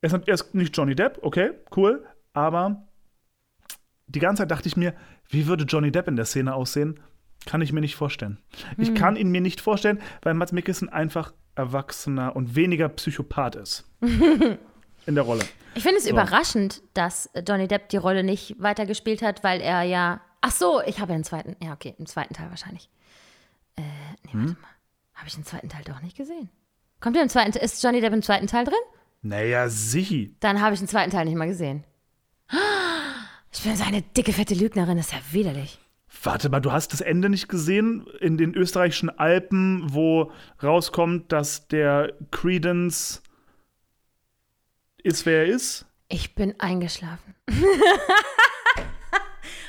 Er 0.01 0.11
er 0.27 0.33
ist 0.33 0.53
nicht 0.55 0.75
Johnny 0.75 0.95
Depp, 0.95 1.19
okay, 1.21 1.51
cool. 1.75 2.05
Aber 2.33 2.87
die 4.16 4.20
ganze 4.20 4.41
Zeit 4.41 4.51
dachte 4.51 4.68
ich 4.68 4.78
mir, 4.78 4.93
wie 5.30 5.47
würde 5.47 5.64
Johnny 5.66 5.91
Depp 5.91 6.07
in 6.07 6.16
der 6.16 6.26
Szene 6.26 6.53
aussehen? 6.53 6.99
Kann 7.45 7.61
ich 7.61 7.74
mir 7.74 7.82
nicht 7.82 7.95
vorstellen. 7.95 8.39
Ich 8.78 8.95
kann 8.95 9.16
ihn 9.18 9.30
mir 9.30 9.41
nicht 9.41 9.59
vorstellen, 9.59 9.99
weil 10.22 10.34
Mats 10.34 10.53
Mikkelsen 10.53 10.88
einfach 10.89 11.34
erwachsener 11.55 12.36
und 12.36 12.55
weniger 12.55 12.88
Psychopath 12.89 13.55
ist. 13.55 13.89
in 15.05 15.16
der 15.16 15.24
Rolle. 15.24 15.43
Ich 15.76 15.84
finde 15.84 15.97
es 15.97 16.07
überraschend, 16.07 16.82
dass 16.93 17.30
Johnny 17.47 17.68
Depp 17.68 17.89
die 17.89 17.97
Rolle 17.97 18.24
nicht 18.24 18.55
weitergespielt 18.59 19.22
hat, 19.22 19.43
weil 19.43 19.59
er 19.59 19.82
ja. 19.84 20.22
Ach 20.41 20.51
so, 20.51 20.82
ich 20.86 20.99
habe 20.99 21.11
den 21.14 21.24
zweiten. 21.24 21.55
Ja, 21.61 21.74
okay, 21.74 21.95
im 21.97 22.05
zweiten 22.05 22.34
Teil 22.34 22.49
wahrscheinlich. 22.49 22.89
Äh, 23.76 23.82
nee, 24.24 24.32
Hm? 24.32 24.39
warte 24.47 24.61
mal. 24.61 24.68
Habe 25.16 25.28
ich 25.28 25.36
den 25.36 25.45
zweiten 25.45 25.70
Teil 25.70 25.84
doch 25.86 26.01
nicht 26.01 26.18
gesehen? 26.18 26.49
Kommt 26.99 27.16
der 27.16 27.24
im 27.24 27.30
zweiten 27.30 27.57
Ist 27.57 27.84
Johnny 27.84 28.01
Depp 28.01 28.14
im 28.14 28.22
zweiten 28.22 28.47
Teil 28.47 28.66
drin? 28.66 28.76
Naja, 29.22 29.68
sichi. 29.70 30.36
Dann 30.39 30.61
habe 30.61 30.74
ich 30.74 30.80
den 30.80 30.88
zweiten 30.88 31.11
Teil 31.11 31.26
nicht 31.26 31.36
mal 31.36 31.47
gesehen. 31.47 31.84
Ich 33.54 33.62
bin 33.64 33.76
so 33.76 33.84
eine 33.84 34.01
dicke, 34.01 34.34
fette 34.34 34.56
Lügnerin, 34.56 34.97
das 34.97 35.08
ist 35.08 35.14
ja 35.14 35.20
widerlich. 35.32 35.80
Warte 36.24 36.49
mal, 36.49 36.60
du 36.60 36.72
hast 36.72 36.93
das 36.93 37.01
Ende 37.01 37.30
nicht 37.30 37.49
gesehen 37.49 38.06
in 38.20 38.38
den 38.38 38.54
österreichischen 38.56 39.10
Alpen, 39.10 39.93
wo 39.93 40.32
rauskommt, 40.62 41.32
dass 41.32 41.68
der 41.68 42.14
Credence 42.32 43.22
ist, 45.04 45.26
wer 45.26 45.45
er 45.45 45.54
ist? 45.54 45.86
Ich 46.08 46.36
bin 46.36 46.60
eingeschlafen. 46.60 47.36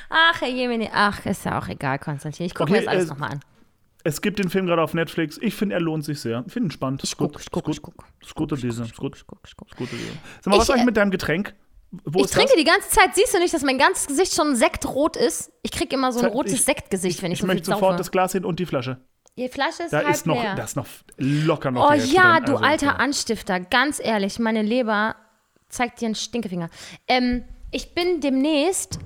Ach, 0.09 0.39
Herr 0.39 0.49
Jemini, 0.49 0.89
ach, 0.93 1.25
ist 1.25 1.45
ja 1.45 1.59
auch 1.59 1.67
egal, 1.67 1.99
Konstantin. 1.99 2.45
Ich 2.45 2.53
gucke 2.53 2.71
mir 2.71 2.77
Okay, 2.77 2.85
das 2.85 2.93
alles 2.93 3.09
nochmal 3.09 3.31
an. 3.31 3.39
Es 4.03 4.21
gibt 4.21 4.37
den 4.39 4.49
Film 4.49 4.67
gerade 4.67 4.81
auf 4.81 4.93
Netflix. 4.93 5.37
Ich 5.41 5.55
finde, 5.55 5.75
er 5.75 5.81
lohnt 5.81 6.05
sich 6.05 6.21
sehr. 6.21 6.43
Ich 6.45 6.53
finde 6.53 6.67
ihn 6.67 6.71
spannend. 6.71 7.01
Ich 7.03 7.09
Ist 7.09 7.17
gut, 7.17 7.33
guck, 7.33 7.41
ich 7.41 7.47
ist 7.47 7.51
guck, 7.51 7.65
gut. 7.65 7.75
ich 7.75 7.81
guck. 7.81 8.05
Ist 8.21 8.35
gute 8.35 8.55
Lese. 8.55 8.83
Ist 8.83 8.95
gut. 8.95 9.25
Gute 9.75 9.95
Lese. 9.95 10.11
Sag 10.41 10.51
mal, 10.51 10.59
was 10.59 10.69
Ich, 10.69 10.73
eigentlich 10.73 10.83
äh, 10.83 10.85
mit 10.85 10.97
deinem 10.97 11.11
Getränk? 11.11 11.55
Wo 12.03 12.23
Ich 12.25 12.31
trinke 12.31 12.49
das? 12.53 12.57
die 12.57 12.63
ganze 12.65 12.89
Zeit, 12.89 13.15
siehst 13.15 13.33
du 13.33 13.39
nicht, 13.39 13.53
dass 13.53 13.61
mein 13.63 13.77
ganzes 13.77 14.07
Gesicht 14.07 14.33
schon 14.33 14.55
sektrot 14.55 15.15
ist? 15.15 15.51
Ich 15.61 15.71
kriege 15.71 15.95
immer 15.95 16.11
so 16.11 16.19
ein 16.19 16.25
rotes 16.25 16.53
ich- 16.53 16.63
Sektgesicht, 16.63 17.21
wenn 17.21 17.31
ich, 17.31 17.37
Ich 17.37 17.41
so 17.41 17.47
möchte 17.47 17.65
sofort 17.65 17.81
saufe. 17.81 17.97
das 17.97 18.11
Glas 18.11 18.31
hin 18.33 18.45
und 18.45 18.59
die 18.59 18.65
Flasche. 18.65 18.97
Die 19.37 19.49
Flasche 19.49 19.83
ist 19.83 19.91
Da 19.93 19.97
halb 19.97 20.09
ist 20.11 20.25
noch, 20.25 20.41
leer. 20.41 20.55
da 20.55 20.63
ist 20.63 20.75
noch 20.77 20.87
locker 21.17 21.69
noch 21.71 21.89
oh 21.89 21.93
ja, 21.93 22.39
du 22.39 22.53
Also, 22.53 22.63
alter 22.65 22.85
ja. 22.85 22.95
Anstifter, 22.95 23.59
ganz 23.59 23.99
ehrlich, 24.03 24.39
meine 24.39 24.61
Leber 24.61 25.15
zeigt 25.69 25.99
dir 26.01 26.05
einen 26.05 26.15
Stinkefinger. 26.15 26.69
Ähm, 27.07 27.43
ich 27.71 27.93
bin 27.93 28.21
demnächst 28.21 28.99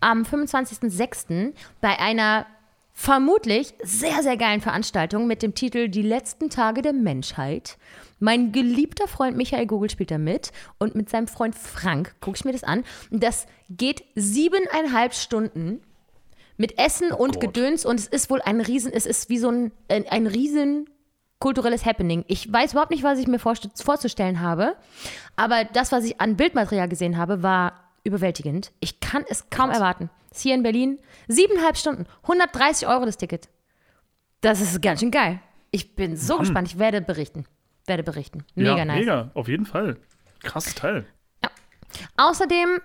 am 0.00 0.24
25.06. 0.24 1.52
bei 1.80 1.98
einer 1.98 2.46
vermutlich 2.98 3.74
sehr, 3.82 4.22
sehr 4.22 4.38
geilen 4.38 4.62
Veranstaltung 4.62 5.26
mit 5.26 5.42
dem 5.42 5.54
Titel 5.54 5.88
Die 5.88 6.02
letzten 6.02 6.48
Tage 6.48 6.80
der 6.80 6.94
Menschheit. 6.94 7.76
Mein 8.20 8.52
geliebter 8.52 9.06
Freund 9.06 9.36
Michael 9.36 9.66
Gogel 9.66 9.90
spielt 9.90 10.10
da 10.10 10.16
mit 10.16 10.50
und 10.78 10.94
mit 10.94 11.10
seinem 11.10 11.28
Freund 11.28 11.54
Frank 11.54 12.14
gucke 12.22 12.38
ich 12.38 12.44
mir 12.46 12.52
das 12.52 12.64
an. 12.64 12.84
Das 13.10 13.46
geht 13.68 14.02
siebeneinhalb 14.14 15.12
Stunden 15.12 15.82
mit 16.56 16.78
Essen 16.78 17.12
und 17.12 17.34
Gott. 17.34 17.42
Gedöns 17.42 17.84
und 17.84 18.00
es 18.00 18.06
ist 18.06 18.30
wohl 18.30 18.40
ein 18.40 18.62
Riesen, 18.62 18.90
es 18.94 19.04
ist 19.04 19.28
wie 19.28 19.38
so 19.38 19.50
ein, 19.50 19.72
ein, 19.90 20.08
ein 20.08 20.26
riesen 20.26 20.88
kulturelles 21.38 21.84
Happening. 21.84 22.24
Ich 22.28 22.50
weiß 22.50 22.72
überhaupt 22.72 22.90
nicht, 22.90 23.02
was 23.02 23.18
ich 23.18 23.26
mir 23.26 23.38
vorzustellen 23.38 24.40
habe, 24.40 24.74
aber 25.36 25.64
das, 25.64 25.92
was 25.92 26.04
ich 26.04 26.18
an 26.18 26.36
Bildmaterial 26.38 26.88
gesehen 26.88 27.18
habe, 27.18 27.42
war 27.42 27.74
überwältigend. 28.04 28.72
Ich 28.80 29.00
kann 29.00 29.22
es 29.28 29.50
kaum 29.50 29.68
erwarten. 29.68 30.08
Ist 30.36 30.42
hier 30.42 30.54
in 30.54 30.62
Berlin 30.62 30.98
siebeneinhalb 31.28 31.78
Stunden, 31.78 32.04
130 32.24 32.86
Euro 32.86 33.06
das 33.06 33.16
Ticket. 33.16 33.48
Das 34.42 34.60
ist 34.60 34.82
ganz 34.82 35.00
schön 35.00 35.10
geil. 35.10 35.40
Ich 35.70 35.96
bin 35.96 36.14
so 36.14 36.36
gespannt. 36.36 36.68
Ich 36.68 36.78
werde 36.78 37.00
berichten. 37.00 37.46
Werde 37.86 38.02
berichten. 38.02 38.44
Mega 38.54 38.76
ja, 38.76 38.84
nice. 38.84 38.98
Mega, 38.98 39.30
auf 39.32 39.48
jeden 39.48 39.64
Fall. 39.64 39.96
Krasses 40.42 40.74
Teil. 40.74 41.06
Außerdem, 42.18 42.82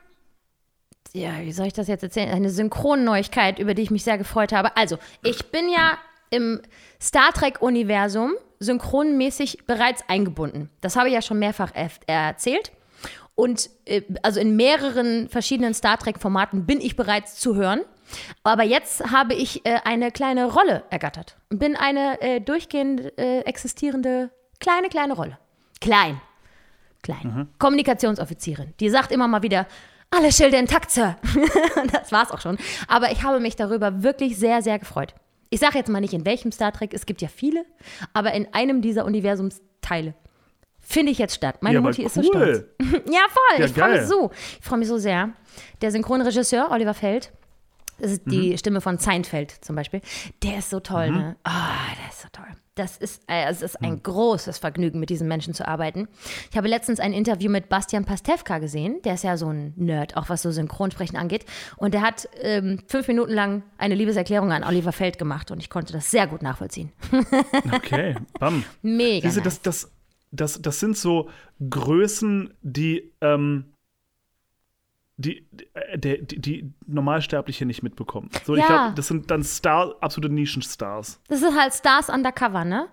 ja, 1.11 1.41
wie 1.41 1.51
soll 1.51 1.67
ich 1.67 1.73
das 1.73 1.89
jetzt 1.89 2.03
erzählen? 2.03 2.29
Eine 2.29 2.49
Synchronneuigkeit, 2.49 3.59
über 3.59 3.73
die 3.73 3.81
ich 3.81 3.91
mich 3.91 4.05
sehr 4.05 4.17
gefreut 4.17 4.53
habe. 4.53 4.77
Also, 4.77 4.97
ich 5.21 5.51
bin 5.51 5.67
ja 5.67 5.97
im 6.29 6.61
Star 7.01 7.33
Trek-Universum 7.33 8.31
synchronmäßig 8.59 9.65
bereits 9.67 10.07
eingebunden. 10.07 10.69
Das 10.79 10.95
habe 10.95 11.09
ich 11.09 11.15
ja 11.15 11.21
schon 11.21 11.39
mehrfach 11.39 11.73
er 11.75 11.89
erzählt. 12.07 12.71
Und 13.41 13.71
äh, 13.85 14.03
also 14.21 14.39
in 14.39 14.55
mehreren 14.55 15.27
verschiedenen 15.27 15.73
Star 15.73 15.97
Trek-Formaten 15.97 16.67
bin 16.67 16.79
ich 16.79 16.95
bereits 16.95 17.39
zu 17.39 17.55
hören. 17.55 17.81
Aber 18.43 18.61
jetzt 18.61 19.11
habe 19.11 19.33
ich 19.33 19.65
äh, 19.65 19.79
eine 19.83 20.11
kleine 20.11 20.45
Rolle 20.45 20.83
ergattert 20.91 21.37
und 21.49 21.57
bin 21.57 21.75
eine 21.75 22.21
äh, 22.21 22.39
durchgehend 22.39 23.17
äh, 23.17 23.39
existierende 23.39 24.29
kleine, 24.59 24.89
kleine 24.89 25.15
Rolle. 25.15 25.39
Klein. 25.79 26.21
Klein. 27.01 27.49
Kommunikationsoffizierin. 27.57 28.75
Die 28.79 28.91
sagt 28.91 29.11
immer 29.11 29.27
mal 29.27 29.41
wieder, 29.41 29.65
alle 30.11 30.31
Schilde 30.31 30.57
intakt, 30.57 30.91
Sir. 30.91 31.15
das 31.91 32.11
war's 32.11 32.29
auch 32.29 32.41
schon. 32.41 32.59
Aber 32.87 33.11
ich 33.11 33.23
habe 33.23 33.39
mich 33.39 33.55
darüber 33.55 34.03
wirklich 34.03 34.37
sehr, 34.37 34.61
sehr 34.61 34.77
gefreut. 34.77 35.15
Ich 35.49 35.59
sage 35.59 35.79
jetzt 35.79 35.89
mal 35.89 35.99
nicht 35.99 36.13
in 36.13 36.27
welchem 36.27 36.51
Star 36.51 36.73
Trek, 36.73 36.93
es 36.93 37.07
gibt 37.07 37.23
ja 37.23 37.27
viele, 37.27 37.65
aber 38.13 38.33
in 38.33 38.53
einem 38.53 38.83
dieser 38.83 39.03
Universumsteile 39.03 40.13
finde 40.81 41.11
ich 41.11 41.17
jetzt 41.17 41.35
statt. 41.35 41.61
Meine 41.61 41.75
Ja, 41.75 41.81
Mutti 41.81 42.03
ist 42.03 42.15
so 42.15 42.21
cool. 42.21 42.27
stolz. 42.27 42.65
ja, 43.07 43.21
voll. 43.29 43.59
Ja, 43.59 43.65
ich 43.65 43.73
freue 43.73 43.91
mich 43.99 44.07
so. 44.07 44.31
Ich 44.59 44.65
freue 44.65 44.79
mich 44.79 44.87
so 44.87 44.97
sehr. 44.97 45.29
Der 45.81 45.91
Synchronregisseur 45.91 46.69
Oliver 46.71 46.93
Feld, 46.93 47.31
das 47.99 48.11
ist 48.13 48.25
Mhm. 48.27 48.31
die 48.31 48.57
Stimme 48.57 48.81
von 48.81 48.97
Seinfeld 48.97 49.51
zum 49.63 49.75
Beispiel, 49.75 50.01
der 50.43 50.57
ist 50.59 50.69
so 50.69 50.79
toll, 50.79 51.11
ne? 51.11 51.35
Ah, 51.43 51.75
der 52.01 52.09
ist 52.09 52.21
so 52.21 52.27
toll. 52.31 52.45
Das 52.75 52.95
ist, 52.97 53.21
äh, 53.27 53.45
es 53.49 53.61
ist 53.61 53.79
Mhm. 53.81 53.87
ein 53.87 54.03
großes 54.03 54.57
Vergnügen, 54.57 54.99
mit 54.99 55.09
diesen 55.09 55.27
Menschen 55.27 55.53
zu 55.53 55.67
arbeiten. 55.67 56.07
Ich 56.49 56.57
habe 56.57 56.69
letztens 56.69 57.01
ein 57.01 57.11
Interview 57.13 57.51
mit 57.51 57.67
Bastian 57.67 58.05
Pastewka 58.05 58.59
gesehen. 58.59 59.01
Der 59.03 59.15
ist 59.15 59.23
ja 59.25 59.35
so 59.37 59.49
ein 59.49 59.73
Nerd, 59.75 60.15
auch 60.15 60.29
was 60.29 60.41
so 60.41 60.51
Synchronsprechen 60.51 61.17
angeht. 61.17 61.45
Und 61.75 61.93
der 61.93 62.01
hat 62.01 62.29
ähm, 62.41 62.79
fünf 62.87 63.07
Minuten 63.09 63.33
lang 63.33 63.63
eine 63.77 63.93
Liebeserklärung 63.93 64.51
an 64.53 64.63
Oliver 64.63 64.93
Feld 64.93 65.19
gemacht 65.19 65.51
und 65.51 65.59
ich 65.59 65.69
konnte 65.69 65.91
das 65.93 66.09
sehr 66.09 66.27
gut 66.27 66.41
nachvollziehen. 66.41 66.91
Okay, 67.73 68.15
bam. 68.39 68.63
Mega. 68.81 69.27
Diese, 69.27 69.41
nice. 69.41 69.61
das, 69.61 69.83
das, 69.83 69.91
das, 70.31 70.61
das 70.61 70.79
sind 70.79 70.97
so 70.97 71.29
Größen, 71.69 72.53
die, 72.61 73.11
ähm, 73.21 73.73
die, 75.17 75.45
äh, 75.73 75.97
der, 75.97 76.17
die, 76.19 76.39
die 76.39 76.73
Normalsterbliche 76.87 77.65
nicht 77.65 77.83
mitbekommen. 77.83 78.29
So, 78.43 78.55
Ja. 78.55 78.61
ich 78.61 78.67
glaube, 78.67 78.93
das 78.95 79.07
sind 79.07 79.29
dann 79.29 79.43
Star, 79.43 79.95
absolute 80.01 80.33
Nischenstars. 80.33 81.21
Das 81.27 81.41
ist 81.41 81.57
halt 81.57 81.73
Stars 81.73 82.09
undercover, 82.09 82.65
ne? 82.65 82.87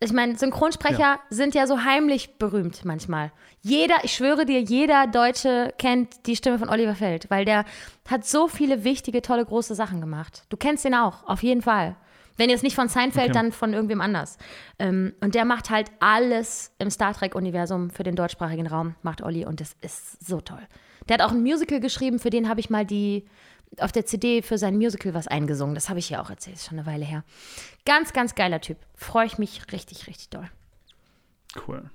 Ich 0.00 0.12
meine, 0.12 0.36
Synchronsprecher 0.38 1.18
sind 1.28 1.56
ja 1.56 1.66
so 1.66 1.82
heimlich 1.82 2.38
berühmt 2.38 2.84
manchmal. 2.84 3.32
Jeder, 3.62 3.96
ich 4.04 4.12
schwöre 4.12 4.46
dir, 4.46 4.60
jeder 4.60 5.08
Deutsche 5.08 5.74
kennt 5.76 6.24
die 6.26 6.36
Stimme 6.36 6.60
von 6.60 6.68
Oliver 6.68 6.94
Feld, 6.94 7.28
weil 7.30 7.44
der 7.44 7.64
hat 8.08 8.24
so 8.24 8.46
viele 8.46 8.84
wichtige, 8.84 9.22
tolle, 9.22 9.44
große 9.44 9.74
Sachen 9.74 10.00
gemacht. 10.00 10.44
Du 10.50 10.56
kennst 10.56 10.84
ihn 10.84 10.94
auch, 10.94 11.24
auf 11.24 11.42
jeden 11.42 11.62
Fall. 11.62 11.96
Wenn 12.38 12.48
jetzt 12.48 12.62
nicht 12.62 12.74
von 12.76 12.88
Seinfeld, 12.88 13.26
Okay. 13.30 13.34
dann 13.34 13.52
von 13.52 13.74
irgendwem 13.74 14.00
anders. 14.00 14.38
Ähm, 14.78 15.12
und 15.20 15.34
der 15.34 15.44
macht 15.44 15.68
halt 15.68 15.90
alles 16.00 16.72
im 16.78 16.90
Star 16.90 17.12
Trek-Universum 17.12 17.90
für 17.90 18.04
den 18.04 18.16
deutschsprachigen 18.16 18.66
Raum, 18.66 18.94
macht 19.02 19.22
Olli 19.22 19.44
und 19.44 19.60
das 19.60 19.76
ist 19.82 20.26
so 20.26 20.40
toll. 20.40 20.66
Der 21.08 21.14
hat 21.18 21.22
auch 21.22 21.32
ein 21.32 21.42
Musical 21.42 21.80
geschrieben, 21.80 22.18
für 22.18 22.30
den 22.30 22.48
habe 22.48 22.60
ich 22.60 22.70
mal 22.70 22.86
die 22.86 23.26
auf 23.80 23.92
der 23.92 24.06
CD 24.06 24.40
für 24.40 24.56
sein 24.56 24.76
Musical 24.76 25.12
was 25.12 25.28
eingesungen. 25.28 25.74
Das 25.74 25.90
habe 25.90 25.98
ich 25.98 26.08
ja 26.08 26.22
auch 26.22 26.30
erzählt, 26.30 26.56
ist 26.56 26.66
schon 26.66 26.78
eine 26.78 26.86
Weile 26.86 27.04
her. 27.04 27.22
Ganz, 27.84 28.14
ganz 28.14 28.34
geiler 28.34 28.62
Typ. 28.62 28.78
Freue 28.94 29.26
ich 29.26 29.36
mich 29.36 29.60
richtig, 29.72 30.06
richtig 30.06 30.30
doll. 30.30 30.48
Cool. 31.66 31.90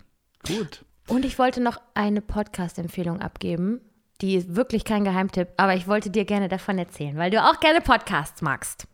Gut. 0.48 0.86
Und 1.08 1.26
ich 1.26 1.40
wollte 1.40 1.62
noch 1.62 1.80
eine 1.96 2.22
Podcast-Empfehlung 2.22 3.22
abgeben. 3.22 3.82
Die 4.22 4.36
ist 4.36 4.56
wirklich 4.56 4.86
kein 4.86 5.04
Geheimtipp, 5.04 5.50
aber 5.58 5.74
ich 5.76 5.88
wollte 5.88 6.10
dir 6.10 6.26
gerne 6.26 6.48
davon 6.48 6.78
erzählen, 6.78 7.18
weil 7.18 7.32
du 7.32 7.42
auch 7.44 7.60
gerne 7.60 7.82
Podcasts 7.82 8.42
magst. 8.42 8.88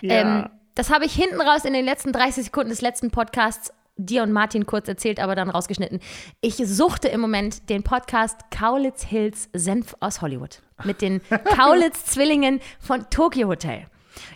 Ja. 0.00 0.40
Ähm, 0.40 0.48
das 0.78 0.90
habe 0.90 1.04
ich 1.04 1.12
hinten 1.12 1.40
raus 1.40 1.64
in 1.64 1.72
den 1.72 1.84
letzten 1.84 2.12
30 2.12 2.44
Sekunden 2.44 2.70
des 2.70 2.80
letzten 2.82 3.10
Podcasts 3.10 3.72
dir 3.96 4.22
und 4.22 4.30
Martin 4.30 4.64
kurz 4.64 4.86
erzählt, 4.86 5.18
aber 5.18 5.34
dann 5.34 5.50
rausgeschnitten. 5.50 5.98
Ich 6.40 6.54
suchte 6.64 7.08
im 7.08 7.20
Moment 7.20 7.68
den 7.68 7.82
Podcast 7.82 8.36
Kaulitz 8.56 9.02
Hills 9.02 9.48
Senf 9.52 9.96
aus 9.98 10.22
Hollywood 10.22 10.62
mit 10.84 11.02
den 11.02 11.20
Kaulitz-Zwillingen 11.56 12.60
von 12.78 13.10
Tokyo 13.10 13.48
Hotel. 13.48 13.86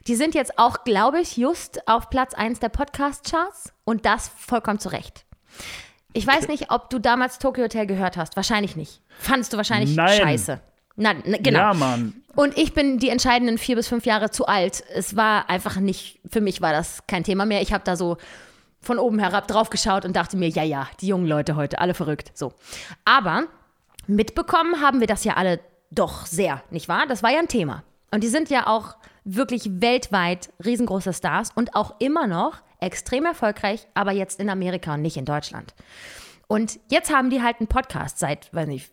Die 0.09 0.17
sind 0.17 0.35
jetzt 0.35 0.59
auch, 0.59 0.83
glaube 0.83 1.21
ich, 1.21 1.37
just 1.37 1.87
auf 1.87 2.11
Platz 2.11 2.35
1 2.35 2.59
der 2.59 2.71
Podcast-Charts 2.71 3.73
und 3.85 4.05
das 4.05 4.27
vollkommen 4.27 4.81
zu 4.81 4.89
Recht. 4.89 5.25
Ich 6.13 6.27
weiß 6.27 6.49
nicht, 6.49 6.73
ob 6.73 6.91
du 6.91 6.99
damals 6.99 7.39
Tokyo 7.39 7.63
Hotel 7.63 7.87
gehört 7.87 8.17
hast. 8.17 8.35
Wahrscheinlich 8.35 8.75
nicht. 8.75 9.01
Fandest 9.21 9.53
du 9.53 9.59
wahrscheinlich 9.59 9.95
Nein. 9.95 10.21
scheiße. 10.21 10.61
Na, 10.97 11.15
na, 11.25 11.39
genau. 11.39 11.59
Ja, 11.59 11.75
Mann. 11.75 12.15
Und 12.35 12.57
ich 12.57 12.73
bin 12.73 12.99
die 12.99 13.09
entscheidenden 13.09 13.59
vier 13.59 13.77
bis 13.77 13.89
fünf 13.89 14.07
Jahre 14.07 14.31
zu 14.31 14.47
alt. 14.47 14.83
Es 14.95 15.17
war 15.17 15.51
einfach 15.51 15.77
nicht, 15.77 16.21
für 16.31 16.41
mich 16.41 16.61
war 16.61 16.73
das 16.73 17.07
kein 17.07 17.25
Thema 17.25 17.47
mehr. 17.47 17.63
Ich 17.63 17.73
habe 17.73 17.85
da 17.85 17.97
so 17.97 18.17
von 18.81 18.99
oben 18.99 19.19
herab 19.19 19.47
drauf 19.49 19.71
geschaut 19.71 20.05
und 20.05 20.17
dachte 20.17 20.37
mir, 20.37 20.49
ja, 20.49 20.63
ja, 20.63 20.89
die 21.01 21.07
jungen 21.07 21.27
Leute 21.27 21.57
heute, 21.57 21.79
alle 21.79 21.95
verrückt. 21.95 22.33
So. 22.35 22.53
Aber 23.05 23.45
mitbekommen 24.07 24.81
haben 24.81 25.01
wir 25.01 25.07
das 25.07 25.25
ja 25.25 25.35
alle 25.35 25.61
doch 25.91 26.27
sehr, 26.27 26.63
nicht 26.71 26.89
wahr? 26.89 27.07
Das 27.07 27.23
war 27.23 27.31
ja 27.31 27.39
ein 27.39 27.49
Thema. 27.49 27.85
Und 28.11 28.25
die 28.25 28.29
sind 28.29 28.51
ja 28.51 28.67
auch 28.67 28.97
wirklich 29.25 29.81
weltweit 29.81 30.51
riesengroße 30.65 31.13
Stars 31.13 31.51
und 31.55 31.77
auch 31.77 31.95
immer 32.01 32.27
noch 32.27 32.61
extrem 32.81 33.25
erfolgreich, 33.25 33.87
aber 33.95 34.13
jetzt 34.13 34.41
in 34.41 34.51
Amerika 34.51 34.95
und 34.95 35.03
nicht 35.03 35.17
in 35.17 35.25
Deutschland. 35.25 35.75
Und 36.49 36.81
jetzt 36.91 37.15
haben 37.15 37.31
die 37.31 37.41
halt 37.41 37.61
einen 37.61 37.69
Podcast 37.69 38.19
seit, 38.19 38.53
weiß 38.53 38.67
nicht, 38.67 38.91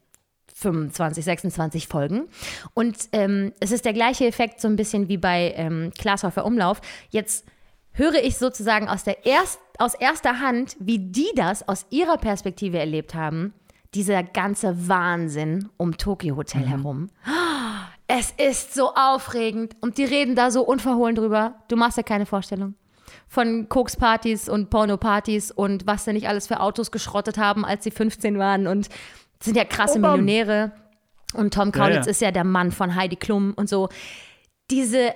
25, 0.59 1.23
26 1.23 1.87
Folgen. 1.87 2.27
Und 2.73 3.09
ähm, 3.11 3.53
es 3.59 3.71
ist 3.71 3.85
der 3.85 3.93
gleiche 3.93 4.25
Effekt, 4.25 4.61
so 4.61 4.67
ein 4.67 4.75
bisschen 4.75 5.07
wie 5.07 5.17
bei 5.17 5.53
ähm, 5.55 5.91
Glashäufer 5.97 6.45
Umlauf. 6.45 6.81
Jetzt 7.09 7.45
höre 7.91 8.23
ich 8.23 8.37
sozusagen 8.37 8.87
aus, 8.87 9.03
der 9.03 9.25
erst, 9.25 9.59
aus 9.77 9.93
erster 9.93 10.39
Hand, 10.39 10.75
wie 10.79 10.99
die 10.99 11.31
das 11.35 11.67
aus 11.67 11.85
ihrer 11.89 12.17
Perspektive 12.17 12.79
erlebt 12.79 13.13
haben. 13.13 13.53
Dieser 13.93 14.21
ganze 14.21 14.87
Wahnsinn 14.87 15.69
um 15.77 15.97
Tokyo 15.97 16.35
Hotel 16.35 16.65
herum. 16.67 17.09
Es 18.07 18.31
ist 18.31 18.73
so 18.73 18.93
aufregend 18.95 19.75
und 19.81 19.97
die 19.97 20.03
reden 20.03 20.35
da 20.35 20.51
so 20.51 20.63
unverhohlen 20.63 21.15
drüber. 21.15 21.55
Du 21.67 21.75
machst 21.75 21.97
ja 21.97 22.03
keine 22.03 22.25
Vorstellung. 22.25 22.75
Von 23.27 23.69
Kokspartys 23.69 24.49
und 24.49 24.69
Pornopartys 24.69 25.51
und 25.51 25.85
was 25.87 26.05
sie 26.05 26.13
nicht 26.13 26.27
alles 26.27 26.47
für 26.47 26.59
Autos 26.59 26.91
geschrottet 26.91 27.37
haben, 27.37 27.65
als 27.65 27.83
sie 27.83 27.91
15 27.91 28.37
waren 28.39 28.67
und 28.67 28.89
sind 29.41 29.55
ja 29.55 29.65
krasse 29.65 29.99
Mann. 29.99 30.23
Millionäre. 30.23 30.71
Und 31.33 31.53
Tom 31.53 31.69
Ja, 31.69 31.71
Kaulitz 31.71 32.05
ja. 32.05 32.11
ist 32.11 32.21
ja 32.21 32.31
der 32.31 32.43
Mann 32.43 32.71
von 32.71 32.95
Heidi 32.95 33.15
Klum 33.15 33.53
und 33.55 33.69
so. 33.69 33.89
Diese, 34.71 35.13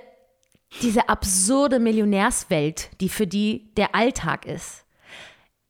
diese 0.82 1.08
absurde 1.08 1.80
Millionärswelt, 1.80 2.90
die 3.00 3.08
für 3.08 3.26
die 3.26 3.72
der 3.76 3.94
Alltag 3.94 4.46
ist. 4.46 4.84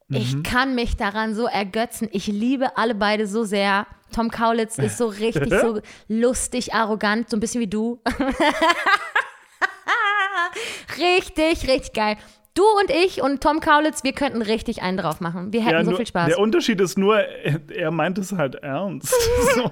Ich 0.09 0.43
kann 0.43 0.75
mich 0.75 0.97
daran 0.97 1.35
so 1.35 1.47
ergötzen. 1.47 2.09
Ich 2.13 2.27
liebe 2.27 2.77
alle 2.77 2.95
beide 2.95 3.27
so 3.27 3.45
sehr. 3.45 3.87
Tom 4.13 4.31
Kaulitz 4.31 4.79
ist 4.79 4.99
so 4.99 5.09
richtig 5.09 5.53
so 5.61 5.81
lustig, 6.09 6.75
arrogant, 6.75 7.31
so 7.31 7.37
ein 7.37 7.41
bisschen 7.41 7.61
wie 7.61 7.67
du. 7.67 8.01
richtig, 10.99 11.67
richtig 11.67 11.93
geil. 11.95 12.17
Du 12.55 12.63
und 12.81 12.89
ich 12.89 13.21
und 13.21 13.41
Tom 13.43 13.59
Kaulitz, 13.59 14.05
wir 14.05 14.13
könnten 14.13 14.41
richtig 14.41 14.81
einen 14.83 14.97
drauf 14.97 15.21
machen. 15.21 15.53
Wir 15.53 15.63
hätten 15.65 15.75
Ja, 15.75 15.85
so 15.85 15.91
nur, 15.91 15.97
viel 15.99 16.07
Spaß. 16.07 16.29
Der 16.29 16.39
Unterschied 16.39 16.81
ist 16.81 16.97
nur, 16.97 17.19
er, 17.19 17.91
meint 17.91 18.17
es 18.17 18.31
halt 18.33 18.55
ernst. 18.57 19.13
so. 19.57 19.71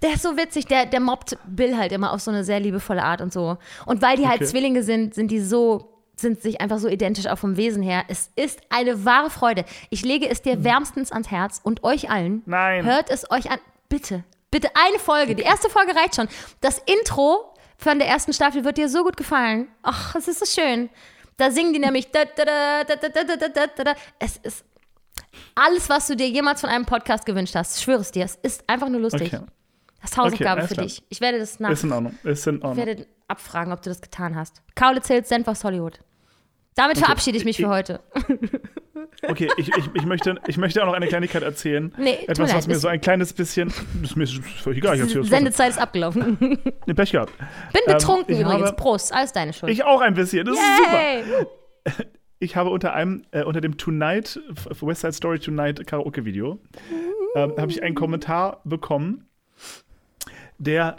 Der 0.00 0.14
ist 0.14 0.22
so 0.22 0.38
witzig, 0.38 0.66
der, 0.66 0.86
der 0.86 1.00
mobbt 1.00 1.36
Bill 1.46 1.76
halt 1.76 1.92
immer 1.92 2.12
auf 2.12 2.20
so 2.20 2.30
eine 2.30 2.44
sehr 2.44 2.60
liebevolle 2.60 3.02
Art 3.02 3.20
und 3.20 3.30
so. 3.30 3.58
Und 3.84 4.00
weil 4.00 4.16
die 4.16 4.26
halt 4.26 4.36
Okay. 4.40 4.46
Zwillinge 4.46 4.82
sind, 4.82 5.14
sind 5.14 5.30
die 5.30 5.40
so, 5.40 5.92
sind 6.16 6.40
sich 6.40 6.62
einfach 6.62 6.78
so 6.78 6.88
identisch 6.88 7.26
auch 7.26 7.36
vom 7.38 7.58
Wesen 7.58 7.82
her. 7.82 8.04
Es 8.08 8.30
ist 8.36 8.60
eine 8.70 9.04
wahre 9.04 9.28
Freude. 9.28 9.66
Ich 9.90 10.02
lege 10.02 10.28
es 10.30 10.40
dir 10.40 10.64
wärmstens 10.64 11.12
ans 11.12 11.30
Herz 11.30 11.60
und 11.62 11.84
euch 11.84 12.10
allen. 12.10 12.42
Nein. 12.46 12.86
Hört 12.86 13.10
es 13.10 13.30
euch 13.30 13.50
an. 13.50 13.58
Bitte, 13.90 14.24
bitte 14.50 14.68
eine 14.74 14.98
Folge. 14.98 15.34
Die 15.34 15.42
erste 15.42 15.68
Folge 15.68 15.94
reicht 15.94 16.16
schon. 16.16 16.28
Das 16.62 16.78
Intro 16.86 17.52
von 17.76 17.98
der 17.98 18.08
ersten 18.08 18.32
Staffel 18.32 18.64
wird 18.64 18.78
dir 18.78 18.88
so 18.88 19.04
gut 19.04 19.18
gefallen. 19.18 19.68
Ach, 19.82 20.14
es 20.14 20.26
ist 20.26 20.38
so 20.38 20.46
schön. 20.60 20.88
Da 21.36 21.50
singen 21.50 21.72
die 21.72 21.78
nämlich. 21.78 22.08
Es 24.18 24.36
ist 24.38 24.64
alles, 25.54 25.88
was 25.88 26.06
du 26.06 26.16
dir 26.16 26.28
jemals 26.28 26.60
von 26.60 26.70
einem 26.70 26.86
Podcast 26.86 27.26
gewünscht 27.26 27.54
hast. 27.54 27.76
Ich 27.76 27.84
schwöre 27.84 28.00
es 28.00 28.10
dir, 28.10 28.24
es 28.24 28.36
ist 28.36 28.64
einfach 28.68 28.88
nur 28.88 29.00
lustig. 29.00 29.32
Okay. 29.32 29.44
Das 30.00 30.10
ist 30.12 30.16
Hausaufgabe 30.18 30.62
okay, 30.62 30.74
für 30.74 30.82
dich. 30.82 31.02
Ich 31.08 31.20
werde 31.20 31.38
das 31.38 31.58
nach. 31.58 31.70
Ist 31.70 31.84
in 31.84 31.92
Ordnung. 31.92 32.18
Ist 32.22 32.46
in 32.46 32.62
Ordnung. 32.62 32.72
Ich 32.72 32.86
werde 32.86 33.06
abfragen, 33.28 33.72
ob 33.72 33.82
du 33.82 33.90
das 33.90 34.00
getan 34.00 34.36
hast. 34.36 34.62
Kaulitz 34.74 35.08
Hills, 35.08 35.28
Senf 35.28 35.48
aus 35.48 35.64
Hollywood. 35.64 36.00
Damit 36.76 36.98
verabschiede 36.98 37.36
ich 37.38 37.44
mich 37.44 37.56
für 37.56 37.68
heute. 37.68 38.00
Okay, 39.28 39.48
ich, 39.56 39.68
ich, 39.74 39.84
ich, 39.94 40.04
möchte, 40.04 40.36
ich 40.46 40.58
möchte 40.58 40.82
auch 40.82 40.86
noch 40.86 40.92
eine 40.92 41.06
Kleinigkeit 41.06 41.42
erzählen. 41.42 41.92
Nee, 41.96 42.18
Etwas, 42.26 42.48
leid, 42.50 42.58
was 42.58 42.66
mir 42.66 42.76
so 42.76 42.88
ein 42.88 43.00
kleines 43.00 43.32
bisschen. 43.32 43.72
Ist 44.02 44.14
mir 44.16 44.26
völlig 44.26 44.78
egal, 44.78 45.00
ich. 45.00 45.28
Sendezeit 45.28 45.70
ist 45.70 45.78
abgelaufen. 45.78 46.36
Bin 46.36 46.58
Nee, 46.86 46.94
Pech 46.94 47.12
gehabt. 47.12 47.32
betrunken 47.86 48.34
ich 48.34 48.40
übrigens. 48.40 48.66
habe- 48.68 48.76
Prost, 48.76 49.12
alles 49.14 49.32
deine 49.32 49.52
Schuld. 49.54 49.72
Ich 49.72 49.84
auch 49.84 50.00
ein 50.02 50.14
bisschen. 50.14 50.44
Das 50.46 50.54
ist 50.56 50.76
super. 50.76 51.02
Yay! 51.02 51.24
Ich 52.38 52.54
habe 52.56 52.68
unter 52.68 52.92
einem, 52.92 53.22
äh, 53.30 53.42
unter 53.44 53.62
dem 53.62 53.78
Tonight, 53.78 54.38
West 54.82 55.00
Side 55.00 55.14
Story 55.14 55.38
Tonight 55.38 55.86
Karaoke-Video, 55.86 56.60
ähm, 57.34 57.54
habe 57.56 57.70
ich 57.70 57.82
einen 57.82 57.94
Kommentar 57.94 58.60
bekommen, 58.64 59.26
der, 60.58 60.96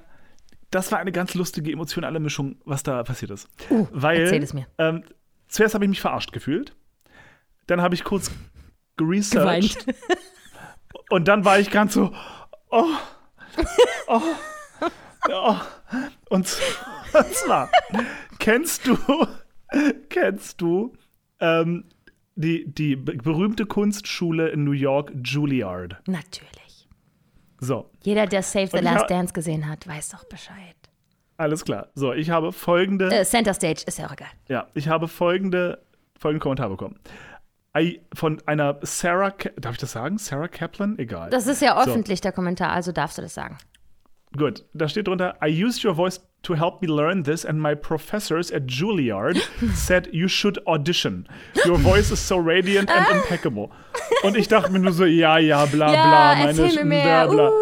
das 0.72 0.92
war 0.92 0.98
eine 0.98 1.12
ganz 1.12 1.36
lustige 1.36 1.72
emotionale 1.72 2.20
Mischung, 2.20 2.56
was 2.66 2.82
da 2.82 3.04
passiert 3.04 3.30
ist. 3.30 3.48
Weil, 3.92 4.18
Uh, 4.18 4.24
erzähl 4.24 4.42
es 4.44 4.54
mir. 4.56 4.66
Ähm, 4.80 5.04
zuerst 5.48 5.74
habe 5.76 5.86
ich 5.86 5.90
mich 5.90 6.02
verarscht 6.02 6.32
gefühlt, 6.32 6.76
dann 7.68 7.82
habe 7.82 7.96
ich 7.96 8.04
kurz 8.04 8.32
geresearched 8.98 9.86
Geweint. 9.86 9.98
und 11.10 11.28
dann 11.28 11.46
war 11.46 11.60
ich 11.60 11.70
ganz 11.72 11.94
so, 11.94 12.14
oh, 12.70 12.86
oh, 14.08 14.22
Oh, 15.30 15.56
und, 16.30 16.48
zwar, 17.34 17.70
kennst 18.40 18.88
du, 18.88 18.98
kennst 20.10 20.62
du 20.62 20.94
ähm, 21.42 21.84
die, 22.36 22.72
die 22.72 22.96
be- 22.96 23.16
berühmte 23.18 23.66
Kunstschule 23.66 24.48
in 24.50 24.64
New 24.64 24.72
York, 24.72 25.12
Juilliard? 25.24 25.98
Natürlich. 26.08 26.88
So, 27.60 27.90
Jeder, 28.04 28.26
der 28.26 28.42
Save 28.44 28.68
the 28.68 28.78
Last 28.78 29.10
Dance 29.10 29.34
gesehen 29.34 29.68
hat, 29.68 29.86
weiß 29.88 30.10
doch 30.10 30.24
Bescheid. 30.26 30.76
Alles 31.38 31.64
klar. 31.66 31.88
So, 31.96 32.14
ich 32.14 32.30
habe 32.30 32.52
folgende, 32.52 33.10
Äh, 33.12 33.24
Center 33.26 33.54
Stage 33.54 33.84
ist 33.86 34.00
ja 34.00 34.08
auch 34.08 34.14
egal. 34.14 34.28
ja, 34.50 34.68
ich 34.74 34.88
habe 34.90 35.08
folgende, 35.08 35.80
folgenden 36.20 36.42
Kommentar 36.42 36.70
bekommen. 36.70 37.00
I, 37.78 38.02
von 38.16 38.42
einer 38.48 38.80
Sarah, 38.82 39.30
Ka 39.32 39.50
darf 39.56 39.74
ich 39.74 39.78
das 39.80 39.92
sagen? 39.92 40.18
Sarah 40.18 40.48
Kaplan? 40.48 40.98
Egal. 40.98 41.30
Das 41.30 41.46
ist 41.46 41.62
ja 41.62 41.80
So. 41.84 41.92
öffentlich, 41.92 42.22
der 42.22 42.32
Kommentar, 42.32 42.72
also 42.72 42.92
darfst 42.92 43.18
du 43.20 43.22
das 43.22 43.34
sagen. 43.36 43.58
Gut, 44.36 44.66
da 44.74 44.88
steht 44.90 45.08
drunter, 45.08 45.36
I 45.44 45.64
used 45.64 45.86
your 45.86 45.96
voice 45.96 46.20
to 46.44 46.56
help 46.56 46.82
me 46.82 46.88
learn 46.88 47.24
this 47.24 47.46
and 47.46 47.60
my 47.60 47.76
professors 47.76 48.52
at 48.52 48.64
Juilliard 48.68 49.38
said 49.76 50.10
you 50.12 50.28
should 50.28 50.66
audition. 50.68 51.28
Your 51.66 51.78
voice 51.78 52.12
is 52.12 52.20
so 52.28 52.38
radiant 52.38 52.90
and 52.90 53.06
impeccable. 53.12 53.70
Und 54.24 54.36
ich 54.36 54.48
dachte 54.48 54.72
mir 54.72 54.80
nur 54.80 54.92
so, 54.92 55.06
ja, 55.06 55.38
ja, 55.38 55.66
bla, 55.66 55.94
ja, 55.94 56.34
bla, 56.34 56.46
meine 56.46 56.68
bla, 56.84 57.26
bla. 57.28 57.50
Uh. 57.50 57.54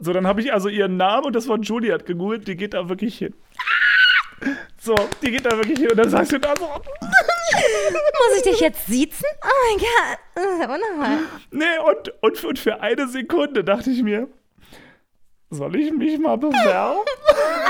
So, 0.00 0.12
dann 0.12 0.26
habe 0.26 0.40
ich 0.40 0.52
also 0.52 0.68
ihren 0.68 0.96
Namen 0.96 1.26
und 1.26 1.34
das 1.36 1.48
Wort 1.48 1.64
Juilliard 1.66 2.06
gegoogelt, 2.06 2.46
die 2.48 2.56
geht 2.56 2.74
da 2.74 2.88
wirklich 2.88 3.18
hin. 3.18 3.34
So, 4.80 4.94
die 5.22 5.30
geht 5.30 5.46
da 5.46 5.56
wirklich 5.56 5.78
hin 5.78 5.90
und 5.90 5.96
dann 5.96 6.10
sagst 6.10 6.32
du 6.32 6.38
da 6.38 6.52
so, 6.58 6.66
Muss 6.68 8.36
ich 8.36 8.42
dich 8.42 8.60
jetzt 8.60 8.86
siezen? 8.86 9.26
Oh 9.42 9.48
mein 9.68 9.78
Gott. 9.78 10.60
Ja 10.60 10.68
wunderbar. 10.68 11.18
nee, 11.50 11.78
und, 11.86 12.12
und, 12.22 12.44
und 12.44 12.58
für 12.58 12.80
eine 12.80 13.06
Sekunde 13.08 13.64
dachte 13.64 13.90
ich 13.90 14.02
mir, 14.02 14.28
soll 15.50 15.76
ich 15.76 15.92
mich 15.92 16.18
mal 16.18 16.36
bewerben? 16.36 16.98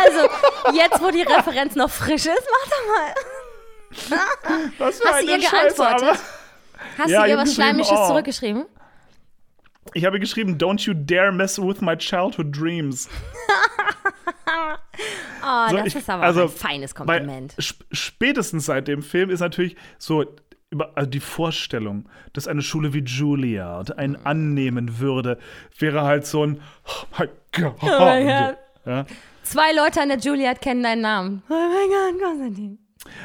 Also, 0.04 0.28
jetzt, 0.76 1.00
wo 1.00 1.10
die 1.10 1.22
Referenz 1.22 1.76
noch 1.76 1.88
frisch 1.90 2.26
ist, 2.26 2.46
mach 2.50 2.70
doch 2.70 2.86
mal. 2.94 3.14
Was 4.78 4.98
für 5.00 5.08
Hast 5.08 5.22
du 5.22 5.28
eine 5.32 5.36
ihr 5.36 5.48
Scheiße, 5.48 5.76
geantwortet? 5.76 6.18
Hast 6.98 7.10
Ja, 7.10 7.22
du 7.24 7.30
ihr 7.30 7.36
was 7.38 7.54
Schleimisches 7.54 7.96
oh. 7.96 8.08
zurückgeschrieben? 8.08 8.66
Ich 9.92 10.04
habe 10.04 10.18
geschrieben, 10.18 10.56
don't 10.56 10.86
you 10.86 10.94
dare 10.94 11.30
mess 11.30 11.58
with 11.60 11.80
my 11.80 11.96
childhood 11.96 12.56
dreams. 12.56 13.08
Oh, 15.46 15.68
So, 15.70 15.76
das 15.76 15.86
ich- 15.88 15.96
ist 15.96 16.08
aber 16.10 16.22
also, 16.22 16.42
ein 16.44 16.48
feines 16.48 16.94
Kompliment. 16.94 17.54
Spätestens 17.92 18.66
seit 18.66 18.88
dem 18.88 19.02
Film 19.02 19.28
ist 19.30 19.40
natürlich 19.40 19.76
so 19.98 20.24
über, 20.70 20.96
also 20.96 21.10
die 21.10 21.20
Vorstellung, 21.20 22.08
dass 22.32 22.48
eine 22.48 22.62
Schule 22.62 22.94
wie 22.94 23.00
Juilliard 23.00 23.98
einen 23.98 24.14
Mhm. 24.14 24.26
annehmen 24.26 24.98
würde, 25.00 25.38
wäre 25.78 26.02
halt 26.02 26.26
so 26.26 26.46
ein 26.46 26.60
Oh 26.86 27.06
mein 27.18 27.28
Gott. 27.52 27.76
Oh 27.82 27.86
mein 27.86 28.26
Gott. 28.26 28.56
Ja. 28.86 29.06
Zwei 29.42 29.72
Leute 29.74 30.00
an 30.00 30.08
der 30.08 30.18
Juilliard 30.18 30.60
kennen 30.62 30.82
deinen 30.82 31.02
Namen. 31.02 31.42
Oh 31.48 31.52
mein 31.52 31.88
Gott, 31.90 32.22
Konstantin. 32.22 32.78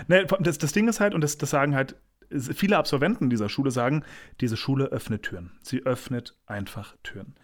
Ne, 0.08 0.26
das, 0.42 0.58
das 0.58 0.74
Ding 0.74 0.90
ist 0.90 1.00
halt, 1.00 1.14
und 1.14 1.22
das, 1.22 1.38
das 1.38 1.50
sagen 1.52 1.74
halt 1.74 1.96
viele 2.32 2.78
Absolventen 2.78 3.30
dieser 3.30 3.50
Schule 3.50 3.72
sagen, 3.72 4.04
diese 4.42 4.58
Schule 4.58 4.86
öffnet 4.86 5.24
Türen. 5.24 5.52
Sie 5.62 5.86
öffnet 5.86 6.36
einfach 6.46 6.96
Türen. 7.04 7.36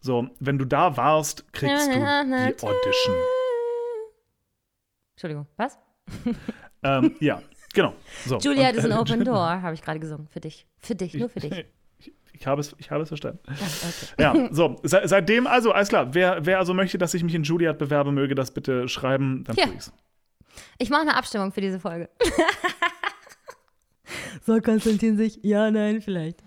So, 0.00 0.30
wenn 0.40 0.58
du 0.58 0.64
da 0.64 0.96
warst, 0.96 1.52
kriegst 1.52 1.88
du 1.88 1.92
die 1.94 2.64
Audition. 2.66 3.16
Entschuldigung, 5.14 5.46
was? 5.56 5.78
Ähm, 6.84 7.14
ja, 7.20 7.40
genau. 7.72 7.94
So, 8.26 8.38
Juilliard 8.38 8.72
und, 8.72 8.78
ist 8.78 8.84
ein 8.86 8.90
äh, 8.90 8.94
Open 8.96 9.24
Door, 9.24 9.62
habe 9.62 9.72
ich 9.74 9.82
gerade 9.82 10.00
gesungen. 10.00 10.26
Für 10.26 10.40
dich. 10.40 10.66
Für 10.78 10.96
dich, 10.96 11.14
nur 11.14 11.28
für 11.28 11.38
dich. 11.38 11.64
Ich, 12.32 12.44
habe 12.44 12.60
es, 12.60 12.74
ich 12.78 12.90
habe 12.90 13.04
es 13.04 13.08
verstanden. 13.08 13.38
Ja, 14.18 14.32
okay. 14.34 14.40
Ja, 14.40 14.48
so, 14.52 14.80
se, 14.82 15.00
seitdem, 15.04 15.46
also, 15.46 15.70
alles 15.70 15.90
klar, 15.90 16.12
wer, 16.12 16.44
wer 16.44 16.58
also 16.58 16.74
möchte, 16.74 16.98
dass 16.98 17.14
ich 17.14 17.22
mich 17.22 17.36
in 17.36 17.44
Juilliard 17.44 17.78
bewerbe, 17.78 18.10
möge 18.10 18.34
das 18.34 18.52
bitte 18.52 18.88
schreiben, 18.88 19.44
dann 19.44 19.54
Ja. 19.54 19.66
tue 19.66 19.74
ich's. 19.74 19.92
Ich 20.78 20.90
mache 20.90 21.02
eine 21.02 21.14
Abstimmung 21.14 21.52
für 21.52 21.60
diese 21.60 21.78
Folge. 21.78 22.10
Soll 24.46 24.60
Konstantin 24.60 25.16
sich? 25.16 25.40
Ja, 25.42 25.70
nein, 25.70 26.00
vielleicht. 26.00 26.42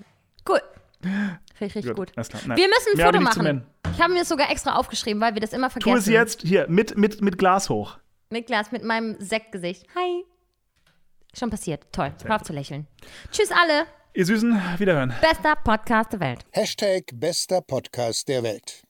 Cool. 0.48 0.62
Finde 1.02 1.38
ich 1.60 1.76
richtig 1.76 1.96
gut. 1.96 2.12
Alles 2.16 2.30
klar. 2.30 2.42
Nein. 2.46 2.58
Wir 2.58 2.68
müssen 2.68 2.90
ein 2.94 2.98
Mehr 2.98 3.06
habe 3.08 3.18
Foto 3.18 3.42
machen. 3.42 3.66
Ich 3.94 4.02
habe 4.02 4.14
mir 4.14 4.20
das 4.20 4.30
sogar 4.30 4.52
extra 4.52 4.76
aufgeschrieben, 4.76 5.22
weil 5.22 5.34
wir 5.34 5.42
das 5.42 5.54
immer 5.54 5.70
vergessen. 5.70 5.94
Tu 5.94 5.98
es 6.00 6.08
jetzt 6.08 6.42
hier, 6.42 6.66
mit, 6.68 6.98
mit, 6.98 7.22
mit 7.22 7.38
Glas 7.38 7.70
hoch. 7.70 7.98
Mit 8.30 8.48
Glas, 8.48 8.72
mit 8.72 8.84
meinem 8.84 9.16
Sektgesicht. 9.20 9.86
Hi. 9.96 10.26
Schon 11.38 11.50
passiert. 11.50 11.86
Toll. 11.92 12.14
Hör 12.24 12.36
auf 12.36 12.44
zu 12.44 12.54
lächeln. 12.54 12.88
Tschüss 13.32 13.52
alle. 13.52 13.86
Ihr 14.14 14.26
Süßen, 14.26 14.58
wiederhören. 14.78 15.14
Bester 15.22 15.56
Podcast 15.62 16.14
der 16.14 16.22
Welt. 16.22 16.46
Hashtag 16.52 17.04
bester 17.14 17.62
Podcast 17.62 18.28
der 18.30 18.44
Welt. 18.44 18.85